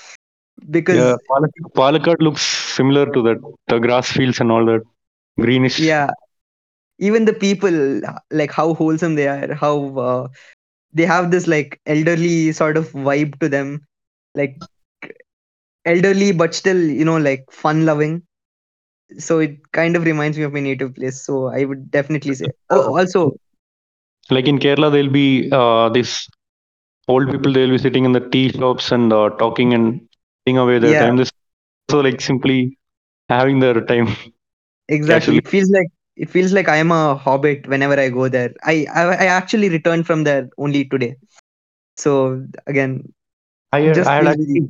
because 0.69 0.97
Yeah, 0.97 1.15
Palakkad, 1.29 1.73
Palakkad 1.73 2.15
looks 2.19 2.41
similar 2.41 3.05
to 3.11 3.21
that. 3.23 3.37
The 3.67 3.79
grass 3.79 4.11
fields 4.11 4.39
and 4.39 4.51
all 4.51 4.65
that. 4.65 4.81
Greenish. 5.39 5.79
yeah 5.79 6.09
even 6.99 7.25
the 7.25 7.33
people 7.33 8.01
like 8.31 8.51
how 8.51 8.73
wholesome 8.73 9.15
they 9.15 9.27
are 9.27 9.53
how 9.53 9.97
uh, 9.97 10.27
they 10.93 11.05
have 11.05 11.31
this 11.31 11.47
like 11.47 11.79
elderly 11.85 12.51
sort 12.51 12.77
of 12.77 12.89
vibe 12.91 13.39
to 13.39 13.49
them 13.49 13.81
like 14.35 14.57
elderly 15.85 16.31
but 16.31 16.53
still 16.53 16.79
you 16.79 17.05
know 17.05 17.17
like 17.17 17.45
fun 17.51 17.85
loving 17.85 18.21
so 19.17 19.39
it 19.39 19.57
kind 19.71 19.95
of 19.95 20.05
reminds 20.05 20.37
me 20.37 20.43
of 20.43 20.53
my 20.53 20.59
native 20.59 20.93
place 20.95 21.21
so 21.23 21.47
i 21.47 21.63
would 21.63 21.89
definitely 21.91 22.33
say 22.33 22.51
oh 22.69 22.97
also 22.97 23.35
Like 24.29 24.47
in 24.47 24.59
Kerala, 24.59 24.91
there'll 24.91 25.09
be 25.09 25.49
uh 25.51 25.89
this 25.89 26.27
old 27.07 27.29
people. 27.31 27.53
They'll 27.53 27.69
be 27.69 27.77
sitting 27.77 28.05
in 28.05 28.13
the 28.13 28.19
tea 28.21 28.49
shops 28.49 28.91
and 28.91 29.11
uh, 29.13 29.29
talking 29.39 29.73
and 29.73 30.01
taking 30.45 30.57
away 30.57 30.79
their 30.79 30.95
Yeah. 30.95 31.05
time. 31.05 31.17
This 31.17 31.31
so 31.91 31.99
like 32.01 32.21
simply 32.21 32.77
having 33.29 33.59
their 33.59 33.81
time. 33.81 34.07
exactly 34.87 35.35
Casually. 35.35 35.37
it 35.37 35.47
feels 35.47 35.69
like 35.69 35.87
it 36.15 36.29
feels 36.29 36.51
like 36.53 36.67
i 36.69 36.77
am 36.77 36.91
a 36.91 37.15
hobbit 37.15 37.67
whenever 37.67 37.97
i 37.99 38.09
go 38.09 38.27
there 38.27 38.51
i 38.63 38.85
i, 38.93 39.01
I 39.03 39.25
actually 39.39 39.69
returned 39.69 40.05
from 40.05 40.23
there 40.23 40.49
only 40.57 40.85
today 40.85 41.15
so 41.97 42.45
again 42.67 43.03
I 43.71 43.81
had, 43.81 44.03
I 44.05 44.15
had 44.15 44.27
actually 44.27 44.67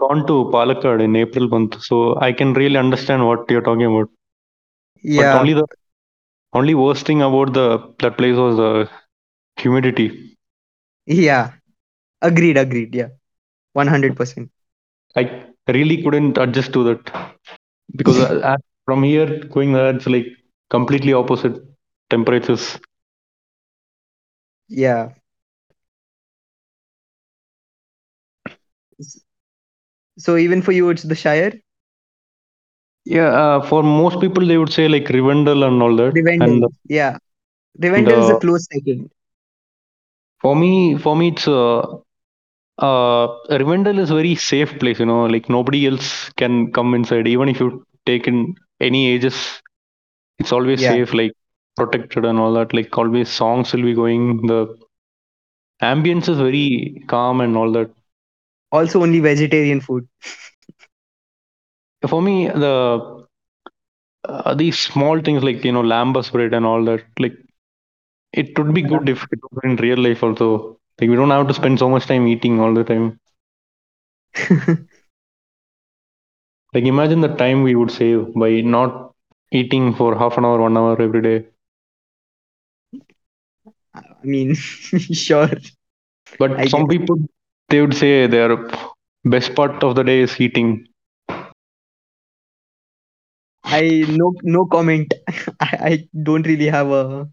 gone 0.00 0.26
to 0.26 0.50
Palakkad 0.52 1.02
in 1.02 1.16
April 1.16 1.48
month, 1.48 1.82
so 1.82 2.18
I 2.20 2.32
can 2.32 2.52
really 2.54 2.76
understand 2.76 3.26
what 3.26 3.50
you're 3.50 3.62
talking 3.62 3.86
about. 3.86 4.08
But 5.14 5.34
yeah 5.34 5.34
only 5.34 5.54
the 5.54 5.66
only 6.52 6.74
worst 6.74 7.06
thing 7.06 7.22
about 7.22 7.52
the 7.54 7.94
that 8.00 8.16
place 8.18 8.36
was 8.36 8.56
the 8.56 8.88
humidity. 9.56 10.36
yeah 11.06 11.52
agreed 12.28 12.56
agreed 12.58 12.94
yeah 12.94 13.10
100% 13.72 14.50
I 15.16 15.44
really 15.68 16.02
couldn't 16.02 16.36
adjust 16.38 16.72
to 16.74 16.84
that 16.84 17.10
because 17.96 18.18
uh, 18.18 18.40
uh, 18.42 18.56
from 18.84 19.02
here 19.02 19.44
going 19.52 19.72
there, 19.72 19.94
it's 19.94 20.06
like 20.06 20.26
completely 20.70 21.12
opposite 21.14 21.56
temperatures. 22.10 22.78
yeah 24.68 25.12
so 30.22 30.36
even 30.38 30.62
for 30.62 30.72
you 30.72 30.90
it's 30.90 31.02
the 31.12 31.22
shire 31.24 31.52
Yeah, 33.04 33.28
uh, 33.42 33.62
for 33.68 33.82
most 33.82 34.20
people 34.20 34.46
they 34.46 34.58
would 34.58 34.72
say 34.72 34.88
like 34.88 35.04
Rivendell 35.06 35.66
and 35.66 35.82
all 35.82 35.96
that. 35.96 36.16
And 36.40 36.64
Rivendell. 36.64 36.72
yeah 36.88 37.18
Rivendell 37.80 38.18
is 38.18 38.28
a 38.30 38.36
close 38.36 38.66
second 38.72 39.10
for 40.40 40.54
me, 40.56 40.96
for 40.98 41.16
me, 41.16 41.28
it's 41.28 41.46
uh, 41.48 41.80
uh, 42.78 43.26
Rivendell 43.60 43.98
is 43.98 44.10
a 44.10 44.14
very 44.14 44.34
safe 44.34 44.78
place. 44.78 44.98
You 45.00 45.06
know, 45.06 45.26
like 45.26 45.48
nobody 45.48 45.86
else 45.86 46.30
can 46.36 46.72
come 46.72 46.94
inside. 46.94 47.26
Even 47.28 47.48
if 47.48 47.60
you 47.60 47.82
take 48.06 48.26
in 48.28 48.54
any 48.80 49.08
ages, 49.12 49.62
it's 50.38 50.52
always 50.52 50.82
Yeah. 50.82 50.96
safe, 50.96 51.12
like 51.14 51.32
protected 51.76 52.24
and 52.24 52.38
all 52.38 52.52
that. 52.54 52.72
Like 52.74 52.96
always, 52.98 53.28
songs 53.28 53.72
will 53.72 53.82
be 53.82 53.94
going. 53.94 54.46
The 54.46 54.76
ambience 55.82 56.28
is 56.28 56.38
very 56.38 57.02
calm 57.08 57.40
and 57.40 57.56
all 57.56 57.70
that. 57.72 57.90
Also 58.72 59.02
only 59.02 59.20
vegetarian 59.20 59.80
food 59.80 60.08
For 62.08 62.22
me, 62.22 62.48
the 62.48 63.26
uh, 64.28 64.54
these 64.54 64.78
small 64.78 65.20
things 65.20 65.42
like 65.44 65.64
you 65.64 65.72
know 65.72 65.82
lembas 65.82 66.30
bread 66.32 66.54
and 66.54 66.66
all 66.66 66.84
that, 66.84 67.02
like 67.18 67.36
it 68.32 68.58
would 68.58 68.74
be 68.74 68.82
good 68.82 69.08
if 69.08 69.24
it 69.32 69.40
was 69.50 69.60
in 69.64 69.76
real 69.76 69.98
life 69.98 70.22
also. 70.22 70.78
Like 71.00 71.10
we 71.10 71.16
don't 71.16 71.30
have 71.30 71.48
to 71.48 71.54
spend 71.54 71.78
so 71.78 71.88
much 71.88 72.06
time 72.06 72.26
eating 72.28 72.60
all 72.60 72.74
the 72.74 72.84
time. 72.84 73.18
Like 76.74 76.84
imagine 76.84 77.20
the 77.20 77.28
time 77.34 77.62
we 77.62 77.74
would 77.74 77.90
save 77.90 78.34
by 78.34 78.60
not 78.60 79.14
eating 79.52 79.94
for 79.94 80.16
half 80.18 80.36
an 80.38 80.44
hour, 80.44 80.60
one 80.60 80.76
hour 80.76 81.00
every 81.00 81.22
day. 81.22 81.46
i 83.94 84.26
mean 84.26 84.54
sure 85.24 85.50
But 86.38 86.64
I 86.64 86.68
some 86.68 86.86
guess. 86.86 86.88
people 86.88 87.16
they 87.72 87.80
would 87.82 87.96
say 87.96 88.28
their 88.28 88.56
best 89.24 89.56
part 89.56 89.82
of 89.84 89.96
the 89.96 90.04
day 90.04 90.20
is 90.20 90.40
eating. 90.40 90.86
i 93.78 93.86
no 94.18 94.26
no 94.54 94.62
comment 94.74 95.08
I, 95.68 95.70
I 95.90 96.08
don't 96.28 96.46
really 96.46 96.68
have 96.78 96.88
a 97.00 97.28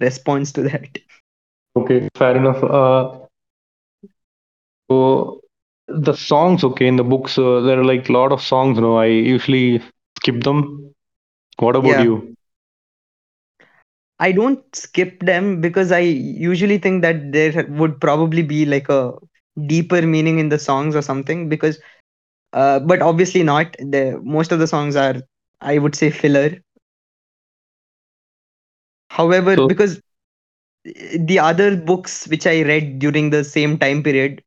response 0.00 0.52
to 0.54 0.62
that 0.62 0.98
Okay, 1.76 2.08
fair 2.16 2.36
enough. 2.36 2.62
Uh, 2.64 3.26
so 4.90 5.40
the 5.88 6.14
songs, 6.14 6.64
okay, 6.64 6.86
in 6.88 6.96
the 6.96 7.04
books, 7.04 7.38
uh, 7.38 7.60
there 7.60 7.80
are 7.80 7.84
like 7.84 8.08
a 8.08 8.12
lot 8.12 8.32
of 8.32 8.42
songs. 8.42 8.78
No, 8.78 8.96
I 8.96 9.06
usually 9.06 9.82
skip 10.18 10.42
them. 10.42 10.92
What 11.58 11.76
about 11.76 11.98
Yeah. 11.98 12.00
you? 12.00 12.34
I 14.22 14.32
don't 14.32 14.64
skip 14.76 15.20
them 15.20 15.60
because 15.60 15.92
I 15.92 16.00
usually 16.00 16.78
think 16.78 17.02
that 17.02 17.32
there 17.32 17.66
would 17.70 18.00
probably 18.00 18.42
be 18.42 18.66
like 18.66 18.88
a 18.88 19.14
deeper 19.66 20.02
meaning 20.02 20.38
in 20.38 20.50
the 20.50 20.58
songs 20.58 20.96
or 20.96 21.02
something. 21.02 21.48
Because, 21.48 21.78
uh, 22.52 22.80
but 22.80 23.02
obviously 23.02 23.42
not. 23.42 23.76
The 23.78 24.20
most 24.24 24.52
of 24.52 24.60
the 24.60 24.68
songs 24.68 24.96
are, 24.96 25.16
I 25.60 25.78
would 25.78 25.96
say, 25.96 26.10
filler. 26.10 26.58
However, 29.10 29.58
So, 29.58 29.68
because 29.68 30.00
the 30.84 31.38
other 31.40 31.76
books 31.76 32.28
which 32.28 32.46
I 32.46 32.62
read 32.62 32.98
during 32.98 33.30
the 33.30 33.44
same 33.44 33.78
time 33.78 34.02
period, 34.02 34.42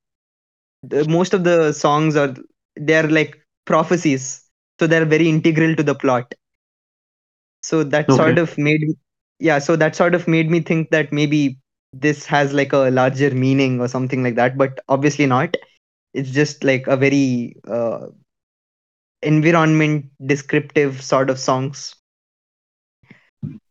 the, 0.83 1.05
most 1.05 1.33
of 1.33 1.43
the 1.43 1.73
songs 1.73 2.15
are 2.15 2.35
they're 2.75 3.07
like 3.09 3.37
prophecies, 3.65 4.43
so 4.79 4.87
they're 4.87 5.05
very 5.05 5.29
integral 5.29 5.75
to 5.75 5.83
the 5.83 5.95
plot. 5.95 6.33
So 7.63 7.83
that 7.83 8.11
okay. 8.11 8.35
sort 8.35 8.37
of 8.39 8.57
made 8.57 8.81
me, 8.81 8.95
yeah, 9.39 9.59
so 9.59 9.75
that 9.75 9.95
sort 9.95 10.15
of 10.15 10.27
made 10.27 10.49
me 10.49 10.59
think 10.61 10.89
that 10.91 11.11
maybe 11.11 11.59
this 11.93 12.25
has 12.25 12.53
like 12.53 12.73
a 12.73 12.89
larger 12.91 13.31
meaning 13.31 13.79
or 13.79 13.87
something 13.87 14.23
like 14.23 14.35
that, 14.35 14.57
but 14.57 14.79
obviously 14.87 15.25
not. 15.25 15.55
It's 16.13 16.31
just 16.31 16.63
like 16.63 16.87
a 16.87 16.97
very 16.97 17.55
uh, 17.67 18.07
environment 19.21 20.05
descriptive 20.25 21.01
sort 21.01 21.29
of 21.29 21.39
songs. 21.39 21.95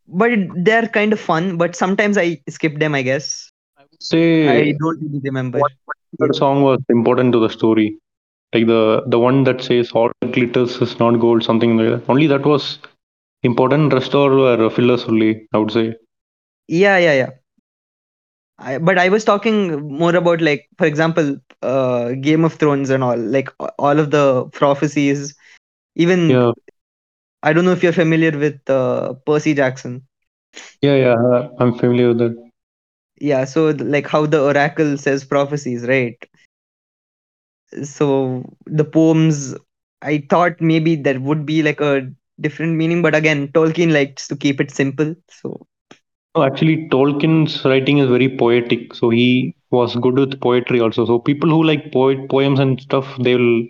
But 0.07 0.31
they're 0.55 0.87
kind 0.87 1.13
of 1.13 1.19
fun, 1.19 1.57
but 1.57 1.75
sometimes 1.75 2.17
I 2.17 2.41
skip 2.49 2.79
them, 2.79 2.95
I 2.95 3.01
guess. 3.01 3.51
I 4.43 4.71
Say 4.71 4.73
don't 4.79 4.99
really 5.01 5.19
remember. 5.23 5.65
what 6.17 6.35
song 6.35 6.61
was 6.63 6.79
important 6.89 7.33
to 7.33 7.39
the 7.39 7.49
story? 7.49 7.97
Like 8.53 8.67
the 8.67 9.03
the 9.07 9.19
one 9.19 9.43
that 9.45 9.61
says 9.61 9.91
all 9.91 10.11
glitters 10.31 10.77
is 10.81 10.99
not 10.99 11.19
gold, 11.19 11.43
something 11.43 11.77
like 11.77 11.89
that. 11.89 12.09
Only 12.09 12.27
that 12.27 12.45
was 12.45 12.79
important. 13.45 13.93
Rest 13.93 14.13
all 14.15 14.29
were 14.29 14.69
fillers 14.69 15.05
only. 15.05 15.47
I 15.53 15.57
would 15.59 15.71
say. 15.71 15.93
Yeah, 16.67 16.97
yeah, 16.97 17.13
yeah. 17.13 17.29
I, 18.59 18.77
but 18.77 18.97
I 18.97 19.09
was 19.09 19.25
talking 19.25 19.97
more 19.97 20.15
about 20.15 20.41
like, 20.41 20.69
for 20.77 20.85
example, 20.85 21.37
uh, 21.61 22.11
Game 22.13 22.45
of 22.45 22.53
Thrones 22.53 22.89
and 22.89 23.03
all, 23.03 23.17
like 23.17 23.49
all 23.79 23.99
of 23.99 24.11
the 24.11 24.45
prophecies. 24.53 25.35
Even 25.95 26.43
Yeah, 26.43 26.51
I 27.43 27.53
don't 27.53 27.65
know 27.65 27.71
if 27.71 27.83
you're 27.83 27.93
familiar 27.93 28.31
with 28.37 28.59
uh, 28.69 29.13
Percy 29.25 29.53
Jackson. 29.53 30.07
yeah, 30.81 30.95
yeah. 30.95 31.15
uh, 31.15 31.49
I'm 31.59 31.73
familiar 31.77 32.09
with 32.09 32.19
that. 32.19 32.35
Yeah, 33.19 33.45
so 33.45 33.69
like 33.71 34.07
how 34.07 34.25
the 34.25 34.41
oracle 34.41 34.97
says 34.97 35.23
prophecies, 35.25 35.85
right? 35.87 36.17
So 37.83 38.43
the 38.65 38.83
poems, 38.85 39.55
I 40.01 40.25
thought 40.29 40.61
maybe 40.61 40.95
there 40.95 41.19
would 41.19 41.45
be 41.45 41.63
like 41.63 41.81
a 41.81 42.11
different 42.39 42.75
meaning, 42.75 43.01
but 43.01 43.15
again, 43.15 43.49
Tolkien 43.49 43.91
likes 43.93 44.27
to 44.27 44.35
keep 44.35 44.59
it 44.61 44.71
simple. 44.71 45.15
So 45.29 45.67
No, 46.35 46.43
actually, 46.43 46.87
Tolkien's 46.89 47.65
writing 47.65 47.97
is 47.97 48.07
very 48.09 48.29
poetic. 48.29 48.93
So 48.93 49.09
he 49.09 49.55
was 49.71 49.95
good 49.95 50.15
with 50.17 50.39
poetry 50.39 50.79
also. 50.79 51.05
So 51.05 51.19
people 51.19 51.49
who 51.49 51.63
like 51.63 51.91
poet 51.91 52.29
poems 52.29 52.59
and 52.59 52.79
stuff, 52.79 53.17
they 53.19 53.35
will 53.35 53.63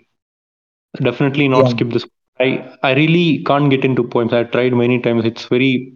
definitely 1.02 1.48
not 1.48 1.68
yeah, 1.68 1.70
skip 1.70 1.90
this. 1.90 2.06
I 2.38 2.48
I 2.82 2.92
really 2.94 3.42
can't 3.46 3.70
get 3.70 3.84
into 3.84 4.04
poems. 4.04 4.32
I've 4.32 4.50
tried 4.50 4.72
many 4.74 5.00
times. 5.00 5.24
It's 5.24 5.46
very 5.46 5.94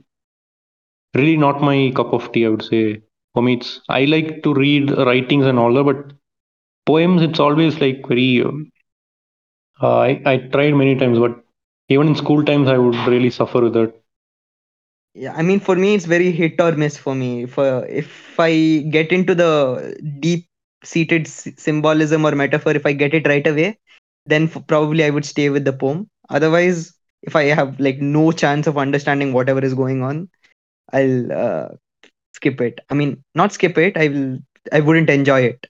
really 1.14 1.36
not 1.36 1.60
my 1.62 1.92
cup 1.94 2.12
of 2.12 2.30
tea. 2.32 2.46
I 2.46 2.48
would 2.50 2.62
say 2.64 3.00
for 3.34 3.42
me, 3.42 3.54
it's 3.54 3.80
I 3.88 4.04
like 4.04 4.42
to 4.42 4.54
read 4.54 4.90
writings 4.90 5.46
and 5.46 5.58
all 5.58 5.72
that, 5.74 5.84
but 5.84 6.12
poems, 6.86 7.22
it's 7.22 7.40
always 7.40 7.80
like 7.80 8.06
very. 8.08 8.42
Uh, 9.82 9.98
I 9.98 10.22
I 10.24 10.36
tried 10.38 10.74
many 10.74 10.94
times, 10.96 11.18
but 11.18 11.42
even 11.90 12.08
in 12.08 12.16
school 12.16 12.44
times, 12.44 12.68
I 12.68 12.78
would 12.78 12.96
really 13.06 13.30
suffer 13.30 13.60
with 13.62 13.74
that. 13.74 13.94
yeah. 15.14 15.34
I 15.36 15.42
mean, 15.42 15.60
for 15.60 15.76
me, 15.76 15.94
it's 15.94 16.06
very 16.06 16.30
hit 16.32 16.60
or 16.60 16.72
miss 16.72 16.96
for 16.96 17.14
me. 17.14 17.46
For 17.46 17.86
if 17.86 18.38
I 18.38 18.84
get 18.90 19.12
into 19.12 19.34
the 19.34 19.96
deep 20.20 20.46
seated 20.84 21.26
symbolism 21.28 22.24
or 22.24 22.32
metaphor, 22.32 22.72
if 22.72 22.86
I 22.86 22.92
get 22.92 23.14
it 23.14 23.26
right 23.26 23.46
away, 23.46 23.78
then 24.26 24.44
f- 24.44 24.66
probably 24.66 25.04
I 25.04 25.10
would 25.10 25.24
stay 25.24 25.50
with 25.50 25.64
the 25.64 25.72
poem. 25.72 26.08
Otherwise, 26.30 26.94
if 27.22 27.36
I 27.36 27.44
have 27.44 27.80
like 27.80 28.00
no 28.00 28.32
chance 28.32 28.66
of 28.66 28.78
understanding 28.78 29.32
whatever 29.32 29.60
is 29.64 29.74
going 29.74 30.02
on, 30.02 30.28
I'll 30.92 31.32
uh, 31.32 31.68
skip 32.34 32.60
it. 32.60 32.80
I 32.90 32.94
mean, 32.94 33.22
not 33.34 33.52
skip 33.52 33.78
it. 33.78 33.96
I 33.96 34.08
will. 34.08 34.38
I 34.72 34.80
wouldn't 34.80 35.10
enjoy 35.10 35.40
it. 35.42 35.66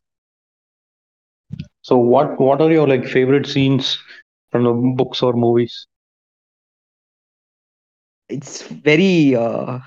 So 1.83 1.97
what 1.99 2.41
what 2.41 2.61
are 2.61 2.71
your 2.71 2.89
like 2.89 3.05
favorite 3.07 3.47
scenes 3.47 3.99
from 4.51 4.65
the 4.65 4.73
books 4.97 5.23
or 5.23 5.33
movies? 5.35 5.87
It's 8.31 8.63
very 8.69 9.35
uh, 9.37 9.79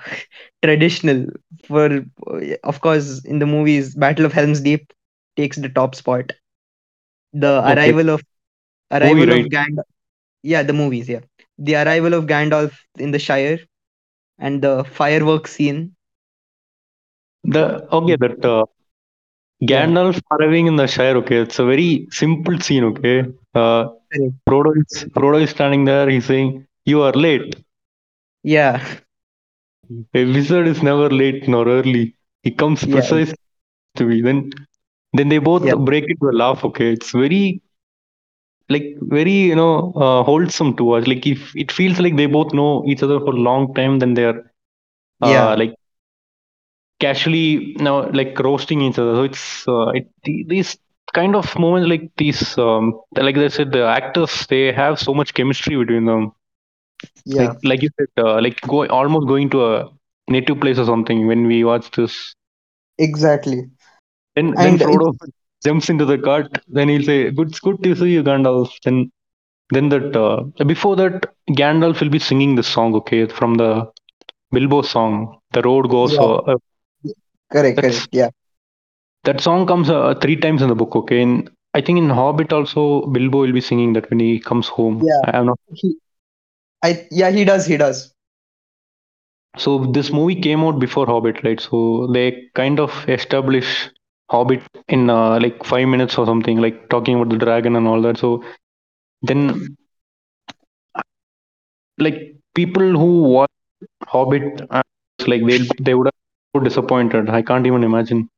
traditional. 0.63 1.27
For 1.65 2.05
of 2.63 2.81
course, 2.81 3.23
in 3.25 3.39
the 3.39 3.45
movies, 3.47 3.95
Battle 3.95 4.25
of 4.25 4.33
Helm's 4.33 4.61
Deep 4.61 4.93
takes 5.37 5.57
the 5.57 5.69
top 5.69 5.95
spot. 5.95 6.31
The 7.33 7.61
Okay, 7.65 7.75
arrival 7.75 8.09
of 8.09 8.21
movie, 9.01 9.25
arrival 9.31 9.31
of 9.31 9.41
right? 9.41 9.49
Gandalf. 9.49 9.85
Yeah, 10.43 10.63
the 10.63 10.73
movies. 10.73 11.09
Yeah, 11.09 11.21
the 11.57 11.75
arrival 11.75 12.13
of 12.13 12.25
Gandalf 12.25 12.73
in 12.97 13.11
the 13.11 13.19
Shire 13.19 13.59
and 14.39 14.61
the 14.61 14.83
fireworks 14.83 15.53
scene. 15.53 15.95
The 17.45 17.87
okay 17.91 18.15
that 18.17 18.43
uh, 18.45 18.65
Yeah, 19.67 19.91
Gandalf 19.91 20.19
arriving 20.31 20.67
in 20.67 20.75
the 20.75 20.87
Shire. 20.87 21.17
Okay, 21.17 21.37
it's 21.37 21.59
a 21.59 21.65
very 21.65 22.07
simple 22.11 22.59
scene. 22.59 22.83
Okay, 22.85 23.25
uh. 23.55 23.87
Frodo 24.47 24.71
is 24.81 25.05
Frodo 25.15 25.41
is 25.41 25.49
standing 25.51 25.85
there. 25.85 26.09
He's 26.09 26.25
saying, 26.25 26.65
"You 26.85 27.01
are 27.01 27.11
late." 27.13 27.55
Yeah, 28.43 28.81
A 30.13 30.25
wizard 30.25 30.67
is 30.67 30.81
never 30.83 31.09
late 31.09 31.47
nor 31.47 31.67
early. 31.67 32.15
He 32.43 32.51
comes 32.51 32.85
yeah, 32.85 33.03
precisely 33.03 33.35
to 33.97 34.05
me. 34.05 34.21
Then 34.21 34.51
then 35.13 35.29
they 35.29 35.37
both 35.39 35.63
yeah, 35.63 35.75
break 35.85 36.05
into 36.09 36.29
a 36.29 36.35
laugh. 36.37 36.63
Okay, 36.65 36.93
it's 36.93 37.11
very 37.11 37.61
like 38.69 38.85
very 39.01 39.31
you 39.51 39.55
know 39.55 39.93
uh, 39.95 40.23
wholesome 40.23 40.75
to 40.77 40.91
us. 40.93 41.07
Like 41.07 41.25
if 41.27 41.55
it 41.55 41.71
feels 41.71 41.99
like 41.99 42.15
they 42.17 42.25
both 42.27 42.53
know 42.53 42.83
each 42.87 43.03
other 43.03 43.19
for 43.19 43.33
a 43.33 43.43
long 43.49 43.73
time, 43.73 43.99
then 43.99 44.13
they 44.13 44.25
are 44.25 44.41
uh, 45.21 45.55
yeah, 45.55 45.55
like 45.57 45.73
casually 46.99 47.75
know 47.79 47.99
like 48.19 48.37
roasting 48.39 48.81
each 48.81 48.97
other. 48.99 49.15
So 49.15 49.23
it's 49.23 49.67
uh, 49.67 49.87
it, 49.99 50.07
these 50.23 50.77
kind 51.13 51.35
of 51.35 51.57
moments 51.57 51.89
like 51.89 52.09
these 52.17 52.57
um, 52.57 52.99
like 53.15 53.37
I 53.37 53.47
said, 53.47 53.71
the 53.71 53.85
actors 53.85 54.45
they 54.47 54.71
have 54.71 54.99
so 54.99 55.13
much 55.13 55.33
chemistry 55.33 55.75
between 55.75 56.05
them. 56.05 56.31
Yeah. 57.25 57.41
Like 57.41 57.57
like 57.63 57.81
you 57.83 57.89
said, 57.99 58.09
uh, 58.25 58.41
like 58.41 58.61
go 58.61 58.85
almost 58.87 59.27
going 59.27 59.49
to 59.51 59.65
a 59.65 59.89
native 60.29 60.59
place 60.61 60.77
or 60.77 60.85
something 60.85 61.27
when 61.27 61.47
we 61.47 61.63
watch 61.63 61.91
this 61.91 62.35
Exactly. 62.97 63.69
Then 64.35 64.51
then 64.61 64.73
And 64.73 64.81
it's, 64.81 64.83
Frodo 64.83 65.13
jumps 65.63 65.89
into 65.89 66.05
the 66.05 66.17
cart. 66.17 66.59
Then 66.67 66.89
he'll 66.89 67.03
say, 67.03 67.31
"Good, 67.31 67.59
good 67.61 67.83
to 67.83 67.95
see 67.95 68.11
you, 68.11 68.23
Gandalf." 68.23 68.71
Then 68.83 69.11
then 69.71 69.89
that 69.89 70.15
uh, 70.15 70.43
before 70.65 70.95
that, 70.97 71.25
Gandalf 71.51 72.01
will 72.01 72.09
be 72.09 72.19
singing 72.19 72.55
this 72.55 72.67
song, 72.67 72.95
okay, 72.95 73.27
from 73.27 73.55
the 73.55 73.91
Bilbo 74.51 74.81
song. 74.81 75.39
The 75.53 75.61
road 75.61 75.89
goes. 75.89 76.13
yeah, 76.13 76.19
Uh, 76.19 76.55
correct, 77.51 77.75
that's 77.75 77.81
correct. 77.81 78.07
Yeah, 78.11 78.29
that 79.23 79.41
song 79.41 79.65
comes 79.67 79.89
uh, 79.89 80.13
three 80.21 80.35
times 80.35 80.61
in 80.61 80.69
the 80.69 80.75
book, 80.75 80.95
okay. 80.95 81.21
And 81.21 81.49
I 81.73 81.81
think 81.81 81.97
in 81.97 82.09
Hobbit 82.09 82.53
also 82.53 83.05
Bilbo 83.07 83.39
will 83.41 83.53
be 83.53 83.61
singing 83.61 83.93
that 83.93 84.09
when 84.09 84.19
he 84.19 84.39
comes 84.39 84.67
home. 84.67 85.03
yeah. 85.03 85.21
I 85.25 85.37
am 85.37 85.47
not. 85.47 85.59
He, 85.73 85.97
I, 86.83 87.07
yeah, 87.11 87.31
he 87.31 87.45
does. 87.45 87.65
He 87.65 87.77
does. 87.77 88.13
So 89.57 89.85
this 89.85 90.11
movie 90.11 90.35
came 90.39 90.61
out 90.63 90.79
before 90.79 91.05
Hobbit, 91.05 91.43
right? 91.43 91.59
So 91.59 92.07
they 92.13 92.49
kind 92.55 92.79
of 92.79 93.07
establish 93.09 93.89
Hobbit 94.29 94.61
in 94.87 95.09
uh, 95.09 95.39
like 95.39 95.63
five 95.63 95.87
minutes 95.87 96.17
or 96.17 96.25
something, 96.25 96.57
like 96.59 96.89
talking 96.89 97.15
about 97.15 97.29
the 97.29 97.37
dragon 97.37 97.75
and 97.75 97.87
all 97.87 98.01
that. 98.03 98.17
So 98.17 98.43
then 99.21 99.75
like 101.97 102.35
people 102.55 102.91
who 103.01 103.21
watch 103.23 103.49
Hobbit, 104.07 104.61
uh, 104.69 104.83
like 105.27 105.45
they 105.47 105.59
they 105.79 105.93
would 105.95 106.07
have 106.07 106.19
been 106.53 106.61
so 106.61 106.63
disappointed. 106.69 107.29
I 107.29 107.41
can't 107.43 107.67
even 107.67 107.83
imagine. 107.83 108.29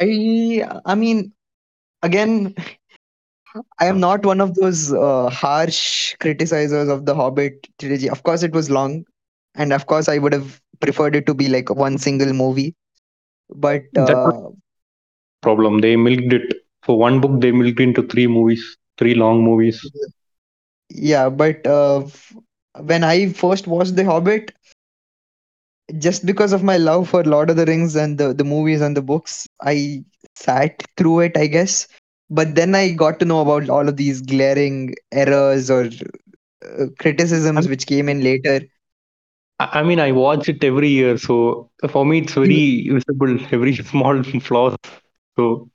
I, 0.00 0.64
I 0.84 0.94
mean, 0.94 1.32
again, 2.02 2.54
I 3.78 3.86
am 3.86 4.00
not 4.00 4.24
one 4.24 4.40
of 4.40 4.54
those 4.54 4.92
uh, 4.92 5.28
harsh 5.30 6.14
criticizers 6.20 6.88
of 6.88 7.06
the 7.06 7.14
Hobbit 7.14 7.68
trilogy. 7.78 8.08
Of 8.08 8.22
course, 8.22 8.42
it 8.42 8.52
was 8.52 8.70
long, 8.70 9.04
and 9.54 9.72
of 9.72 9.86
course, 9.86 10.08
I 10.08 10.18
would 10.18 10.32
have 10.32 10.60
preferred 10.80 11.14
it 11.16 11.26
to 11.26 11.34
be 11.34 11.48
like 11.48 11.70
one 11.70 11.98
single 11.98 12.32
movie. 12.32 12.74
But 13.50 13.84
uh, 13.96 14.50
problem. 15.42 15.78
They 15.80 15.96
milked 15.96 16.32
it 16.32 16.54
for 16.82 16.98
one 16.98 17.20
book. 17.20 17.40
They 17.40 17.52
milked 17.52 17.80
into 17.80 18.02
three 18.02 18.26
movies, 18.26 18.76
three 18.98 19.14
long 19.14 19.42
movies. 19.44 19.80
yeah, 20.90 21.28
but 21.28 21.66
uh, 21.66 22.04
when 22.80 23.04
I 23.04 23.28
first 23.32 23.66
watched 23.66 23.96
The 23.96 24.04
Hobbit, 24.04 24.52
just 25.98 26.24
because 26.26 26.52
of 26.52 26.62
my 26.62 26.76
love 26.76 27.08
for 27.08 27.22
Lord 27.24 27.50
of 27.50 27.56
the 27.56 27.64
Rings 27.66 27.94
and 27.96 28.18
the, 28.18 28.32
the 28.32 28.44
movies 28.44 28.80
and 28.80 28.96
the 28.96 29.02
books, 29.02 29.46
I 29.60 30.04
sat 30.34 30.82
through 30.96 31.20
it, 31.20 31.36
I 31.36 31.46
guess. 31.46 31.86
But 32.32 32.56
then 32.56 32.74
I 32.74 32.92
got 32.92 33.20
to 33.20 33.26
know 33.26 33.42
about 33.42 33.70
all 33.70 33.88
of 33.88 33.96
these 33.96 34.22
glaring 34.22 34.94
errors 35.12 35.70
or 35.70 35.86
uh, 36.64 36.86
criticisms 36.98 37.68
which 37.68 37.86
came 37.86 38.08
in 38.08 38.22
later. 38.24 38.62
I 39.60 39.82
mean, 39.82 40.00
I 40.00 40.12
watch 40.12 40.48
it 40.48 40.62
every 40.64 40.88
year, 40.88 41.16
so 41.18 41.70
for 41.90 42.04
me, 42.04 42.20
it's 42.20 42.34
very 42.34 42.88
visible, 42.90 43.38
every 43.52 43.74
small 43.76 44.22
flaws. 44.24 44.76
So 45.36 45.68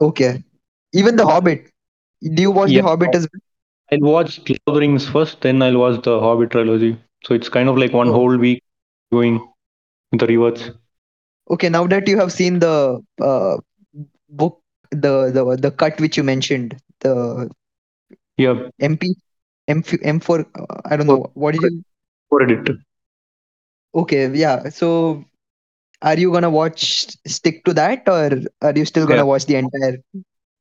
Okay. 0.00 0.42
Even 0.92 1.16
The 1.16 1.26
Hobbit. 1.26 1.70
Do 2.22 2.42
you 2.42 2.50
watch 2.50 2.72
Yeah. 2.72 2.74
The 2.74 2.82
Hobbit 2.82 3.14
as 3.14 3.26
well? 3.32 3.40
I'll 3.92 4.00
watch 4.00 4.38
Lord 4.48 4.58
of 4.66 4.74
the 4.74 4.80
Rings 4.80 5.08
first, 5.08 5.40
then 5.42 5.62
I'll 5.62 5.78
watch 5.78 6.02
the 6.02 6.20
Hobbit 6.20 6.50
trilogy. 6.50 6.98
So 7.24 7.34
it's 7.34 7.48
kind 7.48 7.68
of 7.68 7.78
like 7.78 7.92
one 7.92 8.08
Oh. 8.08 8.12
whole 8.12 8.36
week 8.36 8.62
going 9.12 9.40
the 10.12 10.26
rewatch. 10.26 10.74
Okay, 11.50 11.68
now 11.68 11.86
that 11.86 12.08
you 12.08 12.18
have 12.18 12.32
seen 12.32 12.58
the 12.60 13.00
uh, 13.22 13.56
book, 14.28 14.60
the, 14.90 15.30
the 15.32 15.56
the 15.60 15.70
cut 15.70 16.00
which 16.00 16.16
you 16.16 16.22
mentioned, 16.24 16.76
the 17.00 17.50
Yeah, 18.36 18.68
MP, 18.80 19.14
M 19.68 19.82
M4, 19.82 20.46
uh, 20.58 20.80
I 20.84 20.96
don't 20.96 21.06
know. 21.06 21.30
What 21.34 21.52
did 21.54 21.62
you? 21.62 21.82
for 22.28 22.42
edit. 22.42 22.68
Okay, 23.94 24.28
yeah. 24.34 24.68
So 24.70 25.24
are 26.02 26.16
you 26.18 26.32
gonna 26.32 26.50
watch 26.50 27.06
stick 27.26 27.64
to 27.64 27.72
that 27.74 28.08
or 28.08 28.30
are 28.62 28.72
you 28.76 28.84
still 28.84 29.06
gonna 29.06 29.24
Yeah. 29.24 29.24
watch 29.24 29.46
the 29.46 29.56
entire 29.56 29.98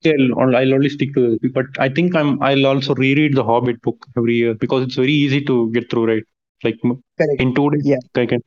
I'll, 0.06 0.56
I'll 0.56 0.74
only 0.74 0.90
stick 0.90 1.14
to 1.16 1.38
it. 1.42 1.54
But 1.54 1.66
I 1.80 1.90
think 1.90 2.16
I'm 2.16 2.42
I'll 2.42 2.66
also 2.68 2.94
reread 2.96 3.36
the 3.36 3.44
Hobbit 3.44 3.82
book 3.82 4.06
every 4.18 4.36
year 4.36 4.54
because 4.54 4.84
it's 4.84 4.96
very 4.96 5.12
easy 5.14 5.42
to 5.46 5.72
get 5.72 5.90
through, 5.90 6.08
right? 6.08 6.24
Like 6.64 6.80
correct 7.18 7.42
in 7.42 7.54
two 7.56 7.70
days, 7.72 7.88
Yeah. 7.88 8.00
I 8.16 8.26
can. 8.26 8.42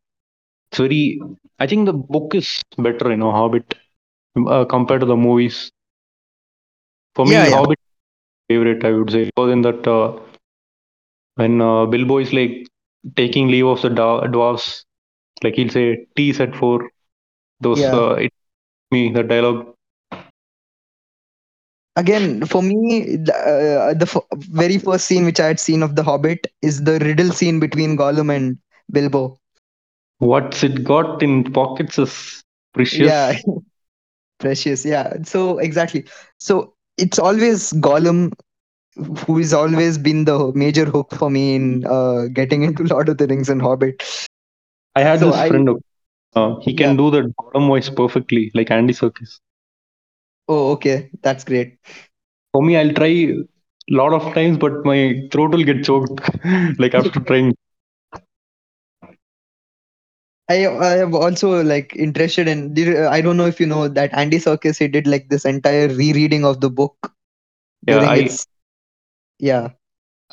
It's 0.71 0.79
very. 0.79 1.21
I 1.59 1.67
think 1.67 1.87
the 1.87 1.93
book 1.95 2.35
is 2.35 2.63
better, 2.79 3.11
you 3.11 3.17
know, 3.17 3.31
Hobbit 3.33 3.75
uh, 4.49 4.65
compared 4.65 5.01
to 5.01 5.07
the 5.07 5.17
movies. 5.17 5.71
For 7.15 7.25
me, 7.27 7.37
Yeah, 7.37 7.47
yeah. 7.47 7.65
Hobbit 7.65 7.79
favorite, 8.49 8.85
I 8.85 8.93
would 8.93 9.11
say, 9.11 9.25
because 9.25 9.51
in 9.53 9.63
that 9.63 9.87
uh, 9.87 10.19
when 11.37 11.61
uh, 11.61 11.87
Bilbo 11.87 12.19
is 12.19 12.33
like 12.33 12.67
taking 13.17 13.49
leave 13.49 13.67
of 13.67 13.81
the 13.83 13.89
dwa- 13.89 14.25
dwarves, 14.31 14.85
like 15.43 15.55
he'll 15.55 15.69
say 15.71 16.07
T 16.17 16.33
set 16.33 16.55
for 16.57 16.91
those. 17.61 17.93
Yeah. 17.93 17.93
Uh, 17.93 18.15
it 18.15 18.33
me 18.91 19.11
the 19.13 19.23
dialogue. 19.23 19.67
again 21.97 22.45
for 22.47 22.63
me 22.63 23.17
the, 23.27 23.35
uh, 23.35 23.95
the 23.95 24.07
f- 24.13 24.27
very 24.61 24.79
first 24.79 25.07
scene 25.07 25.25
which 25.25 25.41
i 25.41 25.47
had 25.47 25.61
seen 25.61 25.83
of 25.83 25.95
the 25.97 26.03
hobbit 26.03 26.47
is 26.63 26.83
the 26.85 26.99
riddle 27.01 27.31
scene 27.33 27.59
between 27.61 27.97
gollum 27.97 28.35
and 28.35 28.59
bilbo 28.93 29.39
What's 30.19 30.63
it 30.63 30.85
got 30.85 31.23
in 31.23 31.53
pockets 31.53 31.99
is 31.99 32.43
precious. 32.75 33.15
yeah 33.15 33.33
precious 34.39 34.85
yeah 34.85 35.13
so 35.25 35.59
exactly 35.59 36.05
so 36.39 36.75
it's 36.99 37.19
always 37.19 37.73
gollum 37.75 38.33
who 39.27 39.39
has 39.39 39.53
always 39.53 39.99
been 39.99 40.25
the 40.25 40.53
major 40.55 40.85
hook 40.85 41.15
for 41.15 41.31
me 41.31 41.55
in 41.55 41.85
uh, 41.87 42.27
getting 42.33 42.63
into 42.63 42.85
lord 42.85 43.09
of 43.09 43.19
the 43.19 43.27
rings 43.27 43.49
and 43.49 43.63
hobbit 43.63 44.03
I 44.97 45.03
had 45.03 45.23
So 45.23 45.25
this 45.25 45.43
I- 45.43 45.47
friend. 45.47 45.69
Uh, 46.35 46.59
he 46.61 46.75
can 46.75 46.97
Yeah. 46.97 46.97
do 46.97 47.11
the 47.11 47.33
Gollum 47.41 47.69
voice 47.69 47.89
perfectly, 47.91 48.51
like 48.55 48.71
Andy 48.71 48.93
Serkis. 48.95 49.41
oh 50.49 50.73
okay 50.73 51.11
that's 51.23 51.45
great 51.45 51.79
For 52.53 52.63
me, 52.63 52.77
I'll 52.77 52.93
try 52.93 53.07
a 53.09 53.35
lot 53.91 54.13
of 54.13 54.35
times, 54.35 54.59
but 54.59 54.85
my 54.85 55.29
throat 55.33 55.53
will 55.53 55.65
get 55.65 55.85
choked. 55.85 56.21
like 56.79 56.95
after 56.95 57.21
trying. 57.21 57.55
I 60.49 60.67
I 60.67 60.97
am 60.99 61.15
also 61.15 61.63
like 61.63 61.95
interested 61.97 62.49
in. 62.49 62.75
I 63.09 63.21
don't 63.21 63.37
know 63.37 63.47
if 63.47 63.61
you 63.61 63.67
know 63.67 63.89
that 63.89 64.13
Andy 64.15 64.39
Serkis 64.39 64.79
he 64.79 64.89
did 64.89 65.07
like 65.07 65.29
this 65.29 65.45
entire 65.45 65.89
rereading 65.89 66.45
of 66.45 66.61
the 66.61 66.71
book 66.71 67.13
Yeah, 67.87 68.01
I- 68.03 68.27
its. 68.27 68.47
Yeah, 69.39 69.71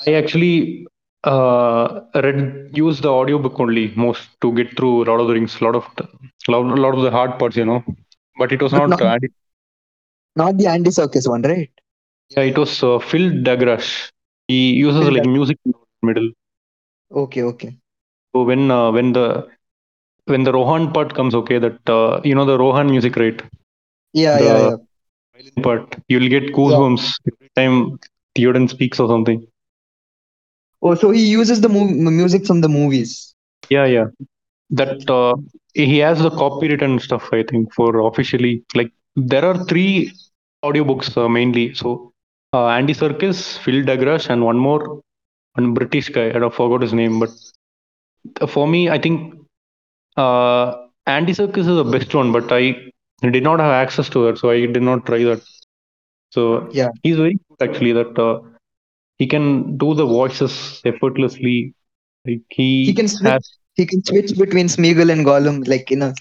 I 0.08 0.14
actually 0.14 0.88
uh, 1.24 2.02
read 2.16 2.70
use 2.74 3.02
the 3.02 3.10
audiobook 3.10 3.60
only 3.60 3.94
most 3.96 4.30
to 4.42 4.52
get 4.54 4.76
through 4.78 5.06
Lord 5.06 5.22
of 5.22 5.28
the 5.28 5.34
Rings. 5.34 5.62
lot 5.62 5.76
of 5.76 5.86
lot, 6.48 6.78
lot 6.80 6.96
of 6.96 7.02
the 7.04 7.12
hard 7.12 7.38
parts, 7.40 7.56
you 7.58 7.66
know. 7.66 7.84
But 8.38 8.52
it 8.52 8.62
was 8.62 8.74
But 8.74 8.88
not. 8.88 9.00
not- 9.00 9.02
Andy, 9.02 9.30
not 10.36 10.58
the 10.58 10.68
Andy 10.68 10.90
Serkis 10.92 11.28
one, 11.28 11.42
right? 11.44 11.72
yeah, 12.30 12.44
it 12.44 12.58
was 12.58 12.84
uh, 12.84 13.00
Phil 13.00 13.30
Dragash. 13.44 14.12
He 14.48 14.74
uses 14.74 15.08
Phil 15.08 15.12
like 15.12 15.24
music 15.24 15.58
in 15.66 15.72
the 15.74 16.08
middle. 16.08 16.30
Okay, 17.12 17.44
okay. 17.44 17.78
So 18.34 18.44
when 18.44 18.70
uh, 18.72 18.92
when 18.92 19.14
the 19.14 19.48
when 20.26 20.44
the 20.44 20.54
Rohan 20.54 20.92
part 20.94 21.14
comes, 21.16 21.36
okay, 21.36 21.60
that 21.60 21.90
uh, 21.90 22.22
you 22.24 22.36
know 22.36 22.46
the 22.46 22.58
Rohan 22.58 22.90
music, 22.90 23.16
right? 23.16 23.42
Yeah, 24.14 24.40
The- 24.40 24.46
yeah, 24.46 24.58
yeah. 24.60 24.76
But 25.58 25.96
you'll 26.08 26.30
get 26.30 26.54
goosebumps 26.54 27.14
every 27.28 27.50
time 27.56 28.00
Theoden 28.38 28.70
speaks 28.70 29.00
or 29.00 29.08
something. 29.08 29.46
Oh, 30.82 30.96
so 30.96 31.12
he 31.12 31.26
uses 31.28 31.62
the 31.62 31.70
mu- 31.70 31.88
music 32.12 32.46
from 32.46 32.62
the 32.62 32.70
movies. 32.70 33.34
Yeah, 33.70 33.86
yeah. 33.86 34.06
That 34.72 35.10
uh, 35.10 35.36
he 35.74 35.98
has 36.00 36.20
the 36.22 36.30
copywritten 36.32 37.02
stuff, 37.02 37.30
I 37.32 37.44
think, 37.44 37.74
for 37.74 38.00
officially. 38.08 38.64
Like 38.76 38.92
there 39.16 39.46
are 39.46 39.64
three 39.66 40.12
audiobooks 40.64 41.16
uh, 41.18 41.28
mainly. 41.30 41.74
So 41.74 42.12
uh, 42.54 42.68
Andy 42.68 42.94
Serkis, 42.94 43.58
Phil 43.60 43.84
Dragash, 43.84 44.30
and 44.30 44.44
one 44.44 44.58
more, 44.58 45.02
one 45.54 45.74
British 45.74 46.10
guy. 46.10 46.30
I 46.30 46.40
don't 46.40 46.54
forgot 46.54 46.82
his 46.82 46.94
name, 46.94 47.20
but 47.20 47.30
uh, 48.42 48.48
for 48.48 48.68
me, 48.68 48.90
I 48.90 48.98
think 49.00 49.34
uh, 50.18 50.74
Serkis 51.08 51.58
is 51.58 51.66
the 51.68 51.84
best 51.84 52.14
one. 52.14 52.32
But 52.32 52.52
I 52.52 52.76
did 53.32 53.44
not 53.44 53.60
have 53.60 53.72
access 53.72 54.10
to 54.10 54.28
it, 54.28 54.38
so 54.38 54.50
I 54.50 54.66
did 54.66 54.82
not 54.82 55.06
try 55.06 55.24
that. 55.24 55.42
So 56.32 56.70
Yeah. 56.72 56.90
he's 57.04 57.18
very 57.18 57.38
good 57.50 57.70
actually. 57.70 57.94
That 57.94 58.18
uh, 58.20 58.40
he 59.18 59.28
can 59.28 59.78
do 59.78 59.94
the 59.94 60.06
voices 60.06 60.82
effortlessly. 60.86 61.74
Like 62.26 62.42
he, 62.50 62.70
He 62.82 62.94
can 62.94 63.08
switch. 63.08 63.36
has 63.36 63.58
He 63.76 63.86
can 63.86 64.04
switch 64.04 64.38
between 64.38 64.68
Smeagol 64.68 65.12
and 65.12 65.26
Gollum 65.26 65.68
like 65.68 65.92
in 65.92 66.02
a 66.04 66.14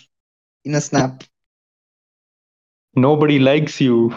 in 0.64 0.74
a 0.74 0.80
snap. 0.80 1.22
nobody 2.96 3.38
likes 3.38 3.80
you. 3.80 4.12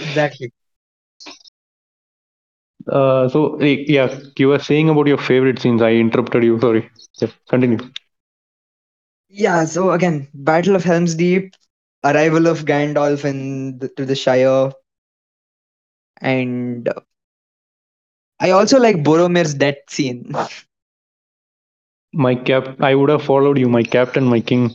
Exactly. 0.00 0.52
Uh, 2.90 3.28
so 3.28 3.56
eh, 3.60 3.84
yeah, 3.88 4.08
you 4.36 4.48
were 4.48 4.58
saying 4.58 4.88
about 4.88 5.06
your 5.06 5.18
favorite 5.18 5.58
scenes. 5.58 5.82
I 5.82 5.92
interrupted 5.92 6.44
you. 6.44 6.58
Sorry. 6.60 6.88
Yeah, 7.20 7.28
continue. 7.48 7.78
Yeah. 9.28 9.64
So 9.64 9.90
again, 9.92 10.28
Battle 10.34 10.76
of 10.76 10.84
Helm's 10.84 11.14
Deep, 11.14 11.54
arrival 12.04 12.46
of 12.46 12.64
Gandalf 12.64 13.24
in 13.24 13.78
the, 13.78 13.88
to 13.90 14.04
the 14.04 14.14
Shire, 14.16 14.72
and 16.20 16.88
I 18.40 18.50
also 18.50 18.78
like 18.78 18.96
Boromir's 19.02 19.54
death 19.54 19.76
scene. 19.88 20.34
My 22.12 22.34
cap. 22.34 22.80
I 22.80 22.94
would 22.94 23.10
have 23.10 23.22
followed 23.22 23.58
you. 23.58 23.68
My 23.68 23.82
captain, 23.82 24.24
my 24.24 24.40
king. 24.40 24.74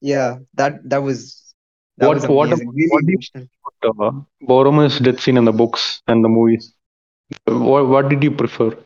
Yeah, 0.00 0.38
that 0.54 0.88
that 0.88 1.02
was 1.02 1.54
that 1.96 2.06
What- 2.08 2.16
was 2.16 2.28
what 2.28 2.46
amazing. 2.48 2.68
about- 2.68 2.74
really 2.74 2.88
what 2.90 3.04
do 3.06 3.12
you- 3.12 3.48
Uh, 3.88 4.12
Boromir's 4.50 4.98
death 4.98 5.20
scene 5.20 5.36
in 5.36 5.44
the 5.44 5.52
books 5.52 6.02
and 6.08 6.24
the 6.24 6.28
movies. 6.28 6.74
What, 7.46 7.86
what 7.88 8.08
did 8.08 8.22
you 8.22 8.30
prefer? 8.32 8.76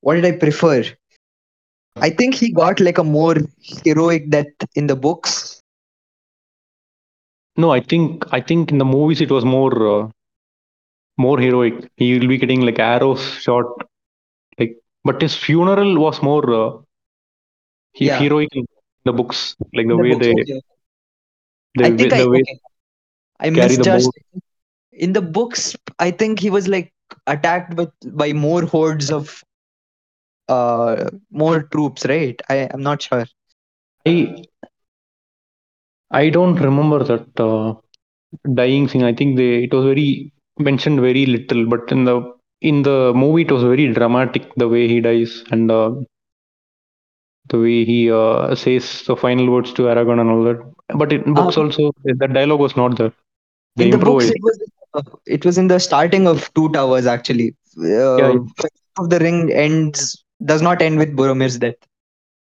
What 0.00 0.14
did 0.14 0.24
I 0.24 0.32
prefer? 0.32 0.84
I 1.96 2.10
think 2.10 2.34
he 2.34 2.52
got 2.52 2.80
like 2.80 2.98
a 2.98 3.04
more 3.04 3.36
heroic 3.84 4.30
death 4.30 4.46
in 4.74 4.86
the 4.86 4.96
books. 4.96 5.60
No, 7.56 7.70
I 7.70 7.80
think 7.80 8.24
I 8.32 8.40
think 8.40 8.70
in 8.70 8.78
the 8.78 8.84
movies 8.84 9.20
it 9.20 9.30
was 9.30 9.44
more 9.44 9.74
uh, 10.04 10.08
more 11.18 11.38
heroic. 11.38 11.90
He 11.96 12.18
will 12.18 12.28
be 12.28 12.38
getting 12.38 12.62
like 12.62 12.78
arrows 12.78 13.22
shot, 13.44 13.66
like. 14.58 14.76
But 15.04 15.20
his 15.20 15.34
funeral 15.34 15.98
was 15.98 16.22
more 16.22 16.44
uh, 16.54 16.78
he- 17.92 18.08
Yeah. 18.08 18.18
heroic 18.18 18.48
in 18.54 18.66
the 19.04 19.12
books, 19.12 19.56
like 19.74 19.86
the 19.88 19.96
the 19.96 20.02
way 20.02 20.14
books, 20.14 20.26
they, 20.26 20.32
okay. 20.32 20.60
the, 21.74 21.84
I 21.84 21.90
think 21.90 22.12
way, 22.12 22.14
I, 22.14 22.24
way 22.26 22.42
okay. 22.42 22.60
I 23.40 23.50
carry 23.54 23.76
the 23.76 23.84
misjudged. 23.84 24.10
In 24.92 25.12
the 25.12 25.22
books, 25.22 25.76
I 25.98 26.10
think 26.10 26.40
he 26.40 26.50
was 26.50 26.68
like 26.68 26.92
attacked 27.26 27.74
with 27.74 27.90
by 28.16 28.32
more 28.32 28.64
hordes 28.64 29.10
of 29.10 29.42
uh 30.56 31.10
more 31.30 31.62
troops, 31.74 32.06
right? 32.14 32.40
I 32.48 32.68
I'm 32.72 32.82
not 32.82 33.02
sure. 33.02 33.24
I 34.06 34.44
I 36.12 36.28
don't 36.30 36.54
remember 36.60 37.02
that 37.04 37.26
uh, 37.40 37.74
dying 38.54 38.88
scene. 38.88 39.02
I 39.04 39.12
think 39.12 39.36
they 39.36 39.64
it 39.64 39.72
was 39.74 39.84
very 39.84 40.32
mentioned 40.58 41.00
very 41.00 41.26
little, 41.26 41.66
but 41.66 41.90
in 41.92 42.04
the 42.04 42.16
in 42.60 42.82
the 42.82 43.12
movie 43.14 43.42
it 43.42 43.52
was 43.52 43.62
very 43.62 43.92
dramatic 43.92 44.54
the 44.56 44.68
way 44.68 44.86
he 44.88 45.00
dies 45.00 45.42
and 45.50 45.70
uh, 45.70 45.90
the 47.48 47.58
way 47.58 47.84
he 47.84 48.10
uh, 48.10 48.54
says 48.54 49.02
the 49.06 49.16
final 49.16 49.50
words 49.50 49.72
to 49.74 49.82
Aragorn 49.92 50.20
and 50.20 50.30
all 50.30 50.44
that. 50.44 50.60
But 50.96 51.12
in 51.12 51.34
books 51.34 51.56
Um, 51.56 51.56
also 51.56 51.92
the 52.04 52.28
dialogue 52.28 52.60
was 52.60 52.76
not 52.76 52.96
there. 52.98 53.12
They 53.76 53.86
in 53.86 53.90
the 53.90 53.98
books, 53.98 54.30
it 54.30 54.36
was 54.42 54.58
uh, 54.94 55.02
it 55.26 55.44
was 55.44 55.58
in 55.58 55.68
the 55.68 55.78
starting 55.78 56.26
of 56.26 56.52
Two 56.54 56.68
Towers 56.70 57.06
actually. 57.06 57.54
Uh, 57.78 58.32
Yeah, 58.32 58.38
of 58.98 59.10
the 59.10 59.18
Ring 59.20 59.50
ends 59.52 60.24
does 60.44 60.62
not 60.62 60.82
end 60.82 60.98
with 60.98 61.16
Boromir's 61.16 61.58
death. 61.58 61.76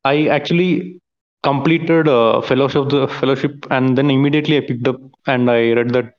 I 0.05 0.27
actually 0.27 0.99
completed 1.43 2.07
a 2.07 2.41
fellowship 2.41 2.89
the 2.89 3.07
fellowship 3.07 3.65
and 3.71 3.97
then 3.97 4.09
immediately 4.09 4.57
I 4.57 4.61
picked 4.61 4.87
up 4.87 4.97
and 5.27 5.49
I 5.49 5.71
read 5.73 5.89
that 5.91 6.13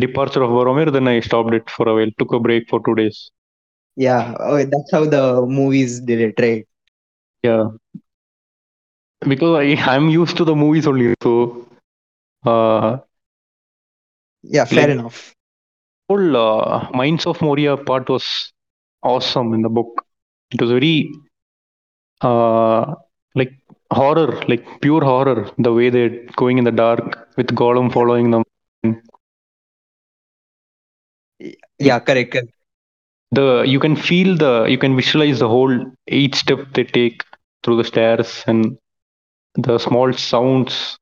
Departure 0.00 0.42
of 0.42 0.50
Boromir. 0.50 0.92
Then 0.92 1.08
I 1.08 1.20
stopped 1.20 1.52
it 1.54 1.68
for 1.70 1.88
a 1.88 1.94
while, 1.94 2.10
took 2.18 2.32
a 2.32 2.38
break 2.40 2.68
for 2.68 2.80
two 2.84 2.94
days. 2.94 3.30
Yeah, 3.96 4.34
oh, 4.40 4.58
that's 4.64 4.90
how 4.92 5.04
the 5.04 5.44
movies 5.46 6.00
did 6.00 6.20
it, 6.20 6.34
right? 6.40 6.66
Yeah, 7.42 7.68
because 9.28 9.56
I 9.58 9.94
I'm 9.94 10.08
used 10.08 10.36
to 10.38 10.44
the 10.44 10.54
movies 10.54 10.86
only. 10.86 11.14
So 11.22 11.66
uh, 12.44 12.98
Yeah, 14.42 14.64
fair 14.64 14.90
like 14.90 14.90
enough. 14.90 15.34
whole 16.08 16.36
uh, 16.36 16.88
Mines 16.94 17.26
of 17.26 17.40
Moria 17.40 17.76
part 17.76 18.08
was 18.08 18.52
awesome 19.02 19.54
in 19.54 19.62
the 19.62 19.68
book. 19.68 20.04
It 20.52 20.60
was 20.60 20.70
very 20.70 21.10
uh 22.22 22.94
like 23.34 23.52
horror, 23.92 24.42
like 24.48 24.64
pure 24.80 25.02
horror. 25.02 25.50
The 25.58 25.72
way 25.72 25.90
they're 25.90 26.18
going 26.36 26.58
in 26.58 26.64
the 26.64 26.72
dark 26.72 27.28
with 27.36 27.48
Gollum 27.54 27.92
following 27.92 28.30
them. 28.30 28.42
Yeah, 31.78 32.00
correct, 32.00 32.32
correct. 32.32 32.52
the 33.32 33.62
you 33.66 33.78
can 33.80 33.94
feel 33.96 34.36
the 34.36 34.64
you 34.72 34.78
can 34.78 34.94
visualize 34.96 35.38
the 35.38 35.48
whole 35.48 35.74
each 36.08 36.36
step 36.36 36.60
they 36.74 36.84
take 36.84 37.22
through 37.62 37.76
the 37.76 37.84
stairs 37.84 38.42
and 38.46 38.76
the 39.56 39.78
small 39.78 40.12
sounds 40.12 40.98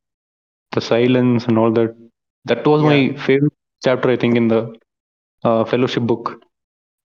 the 0.72 0.80
silence 0.80 1.44
and 1.46 1.58
all 1.58 1.72
that 1.72 1.94
that 2.44 2.66
was 2.66 2.82
Yeah. 2.82 2.90
my 2.92 3.00
favorite 3.26 3.52
chapter 3.84 4.10
i 4.10 4.16
think 4.16 4.36
in 4.36 4.48
the 4.48 4.62
uh, 5.44 5.64
fellowship 5.64 6.02
book 6.12 6.38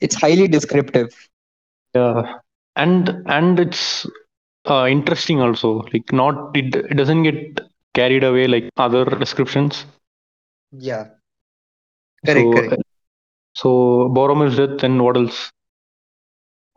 It's 0.01 0.15
highly 0.15 0.47
descriptive. 0.47 1.09
Yeah. 1.93 2.39
And 2.75 3.23
and 3.27 3.59
it's 3.59 4.05
uh, 4.69 4.87
interesting 4.89 5.41
also. 5.41 5.81
Like 5.93 6.11
not 6.11 6.55
it, 6.55 6.75
it 6.75 6.95
doesn't 6.95 7.23
get 7.23 7.59
carried 7.93 8.23
away 8.23 8.47
like 8.47 8.69
other 8.77 9.05
descriptions. 9.05 9.85
Yeah, 10.71 11.07
correct, 12.25 12.53
so 12.53 12.53
correct. 12.53 12.83
so 13.55 13.69
boromir's 14.15 14.57
death 14.57 14.83
and 14.83 15.03
what 15.03 15.17
else? 15.17 15.51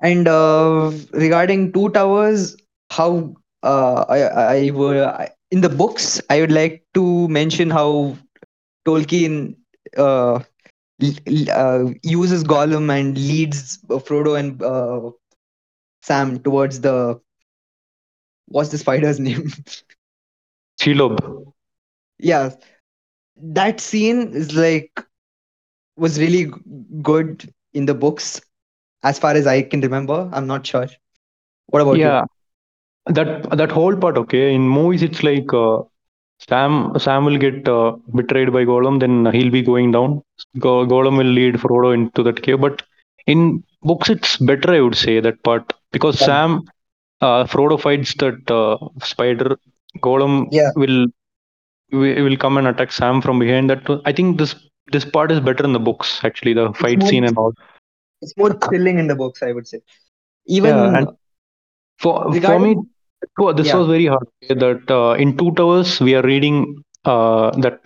And 0.01 0.29
uh, 0.29 0.91
regarding 1.13 1.73
Two 1.73 1.89
Towers, 1.91 2.57
how 2.91 3.35
uh, 3.63 4.05
I, 4.09 4.23
I 4.67 4.71
were 4.73 5.29
in 5.51 5.61
the 5.61 5.69
books, 5.69 6.21
I 6.31 6.41
would 6.41 6.53
like 6.53 6.85
to 6.95 7.29
mention 7.29 7.71
how 7.71 8.17
Tolkien 8.87 9.57
uh, 9.97 10.41
uh, 11.03 11.85
uses 12.03 12.45
Gollum 12.45 12.91
and 12.91 13.17
leads 13.17 13.79
uh, 13.91 13.95
Frodo 13.97 14.39
and 14.39 14.63
uh, 14.63 15.11
Sam 16.03 16.39
towards 16.41 16.81
the 16.81 17.21
what's 18.47 18.71
the 18.71 18.79
spider's 18.79 19.19
name? 19.21 19.51
shelob 20.81 21.17
yeah, 22.19 22.51
that 23.37 23.81
scene 23.81 24.33
is 24.35 24.55
like 24.55 24.91
was 25.97 26.19
really 26.19 26.51
good 27.03 27.53
in 27.73 27.87
the 27.87 27.95
books 27.95 28.41
as 29.03 29.19
far 29.19 29.33
as 29.35 29.47
I 29.47 29.63
can 29.63 29.81
remember. 29.81 30.29
I'm 30.33 30.47
not 30.47 30.67
sure. 30.67 30.87
What 31.67 31.83
about 31.83 32.05
you? 32.05 32.15
yeah 32.15 32.25
that 33.07 33.49
that 33.61 33.71
whole 33.73 33.97
part 33.97 34.17
okay 34.19 34.55
in 34.55 34.63
movies 34.69 35.03
it's 35.03 35.23
like 35.23 35.53
uh, 35.53 35.79
sam 36.49 36.73
sam 37.05 37.25
will 37.25 37.39
get 37.39 37.69
uh, 37.69 37.93
betrayed 38.15 38.53
by 38.53 38.65
gollum 38.65 38.99
then 39.01 39.15
he'll 39.35 39.51
be 39.51 39.63
going 39.63 39.91
down 39.97 40.23
Go- 40.59 40.87
gollum 40.87 41.17
will 41.21 41.33
lead 41.39 41.55
frodo 41.65 41.95
into 41.99 42.23
that 42.23 42.43
cave 42.43 42.61
but 42.61 42.83
in 43.27 43.63
books 43.83 44.11
it's 44.15 44.37
better 44.51 44.71
i 44.75 44.81
would 44.81 44.97
say 44.97 45.21
that 45.21 45.43
part 45.49 45.73
because 45.93 46.21
Yeah. 46.21 46.27
sam 46.27 46.51
uh, 47.21 47.45
frodo 47.53 47.81
fights 47.87 48.15
that 48.23 48.51
uh, 48.61 48.77
spider 49.13 49.57
gollum 50.09 50.35
Yeah. 50.51 50.71
will 50.77 51.07
wi- 51.93 52.21
will 52.27 52.37
come 52.37 52.57
and 52.59 52.67
attack 52.73 52.93
sam 52.93 53.21
from 53.23 53.39
behind 53.45 53.71
that 53.71 53.85
i 54.05 54.13
think 54.13 54.39
this 54.39 54.55
this 54.93 55.05
part 55.05 55.31
is 55.33 55.41
better 55.41 55.65
in 55.65 55.73
the 55.73 55.85
books 55.91 56.21
actually 56.29 56.55
the 56.61 56.73
fight 56.83 56.99
more- 57.01 57.09
scene 57.11 57.25
and 57.31 57.39
all 57.45 57.55
It's 58.25 58.37
more 58.41 58.53
thrilling 58.65 58.99
in 59.01 59.07
the 59.11 59.15
books, 59.21 59.43
I 59.47 59.53
would 59.57 59.67
say. 59.71 59.79
Even 60.59 60.77
Yeah, 60.77 61.05
For 62.03 62.13
for 62.47 62.59
me, 62.65 62.71
wa- 63.39 63.53
this 63.53 63.73
Yeah. 63.73 63.75
was 63.75 63.87
very 63.89 64.07
hard. 64.07 64.27
That 64.49 64.91
uh, 64.91 65.13
in 65.23 65.37
two 65.37 65.53
towers 65.53 66.01
we 66.01 66.15
are 66.15 66.23
reading 66.23 66.83
uh, 67.05 67.51
that 67.61 67.81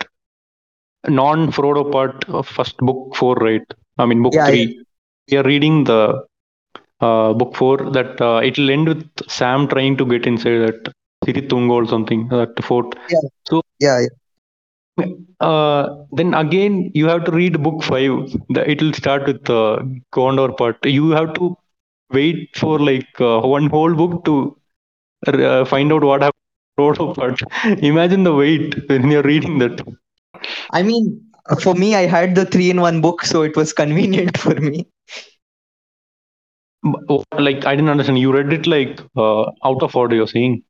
non-Frodo 1.08 1.90
part 1.90 2.24
of 2.28 2.46
first 2.46 2.76
book 2.78 3.14
four, 3.16 3.34
right? 3.36 3.62
I 3.98 4.06
mean 4.06 4.22
book 4.22 4.42
Yeah, 4.42 4.46
three. 4.46 4.84
We 5.30 5.38
are 5.38 5.42
reading 5.44 5.84
the 5.84 6.22
uh, 7.00 7.32
book 7.34 7.54
four 7.56 7.78
that 7.78 8.20
uh, 8.20 8.40
it 8.44 8.58
will 8.58 8.70
end 8.70 8.88
with 8.88 9.04
Sam 9.28 9.68
trying 9.68 9.96
to 9.98 10.06
get 10.06 10.26
inside 10.26 10.58
that 10.66 10.92
Cirith 11.24 11.48
Ungol 11.48 11.84
or 11.84 11.88
something 11.88 12.28
that 12.28 12.62
fort. 12.64 12.94
yeah, 13.08 13.20
So 13.48 13.62
yeah, 13.80 14.06
Uh, 15.40 15.88
then 16.12 16.34
again 16.34 16.90
you 16.94 17.06
have 17.08 17.24
to 17.24 17.32
read 17.32 17.62
book 17.62 17.82
five. 17.82 18.12
The, 18.50 18.68
it 18.70 18.82
will 18.82 18.92
start 18.92 19.26
with 19.26 19.44
the 19.44 19.62
Gondor 20.14 20.56
part. 20.56 20.76
You 20.84 21.10
have 21.10 21.34
to 21.34 21.56
wait 22.12 22.50
for 22.56 22.78
like 22.80 23.08
uh, 23.20 23.40
one 23.40 23.68
whole 23.68 23.94
book 23.94 24.24
to 24.26 24.57
uh, 25.26 25.64
find 25.64 25.92
out 25.92 26.04
what 26.04 26.22
happened. 26.22 26.34
to 26.76 26.82
Frodo. 26.82 27.82
Imagine 27.82 28.24
the 28.24 28.34
weight 28.34 28.88
when 28.88 29.10
you're 29.10 29.22
reading 29.22 29.58
that. 29.58 29.86
I 30.70 30.82
mean, 30.82 31.20
for 31.60 31.74
me, 31.74 31.94
I 31.94 32.06
had 32.06 32.34
the 32.34 32.44
three 32.44 32.70
in 32.70 32.80
one 32.80 33.00
book, 33.00 33.24
so 33.24 33.42
it 33.42 33.56
was 33.56 33.72
convenient 33.72 34.38
for 34.44 34.54
me. 34.54 34.86
Like 37.32 37.66
I 37.66 37.74
didn't 37.74 37.88
understand. 37.88 38.18
You 38.18 38.32
read 38.32 38.52
it 38.52 38.66
like 38.66 39.00
uh, 39.16 39.42
out 39.64 39.82
of 39.82 39.96
order. 39.96 40.14
You're 40.14 40.28
saying. 40.28 40.62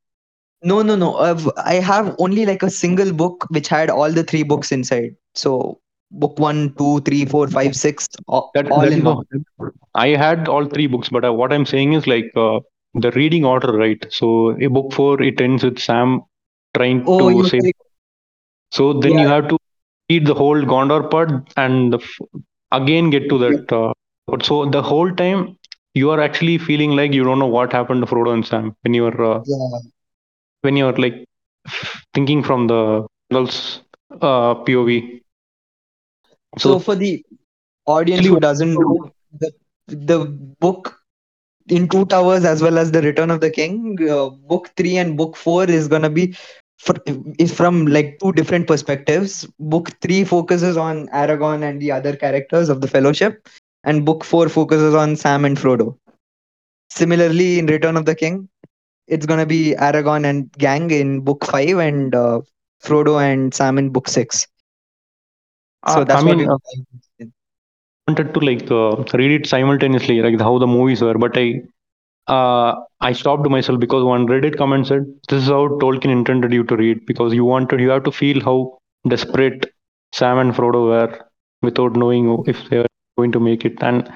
No, 0.63 0.83
no, 0.83 0.97
no. 0.97 1.17
I've, 1.17 1.49
I 1.59 1.75
have 1.75 2.17
only 2.19 2.45
like 2.45 2.63
a 2.63 2.71
single 2.71 3.13
book 3.13 3.47
which 3.51 3.69
had 3.69 3.91
all 3.91 4.11
the 4.11 4.25
three 4.25 4.43
books 4.43 4.73
inside. 4.73 5.15
So 5.35 5.81
book 6.11 6.39
one, 6.39 6.75
two, 6.75 7.01
three, 7.03 7.25
four, 7.27 7.47
five, 7.49 7.77
six, 7.77 8.09
all, 8.27 8.51
That, 8.55 8.71
all 8.71 8.81
that 8.81 8.93
in 8.93 9.05
one. 9.05 9.25
I 9.95 10.09
had 10.09 10.49
all 10.49 10.65
three 10.67 10.87
books, 10.87 11.11
but 11.11 11.25
uh, 11.25 11.33
what 11.33 11.53
I'm 11.53 11.67
saying 11.67 11.93
is 11.93 12.07
like 12.07 12.33
uh, 12.35 12.61
the 12.95 13.11
reading 13.13 13.45
order, 13.45 13.73
right? 13.73 14.05
So 14.11 14.57
a 14.61 14.69
book 14.69 14.93
four 14.93 15.21
it 15.23 15.41
ends 15.41 15.65
with 15.65 15.79
Sam 15.79 16.23
trying 16.77 17.07
Oh, 17.07 17.27
to 17.27 17.43
save. 17.45 17.65
like- 17.65 17.77
So 18.71 18.93
then 18.93 19.19
you 19.19 19.29
have 19.29 19.49
to 19.49 19.59
read 20.11 20.27
the 20.27 20.35
whole 20.35 20.61
Gondor 20.63 21.11
part 21.11 21.31
and 21.57 21.93
the 21.93 21.99
f- 21.99 22.19
again 22.73 23.11
get 23.11 23.29
to 23.31 23.39
that. 23.39 23.73
Uh, 23.73 23.93
but 24.27 24.45
so 24.45 24.65
the 24.67 24.83
whole 24.83 25.11
time 25.15 25.57
you 25.95 26.11
are 26.11 26.21
actually 26.21 26.59
feeling 26.59 26.93
like 26.97 27.13
you 27.13 27.25
don't 27.25 27.39
know 27.39 27.47
what 27.47 27.73
happened 27.73 28.03
to 28.03 28.07
Frodo 28.07 28.33
and 28.33 28.47
Sam 28.47 28.75
when 28.83 28.95
you're 28.95 29.25
uh, 29.25 29.41
yeah, 29.45 29.79
when 30.63 30.77
you're 30.77 30.93
like 30.93 31.25
thinking 32.15 32.43
from 32.43 32.67
the 32.67 33.07
girl's 33.33 33.83
uh, 34.21 34.55
POV. 34.55 35.21
So, 36.59 36.75
So, 36.75 36.79
for 36.79 36.95
the 36.97 37.25
audience 37.87 38.27
who 38.27 38.37
doesn't 38.39 38.73
know, 38.75 39.11
the, 39.39 39.53
the 39.89 40.25
book 40.61 40.98
in 41.69 41.89
Two 41.89 42.05
Towers 42.07 42.45
as 42.45 42.63
well 42.63 42.79
as 42.79 42.91
the 42.93 43.03
Return 43.03 43.31
of 43.31 43.41
the 43.41 43.51
King, 43.51 43.97
uh, 44.09 44.29
book 44.31 44.71
three 44.77 44.97
and 44.97 45.17
book 45.17 45.37
four 45.37 45.65
is 45.65 45.89
gonna 45.89 46.11
be 46.11 46.35
fr- 46.79 46.97
is 47.39 47.53
from 47.55 47.87
like 47.87 48.19
two 48.21 48.33
different 48.33 48.67
perspectives. 48.67 49.47
Book 49.59 49.91
three 50.01 50.25
focuses 50.25 50.77
on 50.77 51.09
Aragorn 51.09 51.63
and 51.63 51.81
the 51.81 51.91
other 51.93 52.17
characters 52.17 52.69
of 52.69 52.81
the 52.81 52.89
Fellowship, 52.89 53.47
and 53.85 54.05
book 54.05 54.25
four 54.25 54.49
focuses 54.49 54.95
on 54.95 55.17
Sam 55.17 55.45
and 55.45 55.57
Frodo. 55.57 55.97
Similarly, 56.91 57.59
in 57.59 57.67
Return 57.67 57.97
of 57.97 58.05
the 58.07 58.15
King, 58.15 58.49
it's 59.07 59.27
gonna 59.27 59.47
be 59.47 59.75
Aragorn 59.79 60.25
and 60.25 60.51
gang 60.53 60.91
in 60.91 61.21
book 61.21 61.45
five, 61.45 61.79
and 61.79 62.15
uh, 62.15 62.41
Frodo 62.83 63.21
and 63.23 63.53
Sam 63.55 63.79
in 63.79 63.91
book 63.91 64.09
six. 64.09 64.47
So 65.87 66.05
I- 66.05 66.05
that's 66.05 66.21
I 66.21 66.23
what 66.23 66.37
mean, 66.37 66.49
uh, 66.49 66.57
wanted 68.09 68.35
to 68.35 68.41
like 68.41 68.71
uh, 68.71 68.97
read 69.19 69.31
it 69.31 69.47
simultaneously, 69.47 70.21
like 70.23 70.41
how 70.41 70.59
the 70.59 70.67
movies 70.67 71.03
were, 71.03 71.19
but 71.19 71.37
I 71.37 71.63
uh, 72.27 72.75
I 73.01 73.13
stopped 73.13 73.49
myself 73.49 73.81
because 73.81 74.05
one 74.05 74.27
Reddit 74.27 74.57
comment 74.59 74.87
said 74.87 75.07
this 75.29 75.43
is 75.43 75.49
how 75.49 75.69
Tolkien 75.83 76.11
intended 76.11 76.53
you 76.53 76.65
to 76.65 76.77
read 76.77 77.07
because 77.07 77.33
you 77.33 77.45
wanted 77.45 77.81
you 77.81 77.91
have 77.91 78.05
to 78.05 78.13
feel 78.13 78.41
how 78.43 78.79
desperate 79.09 79.73
Sam 80.13 80.39
and 80.39 80.53
Frodo 80.53 80.89
were 80.89 81.19
without 81.63 81.97
knowing 81.97 82.45
if 82.47 82.69
they 82.69 82.79
were 82.79 82.87
going 83.17 83.33
to 83.33 83.41
make 83.41 83.65
it, 83.65 83.83
and 83.83 84.11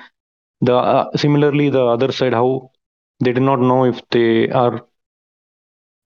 the 0.60 0.74
uh, 0.74 1.16
similarly 1.16 1.70
the 1.70 1.85
other 1.85 2.12
side 2.12 2.32
how 2.32 2.70
they 3.20 3.32
did 3.32 3.43
not 3.43 3.60
know 3.60 3.85
if 3.85 4.01
they 4.10 4.48
are 4.51 4.86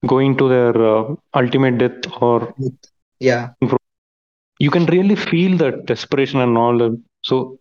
going 0.07 0.37
to 0.37 0.49
their 0.49 0.77
uh, 0.87 1.15
ultimate 1.35 1.79
death 1.79 2.13
or 2.21 2.55
yeah. 3.21 3.51
you 4.59 4.71
can 4.71 4.87
really 4.87 5.17
feel 5.17 5.57
that 5.59 5.87
desperation 5.87 6.41
and 6.41 6.57
all 6.57 6.79
that. 6.79 7.03
So, 7.25 7.59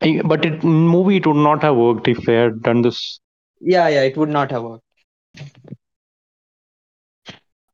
but 0.00 0.44
it 0.44 0.62
movie 0.62 1.16
it 1.16 1.26
would 1.26 1.36
not 1.36 1.62
have 1.62 1.76
worked 1.76 2.08
if 2.08 2.18
they 2.26 2.34
had 2.34 2.62
done 2.62 2.82
this. 2.82 3.18
Yeah, 3.60 3.88
yeah, 3.88 4.02
it 4.02 4.16
would 4.16 4.28
not 4.28 4.50
have 4.50 4.62
worked. 4.62 4.84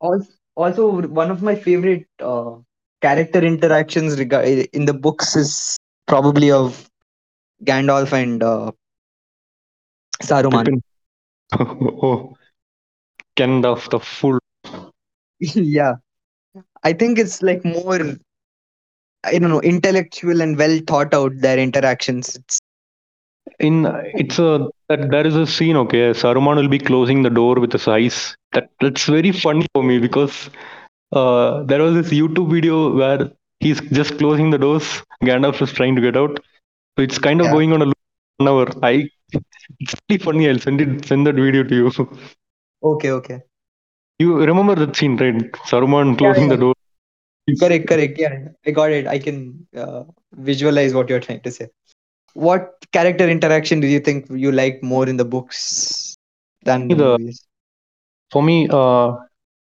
Also, 0.01 0.31
also 0.57 1.03
one 1.09 1.31
of 1.31 1.43
my 1.43 1.55
favorite 1.55 2.07
uh, 2.21 2.57
character 3.01 3.41
interactions 3.41 4.19
rega- 4.19 4.67
in 4.75 4.85
the 4.87 4.95
books 4.95 5.37
is 5.37 5.77
probably 6.07 6.51
of 6.51 6.89
Gandalf 7.65 8.13
and 8.13 8.43
uh, 8.43 8.73
Saruman. 10.23 10.81
Oh, 11.59 12.35
kind 13.37 13.65
of 13.67 13.89
the 13.91 13.99
full. 13.99 14.39
yeah. 15.41 15.95
I 16.83 16.93
think 16.93 17.19
it's 17.19 17.43
like 17.43 17.65
more, 17.65 18.01
I 19.25 19.39
don't 19.39 19.51
know, 19.51 19.61
intellectual 19.61 20.41
and 20.41 20.57
well 20.57 20.79
thought 20.87 21.13
out 21.15 21.33
their 21.41 21.59
interactions. 21.59 22.37
It's, 22.37 22.59
In 23.59 23.87
it's 24.15 24.39
a 24.39 24.69
that 24.89 25.11
there 25.11 25.27
is 25.27 25.37
a 25.37 25.47
scene. 25.47 25.77
Okay, 25.77 26.11
Saruman 26.11 26.57
will 26.57 26.69
be 26.69 26.79
closing 26.79 27.23
the 27.23 27.31
door 27.31 27.57
with 27.57 27.73
his 27.73 27.87
eyes. 27.89 28.37
That 28.53 28.71
that's 28.81 29.05
very 29.07 29.33
funny 29.33 29.67
for 29.75 29.83
me 29.83 29.99
because 29.99 30.51
uh, 31.13 31.63
there 31.65 31.83
was 31.83 31.95
this 31.95 32.11
YouTube 32.13 32.51
video 32.53 32.95
where 32.95 33.31
he's 33.61 33.81
just 33.99 34.19
closing 34.19 34.51
the 34.51 34.59
doors. 34.59 35.03
Gandalf 35.23 35.61
is 35.63 35.73
trying 35.73 35.95
to 35.97 36.03
get 36.03 36.17
out. 36.17 36.41
So 36.97 37.03
it's 37.03 37.19
kind 37.19 37.41
of 37.41 37.47
Yeah. 37.47 37.53
going 37.53 37.73
on 37.73 37.83
a 37.83 37.87
loop 37.87 37.99
one 38.39 38.49
hour. 38.49 38.67
I 38.83 39.09
it's 39.81 39.95
really 40.09 40.19
funny. 40.19 40.49
I'll 40.49 40.59
send 40.59 40.81
it 40.81 41.05
send 41.05 41.27
that 41.27 41.35
video 41.37 41.63
to 41.65 41.75
you. 41.75 41.91
okay, 42.83 43.11
okay. 43.11 43.41
You 44.19 44.37
remember 44.39 44.75
that 44.75 44.97
scene, 44.97 45.17
right? 45.17 45.53
Saruman 45.71 46.17
closing 46.19 46.45
yeah. 46.49 46.57
the 46.57 46.61
door. 46.67 46.75
Correct, 47.59 47.87
correct. 47.87 48.19
Yeah, 48.19 48.49
I 48.67 48.71
got 48.71 48.91
it. 48.91 49.07
I 49.07 49.19
can 49.19 49.67
uh, 49.77 50.03
visualize 50.33 50.95
what 50.95 51.09
you're 51.09 51.21
trying 51.21 51.41
to 51.41 51.51
say. 51.51 51.69
What 52.35 52.73
character 52.93 53.29
interaction 53.29 53.81
do 53.81 53.87
you 53.87 54.01
think 54.01 54.27
you 54.31 54.53
like 54.53 54.83
more 54.83 55.09
in 55.09 55.17
the 55.17 55.25
books 55.25 56.17
than 56.65 56.89
the, 56.89 56.97
The- 56.97 57.19
movies? 57.19 57.47
For 58.33 58.43
me, 58.43 58.69
uh, 58.69 59.13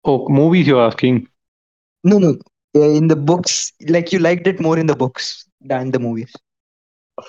oh, 0.04 0.28
movies 0.28 0.66
you're 0.66 0.82
asking. 0.84 1.26
No, 2.04 2.18
no. 2.18 2.36
In 2.74 3.08
the 3.08 3.16
books, 3.16 3.72
like 3.88 4.12
you 4.12 4.18
liked 4.18 4.46
it 4.46 4.60
more 4.60 4.78
in 4.78 4.86
the 4.86 4.94
books 4.96 5.46
than 5.60 5.90
the 5.90 5.98
movies. 5.98 6.32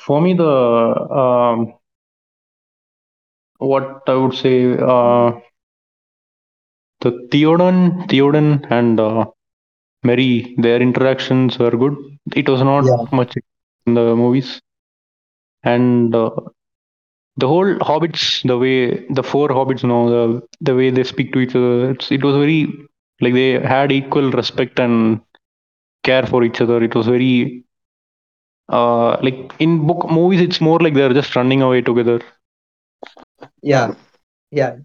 For 0.05 0.21
me, 0.21 0.33
the 0.33 0.45
um, 0.47 1.73
what 3.59 4.01
I 4.07 4.13
would 4.15 4.33
say, 4.33 4.73
uh, 4.77 5.31
the 7.01 7.11
Theoden, 7.31 8.07
Theoden 8.07 8.65
and 8.71 8.99
uh, 8.99 9.25
Merry, 10.03 10.55
their 10.57 10.81
interactions 10.81 11.57
were 11.59 11.71
good. 11.71 11.95
It 12.35 12.47
was 12.49 12.61
not 12.61 12.85
Yeah. 12.85 13.05
much 13.11 13.35
in 13.87 13.93
the 13.95 14.15
movies, 14.15 14.61
and 15.63 16.13
uh, 16.15 16.29
the 17.37 17.47
whole 17.47 17.75
hobbits, 17.89 18.41
the 18.47 18.57
way 18.57 19.05
the 19.09 19.23
four 19.23 19.49
hobbits, 19.49 19.83
know, 19.83 20.01
the 20.09 20.41
the 20.61 20.75
way 20.75 20.89
they 20.89 21.03
speak 21.03 21.33
to 21.33 21.39
each 21.39 21.55
other, 21.55 21.91
it's, 21.91 22.11
it 22.11 22.23
was 22.23 22.35
very 22.35 22.67
like 23.21 23.33
they 23.33 23.51
had 23.59 23.91
equal 23.91 24.31
respect 24.31 24.79
and 24.79 25.21
care 26.03 26.25
for 26.25 26.43
each 26.43 26.61
other. 26.61 26.81
It 26.83 26.95
was 26.95 27.07
very 27.07 27.63
uh 28.69 29.17
like 29.25 29.39
in 29.59 29.85
book 29.87 30.09
movies 30.09 30.41
it's 30.41 30.61
more 30.61 30.79
like 30.79 30.93
they're 30.93 31.13
just 31.21 31.35
running 31.35 31.61
away 31.61 31.81
together 31.81 32.19
Yeah, 33.61 33.93
yeah. 34.51 34.77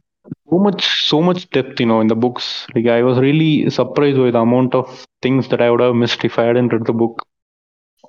So 0.51 0.59
much 0.59 0.83
so 1.09 1.21
much 1.23 1.49
depth 1.51 1.81
you 1.81 1.87
know 1.87 2.01
in 2.01 2.09
the 2.13 2.15
books 2.25 2.67
like 2.75 2.87
i 2.87 3.03
was 3.03 3.19
really 3.27 3.69
surprised 3.79 4.19
by 4.25 4.31
the 4.31 4.39
amount 4.49 4.75
of 4.75 5.05
things 5.23 5.49
that 5.49 5.61
i 5.61 5.71
would 5.71 5.81
have 5.81 5.95
missed 5.95 6.25
if 6.25 6.39
i 6.39 6.45
hadn't 6.51 6.73
read 6.73 6.87
the 6.87 6.93
book 7.05 7.25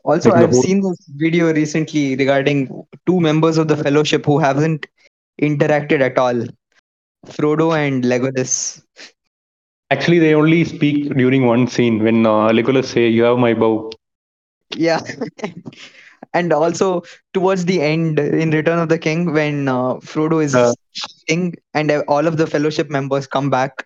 Also, 0.04 0.32
Like 0.32 0.44
I've 0.44 0.56
seen 0.56 0.82
this 0.82 0.98
video 1.16 1.54
recently 1.54 2.16
regarding 2.16 2.70
two 3.06 3.20
members 3.20 3.58
of 3.58 3.68
the 3.68 3.76
fellowship 3.78 4.26
who 4.26 4.40
haven't 4.40 4.86
interacted 5.42 6.02
at 6.02 6.18
all. 6.18 6.44
Frodo 7.28 7.76
and 7.78 8.04
Legolas. 8.04 8.82
actually 9.92 10.20
they 10.20 10.34
only 10.34 10.64
speak 10.66 11.14
during 11.16 11.46
one 11.46 11.68
scene 11.68 12.04
when 12.04 12.26
uh, 12.26 12.50
legolas 12.58 12.86
say 12.86 13.08
you 13.08 13.24
have 13.24 13.38
my 13.38 13.54
bow 13.54 13.90
Yeah. 14.76 15.02
and 16.34 16.54
also 16.54 17.04
towards 17.34 17.66
the 17.66 17.82
end 17.82 18.20
in 18.20 18.52
Return 18.52 18.80
of 18.80 18.90
the 18.90 18.98
King, 18.98 19.34
when 19.34 19.68
uh, 19.68 19.96
Frodo 19.96 20.44
is 20.44 20.56
Uh. 20.56 20.74
king 21.28 21.56
and 21.74 21.92
all 22.08 22.28
of 22.28 22.38
the 22.38 22.48
fellowship 22.48 22.90
members 22.90 23.28
come 23.28 23.50
back, 23.50 23.86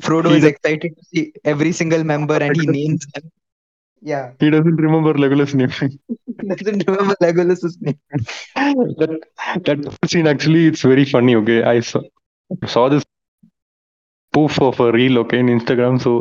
Frodo 0.00 0.30
is 0.36 0.44
excited 0.44 0.92
to 0.96 1.04
see 1.12 1.32
every 1.44 1.72
single 1.72 2.04
member 2.04 2.36
and 2.36 2.56
he 2.56 2.66
names 2.66 3.06
them. 3.14 3.30
Yeah. 4.02 4.32
he 4.40 4.50
doesn't 4.50 4.76
remember 4.76 5.14
legolas 5.14 5.54
name 5.54 5.70
doesn't 6.58 6.84
remember 6.88 7.14
Legolas's 7.20 7.78
name. 7.80 7.98
that 8.54 9.20
that 9.66 10.08
scene 10.10 10.26
actually 10.26 10.66
it's 10.66 10.82
very 10.82 11.04
funny 11.04 11.36
okay 11.36 11.62
i 11.62 11.80
saw, 11.80 12.00
saw 12.66 12.88
this 12.88 13.04
poof 14.32 14.60
of 14.60 14.80
a 14.80 14.92
reel 14.92 15.18
okay 15.18 15.38
in 15.38 15.46
instagram 15.46 16.00
so 16.00 16.12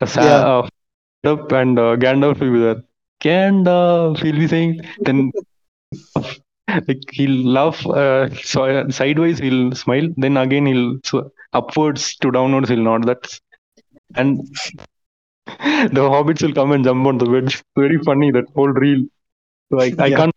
the 0.00 0.06
sa- 0.06 0.24
Yeah. 0.26 0.44
uh, 0.52 0.68
up 1.32 1.52
and 1.52 1.78
uh, 1.78 1.96
gandalf 2.04 2.40
will 2.40 2.52
be 2.56 2.60
there 2.66 2.82
gandalf 3.24 4.18
he'll 4.22 4.40
be 4.44 4.48
saying 4.48 4.80
then 5.06 5.32
like 6.88 7.02
he'll 7.12 7.44
laugh 7.58 7.84
uh, 7.86 8.28
so, 8.50 8.64
uh, 8.64 8.88
sideways 8.90 9.38
he'll 9.38 9.72
smile 9.72 10.08
then 10.16 10.36
again 10.36 10.66
he'll 10.66 10.96
sw- 11.04 11.28
upwards 11.52 12.16
to 12.16 12.30
downwards 12.30 12.68
he'll 12.68 12.86
nod 12.90 13.04
that's 13.06 13.40
and 14.16 14.40
the 15.96 16.02
hobbits 16.14 16.42
will 16.42 16.52
come 16.54 16.72
and 16.72 16.84
jump 16.84 17.06
on 17.06 17.18
the 17.18 17.26
bed 17.26 17.44
It's 17.44 17.62
very 17.76 17.98
funny 17.98 18.30
that 18.32 18.46
whole 18.54 18.68
reel 18.68 19.04
so 19.70 19.80
I, 19.80 19.92
I 19.98 20.10
Yeah. 20.10 20.18
can't 20.18 20.32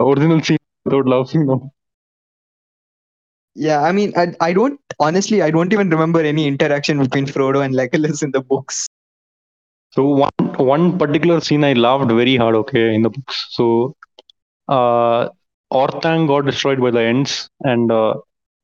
original 0.00 0.42
scene 0.42 0.58
without 0.84 1.06
laughing 1.06 1.46
now 1.46 1.70
Yeah, 3.54 3.82
I 3.82 3.92
mean, 3.92 4.12
I, 4.16 4.32
I 4.40 4.52
don't 4.52 4.80
honestly, 5.00 5.42
I 5.42 5.50
don't 5.50 5.72
even 5.72 5.90
remember 5.90 6.20
any 6.20 6.46
interaction 6.46 6.98
between 6.98 7.26
Frodo 7.26 7.64
and 7.64 7.74
Legolas 7.74 8.22
in 8.22 8.32
the 8.32 8.40
books. 8.40 8.85
So 9.96 10.02
one 10.24 10.38
one 10.74 10.98
particular 10.98 11.40
scene 11.40 11.64
I 11.64 11.72
laughed 11.74 12.10
very 12.20 12.36
hard. 12.36 12.54
Okay, 12.62 12.94
in 12.94 13.02
the 13.02 13.10
books. 13.10 13.36
So, 13.50 13.94
uh, 14.68 15.28
Orthanc 15.72 16.28
got 16.28 16.46
destroyed 16.46 16.80
by 16.80 16.90
the 16.90 17.00
Ents, 17.12 17.48
and 17.62 17.90
uh, 17.90 18.14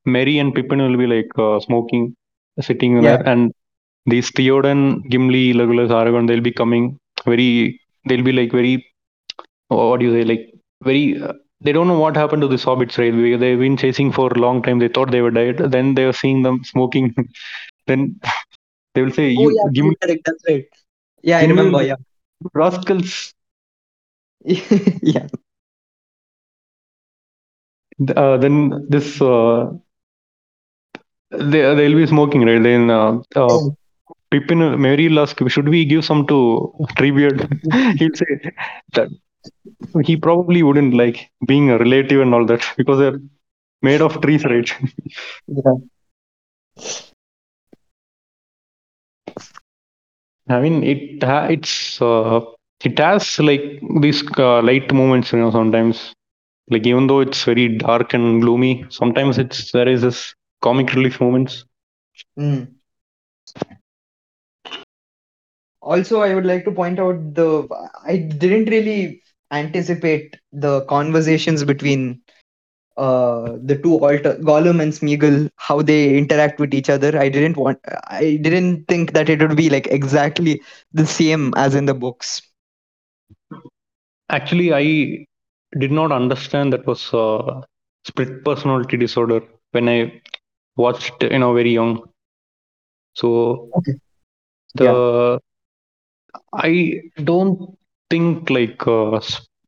Merry 0.05 0.37
and 0.39 0.53
Pippin 0.55 0.79
will 0.81 0.97
be 0.97 1.07
like 1.07 1.31
uh, 1.37 1.59
smoking, 1.59 2.15
sitting 2.61 3.01
there, 3.03 3.21
and 3.27 3.53
these 4.05 4.31
Theoden, 4.31 4.81
Gimli, 5.09 5.53
Legolas, 5.53 5.89
Aragorn, 5.99 6.27
they'll 6.27 6.41
be 6.51 6.53
coming 6.53 6.97
very. 7.25 7.79
They'll 8.07 8.23
be 8.23 8.33
like 8.33 8.51
very. 8.51 8.85
What 9.69 9.99
do 9.99 10.05
you 10.07 10.13
say? 10.13 10.23
Like 10.23 10.49
very. 10.83 11.21
Uh, 11.21 11.33
they 11.61 11.71
don't 11.73 11.87
know 11.87 11.99
what 11.99 12.15
happened 12.17 12.41
to 12.41 12.47
the 12.47 12.55
hobbits, 12.57 12.97
right? 12.97 13.15
They- 13.21 13.37
They've 13.37 13.59
been 13.59 13.77
chasing 13.77 14.11
for 14.11 14.29
a 14.31 14.39
long 14.45 14.61
time. 14.63 14.79
They 14.79 14.89
thought 14.89 15.11
they 15.11 15.21
were 15.21 15.31
dead. 15.31 15.57
Then 15.77 15.95
they 15.95 16.05
were 16.05 16.13
seeing 16.23 16.43
them 16.43 16.63
smoking. 16.63 17.13
then 17.87 18.19
they 18.95 19.01
will 19.03 19.11
say, 19.11 19.29
Oh 19.37 19.49
"You 19.49 19.49
yeah, 19.49 19.67
Gimli, 19.73 19.95
correct, 20.01 20.21
that's 20.25 20.43
right. 20.49 20.65
Yeah, 21.23 21.39
I 21.39 21.45
remember. 21.45 21.83
Yeah, 21.83 21.95
rascals." 22.53 23.33
yeah, 25.03 25.27
uh, 28.15 28.37
then 28.37 28.85
this 28.89 29.21
uh, 29.21 29.71
they 31.51 31.61
they'll 31.77 31.95
be 32.01 32.07
smoking 32.07 32.43
right 32.49 32.63
then 32.63 32.89
uh, 32.89 33.13
uh, 33.35 33.47
Yeah. 33.49 33.69
Pippin 34.31 34.61
Merry 34.81 35.07
will 35.09 35.19
ask 35.23 35.37
should 35.55 35.69
we 35.69 35.85
give 35.85 36.03
some 36.05 36.25
to 36.31 36.37
Treebeard 36.97 37.39
he'll 37.99 38.15
say 38.21 38.31
that 38.95 39.09
he 40.05 40.17
probably 40.17 40.63
wouldn't 40.63 40.93
like 40.93 41.31
being 41.47 41.69
a 41.71 41.77
relative 41.79 42.21
and 42.21 42.33
all 42.35 42.45
that 42.45 42.63
because 42.77 42.99
they're 42.99 43.21
made 43.81 44.01
of 44.01 44.21
trees 44.21 44.45
right 44.45 44.69
yeah. 45.47 45.75
I 50.49 50.59
mean 50.59 50.83
it 50.83 51.23
ha- 51.23 51.47
it's 51.55 52.01
uh, 52.01 52.41
it 52.83 52.97
has 52.99 53.39
like 53.39 53.63
these 54.01 54.23
uh, 54.37 54.61
light 54.61 54.91
moments 54.93 55.31
you 55.31 55.39
know 55.39 55.51
sometimes 55.51 56.13
like 56.69 56.85
even 56.85 57.07
though 57.07 57.19
it's 57.21 57.43
very 57.43 57.67
dark 57.77 58.13
and 58.13 58.41
gloomy 58.41 58.85
sometimes 58.89 59.37
it's 59.37 59.71
there 59.71 59.87
is 59.87 60.01
this 60.01 60.33
comic 60.61 60.93
relief 60.93 61.19
moments 61.21 61.63
Mm. 62.37 62.75
Also, 65.81 66.21
I 66.21 66.33
would 66.33 66.45
like 66.45 66.65
to 66.65 66.71
point 66.71 66.99
out 66.99 67.33
the 67.35 67.67
I 68.05 68.17
didn't 68.17 68.69
really 68.69 69.21
anticipate 69.51 70.35
the 70.51 70.81
conversations 70.85 71.63
between 71.63 72.21
uh 72.97 73.57
the 73.63 73.75
two 73.75 73.95
alter 73.99 74.35
Gollum 74.41 74.81
and 74.81 74.91
Smeagol 74.93 75.49
how 75.57 75.81
they 75.81 76.17
interact 76.17 76.59
with 76.59 76.73
each 76.73 76.89
other. 76.89 77.17
I 77.17 77.29
didn't 77.29 77.57
want 77.57 77.79
I 78.07 78.39
didn't 78.41 78.85
think 78.87 79.13
that 79.13 79.29
it 79.29 79.41
would 79.41 79.55
be 79.57 79.69
like 79.69 79.87
exactly 79.87 80.61
the 80.93 81.05
same 81.05 81.53
as 81.55 81.75
in 81.75 81.85
the 81.85 81.93
books. 81.93 82.41
Actually, 84.29 84.73
I 84.73 85.25
did 85.79 85.91
not 85.91 86.11
understand 86.11 86.73
that 86.73 86.85
was 86.85 87.13
uh, 87.13 87.61
split 88.05 88.43
personality 88.43 88.97
disorder 88.97 89.41
when 89.71 89.89
I 89.89 90.21
watched, 90.75 91.23
you 91.23 91.39
know, 91.39 91.53
very 91.53 91.71
young. 91.71 92.03
So 93.13 93.73
Okay. 93.73 93.93
the 94.75 95.39
I 96.53 97.01
don't 97.23 97.77
think 98.09 98.49
like 98.49 98.85
uh, 98.87 99.19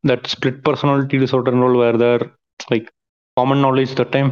that 0.03 0.27
split 0.27 0.63
personality 0.63 1.17
disorder 1.17 1.51
and 1.51 1.63
all 1.63 1.75
were 1.77 1.97
there 1.97 2.31
like 2.69 2.89
common 3.37 3.61
knowledge 3.61 3.95
that 3.95 4.11
time 4.11 4.31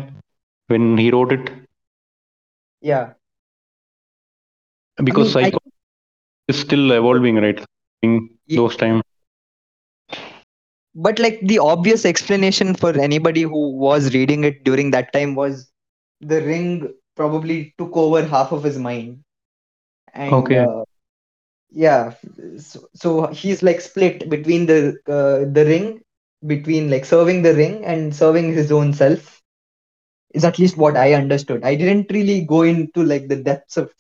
when 0.67 0.97
he 0.97 1.11
wrote 1.11 1.31
it 1.33 1.49
Yeah. 2.81 3.13
because 5.03 5.31
I- 5.41 5.51
psycho 5.51 5.59
is 6.47 6.59
still 6.59 6.91
evolving, 6.91 7.35
right? 7.37 7.59
In 8.01 8.29
Ye- 8.47 8.59
those 8.59 8.75
time. 8.75 9.01
But 10.95 11.19
like 11.19 11.39
the 11.41 11.59
obvious 11.59 12.05
explanation 12.05 12.73
for 12.75 12.89
anybody 12.99 13.41
who 13.43 13.71
was 13.77 14.13
reading 14.13 14.43
it 14.43 14.63
during 14.63 14.91
that 14.91 15.13
time 15.13 15.35
was 15.35 15.71
the 16.21 16.41
ring 16.41 16.93
probably 17.15 17.73
took 17.77 17.95
over 17.95 18.23
half 18.25 18.51
of 18.51 18.63
his 18.63 18.77
mind. 18.77 19.23
And 20.13 20.51
Okay. 20.51 20.65
uh, 20.65 20.83
yeah, 21.71 22.13
so, 22.57 22.87
so 22.93 23.27
he's 23.27 23.63
like 23.63 23.81
split 23.81 24.29
between 24.29 24.65
the 24.67 24.95
uh, 25.07 25.51
the 25.51 25.65
ring, 25.65 26.01
between 26.45 26.89
like 26.89 27.05
serving 27.05 27.41
the 27.43 27.53
ring 27.53 27.83
and 27.85 28.15
serving 28.15 28.53
his 28.53 28.71
own 28.71 28.93
self. 28.93 29.41
Is 30.33 30.43
at 30.43 30.59
least 30.59 30.77
what 30.77 30.97
I 30.97 31.13
understood. 31.13 31.63
I 31.63 31.75
didn't 31.75 32.11
really 32.11 32.41
go 32.45 32.63
into 32.63 33.03
like 33.03 33.27
the 33.27 33.35
depths 33.35 33.77
of 33.77 33.93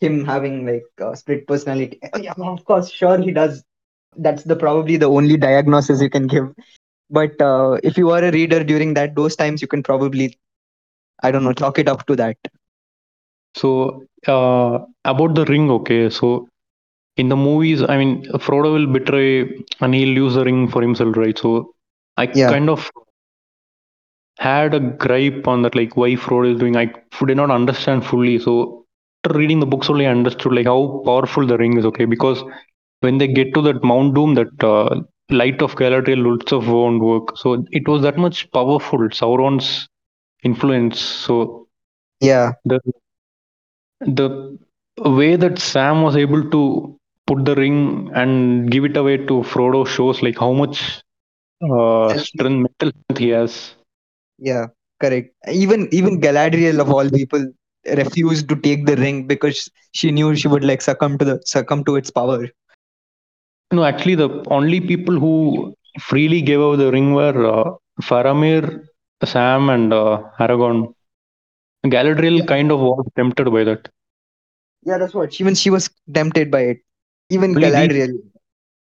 him 0.00 0.24
having 0.24 0.66
like 0.66 1.16
split 1.16 1.46
personality. 1.46 1.98
Oh, 2.12 2.18
yeah, 2.18 2.34
of 2.36 2.64
course, 2.64 2.90
sure 2.90 3.18
he 3.18 3.32
does. 3.32 3.64
That's 4.16 4.44
the 4.44 4.56
probably 4.56 4.96
the 4.96 5.08
only 5.08 5.36
diagnosis 5.36 6.02
you 6.02 6.10
can 6.10 6.26
give. 6.26 6.52
But 7.10 7.40
uh, 7.40 7.78
if 7.82 7.96
you 7.96 8.10
are 8.10 8.22
a 8.22 8.30
reader 8.30 8.62
during 8.64 8.94
that 8.94 9.14
those 9.14 9.36
times, 9.36 9.62
you 9.62 9.68
can 9.68 9.82
probably, 9.82 10.38
I 11.22 11.30
don't 11.30 11.44
know, 11.44 11.52
chalk 11.52 11.78
it 11.78 11.88
up 11.88 12.06
to 12.06 12.16
that. 12.16 12.36
So 13.54 14.04
uh, 14.26 14.78
about 15.04 15.34
the 15.34 15.44
ring, 15.46 15.70
okay. 15.70 16.10
So 16.10 16.48
in 17.16 17.28
the 17.28 17.36
movies, 17.36 17.82
I 17.82 17.96
mean, 17.96 18.24
Frodo 18.34 18.72
will 18.74 18.86
betray 18.86 19.64
and 19.80 19.94
he'll 19.94 20.16
use 20.16 20.34
the 20.34 20.44
ring 20.44 20.68
for 20.68 20.82
himself, 20.82 21.16
right? 21.16 21.36
So 21.38 21.72
I 22.16 22.26
Yeah. 22.34 22.52
kind 22.52 22.68
of 22.70 22.90
had 24.38 24.74
a 24.74 24.80
gripe 24.80 25.46
on 25.46 25.62
that, 25.62 25.74
like 25.74 25.96
why 25.96 26.10
Frodo 26.14 26.52
is 26.52 26.58
doing. 26.58 26.76
I 26.76 26.86
did 27.26 27.36
not 27.36 27.50
understand 27.50 28.04
fully. 28.04 28.38
So 28.38 28.84
after 29.24 29.38
reading 29.38 29.60
the 29.60 29.66
books, 29.66 29.88
only 29.90 30.06
I 30.06 30.10
understood 30.10 30.52
like 30.52 30.66
how 30.66 31.02
powerful 31.04 31.46
the 31.46 31.58
ring 31.58 31.76
is. 31.78 31.84
Okay, 31.86 32.04
because 32.06 32.42
when 33.00 33.18
they 33.18 33.28
get 33.28 33.54
to 33.54 33.62
that 33.62 33.82
Mount 33.84 34.14
Doom, 34.14 34.34
that 34.34 34.62
uh, 34.64 35.00
light 35.30 35.62
of 35.62 35.74
Galadriel 35.76 36.26
also 36.26 36.60
won't 36.60 37.02
work. 37.02 37.36
So 37.36 37.64
it 37.70 37.88
was 37.88 38.02
that 38.02 38.16
much 38.18 38.50
powerful. 38.52 38.98
Sauron's 39.10 39.88
influence. 40.44 41.00
So 41.00 41.66
Yeah, 42.20 42.54
the 42.64 42.80
the 44.00 44.58
way 44.98 45.36
that 45.36 45.58
Sam 45.58 46.02
was 46.02 46.16
able 46.16 46.48
to 46.50 46.96
put 47.26 47.44
the 47.44 47.54
ring 47.54 48.10
and 48.14 48.70
give 48.70 48.84
it 48.84 48.96
away 48.96 49.16
to 49.18 49.42
Frodo 49.42 49.86
shows 49.86 50.22
like 50.22 50.38
how 50.38 50.52
much 50.52 51.00
uh, 51.62 52.16
strength, 52.18 52.58
mental 52.66 52.90
strength 52.90 53.18
he 53.18 53.28
has. 53.30 53.74
yeah, 54.38 54.66
correct. 55.00 55.34
Even 55.50 55.88
even 55.92 56.20
Galadriel 56.20 56.80
of 56.80 56.90
all 56.90 57.08
people 57.10 57.44
refused 57.96 58.48
to 58.48 58.56
take 58.56 58.86
the 58.86 58.96
ring 58.96 59.26
because 59.26 59.68
she 59.92 60.10
knew 60.10 60.34
she 60.36 60.48
would 60.48 60.64
like 60.64 60.82
succumb 60.82 61.18
to 61.18 61.24
the 61.24 61.40
succumb 61.44 61.84
to 61.84 61.96
its 61.96 62.10
power. 62.10 62.48
No, 63.72 63.84
actually, 63.84 64.14
the 64.16 64.28
only 64.50 64.80
people 64.80 65.18
who 65.18 65.74
freely 66.00 66.40
gave 66.42 66.60
away 66.60 66.76
the 66.76 66.90
ring 66.90 67.14
were 67.14 67.46
uh, 67.46 67.70
Faramir, 68.02 68.84
Sam, 69.24 69.70
and 69.70 69.92
uh, 69.92 70.22
Aragorn. 70.38 70.92
Galadriel 71.86 72.38
Yeah. 72.38 72.44
kind 72.46 72.70
of 72.72 72.80
was 72.80 73.06
tempted 73.16 73.50
by 73.52 73.64
that. 73.64 73.88
Yeah, 74.84 74.98
that's 74.98 75.14
what. 75.14 75.40
Even 75.40 75.54
she 75.54 75.70
was 75.70 75.88
tempted 76.12 76.50
by 76.50 76.60
it. 76.72 76.78
Even 77.30 77.50
Only 77.56 77.70
these- 77.70 77.72
Galadriel. 77.74 78.12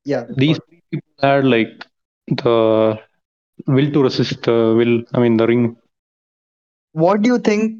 Yeah. 0.05 0.25
These 0.37 0.59
people 0.91 1.09
had 1.21 1.45
like 1.45 1.85
the 2.27 2.99
will 3.67 3.91
to 3.91 4.03
resist 4.03 4.43
the 4.43 4.73
will. 4.77 5.03
I 5.13 5.19
mean, 5.19 5.37
the 5.37 5.47
ring. 5.47 5.75
what 6.93 7.21
do 7.21 7.29
you 7.29 7.37
think 7.39 7.73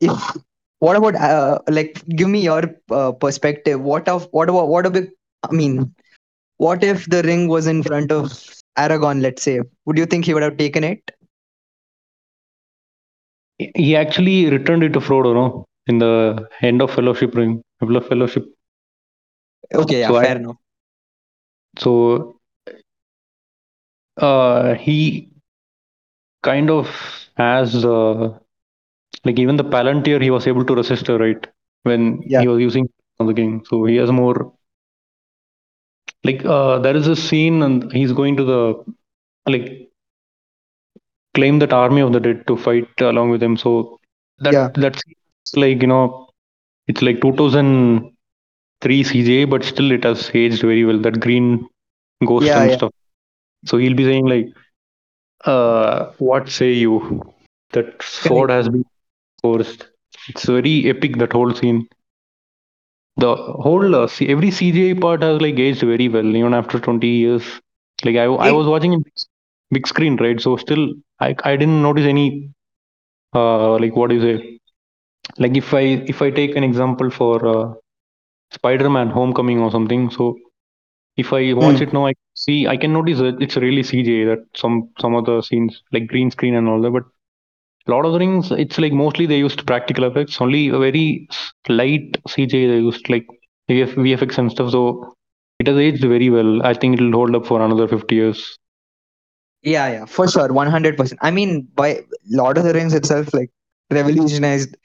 if 0.00 0.36
what 0.80 0.96
about 0.96 1.14
uh, 1.16 1.58
like 1.68 2.02
give 2.16 2.28
me 2.28 2.40
your 2.42 2.62
uh, 2.90 3.12
perspective 3.12 3.80
what 3.80 4.08
of 4.08 4.28
what 4.32 4.48
about 4.48 4.68
what 4.68 4.86
about 4.86 5.04
i 5.48 5.52
mean 5.52 5.76
what 6.58 6.82
if 6.82 7.06
the 7.06 7.22
ring 7.22 7.48
was 7.48 7.66
in 7.66 7.82
front 7.82 8.12
of 8.12 8.30
aragorn 8.78 9.20
let's 9.22 9.42
say 9.42 9.60
would 9.86 9.98
you 9.98 10.06
think 10.06 10.24
he 10.24 10.34
would 10.34 10.42
have 10.48 10.56
taken 10.56 10.84
it 10.84 11.10
He 13.76 13.96
actually 13.96 14.50
returned 14.50 14.82
it 14.82 14.92
to 14.94 15.00
Frodo, 15.00 15.32
no? 15.34 15.64
In 15.86 15.98
the 15.98 16.48
end 16.62 16.80
of 16.82 16.90
Fellowship 16.92 17.34
ring, 17.34 17.62
of 17.80 18.06
Fellowship. 18.06 18.44
okay 19.74 20.00
yeah 20.00 20.10
So 20.10 20.16
I- 20.16 20.26
fair 20.26 20.36
enough 20.36 20.56
So 21.78 22.40
uh, 24.18 24.74
he 24.74 25.30
kind 26.42 26.70
of 26.70 26.88
has 27.36 27.84
uh, 27.84 28.28
like 29.24 29.38
even 29.38 29.56
the 29.56 29.64
Palantir 29.64 30.20
he 30.22 30.30
was 30.30 30.46
able 30.46 30.64
to 30.64 30.74
resist 30.74 31.06
her 31.08 31.18
right 31.18 31.46
when 31.84 32.24
Yeah. 32.24 32.36
he 32.36 32.48
was 32.48 32.60
using 32.60 32.88
the 33.18 33.34
king. 33.34 33.62
So 33.68 33.84
he 33.84 33.96
has 33.96 34.10
more 34.10 34.52
like 36.24 36.44
uh, 36.44 36.78
there 36.78 36.96
is 36.96 37.06
a 37.08 37.16
scene 37.16 37.62
and 37.62 37.92
he's 37.92 38.12
going 38.12 38.36
to 38.36 38.44
the 38.44 38.84
like 39.46 39.88
claim 41.34 41.58
that 41.58 41.72
army 41.72 42.00
of 42.00 42.12
the 42.12 42.20
dead 42.20 42.46
to 42.46 42.56
fight 42.56 42.88
along 43.00 43.30
with 43.30 43.42
him. 43.42 43.56
So 43.56 43.98
that 44.38 44.56
Yeah. 44.56 44.70
that's 44.74 45.02
like 45.54 45.82
you 45.82 45.88
know 45.88 46.28
it's 46.88 47.02
like 47.02 47.20
2003 47.20 49.02
CG, 49.04 49.44
but 49.44 49.64
still 49.64 49.90
it 49.92 50.04
has 50.04 50.30
aged 50.34 50.62
very 50.62 50.84
well. 50.84 50.98
That 50.98 51.20
green 51.20 51.66
ghost 52.26 52.54
Yeah, 52.54 52.56
and 52.56 52.70
stuff. 52.70 52.92
So 53.66 53.78
he'll 53.78 53.94
be 53.94 54.04
saying 54.04 54.26
like, 54.26 54.46
uh, 55.44 56.12
"What 56.18 56.48
say 56.48 56.72
you? 56.72 57.22
That 57.72 58.02
sword 58.02 58.50
has 58.50 58.68
been 58.68 58.84
forced." 59.42 59.86
It's 60.28 60.44
very 60.46 60.88
epic. 60.88 61.18
That 61.18 61.32
whole 61.32 61.52
scene. 61.54 61.86
The 63.16 63.34
whole 63.34 63.94
uh, 63.94 64.06
C- 64.06 64.28
every 64.28 64.50
CGI 64.50 64.94
part 64.94 65.22
has 65.22 65.40
like 65.40 65.58
aged 65.58 65.80
very 65.82 66.08
well, 66.08 66.24
even 66.36 66.54
after 66.54 66.78
20 66.78 67.08
years. 67.08 67.44
Like 68.04 68.16
I, 68.16 68.24
I 68.24 68.50
was 68.52 68.66
watching 68.66 68.92
in 68.92 69.04
big 69.70 69.86
screen, 69.86 70.16
right? 70.16 70.40
So 70.40 70.56
still, 70.56 70.88
I, 71.20 71.34
I 71.44 71.56
didn't 71.56 71.82
notice 71.82 72.06
any, 72.06 72.50
uh, 73.34 73.76
like 73.78 73.96
what 73.96 74.10
do 74.10 74.16
you 74.16 74.22
say? 74.22 74.58
Like 75.38 75.56
if 75.56 75.72
I 75.74 75.82
if 76.14 76.22
I 76.22 76.30
take 76.30 76.56
an 76.56 76.64
example 76.64 77.10
for 77.10 77.46
uh, 77.46 77.72
Spider-Man: 78.52 79.10
Homecoming 79.10 79.60
or 79.60 79.70
something, 79.70 80.10
so 80.10 80.36
if 81.16 81.32
I 81.32 81.52
watch 81.52 81.80
Hmm. 81.80 81.82
it 81.82 81.92
now, 81.92 82.06
I 82.06 82.14
see 82.44 82.66
I 82.66 82.76
can 82.76 82.92
notice 82.92 83.18
that 83.18 83.40
it's 83.40 83.56
really 83.56 83.82
CG 83.82 84.26
That 84.30 84.44
some 84.62 84.90
some 85.00 85.14
of 85.14 85.26
the 85.26 85.42
scenes 85.42 85.82
like 85.92 86.06
green 86.08 86.30
screen 86.30 86.54
and 86.54 86.68
all 86.68 86.80
that, 86.82 86.90
but 86.90 87.04
Lord 87.86 88.06
of 88.06 88.12
the 88.12 88.18
Rings, 88.20 88.50
it's 88.52 88.78
like 88.78 88.92
mostly 88.92 89.26
they 89.26 89.38
used 89.38 89.66
practical 89.66 90.04
effects. 90.04 90.40
Only 90.40 90.68
a 90.68 90.78
very 90.78 91.28
light 91.68 92.16
CG 92.28 92.50
they 92.52 92.78
used 92.90 93.08
like 93.08 93.26
VF, 93.70 93.94
VFX 93.94 94.38
and 94.38 94.50
stuff. 94.52 94.70
So 94.72 95.14
it 95.58 95.66
has 95.68 95.76
aged 95.76 96.02
very 96.02 96.30
well. 96.30 96.62
I 96.64 96.74
think 96.74 96.94
it'll 96.98 97.12
hold 97.12 97.34
up 97.34 97.46
for 97.46 97.60
another 97.62 97.88
50 97.88 98.14
years. 98.14 98.58
yeah 99.62 99.88
yeah 99.94 100.04
for 100.04 100.28
sure 100.28 100.48
100% 100.48 101.16
i 101.20 101.30
mean 101.30 101.66
by 101.74 102.00
lord 102.30 102.58
of 102.58 102.64
the 102.64 102.72
rings 102.74 102.94
itself 102.94 103.32
like 103.34 103.50
revolutionized 103.90 104.76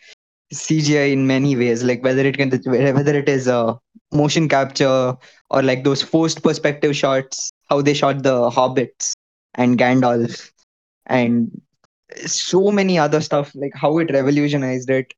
cgi 0.54 1.12
in 1.12 1.28
many 1.28 1.56
ways 1.56 1.84
like 1.84 2.04
whether 2.04 2.22
it 2.26 2.38
can 2.38 2.50
whether 2.66 3.16
it 3.18 3.28
is 3.30 3.48
uh, 3.48 3.74
motion 4.14 4.48
capture 4.48 5.16
or 5.50 5.62
like 5.62 5.84
those 5.84 6.02
forced 6.02 6.44
perspective 6.44 6.96
shots 6.96 7.50
how 7.70 7.82
they 7.82 7.94
shot 7.94 8.24
the 8.24 8.36
hobbits 8.50 9.12
and 9.56 9.78
gandalf 9.78 10.52
and 11.08 11.52
so 12.26 12.72
many 12.72 12.98
other 12.98 13.22
stuff 13.22 13.52
like 13.56 13.74
how 13.76 13.98
it 14.00 14.12
revolutionized 14.12 14.90
it. 14.90 15.14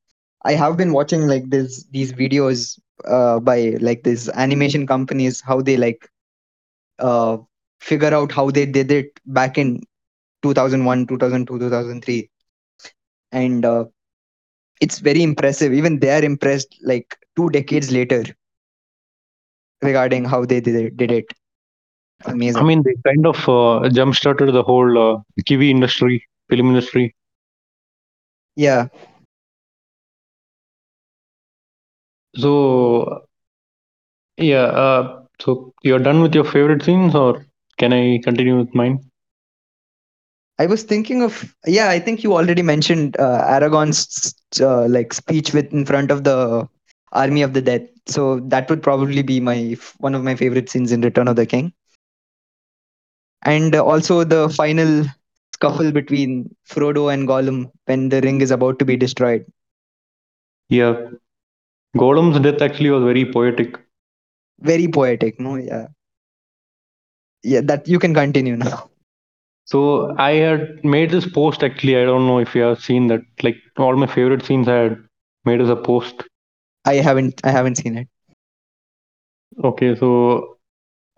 I 0.45 0.53
have 0.53 0.77
been 0.77 0.93
watching 0.93 1.27
like 1.27 1.49
this 1.49 1.85
these 1.91 2.13
videos 2.13 2.79
uh, 3.05 3.39
by 3.39 3.75
like 3.79 4.03
these 4.03 4.29
animation 4.29 4.87
companies 4.87 5.41
how 5.41 5.61
they 5.61 5.77
like 5.77 6.09
uh, 6.99 7.37
figure 7.79 8.13
out 8.13 8.31
how 8.31 8.49
they 8.51 8.65
did 8.65 8.91
it 8.91 9.19
back 9.25 9.57
in 9.57 9.81
2001 10.41 11.07
2002 11.07 11.59
2003 11.59 12.29
and 13.31 13.65
uh, 13.65 13.85
it's 14.79 14.99
very 14.99 15.23
impressive 15.23 15.73
even 15.73 15.99
they 15.99 16.09
are 16.11 16.23
impressed 16.23 16.75
like 16.83 17.17
two 17.35 17.49
decades 17.49 17.91
later 17.91 18.23
regarding 19.81 20.25
how 20.25 20.45
they 20.45 20.59
did 20.61 20.75
it, 20.75 20.97
did 20.97 21.11
it. 21.11 21.25
amazing 22.25 22.53
I 22.55 22.63
mean, 22.63 22.83
they 22.83 22.95
kind 23.05 23.25
of 23.25 23.47
uh, 23.49 23.89
jump 23.89 24.15
started 24.15 24.51
the 24.51 24.63
whole 24.63 24.97
uh, 24.97 25.21
Kiwi 25.45 25.69
industry, 25.71 26.23
film 26.49 26.67
industry. 26.69 27.15
yeah 28.55 28.87
So 32.35 33.23
yeah, 34.37 34.65
uh, 34.85 35.21
so 35.39 35.73
you're 35.83 35.99
done 35.99 36.21
with 36.21 36.33
your 36.35 36.43
favorite 36.45 36.83
scenes, 36.83 37.15
or 37.15 37.45
can 37.77 37.93
I 37.93 38.19
continue 38.23 38.57
with 38.57 38.73
mine? 38.75 39.08
I 40.59 40.67
was 40.67 40.83
thinking 40.83 41.23
of 41.23 41.55
yeah. 41.65 41.89
I 41.89 41.99
think 41.99 42.23
you 42.23 42.33
already 42.35 42.61
mentioned 42.61 43.17
uh, 43.19 43.43
Aragorn's 43.47 44.35
uh, 44.61 44.87
like 44.87 45.13
speech 45.13 45.53
with 45.53 45.73
in 45.73 45.85
front 45.85 46.11
of 46.11 46.23
the 46.23 46.67
army 47.13 47.41
of 47.41 47.53
the 47.53 47.61
dead. 47.61 47.89
So 48.07 48.39
that 48.41 48.69
would 48.69 48.83
probably 48.83 49.23
be 49.23 49.39
my 49.39 49.77
one 49.99 50.15
of 50.15 50.23
my 50.23 50.35
favorite 50.35 50.69
scenes 50.69 50.91
in 50.91 51.01
Return 51.01 51.27
of 51.27 51.35
the 51.37 51.45
King. 51.47 51.73
And 53.43 53.75
also 53.75 54.23
the 54.23 54.49
final 54.49 55.05
scuffle 55.53 55.91
between 55.91 56.55
Frodo 56.67 57.13
and 57.13 57.27
Gollum 57.27 57.71
when 57.85 58.09
the 58.09 58.21
ring 58.21 58.41
is 58.41 58.51
about 58.51 58.79
to 58.79 58.85
be 58.85 58.97
destroyed. 58.97 59.45
Yeah, 60.69 61.09
Gollum's 61.97 62.39
death 62.39 62.61
actually 62.61 62.89
was 62.91 63.03
very 63.03 63.25
poetic. 63.31 63.77
Very 64.59 64.87
poetic, 64.87 65.39
no? 65.39 65.55
Yeah. 65.55 65.87
Yeah, 67.43 67.61
that 67.61 67.87
you 67.87 67.99
can 67.99 68.13
continue 68.13 68.55
now. 68.57 68.89
So 69.71 70.15
I 70.17 70.31
had 70.33 70.83
made 70.83 71.11
this 71.11 71.27
post 71.27 71.63
actually. 71.63 71.97
I 71.97 72.05
don't 72.05 72.27
know 72.27 72.39
if 72.39 72.55
you 72.55 72.63
have 72.63 72.81
seen 72.81 73.07
that. 73.07 73.21
Like 73.43 73.57
all 73.77 73.95
my 73.95 74.07
favorite 74.07 74.45
scenes 74.45 74.67
I 74.67 74.75
had 74.75 74.97
made 75.45 75.61
as 75.61 75.69
a 75.69 75.75
post. 75.75 76.23
I 76.85 76.95
haven't 76.95 77.41
I 77.43 77.51
haven't 77.51 77.75
seen 77.77 77.97
it. 77.97 78.09
Okay, 79.63 79.95
so 79.95 80.57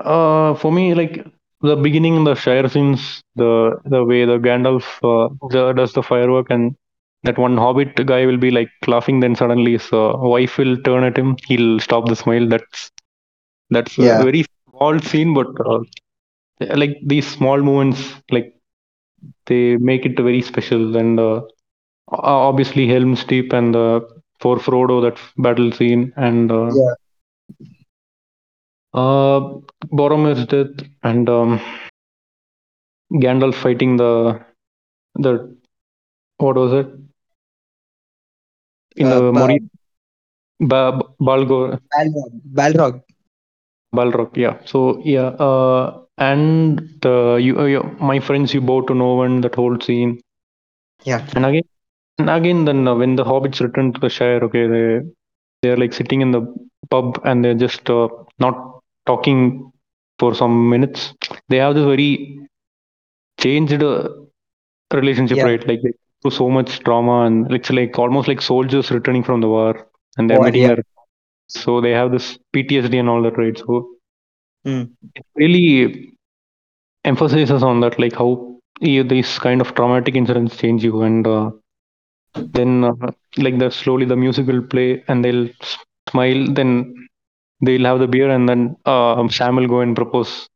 uh, 0.04 0.54
for 0.56 0.72
me, 0.72 0.94
like 0.94 1.26
the 1.62 1.76
beginning, 1.76 2.24
the 2.24 2.36
Shire 2.36 2.68
scenes, 2.70 3.22
the 3.36 3.78
the 3.86 4.04
way 4.04 4.26
the 4.26 4.38
Gandalf 4.40 4.86
uh, 5.04 5.74
does 5.74 5.94
the 5.94 6.04
firework, 6.04 6.48
and 6.50 6.76
that 7.24 7.38
one 7.38 7.58
Hobbit 7.58 7.96
guy 8.06 8.26
will 8.26 8.38
be 8.38 8.52
like 8.52 8.70
laughing, 8.88 9.20
then 9.20 9.36
suddenly 9.36 9.74
his 9.74 9.92
uh, 9.94 10.14
wife 10.18 10.58
will 10.58 10.78
turn 10.84 11.04
at 11.04 11.18
him. 11.18 11.36
He'll 11.48 11.80
stop 11.80 12.08
the 12.08 12.16
smile. 12.16 12.48
That's 12.48 12.92
that's 13.70 13.98
Yeah. 13.98 14.22
a 14.22 14.24
very 14.24 14.46
small 14.70 15.00
scene, 15.00 15.34
but 15.34 15.48
uh, 15.66 15.80
like 16.76 16.98
these 17.06 17.28
small 17.28 17.62
moments, 17.62 18.02
like 18.32 18.54
they 19.46 19.78
make 19.78 20.06
it 20.06 20.18
very 20.18 20.42
special. 20.42 20.96
And 20.98 21.20
uh, 21.20 21.42
obviously, 22.12 22.88
Helm's 22.88 23.24
Deep 23.26 23.54
and 23.54 23.76
uh, 23.76 24.02
for 24.40 24.58
Frodo 24.58 25.02
that 25.04 25.18
battle 25.38 25.72
scene, 25.72 26.14
and 26.18 26.52
uh, 26.52 26.72
Yeah. 26.74 26.94
uh, 28.94 29.40
Boromir's 29.92 30.46
death, 30.48 30.86
and 31.04 31.30
um, 31.30 31.60
Gandalf 33.22 33.56
fighting 33.56 33.96
the 33.98 34.44
the 35.16 35.56
what 36.38 36.56
was 36.56 36.74
it 36.74 36.88
in 38.96 39.10
Uh, 39.10 39.10
the 39.10 39.32
Ba- 39.34 39.34
Mori 39.34 39.60
ba- 40.70 41.00
Balgor 41.20 41.80
Balrog. 41.92 42.34
Balrog. 42.58 43.04
Balrog, 43.96 44.36
yeah. 44.38 44.58
So 44.66 45.02
yeah, 45.04 45.28
uh, 45.48 46.02
and 46.22 46.80
the 47.02 47.16
you, 47.46 47.60
uh, 47.60 47.66
you 47.66 47.82
my 48.00 48.20
friends 48.20 48.54
you 48.54 48.62
bow 48.62 48.82
to 48.82 48.94
no 48.96 49.14
one 49.16 49.42
that 49.42 49.56
whole 49.56 49.80
scene, 49.82 50.20
Yeah. 51.06 51.26
and 51.36 51.46
again 51.46 51.64
and 52.20 52.30
again 52.30 52.66
then 52.66 52.88
uh, 52.88 52.96
when 52.96 53.16
the 53.16 53.24
hobbits 53.24 53.60
return 53.62 53.92
to 53.94 54.00
the 54.00 54.10
Shire, 54.10 54.44
okay, 54.48 54.66
they 54.68 54.86
they're 55.62 55.78
like 55.78 55.94
sitting 55.94 56.22
in 56.22 56.32
the 56.32 56.42
pub 56.92 57.20
and 57.26 57.44
they're 57.44 57.62
just 57.66 57.90
uh, 57.90 58.08
not 58.40 58.56
talking 59.08 59.72
for 60.20 60.34
some 60.36 60.70
minutes. 60.70 61.14
They 61.50 61.58
have 61.58 61.76
this 61.76 61.86
very 61.86 62.40
changed 63.40 63.82
uh, 63.84 64.10
relationship, 64.94 65.42
Yeah. 65.42 65.44
right? 65.44 65.66
Like 65.68 65.82
they 65.84 65.92
through 66.22 66.32
so 66.32 66.50
much 66.50 66.80
trauma 66.82 67.26
and 67.26 67.52
it's 67.52 67.70
like 67.72 67.98
almost 68.00 68.28
like 68.28 68.42
soldiers 68.42 68.92
returning 68.92 69.24
from 69.24 69.42
the 69.42 69.48
war 69.50 69.88
and 70.18 70.30
they're 70.30 70.40
War, 70.40 70.48
meeting 70.48 70.66
yeah. 70.66 70.68
their 70.68 70.84
so 71.48 71.82
they 71.82 71.92
have 71.92 72.12
this 72.12 72.38
PTSD 72.54 72.98
and 72.98 73.10
all 73.10 73.22
that, 73.24 73.38
right? 73.38 73.58
So 73.58 73.88
Hmm. 74.66 74.84
it 75.16 75.26
really 75.36 76.11
emphasizes 77.06 77.64
on 77.64 77.80
that, 77.82 78.00
like 78.00 78.14
how 78.16 78.58
you, 78.80 79.04
these 79.04 79.40
kind 79.40 79.62
of 79.62 79.74
traumatic 79.76 80.16
incidents 80.16 80.58
change 80.58 80.84
you, 80.84 81.02
and 81.02 81.28
uh, 81.28 81.52
then 82.36 82.84
uh, 82.84 82.94
like 83.38 83.58
the 83.60 83.70
slowly 83.70 84.06
the 84.06 84.16
music 84.16 84.48
will 84.48 84.62
play 84.62 85.04
and 85.08 85.24
they'll 85.24 85.48
smile, 86.10 86.46
then 86.54 86.94
they'll 87.62 87.86
have 87.86 88.00
the 88.00 88.08
beer, 88.08 88.30
and 88.30 88.48
then 88.50 88.76
uh, 88.86 89.28
Sam 89.30 89.56
will 89.56 89.68
go 89.68 89.82
and 89.82 89.96
propose 89.96 90.48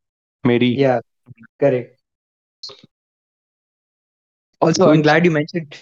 Mary. 0.44 0.70
Yeah. 0.70 1.00
Correct. 1.60 2.00
Also, 4.62 4.84
So 4.84 4.92
I'm 4.92 5.02
glad 5.02 5.26
you 5.26 5.32
mentioned. 5.32 5.76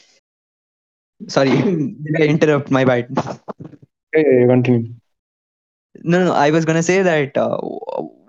Sorry, 1.27 1.49
did 1.51 2.15
I 2.21 2.25
interrupt? 2.25 2.71
My 2.71 2.85
bad. 2.85 3.07
Yeah, 4.13 4.21
yeah, 4.25 4.39
yeah, 4.41 4.47
continue. 4.47 4.93
No, 6.03 6.23
no, 6.25 6.33
I 6.33 6.49
was 6.51 6.65
gonna 6.65 6.83
say 6.83 7.01
that 7.03 7.37
uh, 7.37 7.57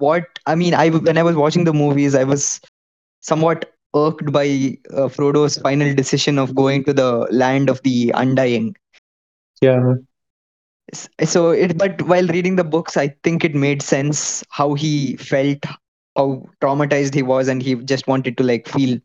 what 0.05 0.39
I 0.47 0.55
mean, 0.55 0.75
I 0.75 0.91
when 0.91 1.19
I 1.19 1.23
was 1.23 1.37
watching 1.37 1.65
the 1.65 1.73
movies, 1.73 2.15
I 2.15 2.25
was 2.25 2.61
somewhat 3.21 3.71
irked 3.95 4.33
by 4.33 4.77
uh, 4.93 5.09
Frodo's 5.09 5.59
final 5.59 5.95
decision 5.95 6.39
of 6.39 6.55
going 6.55 6.85
to 6.85 6.93
the 6.93 7.27
land 7.31 7.71
of 7.71 7.83
the 7.83 8.13
undying. 8.15 8.75
Yeah, 9.61 9.95
So 11.23 11.51
it, 11.51 11.79
but 11.79 12.03
while 12.03 12.27
reading 12.27 12.57
the 12.57 12.65
books, 12.65 12.97
I 12.97 13.09
think 13.23 13.45
it 13.45 13.55
made 13.55 13.83
sense 13.83 14.45
how 14.51 14.75
he 14.75 15.17
felt, 15.17 15.65
how 16.17 16.45
traumatized 16.61 17.15
he 17.15 17.23
was, 17.23 17.49
and 17.49 17.63
he 17.63 17.77
just 17.77 18.07
wanted 18.07 18.37
to 18.39 18.45
like 18.45 18.69
feel, 18.69 18.99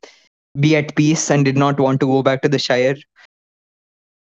be 0.60 0.76
at 0.76 0.96
peace, 0.96 1.30
and 1.32 1.46
did 1.46 1.58
not 1.58 1.80
want 1.80 2.00
to 2.02 2.08
go 2.08 2.22
back 2.24 2.42
to 2.42 2.50
the 2.50 2.60
Shire. 2.60 2.98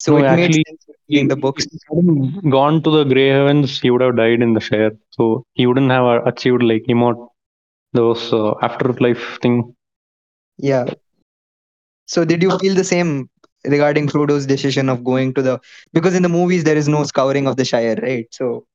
So 0.01 0.19
No, 0.19 0.25
it 0.25 0.37
made 0.37 0.55
sense 0.55 0.86
reading 1.09 1.29
the 1.29 1.37
books. 1.37 1.67
If 1.67 1.71
he 1.71 1.79
hadn't 1.89 2.51
gone 2.51 2.83
to 2.83 2.91
the 2.91 3.05
Grey 3.05 3.29
Heavens, 3.29 3.81
he 3.81 3.91
would 3.91 4.01
have 4.03 4.17
died 4.17 4.43
in 4.43 4.55
the 4.55 4.61
Shire. 4.61 4.93
So 5.11 5.45
he 5.55 5.67
wouldn't 5.67 5.91
have 5.91 6.27
achieved 6.27 6.63
like 6.63 6.85
immort 6.89 7.17
those 7.93 8.33
uh, 8.33 8.55
afterlife 8.63 9.39
thing. 9.41 9.75
Yeah. 10.59 10.87
So 12.07 12.25
did 12.25 12.43
you 12.43 12.51
feel 12.59 12.75
the 12.75 12.85
same 12.85 13.29
regarding 13.65 14.09
Frodo's 14.09 14.47
decision 14.47 14.89
of 14.89 15.05
going 15.05 15.35
to 15.35 15.43
the 15.43 15.61
because 15.93 16.15
in 16.15 16.23
the 16.23 16.29
movies 16.29 16.65
there 16.65 16.77
is 16.77 16.89
no 16.89 17.05
scouring 17.05 17.47
of 17.47 17.57
the 17.57 17.65
Shire, 17.65 17.97
right? 18.03 18.27
So 18.31 18.67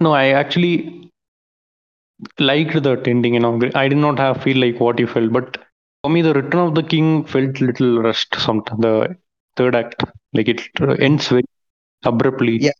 No, 0.00 0.12
I 0.12 0.28
actually 0.28 1.10
liked 2.38 2.82
that 2.82 3.06
ending. 3.06 3.34
You 3.34 3.40
know, 3.40 3.60
I 3.74 3.88
did 3.88 3.98
not 3.98 4.18
have 4.18 4.42
feel 4.42 4.58
like 4.58 4.80
what 4.80 4.98
you 4.98 5.06
felt, 5.06 5.32
but 5.32 5.58
for 6.02 6.10
me, 6.10 6.22
the 6.22 6.34
Return 6.34 6.68
of 6.68 6.74
the 6.74 6.82
King 6.82 7.24
felt 7.24 7.60
little 7.60 7.98
rushed. 8.00 8.34
Some 8.36 8.62
the 8.78 9.16
third 9.56 9.74
act, 9.74 10.02
like 10.32 10.48
it 10.48 10.62
uh, 10.80 10.92
ends 10.92 11.28
very 11.28 11.44
abruptly. 12.04 12.66
Yeah. 12.66 12.72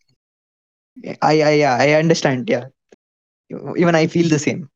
I 1.23 1.41
I 1.43 1.51
yeah, 1.63 1.77
I 1.81 1.93
understand. 1.93 2.49
Yeah. 2.49 2.67
Even 3.77 3.95
I 3.95 4.07
feel 4.07 4.29
the 4.29 4.39
same. 4.39 4.69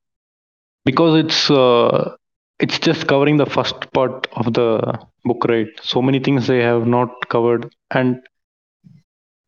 because 0.84 1.16
it's 1.24 1.50
uh, 1.50 2.10
it's 2.58 2.78
just 2.78 3.06
covering 3.06 3.36
the 3.36 3.46
first 3.46 3.92
part 3.92 4.26
of 4.36 4.52
the 4.54 4.98
book, 5.24 5.44
right? 5.48 5.68
So 5.82 6.02
many 6.02 6.18
things 6.20 6.46
they 6.46 6.60
have 6.62 6.86
not 6.86 7.10
covered, 7.28 7.70
and 7.90 8.20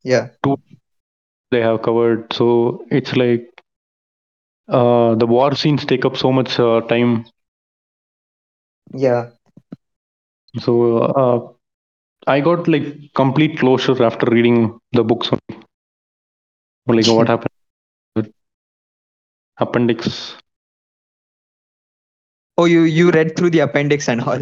Yeah. 0.02 0.30
two 0.44 0.56
they 1.50 1.60
have 1.60 1.82
covered. 1.82 2.32
So 2.32 2.84
it's 2.90 3.16
like 3.16 3.48
uh, 4.68 5.14
the 5.14 5.26
war 5.26 5.54
scenes 5.54 5.84
take 5.84 6.04
up 6.04 6.16
so 6.16 6.32
much 6.32 6.58
uh, 6.58 6.80
time. 6.82 7.24
Yeah. 8.94 9.30
So 10.60 10.98
uh, 10.98 11.52
I 12.26 12.40
got 12.40 12.66
like 12.68 13.12
complete 13.14 13.58
closure 13.58 14.02
after 14.02 14.26
reading 14.26 14.78
the 14.92 15.04
books. 15.04 15.30
only. 15.32 15.62
Like 17.02 17.06
what 17.06 17.28
happened 17.28 17.52
appendix. 19.58 20.36
Oh, 22.58 22.64
you 22.64 22.82
you 22.82 23.10
read 23.10 23.36
through 23.36 23.50
the 23.50 23.60
appendix 23.60 24.08
and 24.08 24.20
all. 24.22 24.38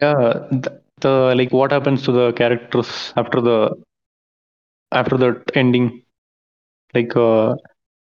Yeah, 0.00 0.14
the, 0.50 0.80
the 1.00 1.34
like 1.36 1.52
what 1.52 1.72
happens 1.72 2.02
to 2.04 2.12
the 2.12 2.32
characters 2.32 3.12
after 3.16 3.40
the 3.40 3.74
after 4.92 5.16
the 5.16 5.42
ending. 5.54 6.02
Like 6.94 7.14
uh, 7.16 7.56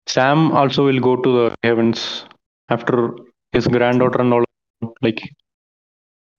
Sam 0.06 0.52
also 0.52 0.86
will 0.86 1.00
go 1.00 1.16
to 1.16 1.30
the 1.38 1.54
heavens 1.62 2.24
after 2.68 3.10
his 3.52 3.66
granddaughter 3.68 4.20
and 4.20 4.32
all. 4.34 4.44
Like 5.02 5.20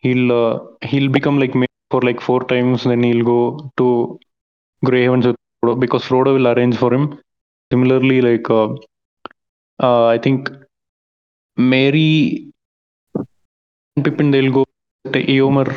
he'll 0.03 0.31
uh, 0.31 0.59
he'll 0.89 1.09
become 1.09 1.39
like 1.39 1.53
for 1.91 2.01
like 2.01 2.21
four 2.21 2.43
times. 2.43 2.83
Then 2.83 3.03
he'll 3.03 3.23
go 3.25 3.71
to 3.77 4.19
Grey 4.83 5.03
Heavens 5.03 5.27
with 5.27 5.35
Frodo 5.63 5.79
because 5.79 6.03
Frodo 6.03 6.33
will 6.33 6.47
arrange 6.47 6.77
for 6.77 6.93
him. 6.93 7.19
Similarly, 7.71 8.21
like 8.21 8.49
uh, 8.49 8.69
uh, 9.81 10.05
I 10.07 10.17
think 10.17 10.49
Merry 11.57 12.51
and 13.95 14.05
Pippin 14.05 14.31
they'll 14.31 14.51
go 14.51 14.65
to 15.13 15.19
Eomer 15.25 15.67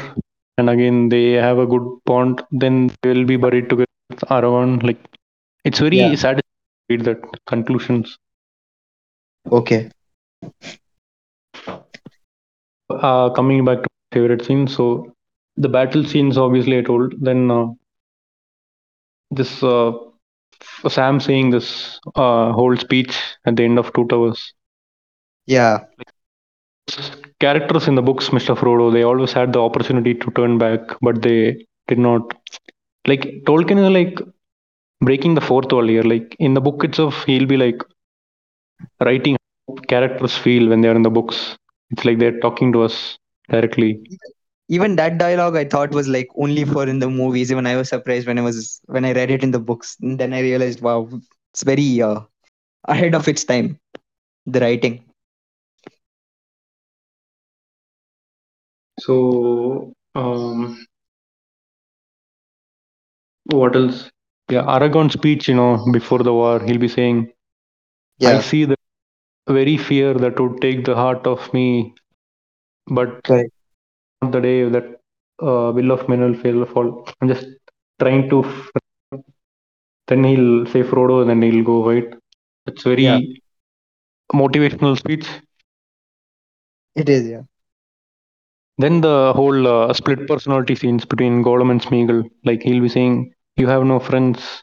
and 0.59 0.71
again 0.71 1.09
they 1.09 1.33
have 1.33 1.59
a 1.59 1.67
good 1.67 1.87
bond. 2.07 2.43
Then 2.51 2.91
they'll 3.03 3.25
be 3.25 3.37
buried 3.37 3.69
together 3.69 3.87
with. 4.09 4.83
Like 4.83 4.99
it's 5.65 5.79
very 5.81 5.99
Yeah. 5.99 6.15
sad 6.15 6.37
to 6.39 6.43
read 6.91 7.05
that 7.05 7.21
conclusions. 7.47 8.19
Okay. 9.51 9.91
uh, 12.91 13.31
coming 13.31 13.65
back 13.65 13.83
to 13.83 13.89
favorite 14.13 14.45
scene, 14.45 14.67
so 14.67 15.13
the 15.59 15.69
battle 15.69 16.05
scenes 16.05 16.39
obviously 16.39 16.79
i 16.79 16.83
told. 16.83 17.15
Then 17.21 17.51
uh, 17.51 17.67
this 19.31 19.63
uh, 19.63 19.93
sam 20.89 21.21
saying 21.21 21.51
this 21.51 21.99
uh, 22.17 22.53
whole 22.53 22.77
speech 22.77 23.15
at 23.47 23.57
the 23.57 23.65
end 23.65 23.79
of 23.79 23.93
two 23.93 24.07
towers. 24.09 24.55
Yeah. 25.47 25.87
characters 27.45 27.87
in 27.91 27.95
the 27.99 28.03
books 28.09 28.27
mr 28.37 28.55
frodo 28.61 28.87
they 28.95 29.03
always 29.11 29.33
had 29.39 29.53
the 29.57 29.61
opportunity 29.69 30.13
to 30.23 30.31
turn 30.39 30.59
back 30.65 30.81
but 31.01 31.23
they 31.23 31.39
did 31.89 31.99
not. 32.07 32.35
Like 33.11 33.25
tolkien 33.49 33.79
is 33.85 33.91
like 33.99 34.21
breaking 35.01 35.35
the 35.35 35.41
fourth 35.49 35.73
wall 35.73 35.87
here. 35.89 36.03
Like 36.03 36.37
in 36.39 36.55
the 36.55 36.61
book 36.61 36.85
itself 36.85 37.25
he'll 37.27 37.47
be 37.47 37.57
like 37.57 37.83
writing 39.05 39.37
how 39.69 39.75
characters 39.93 40.37
feel 40.37 40.69
when 40.69 40.81
they're 40.81 40.97
in 40.97 41.03
the 41.03 41.11
books. 41.19 41.57
It's 41.91 42.05
like 42.05 42.19
they're 42.19 42.41
talking 42.41 42.73
to 42.73 42.83
us 42.83 43.19
directly 43.51 44.01
Even 44.69 44.97
that 44.97 45.19
dialogue 45.19 45.57
I 45.57 45.65
thought 45.65 45.93
was 45.93 46.09
like 46.09 46.29
only 46.37 46.65
for 46.65 46.87
in 46.89 46.99
the 47.01 47.09
movies. 47.09 47.51
Even 47.51 47.67
I 47.67 47.77
was 47.77 47.89
surprised 47.89 48.27
when 48.27 48.39
I 48.39 48.43
was 48.43 48.81
when 48.87 49.05
I 49.05 49.13
read 49.13 49.31
it 49.31 49.43
in 49.43 49.51
the 49.53 49.59
books. 49.61 49.97
And 50.03 50.19
then 50.19 50.33
I 50.35 50.41
realized, 50.41 50.81
wow, 50.81 51.09
it's 51.53 51.63
very 51.63 52.01
uh, 52.03 52.21
ahead 52.87 53.15
of 53.15 53.29
its 53.29 53.45
time. 53.45 53.79
The 54.47 54.61
writing. 54.61 55.05
So, 59.01 59.93
um, 60.15 60.77
what 63.47 63.75
else? 63.77 64.11
yeah, 64.51 64.63
Aragorn 64.63 65.11
speech, 65.11 65.49
you 65.49 65.55
know, 65.55 65.79
before 65.93 66.19
the 66.21 66.33
war, 66.33 66.61
he'll 66.61 66.79
be 66.79 66.89
saying, 66.89 67.29
I 68.25 68.39
see 68.39 68.65
the 68.65 68.77
very 69.49 69.77
fear 69.77 70.15
that 70.15 70.39
would 70.41 70.61
take 70.61 70.85
the 70.85 70.95
heart 70.95 71.27
of 71.27 71.53
me, 71.55 71.95
but 72.89 73.23
correct. 73.25 73.53
Not 74.23 74.33
the 74.33 74.41
day 74.41 74.69
that 74.69 74.85
uh, 75.43 75.71
will 75.77 75.91
of 75.93 76.09
men 76.09 76.21
will 76.21 76.35
fail 76.35 76.65
fall. 76.67 77.07
I'm 77.21 77.29
just 77.29 77.47
trying 78.01 78.29
to. 78.31 78.45
Then 80.09 80.25
he'll 80.25 80.67
say 80.67 80.83
Frodo, 80.83 81.21
and 81.23 81.31
then 81.31 81.43
he'll 81.43 81.65
go 81.65 81.89
right. 81.89 82.13
It's 82.67 82.83
very 82.83 83.07
Yeah. 83.07 83.21
motivational 84.33 84.97
speech. 84.97 85.27
It 86.95 87.09
is, 87.09 87.27
yeah. 87.29 87.43
Then 88.79 89.01
the 89.01 89.33
whole 89.35 89.67
uh, 89.67 89.93
split 89.93 90.27
personality 90.27 90.75
scenes 90.75 91.05
between 91.05 91.43
Gollum 91.45 91.71
and 91.71 91.81
Smeagol, 91.81 92.29
like 92.45 92.63
he'll 92.63 92.81
be 92.83 92.89
saying, 92.89 93.33
"You 93.57 93.67
have 93.69 93.85
no 93.85 93.99
friends." 94.01 94.63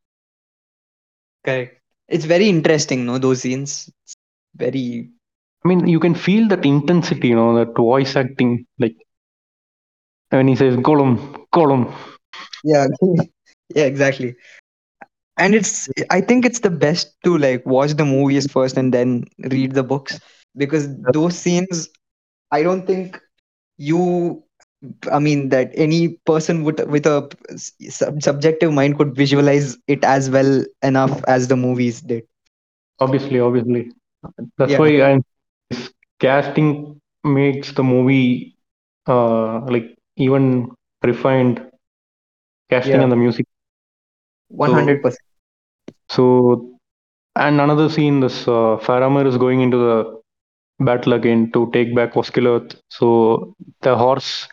Correct. 1.45 1.81
It's 2.07 2.25
very 2.25 2.49
interesting, 2.49 3.05
no? 3.05 3.17
Those 3.17 3.41
scenes. 3.41 3.89
It's 4.03 4.15
very 4.55 5.09
I 5.65 5.67
mean, 5.67 5.87
you 5.87 5.99
can 5.99 6.15
feel 6.15 6.47
that 6.49 6.65
intensity, 6.65 7.29
you 7.29 7.35
know, 7.35 7.55
that 7.57 7.75
voice 7.75 8.15
acting, 8.15 8.65
like 8.79 8.95
when 10.37 10.47
he 10.47 10.55
says 10.55 10.75
Gollum, 10.77 11.17
Gollum. 11.53 11.93
yeah, 12.63 12.87
yeah, 13.75 13.85
exactly. 13.85 14.35
And 15.37 15.55
it's 15.55 15.89
I 16.09 16.21
think 16.21 16.45
it's 16.45 16.59
the 16.59 16.69
best 16.69 17.13
to 17.23 17.37
like 17.37 17.65
watch 17.65 17.91
the 17.93 18.05
movies 18.05 18.47
first 18.51 18.77
and 18.77 18.93
then 18.93 19.25
read 19.51 19.73
the 19.73 19.83
books 19.83 20.19
because 20.55 20.87
those 21.11 21.37
scenes 21.37 21.89
I 22.51 22.63
don't 22.63 22.85
think 22.85 23.19
you 23.77 24.43
I 25.11 25.19
mean 25.19 25.49
that 25.49 25.71
any 25.75 26.09
person 26.25 26.63
with 26.63 26.79
with 26.87 27.05
a 27.05 27.29
sub- 27.89 28.21
subjective 28.21 28.73
mind 28.73 28.97
could 28.97 29.15
visualize 29.15 29.77
it 29.87 30.03
as 30.03 30.29
well 30.29 30.63
enough 30.83 31.23
as 31.27 31.47
the 31.47 31.57
movies 31.57 32.01
did. 32.01 32.23
Obviously, 32.99 33.39
obviously. 33.39 33.91
That's 34.57 34.77
Yeah. 34.77 34.79
why 34.79 35.01
I, 35.01 35.17
this 35.69 35.91
casting 36.19 36.99
makes 37.23 37.71
the 37.73 37.83
movie 37.83 38.55
uh 39.07 39.59
like 39.71 39.95
even 40.17 40.71
refined 41.03 41.61
casting 42.69 43.01
Yeah. 43.01 43.03
and 43.03 43.11
the 43.11 43.15
music. 43.15 43.45
One 44.49 44.73
hundred 44.73 45.01
percent. 45.01 45.19
So, 46.09 46.77
and 47.35 47.59
another 47.61 47.89
scene, 47.89 48.19
this 48.19 48.47
uh, 48.47 48.77
Faramir 48.85 49.25
is 49.27 49.37
going 49.37 49.61
into 49.61 49.77
the 49.77 50.21
battle 50.85 51.13
again 51.13 51.51
to 51.53 51.69
take 51.73 51.95
back 51.95 52.13
Osgiliath. 52.15 52.75
So 52.89 53.53
the 53.81 53.95
horse, 53.97 54.47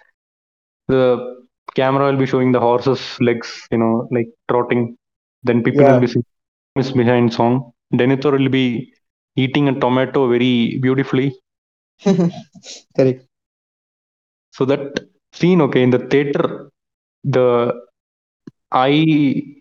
the 0.89 1.45
camera 1.75 2.11
will 2.11 2.19
be 2.19 2.27
showing 2.27 2.53
the 2.53 2.61
horse's 2.61 3.19
legs, 3.21 3.67
you 3.71 3.79
know, 3.79 4.09
like 4.11 4.29
trotting. 4.51 4.97
Then 5.45 5.63
people 5.63 5.85
Yeah. 5.85 5.99
will 5.99 6.01
be 6.01 6.07
singing 6.09 6.97
behind 6.97 7.33
song. 7.33 7.73
Denethor 7.95 8.33
will 8.39 8.49
be 8.49 8.93
eating 9.37 9.69
a 9.69 9.79
tomato 9.79 10.29
very 10.29 10.79
beautifully. 10.83 11.35
Correct. 12.97 13.27
So 14.53 14.65
that 14.67 15.01
scene, 15.33 15.61
okay, 15.63 15.83
in 15.83 15.91
the 15.91 15.99
theater, 15.99 16.71
the 17.25 17.73
I 18.73 19.61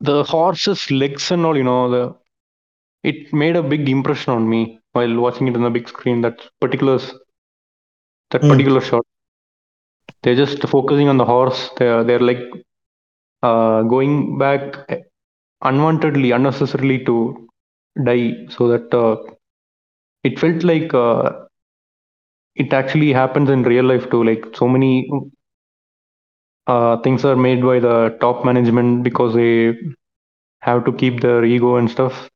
the 0.00 0.24
horse's 0.24 0.90
legs 0.90 1.30
and 1.30 1.44
all, 1.46 1.56
you 1.56 1.62
know, 1.62 1.88
the 1.90 2.14
it 3.04 3.32
made 3.32 3.56
a 3.56 3.62
big 3.62 3.88
impression 3.88 4.32
on 4.32 4.48
me 4.48 4.80
while 4.92 5.16
watching 5.20 5.48
it 5.48 5.56
on 5.56 5.62
the 5.62 5.70
big 5.70 5.88
screen. 5.88 6.20
That 6.22 6.38
particular 6.60 6.98
that 8.30 8.48
Hmm. 8.48 8.48
particular 8.48 8.80
shot. 8.80 9.04
They're 10.22 10.36
just 10.36 10.62
focusing 10.68 11.08
on 11.08 11.16
the 11.16 11.24
horse. 11.24 11.70
They're 11.76 12.04
they're 12.04 12.20
like 12.20 12.42
uh, 13.42 13.82
going 13.82 14.38
back 14.38 14.76
unwantedly, 15.64 16.34
unnecessarily 16.34 17.04
to 17.04 17.48
die, 18.04 18.46
so 18.50 18.68
that 18.68 18.92
uh, 18.94 19.16
it 20.24 20.38
felt 20.38 20.62
like 20.62 20.92
uh, 20.94 21.30
it 22.58 22.72
actually 22.74 23.12
happens 23.12 23.50
in 23.50 23.62
real 23.62 23.84
life 23.84 24.10
too. 24.10 24.24
Like 24.24 24.44
so 24.54 24.68
many 24.68 25.08
uh, 26.66 26.96
things 27.02 27.24
are 27.24 27.36
made 27.36 27.62
by 27.62 27.78
the 27.80 28.16
top 28.20 28.44
management 28.44 29.02
because 29.04 29.34
they 29.34 29.74
have 30.60 30.84
to 30.84 30.92
keep 30.92 31.20
their 31.20 31.44
ego 31.44 31.76
and 31.76 31.90
stuff. 31.90 32.28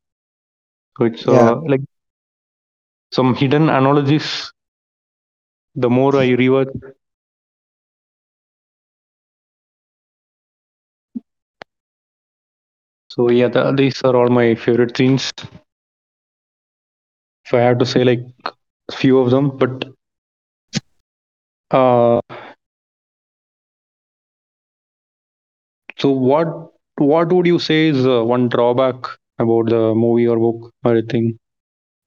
So 0.98 1.04
it's 1.04 1.26
Yeah. 1.28 1.50
uh, 1.50 1.56
like 1.66 1.80
some 3.12 3.34
hidden 3.34 3.68
analogies. 3.70 4.52
The 5.76 5.90
more 5.90 6.16
I 6.16 6.28
rewatch, 6.30 6.72
so 13.08 13.30
yeah, 13.30 13.48
the, 13.48 13.72
these 13.72 14.02
are 14.02 14.16
all 14.16 14.28
my 14.28 14.54
favorite 14.54 14.96
scenes. 14.96 15.32
If 17.46 17.54
I 17.54 17.60
have 17.60 17.78
to 17.78 17.86
say 17.86 18.04
like 18.04 18.20
a 18.88 18.92
few 18.92 19.18
of 19.18 19.30
them, 19.30 19.56
but 19.56 19.84
uh, 21.72 22.20
so 26.00 26.08
what 26.30 26.48
what 26.96 27.32
would 27.32 27.46
you 27.46 27.58
say 27.58 27.88
is 27.88 28.06
uh, 28.06 28.22
one 28.32 28.48
drawback 28.48 29.06
about 29.38 29.68
the 29.74 29.82
movie 29.94 30.26
or 30.28 30.38
book 30.38 30.72
or 30.84 30.92
anything? 30.92 31.38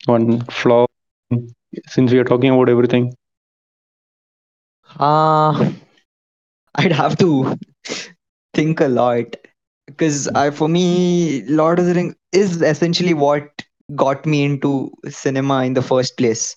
One 0.06 0.42
flaw, 0.52 0.86
since 1.88 2.12
we 2.12 2.20
are 2.20 2.24
talking 2.26 2.50
about 2.52 2.70
everything. 2.70 3.14
Uh 5.00 5.72
I'd 6.76 6.92
have 6.94 7.18
to 7.20 7.58
think 8.54 8.80
a 8.82 8.88
lot 8.88 9.36
because 9.86 10.28
I, 10.30 10.50
for 10.52 10.68
me, 10.68 11.44
Lord 11.48 11.80
of 11.80 11.86
the 11.86 11.94
Rings 11.94 12.16
is 12.32 12.62
essentially 12.62 13.14
what 13.14 13.50
got 13.96 14.26
me 14.26 14.44
into 14.46 14.92
cinema 15.10 15.64
in 15.64 15.74
the 15.74 15.82
first 15.82 16.18
place. 16.18 16.56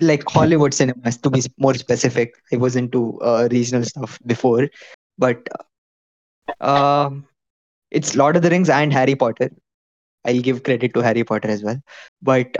Like 0.00 0.28
Hollywood 0.28 0.74
cinemas, 0.74 1.16
to 1.18 1.30
be 1.30 1.42
more 1.58 1.74
specific. 1.74 2.34
I 2.52 2.56
was 2.56 2.76
into 2.76 3.18
uh, 3.20 3.48
regional 3.50 3.84
stuff 3.84 4.18
before, 4.26 4.68
but 5.18 5.46
uh, 6.60 7.10
it's 7.90 8.16
Lord 8.16 8.36
of 8.36 8.42
the 8.42 8.50
Rings 8.50 8.70
and 8.70 8.92
Harry 8.92 9.14
Potter. 9.14 9.50
I'll 10.24 10.40
give 10.40 10.62
credit 10.64 10.94
to 10.94 11.00
Harry 11.02 11.24
Potter 11.24 11.48
as 11.48 11.62
well, 11.62 11.80
but 12.22 12.56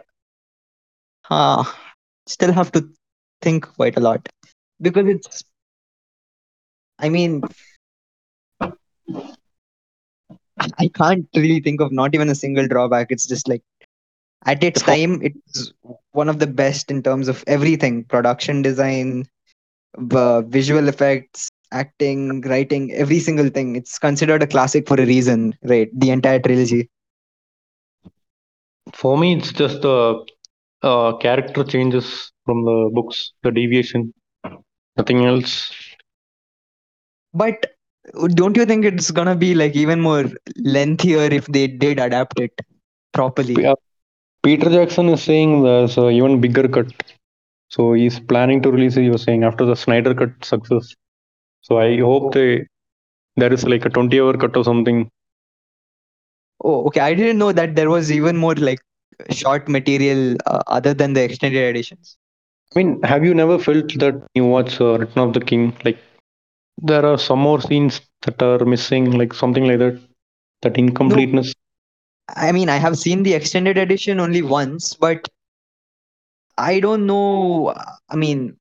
uh, 1.31 1.65
still 2.27 2.53
have 2.53 2.73
to 2.73 2.89
think 3.43 3.67
quite 3.75 3.97
a 3.97 4.01
lot 4.01 4.29
because 4.81 5.07
it's. 5.07 5.45
I 6.99 7.09
mean, 7.09 7.43
I 10.79 10.89
can't 10.89 11.27
really 11.35 11.61
think 11.61 11.81
of 11.81 11.93
not 11.93 12.15
even 12.15 12.29
a 12.29 12.35
single 12.35 12.67
drawback. 12.67 13.09
It's 13.11 13.27
just 13.27 13.49
like 13.49 13.63
at 14.47 14.63
its 14.63 14.83
time, 14.83 15.21
it's 15.23 15.73
one 16.13 16.29
of 16.29 16.39
the 16.39 16.47
best 16.47 16.91
in 16.91 17.03
terms 17.03 17.29
of 17.29 17.45
everything 17.47 18.05
production 18.05 18.63
design, 18.63 19.25
uh, 20.13 20.43
visual 20.43 20.89
effects, 20.89 21.51
acting, 21.73 22.41
writing, 22.43 22.93
every 22.93 23.21
single 23.21 23.49
thing. 23.49 23.77
It's 23.77 23.99
considered 23.99 24.43
a 24.43 24.47
classic 24.47 24.87
for 24.89 25.01
a 25.01 25.07
reason, 25.07 25.55
right? 25.63 25.89
The 25.99 26.11
entire 26.11 26.41
trilogy. 26.41 26.89
For 28.95 29.17
me, 29.19 29.35
it's 29.37 29.53
just 29.53 29.83
the 29.83 30.25
uh, 30.83 31.17
character 31.19 31.65
changes 31.65 32.33
from 32.45 32.65
the 32.65 32.91
books, 32.93 33.33
the 33.43 33.51
deviation, 33.51 34.13
nothing 34.97 35.25
else. 35.25 35.73
But 37.35 37.67
don't 38.35 38.57
you 38.57 38.65
think 38.67 38.85
it's 38.85 39.11
gonna 39.11 39.37
be 39.37 39.55
like 39.55 39.75
even 39.77 40.01
more 40.01 40.25
lengthier 40.57 41.23
if 41.33 41.47
they 41.47 41.67
did 41.67 41.99
adapt 41.99 42.39
it 42.41 42.53
properly? 43.13 43.65
Yeah. 43.65 43.75
Peter 44.43 44.71
Jackson 44.71 45.09
is 45.11 45.23
saying 45.23 45.63
there's 45.63 45.97
a 45.99 46.09
even 46.11 46.41
bigger 46.41 46.69
cut. 46.69 46.93
So 47.69 47.93
he's 47.93 48.19
planning 48.21 48.63
to 48.63 48.71
release 48.71 48.97
it, 48.97 49.03
he 49.03 49.11
was 49.11 49.23
saying, 49.23 49.45
after 49.45 49.65
the 49.65 49.77
Snyder 49.77 50.15
cut 50.15 50.45
success. 50.45 50.95
So 51.63 51.79
I 51.79 51.99
hope 51.99 52.35
they 52.35 52.67
there 53.37 53.53
is 53.53 53.65
like 53.65 53.85
a 53.85 53.91
20 53.91 54.21
hour 54.21 54.37
cut 54.37 54.57
or 54.57 54.65
something. 54.65 55.09
Oh, 56.63 56.87
okay. 56.87 57.01
I 57.01 57.15
didn't 57.15 57.39
know 57.39 57.53
that 57.53 57.75
there 57.75 57.91
was 57.91 58.11
even 58.13 58.37
more 58.37 58.55
like 58.55 58.81
short 59.31 59.69
material 59.69 60.37
uh, 60.47 60.63
other 60.67 60.95
than 60.95 61.13
the 61.15 61.23
extended 61.23 61.63
editions. 61.63 62.17
I 62.75 62.79
mean, 62.79 63.03
have 63.03 63.25
you 63.25 63.35
never 63.35 63.59
felt 63.59 63.99
that 63.99 64.23
you 64.35 64.45
watch 64.45 64.81
uh, 64.81 64.99
Return 64.99 65.29
of 65.29 65.33
the 65.35 65.41
King? 65.41 65.77
Like 65.85 65.99
there 66.83 67.05
are 67.05 67.19
some 67.19 67.41
more 67.41 67.61
scenes 67.61 68.01
that 68.23 68.43
are 68.43 68.65
missing, 68.65 69.13
like 69.13 69.35
something 69.35 69.67
like 69.67 69.79
that. 69.79 70.01
That 70.63 70.77
incompleteness. 70.77 71.55
I 72.37 72.53
mean, 72.53 72.69
I 72.69 72.77
have 72.77 72.99
seen 72.99 73.23
the 73.23 73.35
extended 73.35 73.79
edition 73.79 74.21
only 74.21 74.43
once, 74.43 74.95
but 74.95 75.29
I 76.59 76.81
don't 76.81 77.07
know. 77.07 77.75
I 78.09 78.17
mean, 78.17 78.57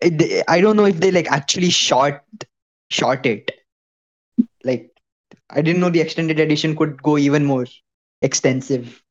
it, 0.00 0.44
I 0.48 0.60
don't 0.60 0.76
know 0.76 0.86
if 0.86 0.98
they 1.00 1.10
like 1.10 1.30
actually 1.30 1.70
shot 1.70 2.22
shot 2.90 3.26
it. 3.26 3.50
Like, 4.64 4.90
I 5.50 5.62
didn't 5.62 5.80
know 5.80 5.90
the 5.90 6.00
extended 6.00 6.40
edition 6.40 6.76
could 6.76 7.02
go 7.02 7.18
even 7.18 7.44
more 7.44 7.66
extensive. 8.22 9.02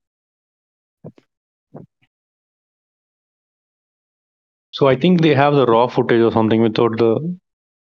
So 4.71 4.87
I 4.87 4.95
think 4.95 5.21
they 5.21 5.33
have 5.33 5.53
the 5.55 5.65
raw 5.65 5.87
footage 5.87 6.21
or 6.21 6.31
something 6.31 6.61
without 6.61 6.97
the 6.97 7.37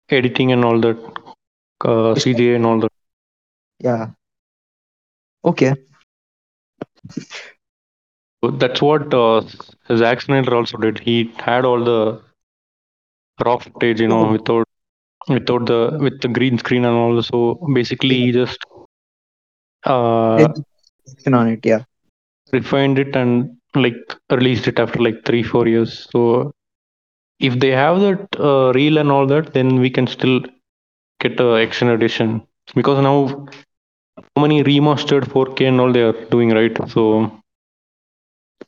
editing 0.10 0.52
and 0.52 0.64
all 0.64 0.80
that, 0.82 0.98
uh, 1.86 2.16
CGI 2.16 2.56
and 2.56 2.66
all 2.66 2.80
that. 2.82 2.92
Yeah. 3.80 4.12
Okay. 5.44 5.74
That's 8.42 8.82
what 8.82 9.14
uh, 9.14 9.42
Zack 9.96 10.22
Snyder 10.22 10.56
also 10.56 10.78
did. 10.78 11.00
He 11.00 11.32
had 11.38 11.66
all 11.66 11.84
the 11.84 12.22
raw 13.46 13.58
footage, 13.58 14.00
you 14.02 14.08
know, 14.08 14.26
Oh. 14.26 14.32
without 14.32 14.68
without 15.28 15.66
the 15.68 15.98
with 16.00 16.22
the 16.22 16.28
green 16.30 16.58
screen 16.58 16.86
and 16.86 16.96
all. 16.96 17.22
So 17.22 17.60
basically, 17.74 18.16
he 18.16 18.32
just 18.32 18.60
uh, 19.86 20.48
Action 21.12 21.34
on 21.34 21.48
it. 21.50 21.66
Yeah. 21.66 21.84
refined 22.54 23.00
it 23.00 23.16
and 23.16 23.56
like 23.76 23.96
released 24.32 24.68
it 24.68 24.80
after 24.80 25.00
like 25.00 25.24
three 25.26 25.44
four 25.44 25.68
years. 25.68 26.08
So 26.12 26.52
if 27.40 27.60
they 27.60 27.72
have 27.72 28.00
that 28.02 28.28
uh, 28.40 28.72
reel 28.74 28.98
and 28.98 29.12
all 29.12 29.26
that, 29.28 29.54
then 29.54 29.80
we 29.80 29.90
can 29.90 30.08
still 30.08 30.42
get 31.20 31.40
a 31.40 31.54
extended 31.56 31.96
edition 31.96 32.42
because 32.76 33.02
now 33.04 33.48
so 34.22 34.42
many 34.42 34.64
remastered 34.64 35.28
4K 35.32 35.66
and 35.66 35.80
all 35.80 35.92
they 35.92 36.02
are 36.02 36.14
doing 36.36 36.52
right. 36.52 36.76
So 36.90 37.32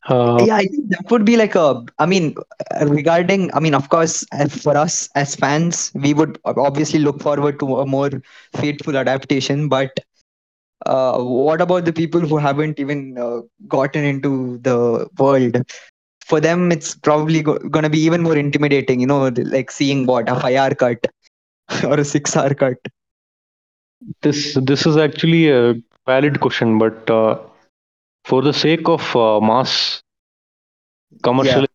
uh, 0.09 0.45
yeah, 0.45 0.55
I 0.55 0.65
think 0.65 0.89
that 0.89 1.09
would 1.11 1.25
be 1.25 1.37
like 1.37 1.55
a. 1.55 1.83
I 1.99 2.05
mean, 2.05 2.35
regarding. 2.81 3.53
I 3.53 3.59
mean, 3.59 3.73
of 3.75 3.89
course, 3.89 4.25
for 4.49 4.75
us 4.77 5.09
as 5.15 5.35
fans, 5.35 5.91
we 5.93 6.13
would 6.13 6.39
obviously 6.45 6.99
look 6.99 7.21
forward 7.21 7.59
to 7.59 7.77
a 7.77 7.85
more 7.85 8.09
faithful 8.55 8.97
adaptation. 8.97 9.69
But 9.69 9.91
uh, 10.85 11.17
what 11.21 11.61
about 11.61 11.85
the 11.85 11.93
people 11.93 12.21
who 12.21 12.37
haven't 12.37 12.79
even 12.79 13.17
uh, 13.17 13.41
gotten 13.67 14.03
into 14.03 14.57
the 14.59 15.07
world? 15.17 15.57
For 16.25 16.39
them, 16.39 16.71
it's 16.71 16.95
probably 16.95 17.41
go- 17.41 17.57
gonna 17.59 17.89
be 17.89 17.99
even 17.99 18.21
more 18.23 18.37
intimidating. 18.37 18.99
You 18.99 19.07
know, 19.07 19.27
like 19.45 19.71
seeing 19.71 20.05
what 20.05 20.29
a 20.29 20.39
five-hour 20.39 20.75
cut 20.75 21.05
or 21.83 21.99
a 21.99 22.05
six-hour 22.05 22.53
cut. 22.55 22.77
This 24.21 24.57
this 24.61 24.85
is 24.85 24.97
actually 24.97 25.49
a 25.49 25.75
valid 26.05 26.39
question, 26.39 26.77
but 26.79 27.09
uh, 27.09 27.37
for 28.25 28.41
the 28.41 28.53
sake 28.53 28.87
of 28.89 29.15
uh, 29.15 29.39
mass 29.39 30.01
commercial, 31.23 31.65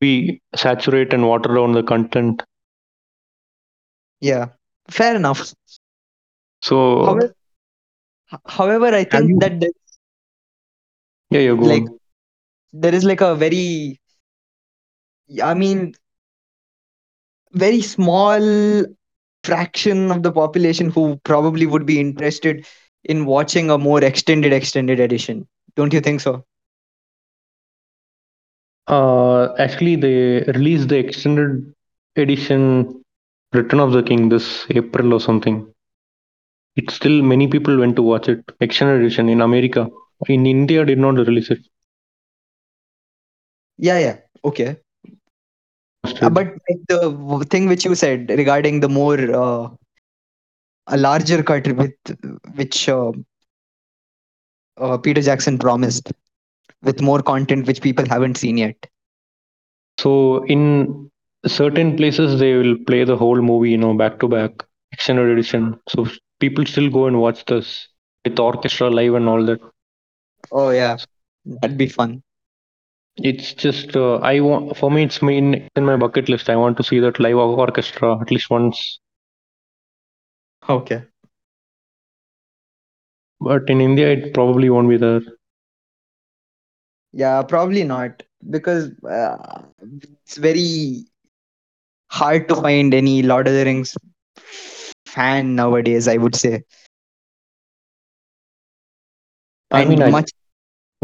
we 0.00 0.40
saturate 0.54 1.12
and 1.12 1.26
water 1.26 1.54
down 1.54 1.72
the 1.72 1.82
content. 1.82 2.42
Yeah, 4.20 4.48
fair 4.88 5.16
enough. 5.16 5.52
So 6.62 6.76
However, 7.00 7.34
however, 8.46 8.86
I 8.94 9.04
think 9.04 9.30
you- 9.30 9.40
that 9.40 9.60
there- 9.60 9.70
yeah, 11.30 11.40
yeah, 11.40 11.54
go 11.56 11.70
like 11.70 11.74
on. 11.74 11.98
there 12.72 12.94
is 12.94 13.04
like 13.04 13.20
a 13.20 13.34
very 13.34 13.98
i 15.42 15.54
mean 15.54 15.94
very 17.52 17.80
small 17.80 18.40
fraction 19.44 20.10
of 20.10 20.22
the 20.22 20.32
population 20.32 20.90
who 20.90 21.16
probably 21.24 21.66
would 21.66 21.86
be 21.86 22.00
interested 22.00 22.64
in 23.04 23.24
watching 23.26 23.70
a 23.70 23.78
more 23.78 24.02
extended 24.04 24.52
extended 24.52 25.00
edition 25.00 25.46
don't 25.76 25.92
you 25.92 26.00
think 26.00 26.20
so 26.20 26.44
Uh, 28.88 29.54
actually, 29.58 29.96
they 29.96 30.40
released 30.52 30.88
the 30.88 30.96
extended 30.98 31.72
edition 32.16 33.02
Return 33.52 33.80
of 33.80 33.92
the 33.92 34.02
King 34.02 34.28
this 34.28 34.66
April 34.70 35.12
or 35.14 35.20
something. 35.20 35.66
It's 36.76 36.94
still 36.94 37.22
many 37.22 37.48
people 37.48 37.78
went 37.78 37.96
to 37.96 38.02
watch 38.02 38.28
it. 38.28 38.44
Extended 38.60 39.00
edition 39.00 39.28
in 39.28 39.40
America. 39.40 39.88
In 40.28 40.46
India, 40.46 40.84
did 40.84 40.98
not 40.98 41.16
release 41.16 41.50
it. 41.50 41.58
yeah 43.78 43.98
yeah 43.98 44.16
okay 44.44 44.76
But 46.04 46.54
the 46.88 47.46
thing 47.50 47.66
which 47.66 47.84
you 47.84 47.94
said 47.94 48.30
regarding 48.30 48.80
the 48.80 48.88
more 48.88 49.18
uh, 49.18 49.68
a 50.86 50.96
larger 50.96 51.42
cut 51.42 51.66
with 51.76 51.92
which 52.56 52.88
uh, 52.88 53.12
uh, 54.78 54.96
peter 54.98 55.20
jackson 55.20 55.58
promised 55.58 56.12
with 56.82 57.00
more 57.02 57.22
content 57.22 57.66
which 57.66 57.82
people 57.82 58.06
haven't 58.08 58.36
seen 58.36 58.56
yet 58.58 58.86
So 59.98 60.44
in 60.46 61.10
certain 61.46 61.96
places 61.96 62.40
they 62.40 62.54
will 62.54 62.76
play 62.86 63.04
the 63.04 63.16
whole 63.16 63.40
movie, 63.42 63.70
you 63.70 63.78
know, 63.78 63.94
back 63.94 64.20
to 64.20 64.28
back, 64.28 64.64
extended 64.92 65.28
edition. 65.30 65.80
So 65.88 66.06
people 66.40 66.66
still 66.66 66.90
go 66.90 67.06
and 67.06 67.20
watch 67.20 67.44
this 67.46 67.88
with 68.24 68.38
orchestra 68.38 68.90
live 68.90 69.14
and 69.14 69.28
all 69.28 69.44
that. 69.46 69.60
oh 70.52 70.70
yeah 70.70 70.98
that'd 71.62 71.78
be 71.78 71.88
fun 71.88 72.23
It's 73.18 73.54
just 73.54 73.96
uh, 73.96 74.16
I 74.16 74.40
want 74.40 74.76
for 74.76 74.90
me 74.90 75.02
it's 75.04 75.22
main 75.22 75.68
in 75.74 75.84
my 75.84 75.96
bucket 75.96 76.28
list. 76.28 76.48
I 76.48 76.56
want 76.56 76.76
to 76.78 76.82
see 76.82 76.98
that 77.00 77.18
live 77.18 77.36
orchestra 77.36 78.18
at 78.20 78.30
least 78.30 78.50
once. 78.50 78.98
okay 80.68 81.04
But 83.40 83.68
in 83.68 83.80
India 83.80 84.10
it 84.10 84.34
probably 84.34 84.70
won't 84.70 84.88
be 84.88 84.96
there. 84.96 85.20
Yeah, 87.12 87.42
probably 87.42 87.84
not 87.84 88.22
because 88.50 88.90
uh, 89.04 89.62
it's 90.24 90.36
very 90.36 91.04
hard 92.10 92.48
to 92.48 92.56
find 92.56 92.94
any 92.94 93.22
Lord 93.22 93.46
of 93.48 93.54
the 93.54 93.64
Rings 93.64 93.94
fan 95.06 95.54
nowadays. 95.56 96.08
I 96.08 96.16
would 96.16 96.34
say. 96.36 96.62
I 99.72 99.84
And 99.84 100.00
mean, 100.00 100.02
I 100.02 100.10
much. 100.10 100.30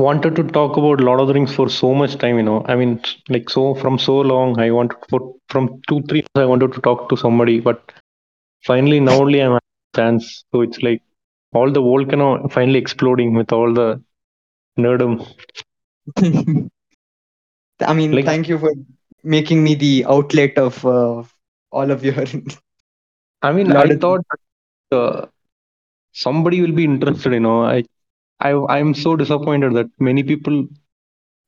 Wanted 0.00 0.36
to 0.36 0.44
talk 0.44 0.76
about 0.76 1.00
Lord 1.00 1.20
of 1.20 1.28
the 1.28 1.34
Rings 1.34 1.54
for 1.54 1.68
so 1.68 1.94
much 1.94 2.16
time, 2.18 2.36
you 2.38 2.42
know. 2.42 2.64
I 2.66 2.76
mean, 2.76 3.00
like 3.28 3.50
so 3.50 3.74
from 3.74 3.98
so 3.98 4.16
long. 4.20 4.58
I 4.60 4.70
wanted 4.70 4.96
for 5.10 5.20
from 5.48 5.80
two 5.88 6.02
three. 6.08 6.24
I 6.36 6.44
wanted 6.46 6.72
to 6.74 6.80
talk 6.80 7.08
to 7.10 7.16
somebody, 7.16 7.60
but 7.60 7.82
finally 8.66 9.00
now 9.00 9.20
only 9.20 9.40
I'm 9.42 9.52
a 9.54 9.60
chance. 9.96 10.44
So 10.52 10.62
it's 10.62 10.82
like 10.82 11.02
all 11.52 11.70
the 11.72 11.80
volcano 11.80 12.48
finally 12.48 12.78
exploding 12.78 13.34
with 13.34 13.52
all 13.52 13.72
the 13.72 14.02
nerdum. 14.78 15.26
I 17.80 17.92
mean, 17.94 18.16
Like- 18.16 18.24
thank 18.24 18.48
you 18.48 18.58
for 18.58 18.72
making 19.22 19.62
me 19.62 19.74
the 19.74 20.04
outlet 20.08 20.56
of 20.58 20.84
uh, 20.86 21.22
all 21.72 21.90
of 21.90 22.04
your. 22.04 22.14
I 23.42 23.52
mean, 23.52 23.68
Lot 23.68 23.86
I 23.86 23.96
thought 23.96 24.20
uh, 24.92 25.26
somebody 26.12 26.60
will 26.60 26.72
be 26.72 26.84
interested. 26.84 27.32
You 27.32 27.40
know, 27.40 27.64
I, 27.64 27.84
I, 28.40 28.52
I'm 28.52 28.94
so 28.94 29.16
disappointed 29.16 29.74
that 29.74 29.90
many 30.00 30.22
people 30.22 30.66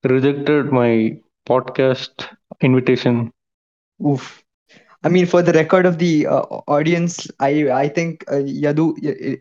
rejected 0.04 0.72
my 0.72 1.18
podcast 1.48 2.28
invitation. 2.60 3.30
Oof. 4.06 4.42
I 5.04 5.08
mean, 5.08 5.26
for 5.26 5.42
the 5.42 5.52
record 5.52 5.86
of 5.86 5.98
the 5.98 6.26
uh, 6.26 6.40
audience, 6.68 7.26
I 7.40 7.70
I 7.70 7.88
think 7.88 8.24
uh, 8.28 8.36
Yadu 8.64 8.94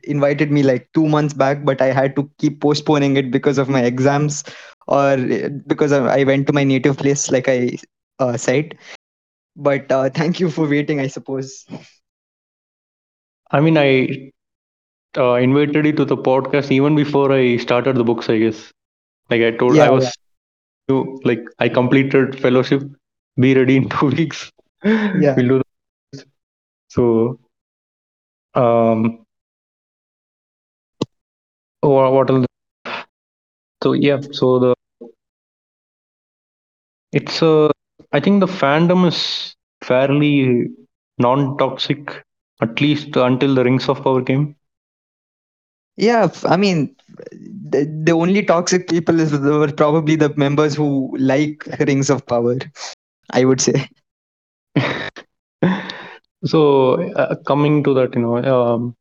invited 0.04 0.52
me 0.52 0.64
like 0.64 0.88
two 0.94 1.08
months 1.08 1.34
back, 1.34 1.66
but 1.66 1.82
I 1.82 1.92
had 1.92 2.16
to 2.16 2.30
keep 2.40 2.62
postponing 2.62 3.16
it 3.18 3.32
because 3.32 3.58
of 3.58 3.70
my 3.70 3.84
exams 3.84 4.44
or 4.88 5.14
uh, 5.14 5.50
because 5.68 5.92
I 5.92 6.20
I 6.20 6.24
went 6.24 6.48
to 6.48 6.54
my 6.54 6.64
native 6.64 6.98
place, 6.98 7.32
like 7.32 7.48
I 7.48 7.78
uh, 8.20 8.38
said. 8.38 8.76
But 9.56 9.92
uh, 9.92 10.10
thank 10.10 10.40
you 10.40 10.50
for 10.50 10.68
waiting, 10.68 11.00
I 11.00 11.08
suppose. 11.08 11.66
I 13.52 13.60
mean, 13.60 13.78
I 13.78 14.32
uh, 15.18 15.34
invited 15.36 15.86
you 15.86 15.94
to 15.94 16.06
the 16.06 16.18
podcast 16.18 16.72
even 16.72 16.96
before 16.96 17.32
I 17.32 17.58
started 17.58 17.96
the 17.96 18.04
books. 18.04 18.30
I 18.30 18.38
guess, 18.40 18.72
like 19.30 19.42
I 19.42 19.52
told, 19.52 19.76
Yeah, 19.76 19.86
I 19.86 19.90
was, 19.90 20.12
you 20.90 21.20
like 21.24 21.44
I 21.60 21.70
completed 21.70 22.40
fellowship. 22.40 22.84
Be 23.40 23.54
ready 23.56 23.78
in 23.78 23.90
two 23.98 24.08
weeks. 24.08 24.52
Yeah. 25.20 25.36
we'll 25.36 25.48
do. 25.48 25.62
The, 25.62 25.64
so, 26.90 27.40
um, 28.54 29.26
wha- 31.82 32.10
what 32.12 32.30
else? 32.30 32.46
So 33.84 33.94
yeah, 33.94 34.20
so 34.32 34.60
the 34.60 34.74
it's 37.12 37.42
uh, 37.42 37.70
I 38.12 38.20
think 38.20 38.40
the 38.40 38.48
fandom 38.48 39.08
is 39.08 39.56
fairly 39.84 40.68
non-toxic, 41.18 42.24
at 42.62 42.82
least 42.82 43.16
until 43.16 43.56
the 43.56 43.64
Rings 43.64 43.88
of 43.90 44.04
Power 44.04 44.22
came. 44.24 44.56
Yeah, 45.98 46.24
f- 46.26 46.46
I 46.46 46.58
mean, 46.58 46.96
the, 47.32 47.86
the 48.06 48.12
only 48.12 48.44
toxic 48.44 48.88
people 48.88 49.20
is 49.20 49.32
were 49.38 49.72
probably 49.72 50.16
the 50.16 50.34
members 50.36 50.76
who 50.76 51.16
like 51.20 51.68
Rings 51.80 52.10
of 52.10 52.26
Power. 52.26 52.58
I 53.32 53.46
would 53.46 53.62
say. 53.62 53.88
so 56.46 56.62
uh, 57.14 57.36
coming 57.48 57.84
to 57.84 57.94
that, 57.94 58.16
you 58.16 58.22
know, 58.22 58.38
um, 58.38 58.96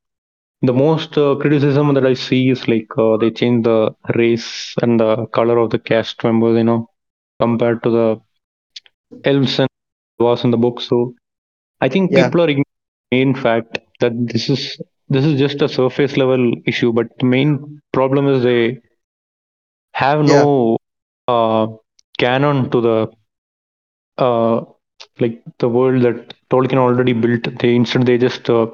the 0.63 0.73
most 0.73 1.17
uh, 1.19 1.35
criticism 1.41 1.95
that 1.95 2.07
I 2.07 2.15
see 2.15 2.51
is 2.51 2.67
like 2.69 2.89
uh, 2.99 3.17
they 3.17 3.31
change 3.31 3.65
the 3.65 3.93
race 4.17 4.75
and 4.83 5.01
the 5.01 5.27
color 5.27 5.59
of 5.59 5.71
the 5.71 5.79
cast 5.79 6.23
members, 6.25 6.57
you 6.59 6.65
know, 6.65 6.89
compared 7.41 7.83
to 7.85 7.91
the 7.91 8.21
elves 9.25 9.59
and 9.61 9.69
was 10.19 10.45
in 10.45 10.51
the 10.51 10.57
book. 10.59 10.81
So 10.81 11.15
I 11.81 11.89
think 11.89 12.15
Yeah. 12.15 12.15
people 12.15 12.41
are 12.43 12.49
ignoring 12.49 12.65
the 13.11 13.17
main 13.17 13.35
fact 13.35 13.79
that 14.01 14.13
this 14.29 14.49
is 14.51 14.79
this 15.11 15.25
is 15.27 15.39
just 15.39 15.63
a 15.63 15.69
surface 15.69 16.17
level 16.17 16.53
issue, 16.67 16.93
but 16.93 17.09
the 17.19 17.27
main 17.27 17.83
problem 17.93 18.29
is 18.29 18.43
they 18.45 18.81
have 19.95 20.21
no 20.25 20.79
uh, 21.29 21.67
canon 22.19 22.71
to 22.71 22.81
the 22.81 23.09
uh, 24.19 24.63
like 25.21 25.43
the 25.59 25.69
world 25.69 26.03
that 26.03 26.35
Tolkien 26.51 26.79
already 26.79 27.13
built. 27.13 27.59
They 27.59 27.75
instead 27.75 28.07
they 28.07 28.19
just 28.19 28.49
uh, 28.51 28.69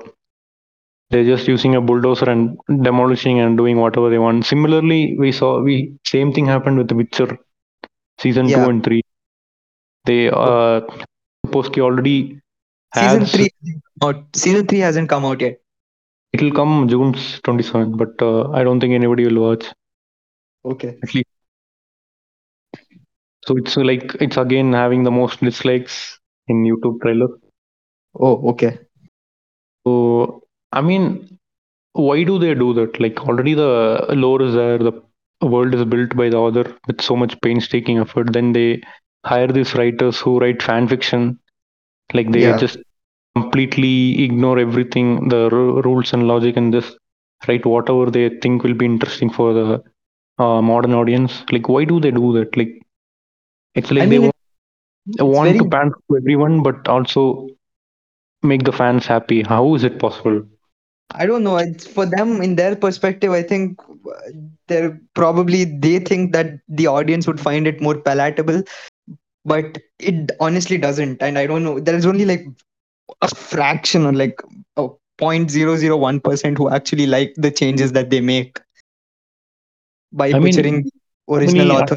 they're 1.11 1.25
just 1.25 1.49
using 1.49 1.75
a 1.77 1.81
bulldozer 1.81 2.29
and 2.31 2.59
demolishing 2.83 3.41
and 3.41 3.57
doing 3.57 3.79
whatever 3.79 4.11
they 4.11 4.19
want. 4.19 4.45
Similarly, 4.47 5.17
we 5.19 5.33
saw 5.33 5.61
we 5.61 5.95
same 6.05 6.33
thing 6.33 6.47
happened 6.47 6.79
with 6.79 6.89
The 6.89 6.95
Witcher 6.97 7.39
season 8.19 8.49
Yeah. 8.49 8.57
two 8.57 8.69
and 8.69 8.83
three. 8.85 9.03
They 10.05 10.31
uh 10.31 10.81
already 11.79 12.41
Season 12.95 13.27
three 13.27 13.51
hasn't 13.63 13.83
out. 14.03 14.25
Season 14.37 14.67
three 14.67 14.79
hasn't 14.81 15.09
come 15.09 15.25
out 15.25 15.41
yet. 15.41 15.61
It 16.33 16.43
will 16.43 16.53
come 16.53 16.89
June 16.89 17.15
27, 17.45 17.97
but 17.97 18.21
uh, 18.23 18.51
I 18.51 18.63
don't 18.65 18.81
think 18.81 18.95
anybody 18.95 19.27
will 19.27 19.43
watch 19.43 19.67
Okay. 20.65 20.99
at 21.03 21.15
least. 21.15 21.29
So 23.47 23.57
it's 23.57 23.77
like 23.77 24.15
it's 24.21 24.37
again 24.37 24.73
having 24.73 25.03
the 25.05 25.11
most 25.11 25.41
dislikes 25.41 26.19
in 26.49 26.65
YouTube 26.65 27.01
trailer. 27.01 27.29
Oh, 28.15 28.51
okay. 28.51 28.79
So 29.87 30.43
I 30.73 30.81
mean, 30.81 31.39
why 31.93 32.23
do 32.25 32.39
they 32.39 32.55
do 32.55 32.73
that? 32.75 33.01
Like 33.01 33.21
already 33.27 33.55
the 33.55 34.07
lore 34.11 34.43
is 34.43 34.55
there, 34.55 34.79
the 34.79 34.93
world 35.43 35.75
is 35.75 35.85
built 35.85 36.17
by 36.17 36.29
the 36.31 36.37
author 36.39 36.65
with 36.87 37.01
so 37.01 37.17
much 37.17 37.41
painstaking 37.43 37.99
effort. 37.99 38.33
Then 38.33 38.53
they 38.53 38.81
hire 39.25 39.49
these 39.49 39.75
writers 39.75 40.19
who 40.21 40.39
write 40.39 40.63
fan 40.63 40.89
fiction. 40.89 41.39
Like 42.15 42.33
they 42.33 42.53
Yeah. 42.53 42.55
just 42.55 42.79
completely 43.37 44.25
ignore 44.25 44.59
everything, 44.59 45.29
the 45.29 45.49
ru- 45.51 45.83
rules 45.83 46.13
and 46.13 46.29
logic, 46.29 46.57
and 46.57 46.73
just 46.73 46.99
write 47.49 47.67
whatever 47.67 48.11
they 48.11 48.29
think 48.43 48.63
will 48.63 48.75
be 48.75 48.87
interesting 48.87 49.31
for 49.31 49.53
the 49.53 49.83
uh, 50.43 50.63
modern 50.63 50.95
audience. 50.95 51.45
Like 51.53 51.69
why 51.69 51.85
do 51.85 52.01
they 52.01 52.11
do 52.11 52.33
that? 52.35 52.57
Like 52.57 52.73
it's 53.75 53.91
like 53.91 54.05
I 54.05 54.07
they 54.09 54.19
mean, 54.19 54.21
want, 54.21 54.37
they 55.19 55.25
want 55.25 55.59
to 55.59 55.65
very- 55.65 55.71
pan 55.71 55.91
to 55.91 56.17
everyone, 56.17 56.63
but 56.63 56.89
also 56.89 57.49
make 58.43 58.65
the 58.65 58.73
fans 58.73 59.07
happy. 59.07 59.43
How 59.43 59.75
is 59.75 59.85
it 59.85 59.99
possible? 59.99 60.43
I 61.15 61.27
don't 61.27 61.45
know. 61.45 61.57
It's 61.57 61.87
for 61.87 62.07
them 62.07 62.41
in 62.43 62.57
their 62.57 62.77
perspective. 62.77 63.33
I 63.33 63.43
think 63.43 63.81
they're 64.69 65.01
probably 65.15 65.65
they 65.65 65.99
think 66.01 66.33
that 66.33 66.59
the 66.69 66.87
audience 66.87 67.27
would 67.27 67.41
find 67.41 67.67
it 67.67 67.81
more 67.81 67.99
palatable, 68.01 68.63
but 69.45 69.79
it 69.99 70.31
honestly 70.41 70.79
doesn't. 70.79 71.23
And 71.23 71.39
I 71.39 71.47
don't 71.47 71.65
know. 71.65 71.79
There 71.81 71.97
is 71.97 72.07
only 72.07 72.25
like 72.25 72.45
a 73.23 73.29
fraction 73.29 74.07
or 74.07 74.13
like 74.13 74.41
a 74.77 74.89
point 75.19 75.51
zero 75.51 75.77
zero 75.77 75.97
one 75.97 76.21
percent 76.21 76.59
who 76.59 76.69
actually 76.71 77.07
like 77.07 77.33
the 77.37 77.51
changes 77.51 77.93
that 77.93 78.11
they 78.11 78.21
make 78.21 78.61
by 80.13 80.29
I 80.29 80.39
butchering 80.39 80.83
the 80.85 81.35
original 81.35 81.67
many- 81.69 81.81
author. 81.83 81.97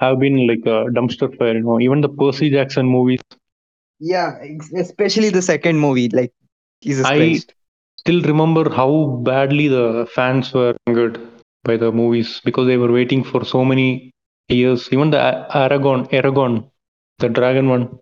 have 0.00 0.18
been 0.18 0.46
like 0.46 0.64
a 0.66 0.90
dumpster 0.96 1.36
fire. 1.38 1.54
You 1.54 1.60
know, 1.62 1.80
even 1.80 2.00
the 2.00 2.08
Percy 2.08 2.50
Jackson 2.50 2.86
movies. 2.86 3.20
Yeah, 4.00 4.36
especially 4.76 5.30
the 5.30 5.42
second 5.42 5.78
movie. 5.78 6.08
Like 6.08 6.32
Jesus 6.82 7.06
I- 7.06 7.16
Christ. 7.16 7.54
Still 7.98 8.20
remember 8.22 8.68
how 8.68 9.20
badly 9.24 9.66
the 9.68 10.06
fans 10.14 10.52
were 10.52 10.76
angered 10.86 11.18
by 11.64 11.78
the 11.78 11.90
movies 11.90 12.40
because 12.44 12.66
they 12.66 12.76
were 12.76 12.92
waiting 12.92 13.24
for 13.24 13.44
so 13.46 13.64
many 13.64 14.10
years. 14.48 14.88
Even 14.92 15.10
the 15.10 15.46
Eragon, 15.54 16.10
Eragon, 16.10 16.68
the 17.20 17.30
dragon 17.30 17.70
one, 17.70 17.98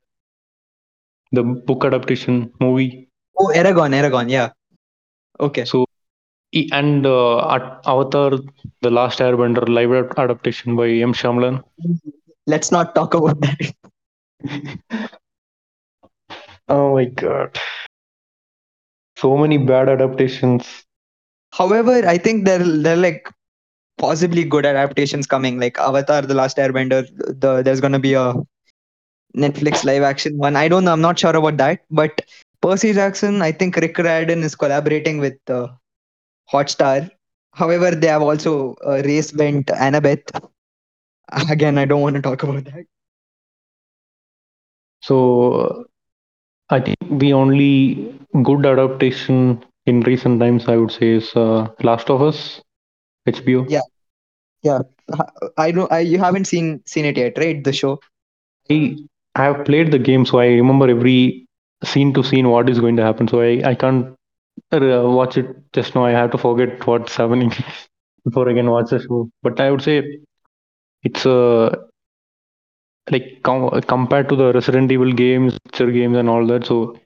the 1.32 1.42
book 1.42 1.84
adaptation 1.84 2.52
movie. 2.60 3.08
Oh, 3.38 3.52
Eragon, 3.54 3.92
Eragon. 3.94 4.30
Yeah. 4.30 4.50
Okay. 5.40 5.64
So, 5.64 5.86
and 6.72 7.06
uh, 7.06 7.38
Avatar, 7.86 8.32
the 8.82 8.90
Last 8.90 9.18
Airbender 9.20 9.68
live 9.68 9.92
adaptation 10.18 10.76
by 10.76 10.88
M. 10.88 11.12
Shyamalan. 11.12 11.62
Let's 12.46 12.70
not 12.72 12.94
talk 12.94 13.14
about 13.14 13.40
that. 13.40 13.72
Oh 16.68 16.94
my 16.94 17.04
god. 17.06 17.58
So 19.16 19.36
many 19.36 19.58
bad 19.58 19.88
adaptations. 19.88 20.84
However, 21.52 22.06
I 22.06 22.18
think 22.18 22.44
there 22.44 22.58
there 22.58 22.94
are 22.94 23.00
like 23.00 23.28
possibly 23.98 24.44
good 24.44 24.66
adaptations 24.66 25.26
coming, 25.26 25.58
like 25.60 25.78
Avatar: 25.78 26.22
The 26.22 26.34
Last 26.34 26.56
Airbender. 26.58 27.06
The 27.40 27.62
there's 27.62 27.80
gonna 27.80 27.98
be 28.00 28.14
a 28.14 28.34
Netflix 29.36 29.84
live 29.84 30.02
action 30.02 30.36
one. 30.38 30.56
I 30.56 30.68
don't 30.68 30.84
know. 30.84 30.92
I'm 30.92 31.00
not 31.00 31.18
sure 31.18 31.34
about 31.36 31.56
that, 31.58 31.80
but 31.90 32.20
Percy 32.60 32.92
Jackson. 32.92 33.42
I 33.42 33.52
think 33.52 33.76
Rick 33.76 33.98
Riordan 33.98 34.42
is 34.42 34.54
collaborating 34.54 35.18
with 35.18 35.38
uh, 35.48 35.68
Hotstar. 36.52 37.10
However, 37.52 37.90
they 37.92 38.08
have 38.08 38.22
also 38.22 38.74
uh, 38.86 39.02
race 39.04 39.32
bent 39.32 39.66
Annabeth. 39.68 40.28
Again, 41.50 41.78
I 41.78 41.84
don't 41.84 42.00
want 42.02 42.16
to 42.16 42.22
talk 42.22 42.42
about 42.42 42.64
that. 42.64 42.84
So 45.02 45.84
I 46.70 46.80
think 46.80 46.96
the 47.20 47.32
only 47.32 48.14
good 48.42 48.64
adaptation 48.66 49.64
in 49.86 50.00
recent 50.00 50.40
times 50.40 50.68
I 50.68 50.76
would 50.76 50.92
say 50.92 51.10
is 51.10 51.34
uh, 51.36 51.68
Last 51.82 52.10
of 52.10 52.22
Us, 52.22 52.60
HBO. 53.26 53.66
Yeah. 53.68 53.80
Yeah. 54.62 54.80
I 55.56 55.70
don't. 55.72 55.90
I 55.92 56.00
you 56.00 56.18
haven't 56.18 56.46
seen 56.46 56.82
seen 56.86 57.04
it 57.04 57.16
yet, 57.16 57.38
right? 57.38 57.62
The 57.62 57.72
show. 57.72 58.00
I 58.70 58.96
I 59.34 59.44
have 59.44 59.64
played 59.64 59.90
the 59.92 59.98
game, 59.98 60.24
so 60.26 60.38
I 60.38 60.46
remember 60.46 60.88
every 60.88 61.46
scene 61.84 62.12
to 62.14 62.22
scene 62.22 62.48
what 62.48 62.68
is 62.68 62.80
going 62.80 62.96
to 62.96 63.02
happen. 63.02 63.28
So 63.28 63.40
I 63.40 63.60
I 63.70 63.74
can't 63.74 64.14
uh, 64.72 65.02
watch 65.18 65.36
it 65.38 65.48
just 65.72 65.94
now. 65.94 66.04
I 66.04 66.12
have 66.12 66.30
to 66.32 66.38
forget 66.38 66.86
what's 66.86 67.16
happening 67.16 67.52
before 68.24 68.48
I 68.48 68.54
can 68.54 68.70
watch 68.70 68.90
the 68.90 69.00
show. 69.00 69.30
But 69.42 69.60
I 69.60 69.70
would 69.70 69.82
say 69.82 70.02
it's 71.02 71.26
uh, 71.26 71.74
like 73.10 73.42
com- 73.42 73.80
compared 73.82 74.28
to 74.28 74.36
the 74.36 74.52
Resident 74.52 74.90
Evil 74.90 75.12
games, 75.12 75.58
Witcher 75.66 75.90
games, 75.90 76.16
and 76.16 76.28
all 76.28 76.46
that. 76.46 76.66
So 76.66 76.98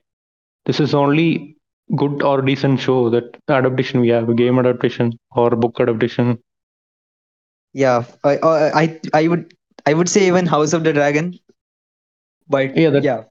this 0.65 0.79
is 0.79 0.93
only 0.93 1.57
good 1.95 2.21
or 2.23 2.41
decent 2.41 2.79
show 2.79 3.09
that 3.09 3.37
adaptation 3.49 4.01
we 4.01 4.09
have, 4.09 4.35
game 4.35 4.59
adaptation 4.59 5.13
or 5.35 5.51
book 5.51 5.79
adaptation. 5.79 6.39
Yeah. 7.73 8.03
I 8.23 8.37
I, 8.43 8.99
I 9.13 9.27
would 9.27 9.53
I 9.85 9.93
would 9.93 10.09
say 10.09 10.27
even 10.27 10.45
House 10.45 10.73
of 10.73 10.83
the 10.83 10.93
Dragon. 10.93 11.33
But 12.49 12.75
Yeah, 12.77 12.89
that- 12.91 13.03
yeah. 13.03 13.23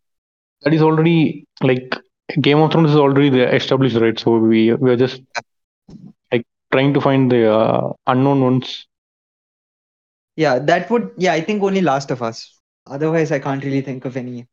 That 0.62 0.74
is 0.74 0.82
already 0.82 1.46
like 1.62 1.94
Game 2.40 2.58
of 2.58 2.72
Thrones 2.72 2.90
is 2.90 2.96
already 2.96 3.28
established, 3.40 3.96
right? 3.96 4.18
So 4.18 4.38
we 4.38 4.72
we 4.74 4.90
are 4.90 4.96
just 4.96 5.22
like 6.32 6.44
trying 6.72 6.92
to 6.94 7.00
find 7.00 7.30
the 7.30 7.50
uh, 7.52 7.92
unknown 8.06 8.40
ones. 8.42 8.86
Yeah, 10.36 10.58
that 10.60 10.90
would 10.90 11.10
yeah, 11.16 11.32
I 11.32 11.40
think 11.40 11.62
only 11.62 11.80
Last 11.80 12.10
of 12.10 12.22
Us. 12.22 12.58
Otherwise, 12.86 13.32
I 13.32 13.38
can't 13.38 13.62
really 13.64 13.80
think 13.80 14.04
of 14.04 14.16
any. 14.16 14.46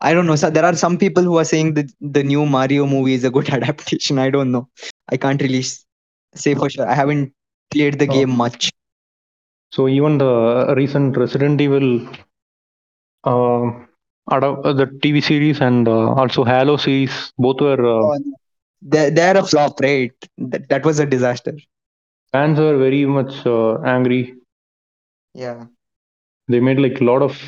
I 0.00 0.12
don't 0.14 0.26
know. 0.26 0.36
So 0.36 0.50
there 0.50 0.64
are 0.64 0.74
some 0.76 0.96
people 0.98 1.22
who 1.22 1.36
are 1.38 1.44
saying 1.44 1.74
that 1.74 1.90
the 2.00 2.22
new 2.22 2.46
Mario 2.46 2.86
movie 2.86 3.14
is 3.14 3.24
a 3.24 3.30
good 3.30 3.48
adaptation. 3.58 4.18
I 4.18 4.30
don't 4.30 4.50
know. 4.52 4.68
I 5.10 5.16
can't 5.16 5.40
really 5.40 5.62
say 6.34 6.54
for 6.54 6.70
sure. 6.70 6.88
I 6.88 6.94
haven't 6.94 7.32
played 7.70 7.98
the 7.98 8.08
Oh. 8.08 8.12
game 8.12 8.30
much. 8.36 8.70
So 9.72 9.88
even 9.88 10.18
the 10.18 10.74
recent 10.76 11.16
Resident 11.16 11.60
Evil, 11.60 12.06
uh, 13.24 13.70
adapt- 14.30 14.64
uh, 14.66 14.72
the 14.72 14.86
TV 15.02 15.20
series 15.20 15.60
and 15.60 15.88
uh, 15.88 16.12
also 16.14 16.44
Halo 16.44 16.76
series, 16.76 17.32
both 17.38 17.60
were 17.60 17.80
uh, 17.84 18.10
They're, 18.82 19.10
they're 19.10 19.36
a 19.38 19.44
flop, 19.44 19.80
right? 19.80 20.12
That, 20.38 20.68
that 20.68 20.84
was 20.84 20.98
a 21.00 21.06
disaster. 21.06 21.54
fans 22.32 22.58
were 22.58 22.76
very 22.78 23.04
much 23.06 23.46
uh, 23.46 23.76
angry. 23.82 24.34
Yeah. 25.34 25.66
They 26.48 26.60
made 26.60 26.78
like 26.80 27.00
a 27.00 27.04
lot 27.04 27.22
of 27.22 27.40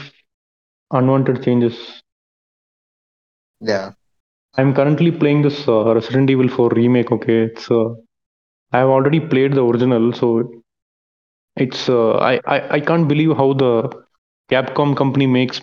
unwanted 0.92 1.42
changes. 1.42 2.02
Yeah. 3.60 3.92
I'm 4.56 4.74
currently 4.74 5.10
playing 5.10 5.42
this 5.42 5.68
uh, 5.68 5.94
Resident 5.94 6.30
Evil 6.30 6.48
4 6.48 6.68
remake. 6.70 7.12
Okay, 7.12 7.42
it's 7.44 7.70
uh, 7.70 7.94
I've 8.72 8.88
already 8.88 9.20
played 9.20 9.54
the 9.54 9.64
original, 9.64 10.12
so 10.12 10.50
it's 11.56 11.88
uh, 11.88 12.12
I, 12.18 12.40
I 12.46 12.58
I 12.76 12.80
can't 12.80 13.08
believe 13.08 13.36
how 13.36 13.52
the 13.54 14.01
Capcom 14.52 14.96
company 14.96 15.26
makes 15.26 15.60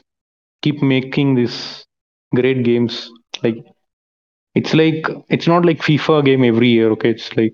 keep 0.64 0.82
making 0.82 1.36
these 1.36 1.86
great 2.36 2.64
games. 2.64 3.10
Like 3.44 3.57
it's 4.56 4.74
like 4.74 5.06
it's 5.30 5.48
not 5.48 5.66
like 5.66 5.80
FIFA 5.80 6.26
game 6.26 6.44
every 6.44 6.70
year. 6.70 6.91
Okay, 6.91 7.11
it's 7.11 7.36
like 7.38 7.53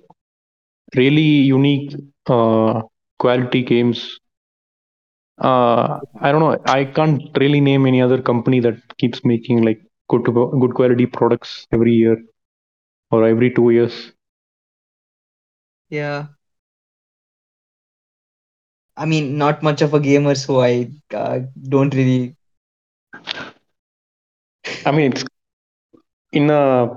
really 0.96 1.30
unique 1.56 1.96
uh, 2.28 2.82
quality 3.20 3.64
games. 3.64 4.20
Uh, 5.40 6.00
I 6.22 6.32
don't 6.32 6.42
know. 6.42 6.58
I 6.66 6.86
can't 6.86 7.22
really 7.40 7.62
name 7.62 7.86
any 7.86 8.02
other 8.02 8.22
company 8.22 8.60
that 8.62 8.76
keeps 8.98 9.24
making 9.26 9.64
like 9.64 9.82
good 10.10 10.24
good 10.26 10.74
quality 10.76 11.06
products 11.08 11.68
every 11.74 11.94
year 11.94 12.18
or 13.12 13.26
every 13.26 13.52
two 13.54 13.70
years. 13.72 14.12
Yeah. 15.90 16.28
I 18.98 19.06
mean, 19.06 19.38
not 19.38 19.64
much 19.64 19.82
of 19.82 19.94
a 19.94 20.00
gamer, 20.00 20.36
so 20.36 20.62
I 20.62 20.92
uh, 21.14 21.40
don't 21.68 21.94
really. 21.94 22.36
I 24.86 24.92
mean, 24.92 25.12
it's 25.12 25.24
in 26.32 26.50
a 26.50 26.90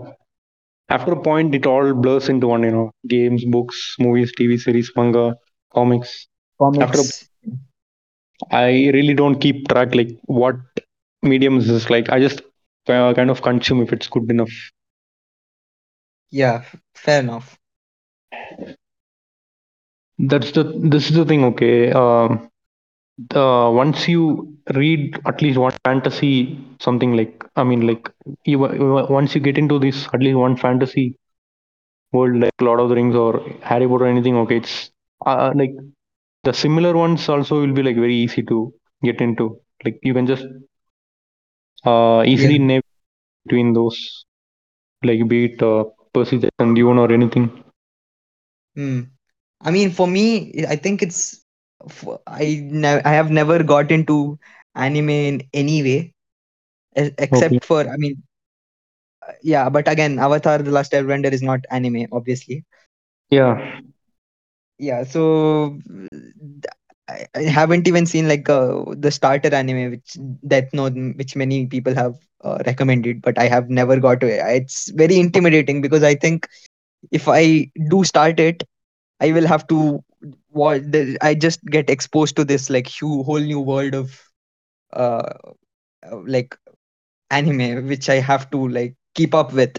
after 0.89 1.13
a 1.13 1.23
point, 1.23 1.55
it 1.55 1.67
all 1.67 1.95
blurs 1.95 2.29
into 2.29 2.49
one. 2.49 2.63
You 2.63 2.71
know, 2.71 2.91
games, 3.09 3.45
books, 3.45 3.97
movies, 3.99 4.33
TV 4.37 4.59
series, 4.59 4.91
manga, 4.97 5.37
comics. 5.75 6.29
Comics. 6.59 7.03
After 7.03 7.05
I 8.53 8.91
really 8.93 9.15
don't 9.15 9.41
keep 9.41 9.69
track 9.69 9.95
like 9.95 10.11
what 10.27 10.57
medium 11.23 11.59
is 11.59 11.91
like. 11.91 12.11
I 12.11 12.21
just 12.21 12.43
uh, 12.89 13.15
kind 13.15 13.31
of 13.31 13.43
consume 13.43 13.83
if 13.83 13.93
it's 13.93 14.09
good 14.09 14.31
enough. 14.31 14.53
Yeah, 16.31 16.65
fair 16.95 17.21
enough. 17.21 17.59
That's 20.19 20.51
the 20.53 20.65
this 20.93 21.11
is 21.11 21.17
the 21.17 21.25
thing. 21.25 21.45
Okay, 21.45 21.91
um, 21.93 22.49
the 23.31 23.71
once 23.75 24.09
you 24.09 24.55
read 24.75 25.19
at 25.27 25.43
least 25.43 25.59
one 25.59 25.73
fantasy, 25.85 26.59
something 26.81 27.17
like 27.17 27.45
I 27.57 27.65
mean, 27.65 27.87
like 27.87 28.11
you, 28.45 28.59
once 28.59 29.35
you 29.35 29.41
get 29.41 29.59
into 29.59 29.79
this 29.79 30.07
at 30.15 30.21
least 30.21 30.37
one 30.39 30.57
fantasy 30.57 31.17
world, 32.13 32.37
like 32.41 32.53
Lord 32.61 32.81
of 32.81 32.89
the 32.91 32.97
Rings 32.97 33.17
or 33.17 33.43
Harry 33.63 33.87
Potter, 33.89 34.05
or 34.05 34.09
anything. 34.09 34.37
Okay, 34.39 34.57
it's 34.59 34.91
uh, 35.27 35.53
like 35.55 35.73
the 36.45 36.53
similar 36.55 36.97
ones 36.97 37.29
also 37.29 37.61
will 37.61 37.73
be 37.75 37.83
like 37.83 37.97
very 37.97 38.15
easy 38.17 38.43
to 38.45 38.73
get 39.03 39.21
into. 39.21 39.59
Like 39.85 39.99
you 40.03 40.15
can 40.15 40.27
just 40.27 40.47
uh 41.85 42.23
Yeah. 42.33 42.33
easily 42.33 42.59
navigate 42.59 42.85
between 43.45 43.73
those, 43.75 43.99
like 45.05 45.27
be 45.29 45.47
it 45.47 45.63
uh, 45.63 45.85
Percy 46.15 46.39
Jackson, 46.39 46.75
Dune, 46.75 46.99
or 46.99 47.13
anything. 47.13 47.47
Hmm. 48.75 49.18
I 49.61 49.71
mean, 49.71 49.91
for 49.91 50.07
me, 50.07 50.65
I 50.69 50.77
think 50.77 51.03
it's 51.03 51.45
I 52.27 52.61
ne- 52.71 53.03
I 53.05 53.13
have 53.13 53.31
never 53.31 53.63
got 53.63 53.91
into 53.91 54.39
anime 54.75 55.11
in 55.11 55.43
any 55.53 55.83
way, 55.83 56.13
e- 56.99 57.11
Okay. 57.31 57.59
except 57.59 57.65
for 57.65 57.81
I 57.89 57.97
mean, 57.97 58.23
uh, 59.29 59.33
yeah. 59.43 59.69
But 59.69 59.89
again, 59.89 60.19
Avatar: 60.19 60.59
The 60.59 60.71
Last 60.71 60.93
Airbender 60.93 61.33
is 61.33 61.43
not 61.43 61.61
anime, 61.71 62.07
obviously. 62.13 62.65
Yeah. 63.31 63.59
Yeah. 64.79 65.05
So 65.05 65.79
I, 67.09 67.27
I 67.35 67.43
haven't 67.43 67.87
even 67.89 68.07
seen 68.07 68.29
like 68.29 68.49
uh, 68.49 68.85
the 68.97 69.11
starter 69.11 69.55
anime, 69.55 69.91
which 69.91 70.17
Death 70.47 70.69
Note, 70.73 70.95
which 71.17 71.37
many 71.37 71.67
people 71.67 71.95
have 71.95 72.15
uh, 72.45 72.59
recommended, 72.67 73.23
but 73.23 73.39
I 73.39 73.49
have 73.49 73.71
never 73.71 73.99
got 73.99 74.21
to 74.21 74.27
it. 74.27 74.41
It's 74.63 74.91
very 74.91 75.19
intimidating 75.19 75.81
because 75.81 76.03
I 76.03 76.15
think 76.15 76.47
if 77.11 77.29
I 77.29 77.71
do 77.91 78.05
start 78.05 78.39
it, 78.41 78.63
I 79.21 79.33
will 79.33 79.47
have 79.47 79.67
to 79.69 80.03
I 81.23 81.35
just 81.35 81.65
get 81.65 81.91
exposed 81.91 82.37
to 82.37 82.45
this 82.45 82.71
like 82.71 82.89
whole 83.25 83.41
new 83.41 83.61
world 83.61 83.95
of 83.95 84.21
uh 84.93 85.23
uh, 86.11 86.17
like 86.27 86.57
anime 87.31 87.87
which 87.89 88.09
I 88.09 88.17
have 88.17 88.51
to 88.51 88.69
like 88.69 88.95
keep 89.15 89.35
up 89.35 89.53
with. 89.53 89.79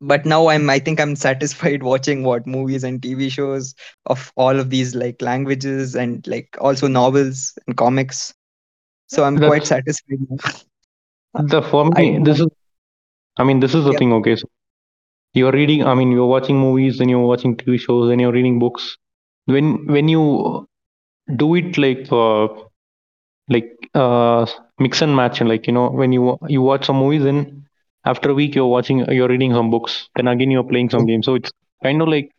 But 0.00 0.26
now 0.26 0.48
I'm 0.48 0.68
I 0.70 0.78
think 0.78 1.00
I'm 1.00 1.16
satisfied 1.16 1.82
watching 1.82 2.22
what 2.24 2.46
movies 2.46 2.84
and 2.84 3.02
TV 3.02 3.28
shows 3.28 3.74
of 4.06 4.32
all 4.36 4.58
of 4.58 4.70
these 4.70 4.94
like 4.94 5.20
languages 5.22 5.94
and 5.94 6.26
like 6.26 6.56
also 6.60 6.88
novels 6.88 7.54
and 7.66 7.76
comics. 7.76 8.34
So 9.08 9.24
I'm 9.24 9.38
quite 9.40 9.66
satisfied. 9.66 10.18
the 11.34 11.62
for 11.62 11.84
I 11.96 12.04
me. 12.04 12.18
don't 12.18 12.24
This 12.24 12.40
is 12.40 12.48
I 13.38 13.44
mean 13.44 13.60
this 13.60 13.74
is 13.74 13.84
the 13.84 13.92
yeah 13.92 13.98
thing. 13.98 14.12
Okay, 14.12 14.36
so 14.36 14.48
you're 15.34 15.52
reading. 15.52 15.84
I 15.84 15.94
mean 15.94 16.12
you're 16.12 16.26
watching 16.26 16.58
movies, 16.58 16.98
then 16.98 17.08
you're 17.08 17.26
watching 17.26 17.56
TV 17.56 17.78
shows, 17.78 18.08
then 18.08 18.18
you're 18.18 18.32
reading 18.32 18.58
books. 18.58 18.96
When 19.46 19.86
when 19.86 20.08
you 20.08 20.66
do 21.36 21.54
it 21.56 21.78
like 21.78 22.08
uh, 22.12 22.48
like 23.48 23.70
uh 23.94 24.46
mix 24.78 25.02
and 25.02 25.14
match 25.14 25.40
and 25.40 25.48
like 25.48 25.66
you 25.66 25.72
know 25.72 25.88
when 25.90 26.12
you 26.12 26.38
you 26.48 26.62
watch 26.62 26.84
some 26.86 26.96
movies 26.96 27.22
then 27.24 27.64
after 28.04 28.30
a 28.30 28.34
week 28.34 28.54
you're 28.54 28.66
watching 28.76 28.98
you're 29.12 29.28
reading 29.28 29.52
some 29.52 29.70
books 29.70 30.08
then 30.16 30.28
again 30.28 30.50
you're 30.50 30.68
playing 30.72 30.90
some 30.90 31.06
games 31.06 31.26
so 31.26 31.34
it's 31.34 31.52
kind 31.82 32.02
of 32.02 32.08
like 32.08 32.30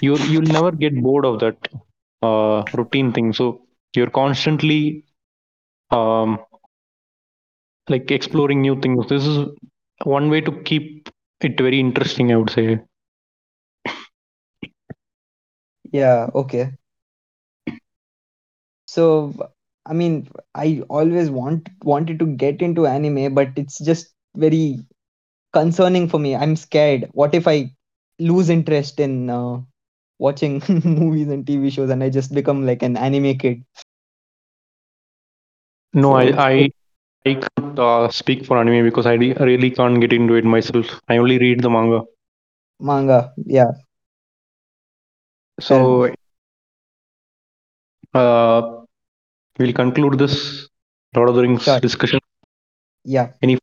you're 0.00 0.18
you'll 0.32 0.52
never 0.58 0.72
get 0.72 1.00
bored 1.02 1.24
of 1.24 1.40
that 1.40 1.58
uh 2.22 2.62
routine 2.74 3.12
thing 3.12 3.32
so 3.32 3.62
you're 3.96 4.10
constantly 4.22 5.04
um 5.90 6.38
like 7.88 8.10
exploring 8.10 8.60
new 8.62 8.80
things 8.80 9.06
this 9.08 9.26
is 9.26 9.38
one 10.04 10.30
way 10.30 10.40
to 10.40 10.52
keep 10.68 11.08
it 11.48 11.58
very 11.60 11.78
interesting 11.80 12.32
i 12.32 12.36
would 12.36 12.50
say 12.50 12.78
yeah 15.92 16.28
okay. 16.34 16.72
So 18.86 19.32
I 19.86 19.92
mean 19.94 20.28
I 20.54 20.82
always 20.88 21.30
want 21.30 21.68
wanted 21.82 22.18
to 22.20 22.26
get 22.26 22.62
into 22.62 22.86
anime, 22.86 23.34
but 23.34 23.48
it's 23.56 23.78
just 23.78 24.12
very 24.34 24.78
concerning 25.52 26.08
for 26.08 26.18
me. 26.18 26.34
I'm 26.36 26.56
scared. 26.56 27.08
What 27.12 27.34
if 27.34 27.46
I 27.48 27.72
lose 28.18 28.50
interest 28.50 29.00
in 29.00 29.30
uh, 29.30 29.60
watching 30.18 30.62
movies 30.84 31.28
and 31.28 31.46
TV 31.46 31.70
shows 31.70 31.90
and 31.90 32.02
I 32.02 32.10
just 32.10 32.34
become 32.34 32.66
like 32.66 32.82
an 32.82 32.96
anime 32.96 33.38
kid? 33.38 33.64
no 36.00 36.10
i 36.22 36.24
So 36.24 36.48
i 36.48 36.54
it, 36.54 36.72
i 37.26 37.32
can't 37.44 37.78
uh, 37.78 38.08
speak 38.18 38.44
for 38.46 38.58
anime 38.60 38.84
because 38.88 39.06
i 39.06 39.14
re- 39.22 39.34
really 39.50 39.70
can't 39.70 40.00
get 40.00 40.12
into 40.18 40.34
it 40.34 40.44
myself 40.56 40.98
i 41.08 41.16
only 41.24 41.38
read 41.46 41.60
the 41.62 41.70
manga 41.78 42.00
manga. 42.80 43.32
Yeah, 43.46 43.72
so 45.60 46.08
uh 48.14 48.60
we'll 49.58 49.72
conclude 49.72 50.18
this 50.18 50.68
Lord 51.14 51.28
of 51.30 51.34
the 51.36 51.42
Rings 51.42 51.66
Sure. 51.66 51.80
discussion. 51.80 52.20
Yeah, 53.04 53.32
Any 53.42 53.58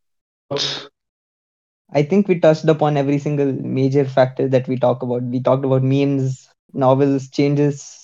thoughts? 0.49 0.89
I 1.93 2.03
think 2.03 2.27
we 2.27 2.39
touched 2.39 2.65
upon 2.65 2.97
every 2.97 3.17
single 3.19 3.51
major 3.53 4.05
factor 4.05 4.47
that 4.49 4.67
we 4.67 4.77
talk 4.77 5.01
about. 5.03 5.23
We 5.23 5.41
talked 5.41 5.65
about 5.65 5.83
memes, 5.83 6.47
novels, 6.73 7.29
changes, 7.29 8.03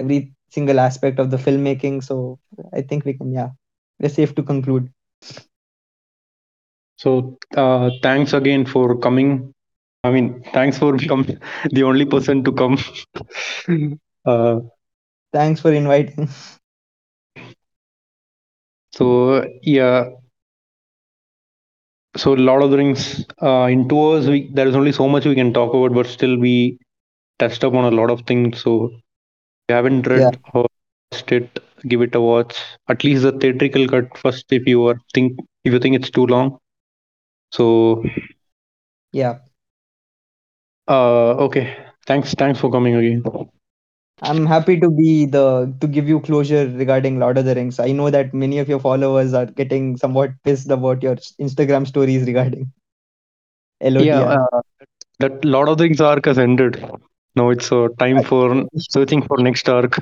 every 0.00 0.32
single 0.50 0.80
aspect 0.80 1.18
of 1.18 1.30
the 1.30 1.36
filmmaking. 1.36 2.02
So 2.04 2.38
I 2.72 2.82
think 2.82 3.04
we 3.04 3.14
can, 3.14 3.32
yeah, 3.32 3.50
we're 4.00 4.08
safe 4.08 4.34
to 4.34 4.42
conclude. 4.42 4.90
So, 6.96 7.36
uh, 7.56 7.90
thanks 8.02 8.32
again 8.32 8.64
for 8.66 8.96
coming. 8.98 9.52
I 10.04 10.10
mean, 10.10 10.42
thanks 10.52 10.78
for 10.78 10.96
becoming 10.96 11.38
the 11.72 11.82
only 11.84 12.04
person 12.06 12.44
to 12.44 12.52
come. 12.52 12.78
uh, 14.26 14.60
Thanks 15.32 15.60
for 15.60 15.72
inviting. 15.72 16.28
so, 18.90 19.44
yeah. 19.62 20.04
So, 22.16 22.32
Lord 22.32 22.62
of 22.62 22.70
the 22.70 22.76
Rings. 22.78 23.24
Uh, 23.42 23.66
in 23.70 23.88
two 23.88 23.98
hours, 24.00 24.28
we, 24.28 24.50
there 24.52 24.66
is 24.68 24.74
only 24.76 24.92
so 24.92 25.08
much 25.08 25.24
we 25.26 25.34
can 25.34 25.52
talk 25.52 25.74
about, 25.74 25.94
but 25.94 26.06
still, 26.06 26.36
we 26.38 26.78
touched 27.38 27.62
upon 27.64 27.84
a 27.84 27.96
lot 27.96 28.10
of 28.10 28.22
things. 28.22 28.60
So, 28.62 28.90
you 29.68 29.74
haven't 29.74 30.06
Yeah, 30.14 30.30
read 30.30 30.36
or 30.52 30.66
watched 31.12 31.32
it, 31.32 31.58
give 31.88 32.02
it 32.02 32.14
a 32.14 32.20
watch. 32.20 32.56
At 32.88 33.04
least 33.04 33.22
the 33.22 33.32
theatrical 33.32 33.88
cut 33.88 34.16
first, 34.18 34.52
if 34.52 34.66
you 34.66 34.86
are 34.86 34.96
think 35.14 35.38
if 35.64 35.72
you 35.72 35.78
think 35.78 35.96
it's 35.96 36.10
too 36.10 36.26
long. 36.26 36.58
So, 37.52 38.04
yeah. 39.12 39.38
uh, 40.88 41.34
okay. 41.46 41.76
Thanks. 42.06 42.34
Thanks 42.34 42.60
for 42.60 42.70
coming 42.70 42.94
again. 42.96 43.22
I'm 44.22 44.46
happy 44.46 44.78
to 44.80 44.90
be 44.90 45.26
the 45.26 45.74
to 45.80 45.86
give 45.86 46.08
you 46.08 46.20
closure 46.20 46.68
regarding 46.68 47.18
Lord 47.18 47.38
of 47.38 47.44
the 47.44 47.54
Rings. 47.54 47.78
I 47.78 47.92
know 47.92 48.10
that 48.10 48.32
many 48.32 48.58
of 48.58 48.68
your 48.68 48.80
followers 48.80 49.34
are 49.34 49.46
getting 49.46 49.96
somewhat 49.96 50.30
pissed 50.44 50.70
about 50.70 51.02
your 51.02 51.16
Instagram 51.40 51.86
stories 51.86 52.26
regarding 52.26 52.72
Yeah, 53.98 54.22
LOTR. 54.22 54.46
uh, 54.52 54.60
that 55.20 55.44
Lord 55.44 55.68
of 55.68 55.78
the 55.78 55.84
Rings 55.84 56.00
arc 56.00 56.26
has 56.26 56.38
ended. 56.38 56.84
Now 57.34 57.50
it's 57.50 57.72
uh, 57.72 57.88
time 57.98 58.22
for 58.22 58.64
searching 58.76 59.22
for 59.22 59.38
next 59.38 59.68
arc. 59.68 59.98